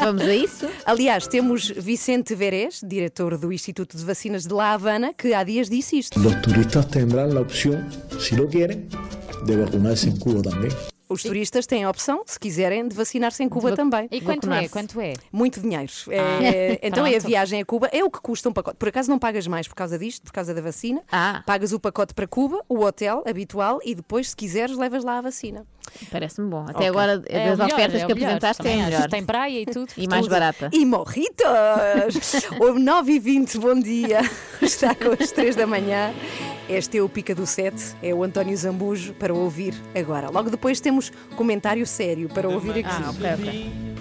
Vamos 0.00 0.22
a 0.22 0.34
isso. 0.34 0.66
Aliás, 0.86 1.28
temos 1.28 1.72
Vicente 1.76 2.34
Verés, 2.34 2.80
diretor 2.82 3.38
do 3.38 3.52
Instituto 3.52 3.96
de 3.98 4.04
Vacinas 4.04 4.44
de 4.48 4.54
La 4.54 4.72
Habana, 4.72 5.12
que 5.12 5.34
há 5.34 5.44
dias 5.44 5.68
disse 5.68 5.96
isto. 5.98 6.11
Los 6.16 6.40
turistas 6.42 6.86
tendrán 6.88 7.34
la 7.34 7.40
opción, 7.40 7.88
si 8.18 8.36
lo 8.36 8.48
quieren, 8.48 8.88
de 9.44 9.56
vacunarse 9.56 10.08
en 10.08 10.18
Cuba 10.18 10.42
también. 10.42 10.72
Os 11.08 11.22
turistas 11.22 11.66
têm 11.66 11.84
a 11.84 11.90
opção, 11.90 12.22
se 12.24 12.38
quiserem, 12.38 12.88
de 12.88 12.94
vacinar-se 12.96 13.42
em 13.42 13.48
Cuba 13.48 13.76
também. 13.76 14.08
E 14.10 14.20
quanto 14.22 14.50
é? 14.50 14.66
Quanto 14.68 14.98
é? 14.98 15.12
Muito 15.30 15.60
dinheiro. 15.60 15.92
É, 16.08 16.18
Ah, 16.18 16.78
então 16.82 17.04
é 17.04 17.16
a 17.16 17.18
viagem 17.18 17.60
a 17.60 17.64
Cuba, 17.66 17.88
é 17.92 18.02
o 18.02 18.10
que 18.10 18.18
custa 18.20 18.48
um 18.48 18.52
pacote. 18.52 18.78
Por 18.78 18.88
acaso 18.88 19.10
não 19.10 19.18
pagas 19.18 19.46
mais 19.46 19.68
por 19.68 19.74
causa 19.74 19.98
disto, 19.98 20.22
por 20.22 20.32
causa 20.32 20.54
da 20.54 20.62
vacina. 20.62 21.02
Ah. 21.12 21.42
Pagas 21.44 21.72
o 21.72 21.80
pacote 21.80 22.14
para 22.14 22.26
Cuba, 22.26 22.64
o 22.66 22.80
hotel 22.80 23.22
habitual 23.26 23.78
e 23.84 23.94
depois, 23.94 24.30
se 24.30 24.36
quiseres, 24.36 24.76
levas 24.78 25.04
lá 25.04 25.18
a 25.18 25.20
vacina. 25.20 25.66
Parece-me 26.10 26.48
bom. 26.48 26.62
Até 26.62 26.72
Ok. 26.74 26.88
agora, 26.88 27.22
É 27.26 27.48
das 27.48 27.58
melhor, 27.58 27.72
ofertas 27.74 28.02
é 28.02 28.06
que 28.06 28.12
apresentaste, 28.12 28.68
é 28.68 28.76
melhor. 28.76 29.08
Tem 29.08 29.24
praia 29.24 29.60
e 29.60 29.66
tudo. 29.66 29.88
E 29.96 30.08
mais 30.08 30.22
Tudo. 30.22 30.30
barata. 30.32 30.70
E 30.72 30.84
morritos! 30.84 31.46
o 32.60 32.78
9 32.78 33.12
e 33.12 33.18
20 33.18 33.58
bom 33.58 33.78
dia. 33.78 34.20
Está 34.60 34.94
com 34.94 35.10
as 35.20 35.30
3 35.32 35.56
da 35.56 35.66
manhã. 35.66 36.12
Este 36.68 36.98
é 36.98 37.02
o 37.02 37.08
Pica 37.08 37.34
do 37.34 37.46
7, 37.46 37.96
é 38.02 38.14
o 38.14 38.22
António 38.22 38.56
Zambujo 38.56 39.12
para 39.14 39.34
ouvir 39.34 39.74
agora. 39.94 40.30
Logo 40.30 40.48
depois 40.50 40.80
temos 40.80 41.10
comentário 41.36 41.86
sério 41.86 42.28
para 42.28 42.48
ouvir 42.48 42.70
aqui. 42.72 42.82
Ah, 42.84 43.10
ok, 43.10 43.26
ok. 43.34 43.91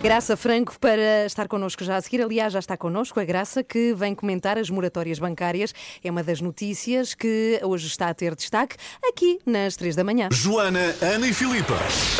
Graça 0.00 0.36
Franco 0.36 0.78
para 0.78 1.24
estar 1.26 1.48
connosco 1.48 1.82
já 1.84 1.96
a 1.96 2.00
seguir. 2.00 2.22
Aliás, 2.22 2.52
já 2.52 2.58
está 2.58 2.76
connosco 2.76 3.18
a 3.18 3.24
Graça 3.24 3.62
que 3.62 3.94
vem 3.94 4.14
comentar 4.14 4.58
as 4.58 4.68
moratórias 4.70 5.18
bancárias. 5.18 5.74
É 6.04 6.10
uma 6.10 6.22
das 6.22 6.40
notícias 6.40 7.14
que 7.14 7.58
hoje 7.62 7.86
está 7.86 8.08
a 8.08 8.14
ter 8.14 8.34
destaque 8.34 8.76
aqui 9.06 9.38
nas 9.46 9.76
3 9.76 9.96
da 9.96 10.04
manhã. 10.04 10.28
Joana, 10.32 10.94
Ana 11.00 11.26
e 11.26 11.32
Filipa. 11.32 11.74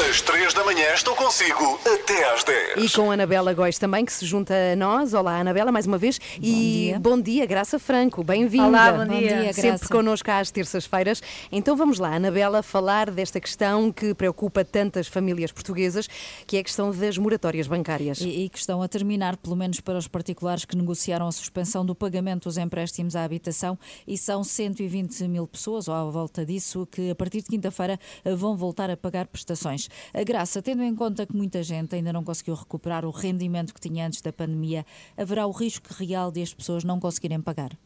Às 0.08 0.20
3 0.22 0.54
da 0.54 0.64
manhã 0.64 0.92
estou 0.94 1.14
consigo 1.14 1.78
até 1.86 2.32
às 2.32 2.44
10. 2.44 2.84
E 2.84 2.90
com 2.96 3.10
a 3.10 3.14
Anabela 3.14 3.52
Góis 3.52 3.78
também, 3.78 4.04
que 4.04 4.12
se 4.12 4.24
junta 4.24 4.54
a 4.72 4.76
nós. 4.76 5.12
Olá, 5.14 5.38
Anabela, 5.38 5.70
mais 5.70 5.86
uma 5.86 5.98
vez. 5.98 6.18
e 6.40 6.84
dia. 6.90 6.98
bom 6.98 7.20
dia, 7.20 7.44
Graça 7.46 7.78
Franco, 7.78 8.24
bem-vinda. 8.24 8.66
Olá, 8.68 8.92
bom 8.92 9.06
Bom 9.06 9.18
dia. 9.18 9.42
dia, 9.42 9.52
Sempre 9.52 9.70
Graça. 9.70 9.88
connosco 9.88 10.30
às 10.30 10.50
terças-feiras. 10.50 11.22
Então 11.52 11.76
vamos 11.76 11.98
lá, 11.98 12.14
Anabela, 12.14 12.62
falar 12.62 13.10
desta 13.10 13.38
questão 13.40 13.92
que 13.92 14.14
preocupa 14.14 14.64
tantas 14.64 15.06
famílias 15.08 15.52
portuguesas, 15.52 16.08
que 16.46 16.56
é 16.56 16.60
a 16.60 16.64
questão 16.64 16.90
das 16.90 17.18
moratórias 17.18 17.49
bancárias. 17.66 18.20
E, 18.20 18.44
e 18.44 18.48
que 18.48 18.58
estão 18.58 18.82
a 18.82 18.88
terminar, 18.88 19.36
pelo 19.36 19.56
menos 19.56 19.80
para 19.80 19.98
os 19.98 20.08
particulares 20.08 20.64
que 20.64 20.76
negociaram 20.76 21.26
a 21.26 21.32
suspensão 21.32 21.84
do 21.84 21.94
pagamento 21.94 22.44
dos 22.44 22.56
empréstimos 22.56 23.16
à 23.16 23.24
habitação, 23.24 23.78
e 24.06 24.16
são 24.16 24.42
120 24.42 25.28
mil 25.28 25.46
pessoas, 25.46 25.88
ou 25.88 25.94
à 25.94 26.04
volta 26.04 26.44
disso, 26.44 26.86
que 26.90 27.10
a 27.10 27.14
partir 27.14 27.42
de 27.42 27.48
quinta-feira 27.48 27.98
eh, 28.24 28.34
vão 28.34 28.56
voltar 28.56 28.90
a 28.90 28.96
pagar 28.96 29.26
prestações. 29.26 29.88
A 30.12 30.22
graça, 30.22 30.62
tendo 30.62 30.82
em 30.82 30.94
conta 30.94 31.26
que 31.26 31.36
muita 31.36 31.62
gente 31.62 31.94
ainda 31.94 32.12
não 32.12 32.24
conseguiu 32.24 32.54
recuperar 32.54 33.04
o 33.04 33.10
rendimento 33.10 33.74
que 33.74 33.80
tinha 33.80 34.06
antes 34.06 34.20
da 34.20 34.32
pandemia, 34.32 34.84
haverá 35.16 35.46
o 35.46 35.52
risco 35.52 35.92
real 35.92 36.30
de 36.30 36.42
as 36.42 36.54
pessoas 36.54 36.84
não 36.84 37.00
conseguirem 37.00 37.40
pagar? 37.40 37.76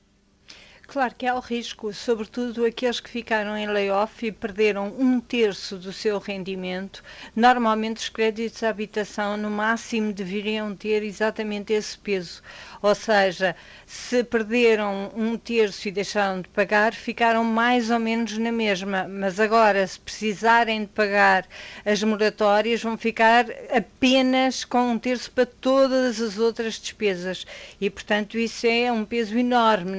Claro 0.95 1.13
que 1.17 1.27
há 1.27 1.35
o 1.35 1.41
risco, 1.41 1.93
sobretudo 1.93 2.65
aqueles 2.65 3.01
que 3.01 3.11
ficaram 3.11 3.57
em 3.57 3.67
layoff 3.67 4.25
e 4.25 4.31
perderam 4.31 4.95
um 4.97 5.19
terço 5.19 5.77
do 5.77 5.93
seu 5.93 6.21
rendimento. 6.21 7.03
Normalmente, 7.35 7.97
os 7.97 8.09
créditos 8.09 8.63
à 8.63 8.69
habitação, 8.69 9.37
no 9.37 9.51
máximo, 9.51 10.13
deveriam 10.13 10.73
ter 10.77 11.03
exatamente 11.03 11.73
esse 11.73 11.99
peso. 11.99 12.41
Ou 12.85 12.95
seja, 12.95 13.57
se 13.87 14.23
perderam 14.23 15.11
um 15.17 15.39
terço 15.39 15.89
e 15.89 15.91
deixaram 15.91 16.43
de 16.43 16.49
pagar, 16.51 16.93
ficaram 16.93 17.43
mais 17.43 17.89
ou 17.89 17.99
menos 17.99 18.37
na 18.37 18.53
mesma. 18.53 19.09
Mas 19.09 19.41
agora, 19.41 19.87
se 19.87 19.99
precisarem 19.99 20.83
de 20.83 20.89
pagar 20.89 21.47
as 21.83 22.03
moratórias, 22.03 22.83
vão 22.83 22.99
ficar 22.99 23.47
apenas 23.75 24.67
com 24.67 24.91
um 24.91 24.99
terço 24.99 25.31
para 25.31 25.47
todas 25.47 26.21
as 26.21 26.37
outras 26.39 26.75
despesas. 26.75 27.47
E, 27.81 27.89
portanto, 27.89 28.37
isso 28.37 28.67
é 28.67 28.93
um 28.93 29.07
peso 29.07 29.39
enorme 29.39 29.97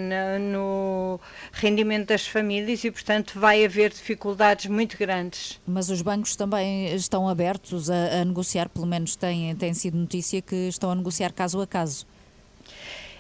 no 0.52 1.20
rendimento 1.54 2.10
das 2.10 2.28
famílias 2.28 2.84
e, 2.84 2.92
portanto, 2.92 3.40
vai 3.40 3.66
haver 3.66 3.90
dificuldades 3.90 4.68
muito 4.68 4.96
grandes. 4.96 5.60
Mas 5.66 5.90
os 5.90 6.04
bancos 6.04 6.36
também 6.36 6.94
estão 6.94 7.28
abertos 7.28 7.90
a, 7.90 8.22
a 8.22 8.26
negociar, 8.26 8.70
pelo 8.70 8.86
menos 8.86 9.16
tem, 9.16 9.56
tem 9.56 9.74
sido 9.74 9.98
notícia 9.98 10.40
que 10.40 10.68
estão 10.68 10.92
a 10.92 10.96
negociar 10.96 11.34
caso 11.34 11.60
a 11.60 11.66
caso. 11.66 12.06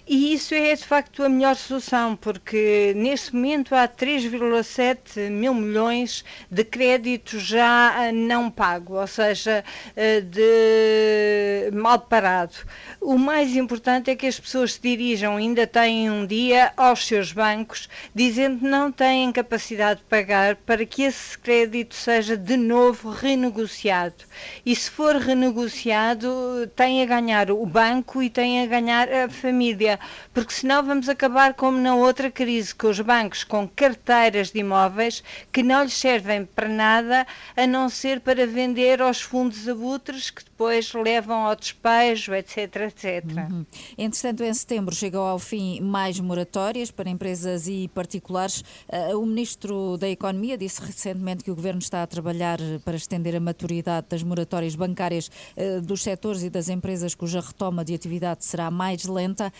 E 0.07 0.35
isso 0.35 0.53
é 0.53 0.75
de 0.75 0.85
facto 0.85 1.23
a 1.23 1.29
melhor 1.29 1.55
solução, 1.55 2.15
porque 2.15 2.93
neste 2.95 3.33
momento 3.33 3.73
há 3.73 3.87
3,7 3.87 5.31
mil 5.31 5.51
milhões 5.55 6.23
de 6.49 6.63
créditos 6.63 7.41
já 7.41 7.95
ah, 7.97 8.11
não 8.11 8.51
pago, 8.51 8.99
ou 8.99 9.07
seja, 9.07 9.65
ah, 9.97 10.21
de 10.21 11.71
mal 11.75 11.99
parado. 11.99 12.53
O 13.01 13.17
mais 13.17 13.55
importante 13.55 14.11
é 14.11 14.15
que 14.15 14.27
as 14.27 14.39
pessoas 14.39 14.73
se 14.73 14.81
dirijam, 14.81 15.37
ainda 15.37 15.65
têm 15.65 16.07
um 16.11 16.23
dia, 16.23 16.71
aos 16.77 17.07
seus 17.07 17.31
bancos, 17.31 17.89
dizendo 18.13 18.59
que 18.59 18.65
não 18.65 18.91
têm 18.91 19.31
capacidade 19.31 20.01
de 20.01 20.05
pagar 20.05 20.55
para 20.55 20.85
que 20.85 21.01
esse 21.01 21.35
crédito 21.35 21.95
seja 21.95 22.37
de 22.37 22.57
novo 22.57 23.09
renegociado. 23.09 24.23
E 24.63 24.75
se 24.75 24.91
for 24.91 25.15
renegociado, 25.15 26.69
tem 26.75 27.01
a 27.01 27.05
ganhar 27.07 27.49
o 27.49 27.65
banco 27.65 28.21
e 28.21 28.29
tem 28.29 28.61
a 28.61 28.67
ganhar 28.67 29.11
a 29.11 29.29
família, 29.29 29.94
porque 30.33 30.53
senão 30.53 30.83
vamos 30.83 31.09
acabar 31.09 31.53
como 31.53 31.77
na 31.77 31.95
outra 31.95 32.29
crise, 32.31 32.73
com 32.73 32.87
os 32.87 32.99
bancos 32.99 33.43
com 33.43 33.67
carteiras 33.67 34.51
de 34.51 34.59
imóveis 34.59 35.23
que 35.51 35.63
não 35.63 35.83
lhes 35.83 35.93
servem 35.93 36.45
para 36.45 36.67
nada, 36.67 37.27
a 37.55 37.67
não 37.67 37.89
ser 37.89 38.19
para 38.19 38.45
vender 38.45 39.01
aos 39.01 39.21
fundos 39.21 39.67
abutres 39.67 40.29
que 40.29 40.43
depois 40.43 40.93
levam 40.93 41.45
ao 41.45 41.55
despejo, 41.55 42.33
etc, 42.33 42.57
etc. 42.57 43.23
Uhum. 43.49 43.65
Entretanto, 43.97 44.43
em 44.43 44.53
setembro 44.53 44.95
chegou 44.95 45.23
ao 45.23 45.39
fim 45.39 45.81
mais 45.81 46.19
moratórias 46.19 46.91
para 46.91 47.09
empresas 47.09 47.67
e 47.67 47.89
particulares. 47.89 48.63
Uh, 48.87 49.19
o 49.19 49.25
Ministro 49.25 49.97
da 49.97 50.09
Economia 50.09 50.57
disse 50.57 50.81
recentemente 50.81 51.43
que 51.43 51.51
o 51.51 51.55
Governo 51.55 51.79
está 51.79 52.03
a 52.03 52.07
trabalhar 52.07 52.59
para 52.83 52.95
estender 52.95 53.35
a 53.35 53.39
maturidade 53.39 54.07
das 54.09 54.23
moratórias 54.23 54.75
bancárias 54.75 55.29
uh, 55.57 55.81
dos 55.81 56.03
setores 56.03 56.43
e 56.43 56.49
das 56.49 56.69
empresas 56.69 57.13
cuja 57.13 57.41
retoma 57.41 57.83
de 57.83 57.93
atividade 57.93 58.45
será 58.45 58.71
mais 58.71 59.05
lenta. 59.05 59.51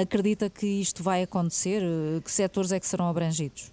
Acredita 0.00 0.48
que 0.48 0.66
isto 0.66 1.02
vai 1.02 1.22
acontecer? 1.22 1.82
Uh, 1.82 2.20
que 2.20 2.30
setores 2.30 2.70
é 2.70 2.78
que 2.78 2.86
serão 2.86 3.08
abrangidos? 3.08 3.72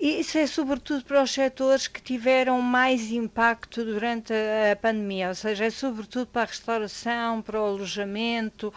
Isso 0.00 0.38
é 0.38 0.46
sobretudo 0.46 1.04
para 1.04 1.22
os 1.22 1.32
setores 1.32 1.88
que 1.88 2.00
tiveram 2.00 2.60
mais 2.60 3.10
impacto 3.10 3.84
durante 3.84 4.32
a 4.32 4.76
pandemia, 4.76 5.28
ou 5.28 5.34
seja, 5.34 5.64
é 5.64 5.70
sobretudo 5.70 6.26
para 6.26 6.42
a 6.42 6.44
restauração, 6.44 7.42
para 7.42 7.60
o 7.60 7.64
alojamento, 7.64 8.72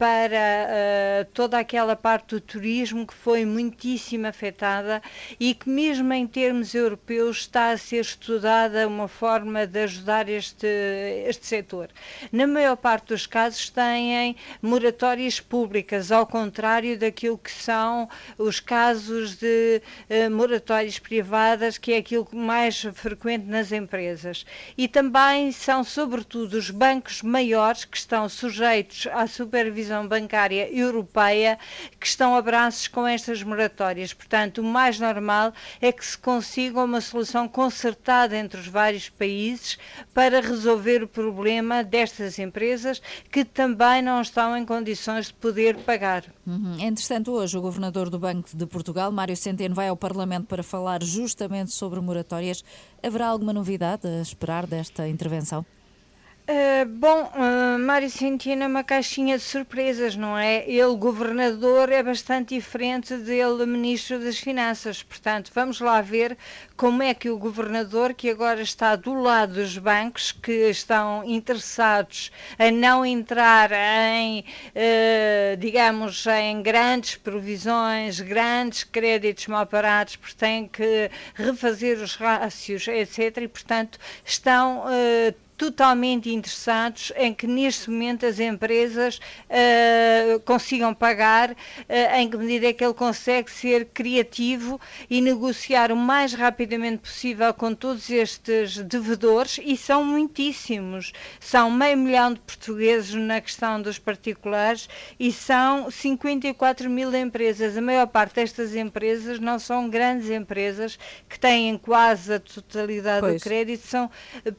para 0.00 0.30
eh, 0.32 1.26
toda 1.34 1.58
aquela 1.58 1.94
parte 1.94 2.28
do 2.34 2.40
turismo 2.40 3.06
que 3.06 3.12
foi 3.12 3.44
muitíssimo 3.44 4.26
afetada 4.26 5.02
e 5.38 5.52
que 5.52 5.68
mesmo 5.68 6.10
em 6.14 6.26
termos 6.26 6.74
europeus 6.74 7.40
está 7.40 7.68
a 7.68 7.76
ser 7.76 8.00
estudada 8.00 8.88
uma 8.88 9.06
forma 9.08 9.66
de 9.66 9.80
ajudar 9.80 10.26
este, 10.26 10.66
este 11.26 11.44
setor. 11.44 11.90
Na 12.32 12.46
maior 12.46 12.76
parte 12.76 13.08
dos 13.08 13.26
casos 13.26 13.68
têm 13.68 14.36
moratórias 14.62 15.38
públicas, 15.38 16.10
ao 16.10 16.26
contrário 16.26 16.98
daquilo 16.98 17.36
que 17.36 17.52
são 17.52 18.08
os 18.38 18.58
casos 18.58 19.36
de 19.36 19.82
eh, 20.08 20.30
moratórias 20.30 20.98
privadas, 20.98 21.76
que 21.76 21.92
é 21.92 21.98
aquilo 21.98 22.26
mais 22.32 22.80
frequente 22.94 23.44
nas 23.44 23.70
empresas. 23.70 24.46
E 24.78 24.88
também 24.88 25.52
são, 25.52 25.84
sobretudo, 25.84 26.54
os 26.54 26.70
bancos 26.70 27.20
maiores 27.20 27.84
que 27.84 27.98
estão 27.98 28.26
sujeitos 28.30 29.06
à 29.12 29.26
supervisão 29.26 29.89
bancária 30.06 30.68
europeia 30.72 31.58
que 31.98 32.06
estão 32.06 32.36
a 32.36 32.42
braços 32.42 32.88
com 32.88 33.06
estas 33.06 33.42
moratórias. 33.42 34.12
Portanto, 34.12 34.58
o 34.58 34.64
mais 34.64 34.98
normal 34.98 35.52
é 35.80 35.90
que 35.92 36.04
se 36.04 36.16
consiga 36.16 36.82
uma 36.82 37.00
solução 37.00 37.48
concertada 37.48 38.36
entre 38.36 38.60
os 38.60 38.66
vários 38.66 39.08
países 39.08 39.78
para 40.14 40.40
resolver 40.40 41.02
o 41.02 41.08
problema 41.08 41.82
destas 41.82 42.38
empresas 42.38 43.02
que 43.30 43.44
também 43.44 44.02
não 44.02 44.20
estão 44.20 44.56
em 44.56 44.64
condições 44.64 45.26
de 45.26 45.34
poder 45.34 45.76
pagar. 45.78 46.24
Uhum. 46.46 46.76
Entretanto, 46.78 47.32
hoje 47.32 47.56
o 47.56 47.60
Governador 47.60 48.10
do 48.10 48.18
Banco 48.18 48.48
de 48.54 48.66
Portugal, 48.66 49.10
Mário 49.12 49.36
Centeno, 49.36 49.74
vai 49.74 49.88
ao 49.88 49.96
Parlamento 49.96 50.46
para 50.46 50.62
falar 50.62 51.02
justamente 51.02 51.72
sobre 51.72 52.00
moratórias. 52.00 52.64
Haverá 53.02 53.26
alguma 53.28 53.52
novidade 53.52 54.06
a 54.06 54.22
esperar 54.22 54.66
desta 54.66 55.08
intervenção? 55.08 55.64
Uh, 56.50 56.84
bom, 56.84 57.30
uh, 57.36 57.78
Mário 57.78 58.10
Centeno 58.10 58.64
é 58.64 58.66
uma 58.66 58.82
caixinha 58.82 59.38
de 59.38 59.44
surpresas, 59.44 60.16
não 60.16 60.36
é? 60.36 60.68
Ele, 60.68 60.96
governador, 60.96 61.92
é 61.92 62.02
bastante 62.02 62.56
diferente 62.56 63.16
dele, 63.18 63.64
ministro 63.66 64.18
das 64.18 64.36
Finanças. 64.36 65.00
Portanto, 65.00 65.52
vamos 65.54 65.78
lá 65.78 66.00
ver 66.00 66.36
como 66.76 67.04
é 67.04 67.14
que 67.14 67.30
o 67.30 67.38
governador, 67.38 68.14
que 68.14 68.28
agora 68.28 68.62
está 68.62 68.96
do 68.96 69.14
lado 69.14 69.54
dos 69.54 69.78
bancos, 69.78 70.32
que 70.32 70.70
estão 70.70 71.22
interessados 71.24 72.32
a 72.58 72.68
não 72.72 73.06
entrar 73.06 73.70
em, 73.70 74.40
uh, 74.40 75.56
digamos, 75.56 76.26
em 76.26 76.60
grandes 76.62 77.14
provisões, 77.14 78.18
grandes 78.18 78.82
créditos 78.82 79.46
mal 79.46 79.66
parados, 79.66 80.16
porque 80.16 80.34
têm 80.34 80.66
que 80.66 81.12
refazer 81.32 81.98
os 81.98 82.16
rácios, 82.16 82.88
etc. 82.88 83.36
E, 83.36 83.46
portanto, 83.46 84.00
estão 84.24 84.82
totalmente 85.60 86.32
interessados 86.32 87.12
em 87.16 87.34
que 87.34 87.46
neste 87.46 87.90
momento 87.90 88.24
as 88.24 88.40
empresas 88.40 89.20
uh, 89.50 90.40
consigam 90.40 90.94
pagar, 90.94 91.50
uh, 91.50 91.56
em 92.16 92.30
que 92.30 92.36
medida 92.38 92.68
é 92.68 92.72
que 92.72 92.82
ele 92.82 92.94
consegue 92.94 93.50
ser 93.50 93.84
criativo 93.92 94.80
e 95.10 95.20
negociar 95.20 95.92
o 95.92 95.96
mais 95.96 96.32
rapidamente 96.32 97.02
possível 97.02 97.52
com 97.52 97.74
todos 97.74 98.08
estes 98.08 98.78
devedores, 98.78 99.60
e 99.62 99.76
são 99.76 100.02
muitíssimos. 100.02 101.12
São 101.38 101.70
meio 101.70 101.98
milhão 101.98 102.32
de 102.32 102.40
portugueses 102.40 103.14
na 103.14 103.38
questão 103.38 103.82
dos 103.82 103.98
particulares 103.98 104.88
e 105.18 105.30
são 105.30 105.90
54 105.90 106.88
mil 106.88 107.14
empresas. 107.14 107.76
A 107.76 107.82
maior 107.82 108.06
parte 108.06 108.36
destas 108.36 108.74
empresas 108.74 109.38
não 109.38 109.58
são 109.58 109.90
grandes 109.90 110.30
empresas 110.30 110.98
que 111.28 111.38
têm 111.38 111.76
quase 111.76 112.32
a 112.32 112.40
totalidade 112.40 113.20
Pois. 113.20 113.42
do 113.42 113.44
crédito, 113.44 113.86
são 113.86 114.10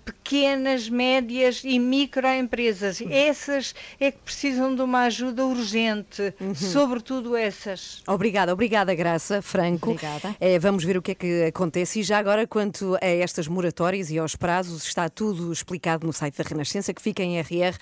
pequenas, 0.06 0.91
médias 0.92 1.64
e 1.64 1.80
microempresas. 1.80 3.02
Essas 3.10 3.74
é 4.00 4.12
que 4.12 4.20
precisam 4.20 4.76
de 4.76 4.82
uma 4.82 5.06
ajuda 5.06 5.46
urgente, 5.46 6.34
sobretudo 6.56 7.36
essas. 7.36 8.04
Obrigada, 8.08 8.54
obrigada, 8.54 8.94
Graça 8.94 9.42
Franco. 9.42 9.92
Obrigada. 9.92 10.36
Eh, 10.40 10.60
vamos 10.60 10.84
ver 10.84 10.98
o 10.98 11.02
que 11.02 11.12
é 11.12 11.16
que 11.16 11.44
acontece. 11.46 12.02
E 12.02 12.04
já 12.04 12.20
agora, 12.20 12.46
quanto 12.46 12.98
a 13.02 13.08
estas 13.08 13.48
moratórias 13.48 14.12
e 14.12 14.20
aos 14.20 14.36
prazos, 14.36 14.86
está 14.86 15.10
tudo 15.10 15.52
explicado 15.52 16.06
no 16.06 16.14
site 16.14 16.38
da 16.38 16.44
Renascença, 16.44 16.94
que 16.94 17.02
fica 17.02 17.24
em 17.24 17.40
rr.sapo.pt. 17.42 17.82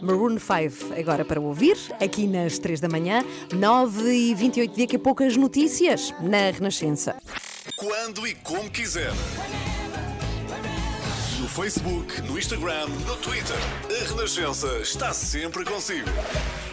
Maroon 0.00 0.38
5, 0.38 0.94
agora 0.98 1.24
para 1.24 1.40
ouvir, 1.40 1.76
aqui 2.00 2.26
nas 2.26 2.58
3 2.58 2.80
da 2.80 2.88
manhã, 2.88 3.24
9 3.52 4.12
e 4.12 4.34
28 4.34 4.78
daqui 4.78 4.96
a 4.96 4.98
poucas 4.98 5.36
notícias 5.36 6.12
na 6.20 6.50
Renascença. 6.50 7.16
Quando 7.72 8.26
e 8.26 8.34
como 8.34 8.70
quiser. 8.70 9.10
No 11.40 11.48
Facebook, 11.48 12.20
no 12.22 12.38
Instagram, 12.38 12.88
no 13.06 13.16
Twitter. 13.16 13.56
A 13.88 14.08
Renascença 14.08 14.68
está 14.78 15.14
sempre 15.14 15.64
consigo. 15.64 16.06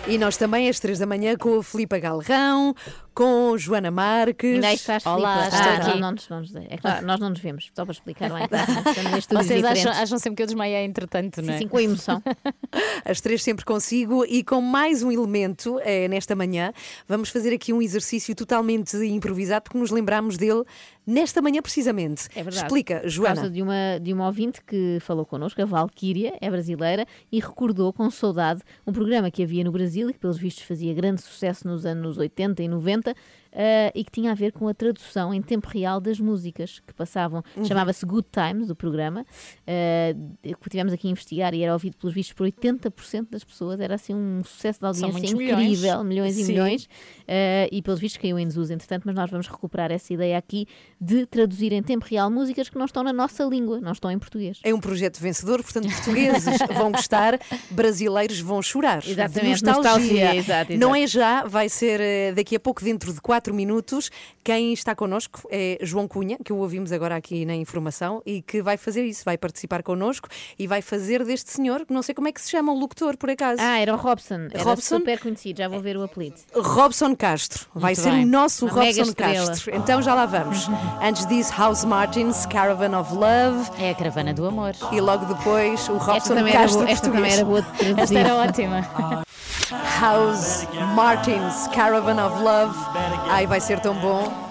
E 0.06 0.18
nós 0.18 0.36
também 0.36 0.68
às 0.70 0.80
3 0.82 1.00
da 1.00 1.06
manhã 1.06 1.38
com 1.38 1.60
a 1.60 1.64
Filipa 1.64 1.98
Galrão, 1.98 2.76
com 3.14 3.58
Joana 3.58 3.92
Marques. 3.92 4.56
Ainda 4.56 4.68
aí 4.68 4.76
estás, 4.76 5.06
Olá, 5.06 5.48
estou 5.48 5.60
Ah, 5.60 5.76
aqui. 5.90 6.00
Não, 6.00 6.12
nos 6.12 6.26
vamos 6.28 6.52
ver. 6.52 6.68
É 6.70 6.78
que 6.78 6.84
nós, 6.84 7.02
nós 7.04 7.20
não 7.20 7.30
nos 7.30 7.40
vemos, 7.40 7.70
só 7.76 7.84
para 7.86 7.92
explicar 7.92 8.32
lá 8.32 8.40
Vocês 8.50 9.28
acham, 9.30 9.74
diferentes. 9.74 9.86
acham 9.86 10.20
sempre 10.20 10.38
que 10.38 10.44
eu 10.44 10.48
desmaiei 10.48 10.86
entretanto, 10.86 11.42
não 11.42 11.50
é? 11.54 11.58
Sim, 11.58 11.64
sim, 11.64 11.68
com 11.68 11.78
a 11.78 11.84
emoção. 11.84 12.24
Às 13.06 13.20
três 13.22 13.44
sempre 13.44 13.66
consigo 13.66 14.26
e 14.26 14.44
com 14.44 14.62
mais 14.62 15.04
um 15.04 15.12
elemento 15.12 15.80
eh, 15.84 16.08
nesta 16.08 16.36
manhã. 16.36 16.72
Vamos 17.08 17.30
fazer 17.30 17.54
aqui 17.54 17.74
um 17.74 17.82
exercício 17.82 18.34
totalmente 18.36 18.96
improvisado 18.98 19.64
porque 19.64 19.78
nos 19.78 19.92
lembramos 19.92 20.38
dele 20.38 20.64
nesta 21.06 21.42
manhã 21.42 21.62
precisamente. 21.62 22.28
É 22.36 22.44
verdade. 22.44 22.58
Explica, 22.66 23.00
Por 23.00 23.10
Joana. 23.10 23.36
causa 23.36 23.50
de 23.50 23.62
uma, 23.62 24.00
de 24.02 24.14
uma 24.14 24.28
ouvinte 24.28 24.62
que 24.64 25.00
falou 25.02 25.26
connosco, 25.26 25.62
a 25.62 25.66
Valquíria, 25.66 26.38
é 26.40 26.50
brasileira, 26.50 27.06
e 27.32 27.40
recordou 27.40 27.92
com 27.92 28.10
saudade 28.10 28.62
um 28.86 28.94
programa 28.94 29.32
que 29.32 29.42
havia 29.44 29.64
no 29.64 29.72
Brasil 29.72 30.10
e 30.10 30.14
que, 30.14 30.20
pelos 30.20 30.38
vistos, 30.38 30.64
fazia 30.64 30.94
grande 30.94 31.22
sucesso 31.22 31.68
nos 31.68 31.86
anos 31.86 32.18
80 32.18 32.62
e 32.64 32.68
90. 32.68 33.01
40 33.02 33.16
eh, 33.52 33.92
e 33.96 34.04
que 34.04 34.12
tinha 34.12 34.32
a 34.32 34.36
ver 34.36 34.52
com 34.52 34.68
a 34.68 34.74
tradução 34.74 35.34
em 35.34 35.42
tempo 35.42 35.68
real 35.68 36.00
das 36.00 36.20
músicas 36.20 36.80
que 36.86 36.94
passavam. 36.94 37.44
Uhum. 37.56 37.66
Chamava-se 37.66 38.06
Good 38.06 38.28
Times, 38.32 38.70
o 38.70 38.76
programa, 38.76 39.26
eh, 39.68 40.16
que 40.44 40.70
tivemos 40.70 40.94
aqui 40.94 41.08
a 41.08 41.12
investigar 41.12 41.54
e 41.54 41.64
era 41.64 41.74
ouvido 41.74 41.98
pelos 41.98 42.14
vistos 42.14 42.34
por 42.34 42.46
80% 42.46 43.28
das 43.30 43.44
pessoas. 43.44 43.80
Era 43.80 43.96
assim 43.96 44.14
um 44.16 44.44
sucesso 44.44 44.80
de 44.80 44.86
audiência 44.86 45.28
incrível, 45.28 46.04
milhões. 46.04 46.04
milhões 46.06 46.38
e 46.38 46.44
Sim. 46.44 46.52
milhões. 46.54 46.90
eh, 47.28 47.70
e 47.72 47.82
pelos 47.82 48.00
vistos 48.00 48.22
caiu 48.22 48.38
em 48.40 48.48
desuso, 48.48 48.74
entretanto, 48.74 49.04
mas 49.06 49.16
nós 49.16 49.30
vamos 49.30 49.48
recuperar 49.48 49.92
essa 49.92 50.14
ideia 50.14 50.38
aqui 50.38 50.66
de 51.00 51.26
traduzir 51.26 51.72
em 51.74 51.82
tempo 51.82 52.06
real 52.10 52.30
músicas 52.30 52.70
que 52.70 52.78
não 52.78 52.86
estão 52.86 53.04
na 53.04 53.14
nossa 53.14 53.44
língua, 53.44 53.80
não 53.80 53.92
estão 53.92 54.12
em 54.12 54.20
português. 54.20 54.60
É 54.64 54.74
um 54.74 54.80
projeto 54.80 55.20
vencedor, 55.20 55.62
portanto, 55.64 55.88
portugueses 55.90 56.58
vão 56.76 56.92
gostar, 56.92 57.40
brasileiros 57.70 58.40
vão 58.40 58.62
chorar. 58.62 59.02
de 59.02 59.12
Exatamente, 59.12 59.64
nostalgia. 59.64 59.82
nostalgia, 59.82 60.36
exato, 60.36 60.74
Não 60.78 60.96
exato. 60.96 61.04
é 61.04 61.08
já, 61.08 61.44
vai 61.48 61.70
ser 61.70 62.00
eh, 62.02 62.32
daqui 62.34 62.56
a 62.56 62.60
pouco, 62.60 62.84
dentro 62.84 63.14
de 63.14 63.22
4 63.42 63.54
minutos. 63.56 64.12
Quem 64.44 64.72
está 64.72 64.94
connosco 64.96 65.42
é 65.52 65.80
João 65.82 66.08
Cunha, 66.08 66.38
que 66.46 66.54
o 66.54 66.58
ouvimos 66.58 66.92
agora 66.92 67.16
aqui 67.16 67.44
na 67.44 67.56
informação, 67.56 68.22
e 68.26 68.42
que 68.42 68.62
vai 68.62 68.78
fazer 68.78 69.04
isso, 69.04 69.24
vai 69.26 69.36
participar 69.38 69.82
connosco 69.82 70.28
e 70.60 70.68
vai 70.68 70.82
fazer 70.82 71.24
deste 71.26 71.50
senhor, 71.52 71.86
que 71.86 71.94
não 71.94 72.04
sei 72.04 72.14
como 72.14 72.28
é 72.28 72.32
que 72.32 72.40
se 72.40 72.50
chama 72.52 72.72
o 72.72 72.78
locutor, 72.80 73.18
por 73.18 73.30
acaso. 73.32 73.60
Ah, 73.62 73.80
era 73.80 73.94
o 73.94 73.98
Robson, 73.98 74.48
era 74.52 74.64
Robson? 74.64 74.98
super 75.00 75.20
conhecido, 75.20 75.58
já 75.58 75.68
vou 75.68 75.80
ver 75.80 75.98
o 75.98 76.04
apelido. 76.04 76.36
Robson 76.56 77.16
Castro. 77.16 77.66
Vai 77.74 77.94
Muito 77.96 78.02
ser 78.04 78.12
bem. 78.12 78.24
o 78.26 78.28
nosso 78.28 78.66
Uma 78.68 78.74
Robson. 78.84 79.14
Castro. 79.14 79.76
Então 79.76 80.02
já 80.02 80.14
lá 80.14 80.26
vamos. 80.28 80.68
Antes 81.02 81.26
disso, 81.26 81.52
House 81.58 81.84
Martins, 81.84 82.46
Caravan 82.46 83.00
of 83.00 83.14
Love. 83.14 83.72
É 83.80 83.90
a 83.90 83.96
caravana 83.96 84.34
do 84.34 84.46
amor. 84.46 84.74
E 84.92 85.02
logo 85.02 85.26
depois, 85.26 85.88
o 85.90 85.98
Robson 85.98 86.36
era 86.38 86.52
Castro. 86.52 86.80
boa- 86.82 86.92
esta 86.92 87.10
também 87.10 87.32
era 87.34 87.46
boa 87.46 87.62
de 87.64 87.68
traduzir. 87.72 88.00
Esta 88.02 88.20
era 88.20 88.36
ótima. 88.36 89.24
House 89.70 90.66
Martins, 90.96 91.68
Caravan 91.74 92.20
of 92.20 92.42
Love. 92.42 92.78
Ai, 93.30 93.46
vai 93.46 93.60
ser 93.60 93.80
tão 93.80 93.96
bom. 93.96 94.51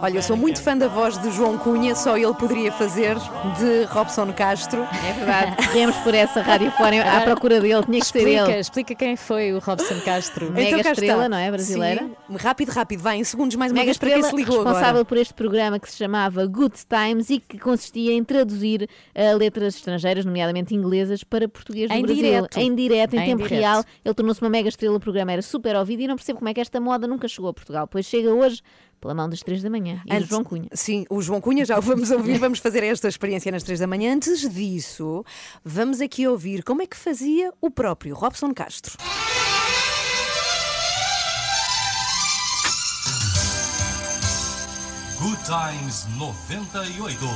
Olha, 0.00 0.18
eu 0.18 0.22
sou 0.22 0.36
muito 0.36 0.62
fã 0.62 0.76
da 0.76 0.86
voz 0.86 1.18
de 1.18 1.28
João 1.32 1.58
Cunha, 1.58 1.92
só 1.96 2.16
ele 2.16 2.32
poderia 2.34 2.70
fazer 2.70 3.16
de 3.58 3.82
Robson 3.88 4.32
Castro. 4.32 4.82
É 4.82 5.12
verdade, 5.12 5.56
corremos 5.56 5.96
por 5.96 6.14
essa 6.14 6.40
rádio 6.40 6.70
fora 6.72 7.02
à 7.18 7.22
procura 7.22 7.60
dele, 7.60 7.82
tinha 7.84 7.98
que 7.98 8.06
ser 8.06 8.18
Explica, 8.18 8.42
ele. 8.50 8.60
explica 8.60 8.94
quem 8.94 9.16
foi 9.16 9.52
o 9.52 9.58
Robson 9.58 10.00
Castro. 10.04 10.52
Mega 10.52 10.78
Então 10.78 10.92
estrela, 10.92 11.24
está. 11.24 11.28
não 11.28 11.36
é? 11.36 11.50
Brasileira. 11.50 12.02
Sim. 12.28 12.36
Rápido, 12.36 12.68
rápido, 12.70 13.00
vai 13.02 13.16
em 13.18 13.24
segundos 13.24 13.56
mais 13.56 13.72
uma 13.72 13.76
Mega 13.80 13.86
vez 13.86 13.98
para 13.98 14.10
quem 14.10 14.20
estrela 14.20 14.36
se 14.36 14.36
ligou 14.40 14.56
responsável 14.62 14.88
agora. 14.90 15.04
por 15.04 15.18
este 15.18 15.34
programa 15.34 15.80
que 15.80 15.90
se 15.90 15.96
chamava 15.96 16.46
Good 16.46 16.74
Times 16.88 17.30
e 17.30 17.40
que 17.40 17.58
consistia 17.58 18.12
em 18.12 18.22
traduzir 18.22 18.88
eh, 19.14 19.34
letras 19.34 19.74
estrangeiras, 19.74 20.24
nomeadamente 20.24 20.76
inglesas, 20.76 21.24
para 21.24 21.48
português 21.48 21.90
do 21.90 21.94
Em 21.96 22.02
Brasil. 22.02 22.22
direto. 22.22 22.56
Em 22.56 22.72
direto, 22.74 23.14
em, 23.14 23.18
Em 23.20 23.24
tempo 23.26 23.42
direto. 23.48 23.58
real. 23.60 23.84
Ele 24.04 24.14
tornou-se 24.14 24.40
uma 24.40 24.50
mega 24.50 24.68
estrela, 24.68 24.96
o 24.96 25.00
programa 25.00 25.32
era 25.32 25.42
super 25.42 25.74
ouvido 25.74 26.02
e 26.02 26.06
não 26.06 26.14
percebo 26.14 26.38
como 26.38 26.48
é 26.48 26.54
que 26.54 26.60
esta 26.60 26.80
moda 26.80 27.08
nunca 27.08 27.26
chegou 27.26 27.50
a 27.50 27.52
Portugal. 27.54 27.88
Pois 27.88 28.06
chega 28.06 28.30
hoje 28.32 28.62
pela 29.00 29.14
mão 29.14 29.28
das 29.28 29.40
três 29.40 29.62
da 29.62 29.70
manhã 29.70 30.02
e 30.04 30.08
do 30.08 30.14
Antes- 30.16 30.28
João 30.28 30.44
Cunha. 30.44 30.68
Sim, 30.72 31.04
o 31.08 31.20
João 31.22 31.40
Cunha, 31.40 31.64
já 31.64 31.78
o 31.78 31.82
vamos 31.82 32.10
ouvir, 32.10 32.36
vamos 32.38 32.58
fazer 32.58 32.82
esta 32.84 33.08
experiência 33.08 33.50
nas 33.52 33.62
três 33.62 33.80
da 33.80 33.86
manhã. 33.86 34.14
Antes 34.14 34.48
disso, 34.52 35.24
vamos 35.64 36.00
aqui 36.00 36.26
ouvir 36.26 36.62
como 36.62 36.82
é 36.82 36.86
que 36.86 36.96
fazia 36.96 37.52
o 37.60 37.70
próprio 37.70 38.14
Robson 38.14 38.52
Castro. 38.54 38.96
Good 45.20 45.38
Times 45.44 46.06
98. 46.16 47.18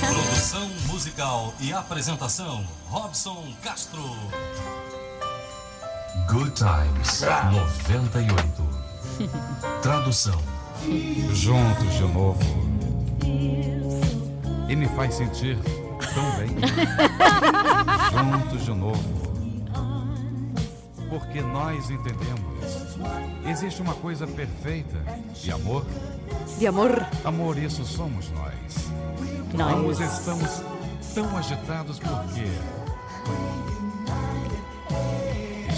Produção 0.00 0.68
musical 0.86 1.52
e 1.60 1.72
apresentação: 1.72 2.64
Robson 2.88 3.44
Castro. 3.62 4.02
Good 6.28 6.52
Times 6.52 7.22
98. 7.22 8.46
Tradução: 9.82 10.40
Juntos 11.32 11.94
de 11.94 12.02
novo. 12.02 12.40
E 14.68 14.76
me 14.76 14.86
faz 14.88 15.14
sentir 15.14 15.58
tão 16.14 16.30
bem. 16.38 16.56
Juntos 18.40 18.64
de 18.64 18.72
novo. 18.72 19.20
Porque 21.08 21.40
nós 21.42 21.90
entendemos. 21.90 22.96
Existe 23.46 23.82
uma 23.82 23.94
coisa 23.94 24.26
perfeita. 24.26 24.96
E 25.44 25.50
amor? 25.50 25.84
De 26.58 26.66
amor? 26.66 27.06
Amor, 27.24 27.58
isso 27.58 27.84
somos 27.84 28.30
nós. 28.30 28.90
Nós. 29.54 29.74
Ambos 29.74 30.00
estamos 30.00 30.62
tão 31.14 31.36
agitados 31.36 31.98
porque. 31.98 32.44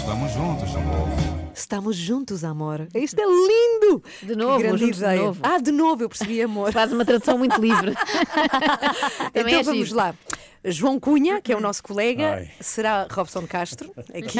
Estamos 0.03 0.33
juntos 0.33 0.73
novo. 0.73 1.51
Estamos 1.55 1.95
juntos, 1.95 2.43
amor. 2.43 2.87
Isto 2.93 3.21
é 3.21 3.25
lindo! 3.25 4.03
De 4.21 4.35
novo, 4.35 4.57
Que 4.57 4.63
grande 4.63 4.91
de 4.91 5.15
novo. 5.15 5.39
Ah, 5.41 5.57
de 5.59 5.71
novo, 5.71 6.03
eu 6.03 6.09
percebi 6.09 6.41
amor. 6.41 6.73
Faz 6.73 6.91
uma 6.91 7.05
tradução 7.05 7.37
muito 7.37 7.55
livre. 7.61 7.93
Então 9.33 9.47
é 9.59 9.63
vamos 9.63 9.87
giro. 9.87 9.97
lá. 9.97 10.13
João 10.65 10.99
Cunha, 10.99 11.41
que 11.41 11.53
é 11.53 11.55
o 11.55 11.61
nosso 11.61 11.81
colega, 11.81 12.45
será 12.59 13.07
Robson 13.09 13.47
Castro, 13.47 13.93
aqui 14.13 14.39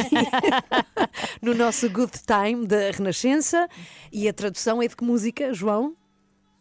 no 1.41 1.53
nosso 1.55 1.89
Good 1.89 2.11
Time 2.27 2.67
da 2.67 2.91
Renascença. 2.91 3.69
E 4.11 4.27
a 4.27 4.33
tradução 4.33 4.81
é 4.81 4.87
de 4.89 4.97
que 4.97 5.03
música, 5.05 5.53
João? 5.53 5.95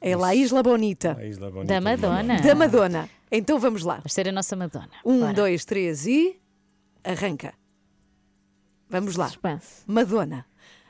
É 0.01 0.15
La 0.15 0.33
Isla 0.33 0.63
Bonita. 0.63 1.17
A 1.19 1.27
Isla 1.27 1.51
Bonita 1.51 1.75
Da 1.75 1.81
Madonna. 1.81 2.41
Da 2.41 2.55
Madonna. 2.55 3.11
Então 3.33 3.59
vamos 3.59 3.83
lá. 3.83 3.97
Vais 3.97 4.13
ser 4.13 4.29
a 4.29 4.33
nossa 4.33 4.55
Madonna. 4.55 4.91
Um, 5.05 5.21
Bora. 5.21 5.33
dois, 5.33 5.65
três 5.65 6.07
e. 6.07 6.39
Arranca. 7.03 7.53
Vamos 8.93 9.17
lá. 9.17 9.33
Madonna, 9.87 10.45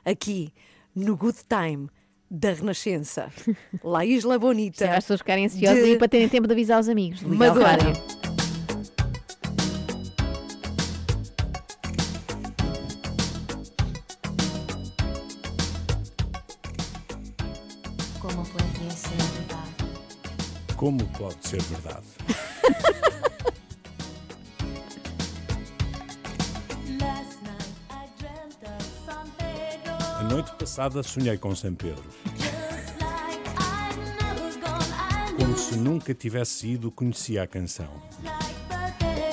aqui 0.05 0.53
no 0.93 1.17
Good 1.17 1.39
Time 1.49 1.89
da 2.29 2.53
Renascença. 2.53 3.31
La 3.85 4.05
Isla 4.05 4.41
Bonita. 4.41 4.85
Já 4.85 4.97
as 4.97 5.05
pessoas 5.05 5.21
ficarem 5.21 5.47
ansiosas 5.47 5.85
de 5.85 5.91
e 5.93 5.99
para 5.99 6.09
terem 6.09 6.29
tempo 6.29 6.49
de 6.49 6.53
avisar 6.53 6.81
os 6.81 6.89
amigos. 6.89 7.23
Madonna. 7.23 7.65
rádio. 7.65 7.93
Como 18.21 18.45
puede 18.45 18.93
ser 18.97 19.17
verdad? 19.17 20.77
Como 20.77 21.07
pode 21.07 21.47
ser 21.47 21.63
verdade? 21.63 22.07
A 30.23 30.25
noite 30.25 30.53
passada 30.53 31.03
sonhei 31.03 31.37
com 31.37 31.53
São 31.53 31.75
Pedro. 31.75 32.05
Como 35.37 35.59
se 35.59 35.75
nunca 35.75 36.15
tivesse 36.15 36.69
ido, 36.69 36.93
conhecia 36.93 37.43
a 37.43 37.47
canção. 37.47 37.89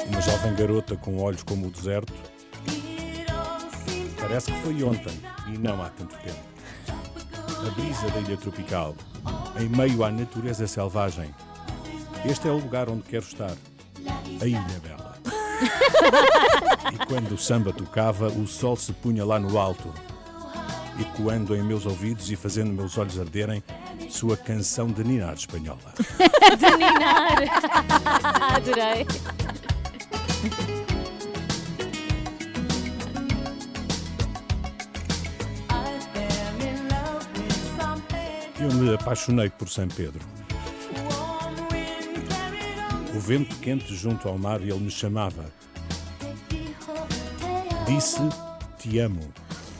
Uma 0.08 0.20
jovem 0.20 0.56
garota 0.56 0.98
com 0.98 1.22
olhos 1.22 1.44
como 1.44 1.68
o 1.68 1.70
deserto. 1.70 2.12
Parece 4.20 4.52
que 4.52 4.62
foi 4.62 4.84
ontem 4.84 5.14
e 5.54 5.60
não 5.60 5.80
há 5.80 5.90
tanto 5.90 6.18
tempo. 6.18 6.40
A 7.38 7.70
brisa 7.70 8.10
da 8.10 8.20
ilha 8.22 8.38
tropical, 8.38 8.96
em 9.60 9.70
meio 9.70 10.04
à 10.04 10.10
natureza 10.10 10.66
selvagem. 10.66 11.30
Este 12.26 12.48
é 12.48 12.52
o 12.52 12.58
lugar 12.58 12.90
onde 12.90 13.04
quero 13.04 13.26
estar. 13.26 13.56
A 14.42 14.48
Ilha 14.48 14.82
Bela. 14.82 15.16
E 16.92 17.06
quando 17.06 17.34
o 17.34 17.38
samba 17.38 17.72
tocava, 17.72 18.30
o 18.30 18.48
sol 18.48 18.76
se 18.76 18.92
punha 18.92 19.24
lá 19.24 19.40
no 19.40 19.60
alto, 19.60 19.94
ecoando 21.00 21.56
em 21.56 21.64
meus 21.64 21.86
ouvidos 21.86 22.30
e 22.30 22.36
fazendo 22.36 22.74
meus 22.74 22.98
olhos 22.98 23.20
arderem 23.20 23.64
sua 24.10 24.36
canção 24.36 24.88
de 24.88 25.04
ninar 25.04 25.34
espanhola. 25.34 25.80
De 26.58 26.78
ninar. 26.78 27.38
Adorei. 28.56 29.06
Eu 38.60 38.74
me 38.74 38.94
apaixonei 38.94 39.50
por 39.50 39.70
São 39.70 39.88
Pedro. 39.88 40.20
O 43.16 43.20
vento 43.20 43.56
quente 43.58 43.96
junto 43.96 44.28
ao 44.28 44.38
mar, 44.38 44.62
ele 44.62 44.74
me 44.74 44.92
chamava. 44.92 45.46
Disse: 47.86 48.20
Te 48.78 49.00
amo. 49.00 49.34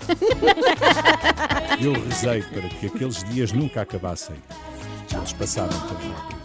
Eu 1.82 1.94
rezei 1.94 2.42
para 2.44 2.70
que 2.70 2.88
aqueles 2.88 3.24
dias 3.26 3.52
nunca 3.52 3.82
acabassem. 3.82 4.36
Eles 5.16 5.34
passaram 5.34 5.70
tão 5.70 5.98
rápido. 6.12 6.40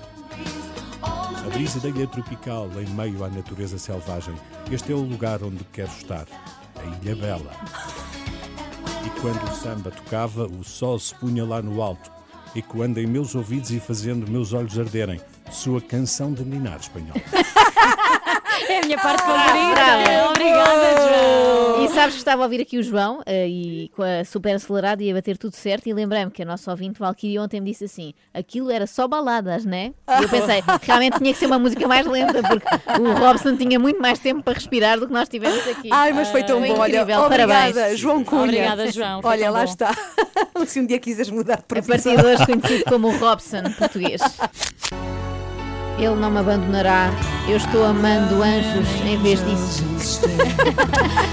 A 1.02 1.50
brisa 1.50 1.80
da 1.80 1.88
ilha 1.88 2.06
tropical, 2.06 2.70
em 2.80 2.86
meio 2.94 3.24
à 3.24 3.28
natureza 3.28 3.78
selvagem. 3.78 4.34
Este 4.70 4.92
é 4.92 4.94
o 4.94 5.00
lugar 5.00 5.42
onde 5.42 5.62
quero 5.72 5.90
estar. 5.90 6.26
A 6.76 6.84
Ilha 6.84 7.16
Bela. 7.16 7.50
E 9.04 9.10
quando 9.20 9.42
o 9.44 9.54
samba 9.54 9.90
tocava, 9.90 10.46
o 10.46 10.64
sol 10.64 10.98
se 10.98 11.14
punha 11.14 11.44
lá 11.44 11.60
no 11.60 11.82
alto, 11.82 12.10
ecoando 12.56 12.98
em 13.00 13.06
meus 13.06 13.34
ouvidos 13.34 13.70
e 13.70 13.78
fazendo 13.78 14.30
meus 14.30 14.52
olhos 14.52 14.78
arderem. 14.78 15.20
Sua 15.50 15.80
canção 15.80 16.32
de 16.32 16.44
ninar 16.44 16.80
espanhol. 16.80 17.14
É 18.74 18.80
a 18.80 18.86
minha 18.86 18.98
parte 18.98 19.24
Bravo. 19.24 19.40
favorita. 19.48 20.30
Obrigada, 20.30 20.96
João. 21.02 21.84
E 21.84 21.88
sabes 21.90 22.14
que 22.14 22.18
estava 22.18 22.42
a 22.42 22.44
ouvir 22.44 22.60
aqui 22.60 22.78
o 22.78 22.82
João 22.82 23.20
eh, 23.26 23.46
e 23.46 23.90
com 23.94 24.02
a 24.02 24.24
super 24.24 24.54
acelerada 24.54 25.02
ia 25.02 25.14
bater 25.14 25.36
tudo 25.36 25.54
certo 25.54 25.86
e 25.86 25.92
lembrei-me 25.92 26.30
que 26.30 26.42
a 26.42 26.44
nossa 26.46 26.70
ouvinte 26.70 26.98
Valkyrie 26.98 27.38
ontem 27.38 27.60
me 27.60 27.70
disse 27.70 27.84
assim 27.84 28.14
aquilo 28.32 28.70
era 28.70 28.86
só 28.86 29.06
baladas, 29.06 29.64
né? 29.64 29.92
E 30.18 30.22
eu 30.22 30.28
pensei, 30.28 30.62
realmente 30.82 31.18
tinha 31.18 31.32
que 31.32 31.38
ser 31.38 31.46
uma 31.46 31.58
música 31.58 31.86
mais 31.86 32.06
lenta 32.06 32.42
porque 32.42 32.66
o 33.00 33.12
Robson 33.18 33.56
tinha 33.56 33.78
muito 33.78 34.00
mais 34.00 34.18
tempo 34.18 34.42
para 34.42 34.54
respirar 34.54 34.98
do 34.98 35.06
que 35.06 35.12
nós 35.12 35.28
tivemos 35.28 35.66
aqui. 35.68 35.88
Ai, 35.92 36.12
mas 36.12 36.28
foi 36.28 36.42
tão 36.42 36.58
Foi 36.58 36.68
bom. 36.68 36.78
Olha, 36.80 37.02
incrível, 37.02 37.22
obrigada, 37.22 37.72
parabéns. 37.74 37.98
João 37.98 38.24
Cunha. 38.24 38.42
Obrigada, 38.44 38.90
João, 38.90 39.22
foi 39.22 39.30
Olha, 39.30 39.50
lá 39.50 39.58
bom. 39.60 39.64
está. 39.64 39.94
Se 40.66 40.80
um 40.80 40.86
dia 40.86 40.98
quiseres 40.98 41.30
mudar 41.30 41.56
de 41.56 41.62
A 41.62 41.66
profissão. 41.66 42.14
partir 42.14 42.22
de 42.22 42.26
hoje 42.26 42.46
conhecido 42.46 42.84
como 42.84 43.08
o 43.08 43.16
Robson 43.18 43.62
português. 43.78 44.20
Ele 45.98 46.14
não 46.16 46.30
me 46.30 46.38
abandonará. 46.38 47.10
Eu 47.48 47.56
estou 47.56 47.84
amando 47.84 48.42
anjos 48.42 48.88
em 49.06 49.16
vez 49.22 49.40
disso. 49.44 49.84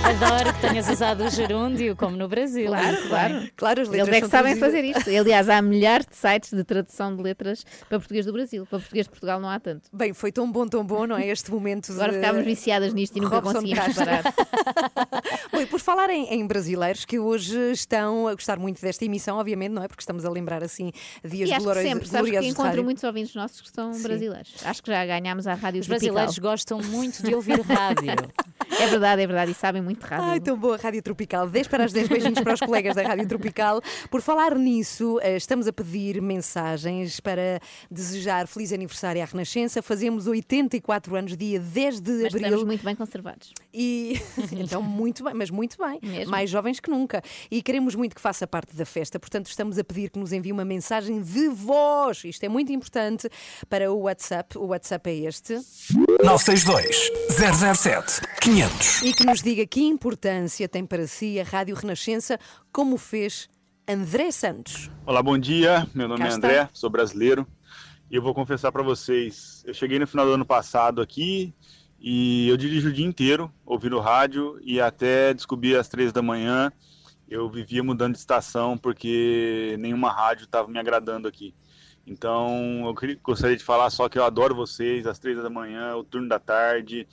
Adoro 0.03 0.53
que 0.53 0.61
tenhas 0.61 0.89
usado 0.89 1.23
o 1.23 1.29
gerúndio, 1.29 1.95
como 1.95 2.15
no 2.15 2.27
Brasil. 2.27 2.67
Claro, 2.67 2.97
claro. 3.07 3.49
Claro, 3.55 3.81
as 3.81 3.93
Eles 3.93 4.07
é 4.07 4.21
que 4.21 4.27
sabem 4.27 4.55
fazer 4.55 4.83
isto. 4.83 5.09
Aliás, 5.09 5.49
há 5.49 5.61
milhares 5.61 6.05
de 6.05 6.15
sites 6.15 6.53
de 6.53 6.63
tradução 6.63 7.15
de 7.15 7.23
letras 7.23 7.65
para 7.89 7.97
português 7.99 8.25
do 8.25 8.33
Brasil. 8.33 8.65
Para 8.65 8.79
português 8.79 9.05
de 9.05 9.09
Portugal 9.09 9.39
não 9.39 9.49
há 9.49 9.59
tanto. 9.59 9.89
Bem, 9.91 10.13
foi 10.13 10.31
tão 10.31 10.51
bom, 10.51 10.67
tão 10.67 10.85
bom, 10.85 11.07
não 11.07 11.17
é? 11.17 11.27
Este 11.27 11.49
momento 11.49 11.91
Agora 11.91 12.11
de... 12.11 12.19
ficámos 12.19 12.45
viciadas 12.45 12.93
nisto 12.93 13.17
e 13.17 13.21
nunca 13.21 13.35
Robson 13.35 13.53
conseguimos 13.53 13.95
parar. 13.95 14.23
Bom, 15.51 15.59
e 15.59 15.65
por 15.65 15.79
falar 15.79 16.09
em, 16.09 16.33
em 16.33 16.47
brasileiros 16.47 17.03
que 17.03 17.19
hoje 17.19 17.57
estão 17.71 18.27
a 18.27 18.33
gostar 18.33 18.57
muito 18.57 18.81
desta 18.81 19.03
emissão, 19.03 19.37
obviamente, 19.37 19.71
não 19.71 19.83
é? 19.83 19.87
Porque 19.87 20.01
estamos 20.01 20.23
a 20.23 20.29
lembrar 20.29 20.63
assim 20.63 20.91
dias 21.23 21.49
E 21.49 21.53
acho 21.53 21.59
que 21.59 21.63
gloriosos, 21.63 21.91
sempre, 21.91 22.07
sabes 22.07 22.31
que 22.31 22.47
encontro 22.47 22.83
muitos 22.83 23.03
ouvintes 23.03 23.35
nossos 23.35 23.61
que 23.61 23.69
são 23.69 23.93
Sim. 23.93 24.03
brasileiros. 24.03 24.50
Acho 24.63 24.83
que 24.83 24.91
já 24.91 25.05
ganhámos 25.05 25.47
a 25.47 25.53
rádio 25.53 25.81
Os 25.81 25.87
brasileiros 25.87 26.37
gostam 26.37 26.79
muito 26.81 27.23
de 27.23 27.33
ouvir 27.33 27.61
rádio. 27.61 28.13
É 28.79 28.87
verdade, 28.87 29.21
é 29.21 29.27
verdade, 29.27 29.51
e 29.51 29.53
sabem 29.53 29.81
muito 29.81 30.01
rádio. 30.03 30.25
Ai, 30.25 30.39
tão 30.39 30.57
boa, 30.57 30.77
Rádio 30.77 31.01
Tropical. 31.01 31.47
10 31.47 31.67
para 31.67 31.83
as 31.85 31.93
10 31.93 32.07
beijinhos 32.07 32.39
para 32.39 32.53
os 32.53 32.59
colegas 32.59 32.95
da 32.95 33.03
Rádio 33.03 33.27
Tropical. 33.27 33.81
Por 34.09 34.21
falar 34.21 34.55
nisso, 34.55 35.19
eh, 35.21 35.35
estamos 35.35 35.67
a 35.67 35.73
pedir 35.73 36.21
mensagens 36.21 37.19
para 37.19 37.59
desejar 37.89 38.47
feliz 38.47 38.71
aniversário 38.71 39.21
à 39.21 39.25
Renascença. 39.25 39.81
Fazemos 39.81 40.27
84 40.27 41.15
anos, 41.15 41.35
dia 41.35 41.59
10 41.59 41.99
de 41.99 42.11
Mas 42.11 42.25
abril. 42.25 42.43
estamos 42.45 42.63
muito 42.63 42.83
bem 42.85 42.95
conservados. 42.95 43.53
E 43.73 44.19
então, 44.51 44.81
muito 44.81 45.23
bem, 45.23 45.33
mas 45.33 45.49
muito 45.49 45.77
bem. 45.77 45.99
Mesmo. 46.01 46.31
Mais 46.31 46.49
jovens 46.49 46.79
que 46.79 46.89
nunca. 46.89 47.21
E 47.49 47.61
queremos 47.61 47.93
muito 47.95 48.15
que 48.15 48.21
faça 48.21 48.47
parte 48.47 48.75
da 48.75 48.85
festa, 48.85 49.19
portanto, 49.19 49.47
estamos 49.47 49.77
a 49.77 49.83
pedir 49.83 50.09
que 50.09 50.19
nos 50.19 50.31
envie 50.31 50.51
uma 50.51 50.65
mensagem 50.65 51.21
de 51.21 51.47
voz. 51.49 52.23
Isto 52.23 52.43
é 52.45 52.49
muito 52.49 52.71
importante 52.71 53.29
para 53.69 53.91
o 53.91 54.01
WhatsApp. 54.01 54.57
O 54.57 54.67
WhatsApp 54.67 55.09
é 55.09 55.15
este. 55.27 55.53
962 56.23 57.11
007 57.75 58.21
500. 58.41 58.60
E 59.03 59.11
que 59.11 59.25
nos 59.25 59.41
diga 59.41 59.65
que 59.65 59.81
importância 59.81 60.69
tem 60.69 60.85
para 60.85 61.07
si 61.07 61.39
a 61.39 61.43
Rádio 61.43 61.75
Renascença, 61.75 62.39
como 62.71 62.95
fez 62.95 63.49
André 63.89 64.29
Santos. 64.29 64.87
Olá, 65.03 65.23
bom 65.23 65.35
dia. 65.35 65.87
Meu 65.95 66.07
nome 66.07 66.19
Cá 66.19 66.25
é 66.25 66.29
está. 66.29 66.47
André, 66.47 66.69
sou 66.71 66.87
brasileiro. 66.87 67.47
E 68.11 68.15
eu 68.15 68.21
vou 68.21 68.35
confessar 68.35 68.71
para 68.71 68.83
vocês, 68.83 69.63
eu 69.65 69.73
cheguei 69.73 69.97
no 69.97 70.05
final 70.05 70.27
do 70.27 70.33
ano 70.33 70.45
passado 70.45 71.01
aqui 71.01 71.55
e 71.99 72.47
eu 72.49 72.55
dirijo 72.55 72.89
o 72.89 72.93
dia 72.93 73.05
inteiro 73.05 73.51
ouvindo 73.65 73.99
rádio 73.99 74.59
e 74.61 74.79
até 74.79 75.33
descobrir 75.33 75.75
às 75.75 75.87
três 75.87 76.11
da 76.13 76.21
manhã 76.21 76.71
eu 77.27 77.49
vivia 77.49 77.83
mudando 77.83 78.13
de 78.13 78.19
estação 78.19 78.77
porque 78.77 79.75
nenhuma 79.79 80.11
rádio 80.11 80.43
estava 80.43 80.67
me 80.67 80.77
agradando 80.77 81.27
aqui. 81.27 81.55
Então 82.05 82.83
eu 82.85 83.17
gostaria 83.23 83.55
de 83.55 83.63
falar 83.63 83.89
só 83.89 84.09
que 84.09 84.19
eu 84.19 84.25
adoro 84.25 84.53
vocês, 84.53 85.07
às 85.07 85.19
três 85.19 85.41
da 85.41 85.49
manhã, 85.49 85.95
o 85.95 86.03
turno 86.03 86.27
da 86.27 86.39
tarde, 86.39 87.07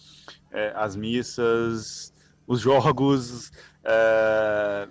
eh, 0.52 0.72
as 0.74 0.96
missas, 0.96 2.12
os 2.46 2.60
jogos, 2.60 3.52
eh, 3.84 4.88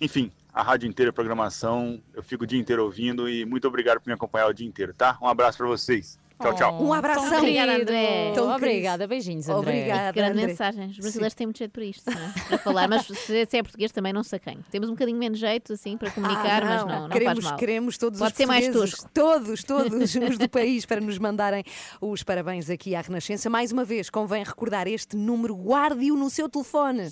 enfim, 0.00 0.32
a 0.52 0.62
rádio 0.62 0.88
inteira, 0.88 1.10
a 1.10 1.12
programação, 1.12 2.02
eu 2.14 2.22
fico 2.22 2.44
o 2.44 2.46
dia 2.46 2.58
inteiro 2.58 2.84
ouvindo 2.84 3.28
e 3.28 3.44
muito 3.44 3.68
obrigado 3.68 4.00
por 4.00 4.06
me 4.06 4.14
acompanhar 4.14 4.46
o 4.48 4.52
dia 4.52 4.66
inteiro, 4.66 4.92
tá? 4.94 5.18
Um 5.20 5.26
abraço 5.26 5.58
para 5.58 5.66
vocês. 5.66 6.18
Tchau, 6.40 6.54
tchau. 6.54 6.82
Um 6.82 6.92
abração. 6.92 7.38
Obrigada. 7.38 7.72
André. 7.76 8.32
Tão 8.34 8.50
Obrigada, 8.50 9.06
beijinhos, 9.06 9.48
André. 9.48 9.58
Obrigada. 9.58 10.12
Grande 10.12 10.32
André. 10.32 10.46
mensagem. 10.46 10.86
Os 10.88 10.98
brasileiros 10.98 11.34
têm 11.34 11.46
muito 11.46 11.58
jeito 11.58 11.70
para 11.72 11.84
isto, 11.84 12.10
não 12.10 12.20
é? 12.20 12.32
para 12.48 12.58
falar. 12.58 12.88
Mas 12.88 13.06
se, 13.06 13.46
se 13.46 13.56
é 13.56 13.62
português 13.62 13.92
também 13.92 14.12
não 14.12 14.22
saquem. 14.22 14.58
Temos 14.70 14.88
um 14.88 14.92
bocadinho 14.92 15.18
menos 15.18 15.38
jeito 15.38 15.72
assim 15.72 15.96
para 15.96 16.10
comunicar, 16.10 16.62
Ah, 16.62 16.66
mas 16.66 16.86
não, 16.86 17.00
não 17.02 17.08
queremos, 17.10 17.34
faz 17.34 17.44
mal. 17.44 17.56
Queremos 17.58 17.98
todos 17.98 18.18
Pode 18.18 18.32
os 18.32 18.36
ser 18.36 18.46
mais 18.46 18.68
tosco. 18.68 19.08
Todos, 19.12 19.62
todos 19.62 20.14
os 20.16 20.38
do 20.38 20.48
país 20.48 20.86
para 20.86 21.00
nos 21.00 21.18
mandarem 21.18 21.62
os 22.00 22.22
parabéns 22.22 22.70
aqui 22.70 22.94
à 22.94 23.00
Renascença. 23.00 23.50
Mais 23.50 23.70
uma 23.72 23.84
vez, 23.84 24.08
convém 24.08 24.42
recordar 24.42 24.86
este 24.86 25.16
número, 25.16 25.54
guarde-o 25.54 26.16
no 26.16 26.30
seu 26.30 26.48
telefone. 26.48 27.08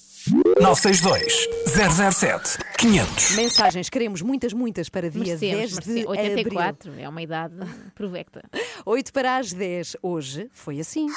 962 0.60 1.48
007 1.66 2.67
500. 2.78 3.34
Mensagens, 3.34 3.90
queremos 3.90 4.22
muitas, 4.22 4.52
muitas 4.52 4.88
para 4.88 5.10
dia 5.10 5.18
Merecemos, 5.20 5.40
10 5.40 5.68
de 5.70 5.74
merecemos. 5.90 6.16
abril. 6.16 6.40
84 6.44 6.94
é 7.00 7.08
uma 7.08 7.20
idade 7.20 7.54
provecta. 7.92 8.40
8 8.86 9.12
para 9.12 9.36
as 9.36 9.52
10. 9.52 9.96
Hoje 10.00 10.48
foi 10.52 10.78
assim. 10.78 11.08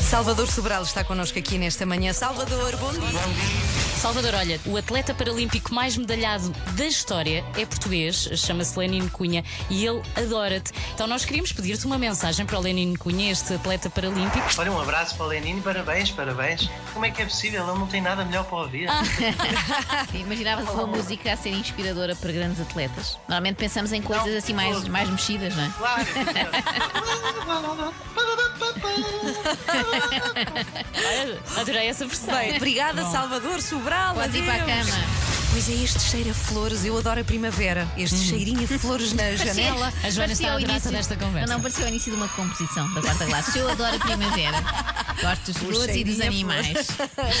Salvador 0.00 0.46
Sobral 0.46 0.84
está 0.84 1.02
connosco 1.02 1.38
aqui 1.40 1.58
nesta 1.58 1.84
manhã. 1.84 2.12
Salvador, 2.12 2.76
bom 2.76 2.92
dia. 2.92 3.97
Salvador, 3.98 4.32
olha, 4.36 4.60
o 4.64 4.76
atleta 4.76 5.12
paralímpico 5.12 5.74
mais 5.74 5.96
medalhado 5.96 6.50
da 6.76 6.86
história 6.86 7.44
é 7.56 7.66
português, 7.66 8.28
chama-se 8.36 8.78
Lenino 8.78 9.10
Cunha 9.10 9.42
e 9.68 9.84
ele 9.84 10.00
adora-te. 10.14 10.72
Então 10.94 11.08
nós 11.08 11.24
queríamos 11.24 11.52
pedir-te 11.52 11.84
uma 11.84 11.98
mensagem 11.98 12.46
para 12.46 12.56
o 12.56 12.60
Lenino 12.60 12.96
Cunha, 12.96 13.32
este 13.32 13.54
atleta 13.54 13.90
paralímpico. 13.90 14.46
Olha, 14.56 14.70
um 14.70 14.80
abraço 14.80 15.16
para 15.16 15.26
o 15.26 15.28
Lenino, 15.28 15.60
parabéns, 15.62 16.12
parabéns. 16.12 16.70
Como 16.94 17.04
é 17.04 17.10
que 17.10 17.22
é 17.22 17.24
possível? 17.24 17.68
Ele 17.68 17.76
não 17.76 17.88
tem 17.88 18.00
nada 18.00 18.24
melhor 18.24 18.44
para 18.44 18.58
ouvir. 18.58 18.88
Imaginavas 20.14 20.68
uma 20.68 20.86
música 20.86 21.32
a 21.32 21.36
ser 21.36 21.50
inspiradora 21.50 22.14
para 22.14 22.30
grandes 22.30 22.60
atletas? 22.60 23.18
Normalmente 23.28 23.56
pensamos 23.56 23.92
em 23.92 24.00
coisas 24.00 24.32
assim 24.32 24.54
mais, 24.54 24.86
mais 24.86 25.10
mexidas, 25.10 25.56
não 25.56 25.64
é? 25.64 25.72
Claro. 25.76 26.06
Adorei 31.56 31.88
essa 31.88 32.06
versão. 32.06 32.34
Bem, 32.34 32.56
obrigada, 32.56 33.02
Bom. 33.02 33.10
Salvador 33.10 33.60
Sobral. 33.88 34.14
Podes 34.14 34.34
ir 34.34 34.44
para 34.44 34.62
a 34.62 34.66
cama. 34.66 35.37
Pois 35.50 35.68
é, 35.68 35.72
este 35.82 36.00
cheiro 36.00 36.30
a 36.30 36.34
flores, 36.34 36.84
eu 36.84 36.96
adoro 36.96 37.20
a 37.20 37.24
primavera. 37.24 37.88
Este 37.96 38.16
cheirinho 38.16 38.62
a 38.62 38.78
flores 38.78 39.12
na 39.12 39.32
janela. 39.34 39.92
A 40.04 40.10
Joana 40.10 40.32
está 40.32 40.54
a 40.54 40.60
graça 40.60 40.90
desta 40.90 41.16
conversa. 41.16 41.48
Não, 41.48 41.54
não, 41.56 41.62
parecia 41.62 41.84
o 41.86 41.88
início 41.88 42.12
de 42.12 42.16
uma 42.16 42.28
composição 42.28 42.92
da 42.94 43.00
quarta 43.00 43.24
classe. 43.26 43.58
Eu 43.58 43.68
adoro 43.68 43.96
a 43.96 43.98
primavera. 43.98 44.56
Gosto 45.20 45.52
dos 45.52 45.56
flores 45.56 45.96
e 45.96 46.04
dos 46.04 46.20
animais. 46.20 46.86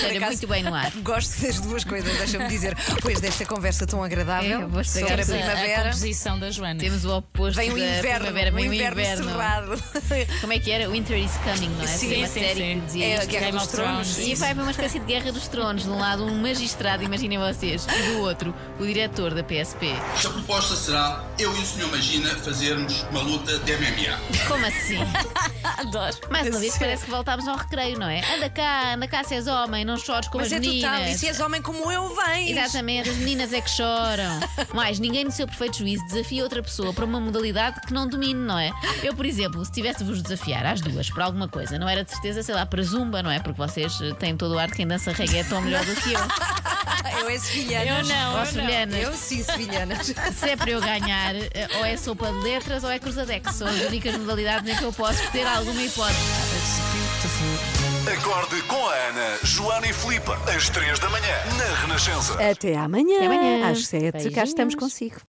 Cheira 0.00 0.16
acaso, 0.16 0.32
muito 0.32 0.48
bem 0.48 0.62
no 0.64 0.74
ar. 0.74 0.90
Gosto 0.96 1.40
das 1.42 1.60
duas 1.60 1.84
coisas, 1.84 2.16
deixa-me 2.18 2.48
dizer. 2.48 2.74
Depois 2.96 3.20
desta 3.20 3.46
conversa 3.46 3.86
tão 3.86 4.02
agradável 4.02 4.62
Eu 4.62 4.68
vou 4.68 4.82
sobre 4.82 5.12
a 5.12 5.16
estragar 5.20 5.44
A 5.44 5.52
primavera, 5.52 5.82
composição 5.84 6.38
da 6.40 6.50
Joana. 6.50 6.80
Temos 6.80 7.04
o 7.04 7.16
oposto 7.16 7.56
vem 7.56 7.70
o 7.70 7.74
da 7.78 7.98
inverno, 7.98 8.26
primavera, 8.26 8.50
vem 8.50 8.68
o 8.68 8.74
inverno, 8.74 9.00
inverno. 9.00 9.24
cerrado. 9.30 9.82
Como 10.40 10.52
é 10.52 10.58
que 10.58 10.70
era? 10.72 10.90
Winter 10.90 11.16
is 11.18 11.30
coming, 11.44 11.68
não 11.68 11.84
é? 11.84 11.86
Sim, 11.86 12.08
Foi 12.08 12.16
uma 12.18 12.26
sim, 12.26 12.40
série 12.40 12.54
sim. 12.54 12.80
que 12.80 12.86
dizia 12.86 13.06
É 13.06 13.20
a. 13.20 13.24
Guerra 13.26 13.50
dos. 13.52 13.66
Tronos. 13.68 14.18
E 14.18 14.34
vai 14.34 14.50
haver 14.50 14.62
uma 14.62 14.70
espécie 14.72 14.98
de 14.98 15.06
guerra 15.06 15.30
dos 15.30 15.46
tronos. 15.46 15.82
De 15.84 15.90
um 15.90 15.98
lado, 15.98 16.24
um 16.24 16.40
magistrado, 16.42 17.04
imaginem 17.04 17.38
vocês, 17.38 17.86
e 17.98 18.02
do 18.12 18.20
outro, 18.20 18.54
o 18.78 18.84
diretor 18.86 19.34
da 19.34 19.42
PSP. 19.42 19.92
A 20.24 20.30
proposta 20.30 20.76
será 20.76 21.24
eu 21.38 21.54
e 21.54 21.60
o 21.60 21.66
Sr. 21.66 21.88
Magina 21.88 22.28
fazermos 22.36 23.02
uma 23.10 23.20
luta 23.20 23.58
de 23.58 23.72
MMA. 23.76 24.18
Como 24.46 24.64
assim? 24.66 24.98
Adoro. 25.78 26.16
Mais 26.30 26.48
uma 26.48 26.58
vez 26.58 26.76
parece 26.78 27.04
que 27.04 27.10
voltámos 27.10 27.46
ao 27.48 27.56
recreio, 27.56 27.98
não 27.98 28.08
é? 28.08 28.20
Anda 28.34 28.48
cá, 28.50 28.94
anda 28.94 29.06
cá 29.08 29.22
se 29.24 29.34
és 29.34 29.46
homem, 29.46 29.84
não 29.84 29.96
chores 29.96 30.28
como 30.28 30.42
Mas 30.42 30.52
as 30.52 30.58
é 30.58 30.60
total, 30.60 30.92
meninas. 30.92 31.16
e 31.16 31.18
se 31.18 31.26
és 31.26 31.40
homem 31.40 31.62
como 31.62 31.90
eu, 31.90 32.14
vens. 32.14 32.50
Exatamente, 32.50 33.10
as 33.10 33.16
meninas 33.16 33.52
é 33.52 33.60
que 33.60 33.70
choram. 33.70 34.40
Mais, 34.74 34.98
ninguém 34.98 35.24
no 35.24 35.30
seu 35.30 35.46
perfeito 35.46 35.78
juízo 35.78 36.04
desafia 36.06 36.42
outra 36.42 36.62
pessoa 36.62 36.92
para 36.92 37.04
uma 37.04 37.20
modalidade 37.20 37.80
que 37.82 37.92
não 37.92 38.06
domine, 38.08 38.34
não 38.40 38.58
é? 38.58 38.70
Eu, 39.02 39.14
por 39.14 39.26
exemplo, 39.26 39.64
se 39.64 39.72
tivesse 39.72 39.98
de 39.98 40.04
vos 40.04 40.22
desafiar 40.22 40.64
às 40.66 40.80
duas 40.80 41.10
para 41.10 41.24
alguma 41.24 41.48
coisa, 41.48 41.78
não 41.78 41.88
era 41.88 42.04
de 42.04 42.10
certeza, 42.10 42.42
sei 42.42 42.54
lá, 42.54 42.64
para 42.66 42.82
zumba, 42.82 43.22
não 43.22 43.30
é? 43.30 43.38
Porque 43.40 43.58
vocês 43.58 44.00
eh, 44.00 44.12
têm 44.14 44.36
todo 44.36 44.54
o 44.54 44.58
ar 44.58 44.68
de 44.68 44.74
quem 44.74 44.86
dança 44.86 45.12
reggaeton 45.12 45.60
melhor 45.60 45.84
do 45.84 45.94
que 45.96 46.12
eu. 46.12 46.20
Eu 47.20 47.28
é 47.28 47.38
sevilhana. 47.38 47.87
Eu 47.88 48.04
não, 48.04 48.32
Ou 48.32 48.38
eu 48.38 48.44
não. 48.44 48.46
sevilhanas. 48.46 49.02
Eu 49.02 49.12
sim, 49.14 49.42
sevilhanas. 49.42 50.06
Se 50.34 50.50
é 50.50 50.56
para 50.56 50.70
eu 50.70 50.80
ganhar, 50.80 51.34
eh, 51.34 51.68
ou 51.78 51.84
é 51.84 51.96
sopa 51.96 52.26
de 52.26 52.38
letras 52.38 52.84
ou 52.84 52.90
é 52.90 52.98
cruzadex. 52.98 53.54
São 53.54 53.66
as 53.66 53.80
únicas 53.80 54.16
modalidades 54.16 54.68
em 54.70 54.76
que 54.76 54.82
eu 54.84 54.92
posso 54.92 55.30
ter 55.32 55.46
alguma 55.46 55.82
hipótese. 55.82 56.18
Acorde 58.12 58.62
com 58.62 58.88
a 58.88 58.94
Ana, 58.94 59.38
Joana 59.42 59.86
e 59.86 59.92
Filipe, 59.92 60.30
às 60.54 60.68
3 60.70 60.98
da 60.98 61.08
manhã, 61.10 61.34
na 61.58 61.80
Renascença. 61.82 62.34
Até 62.50 62.76
amanhã, 62.76 63.16
Até 63.16 63.26
amanhã. 63.26 63.70
às 63.70 63.86
7. 63.86 64.12
Cá 64.12 64.18
Beijinhos. 64.18 64.48
estamos 64.48 64.74
consigo. 64.74 65.20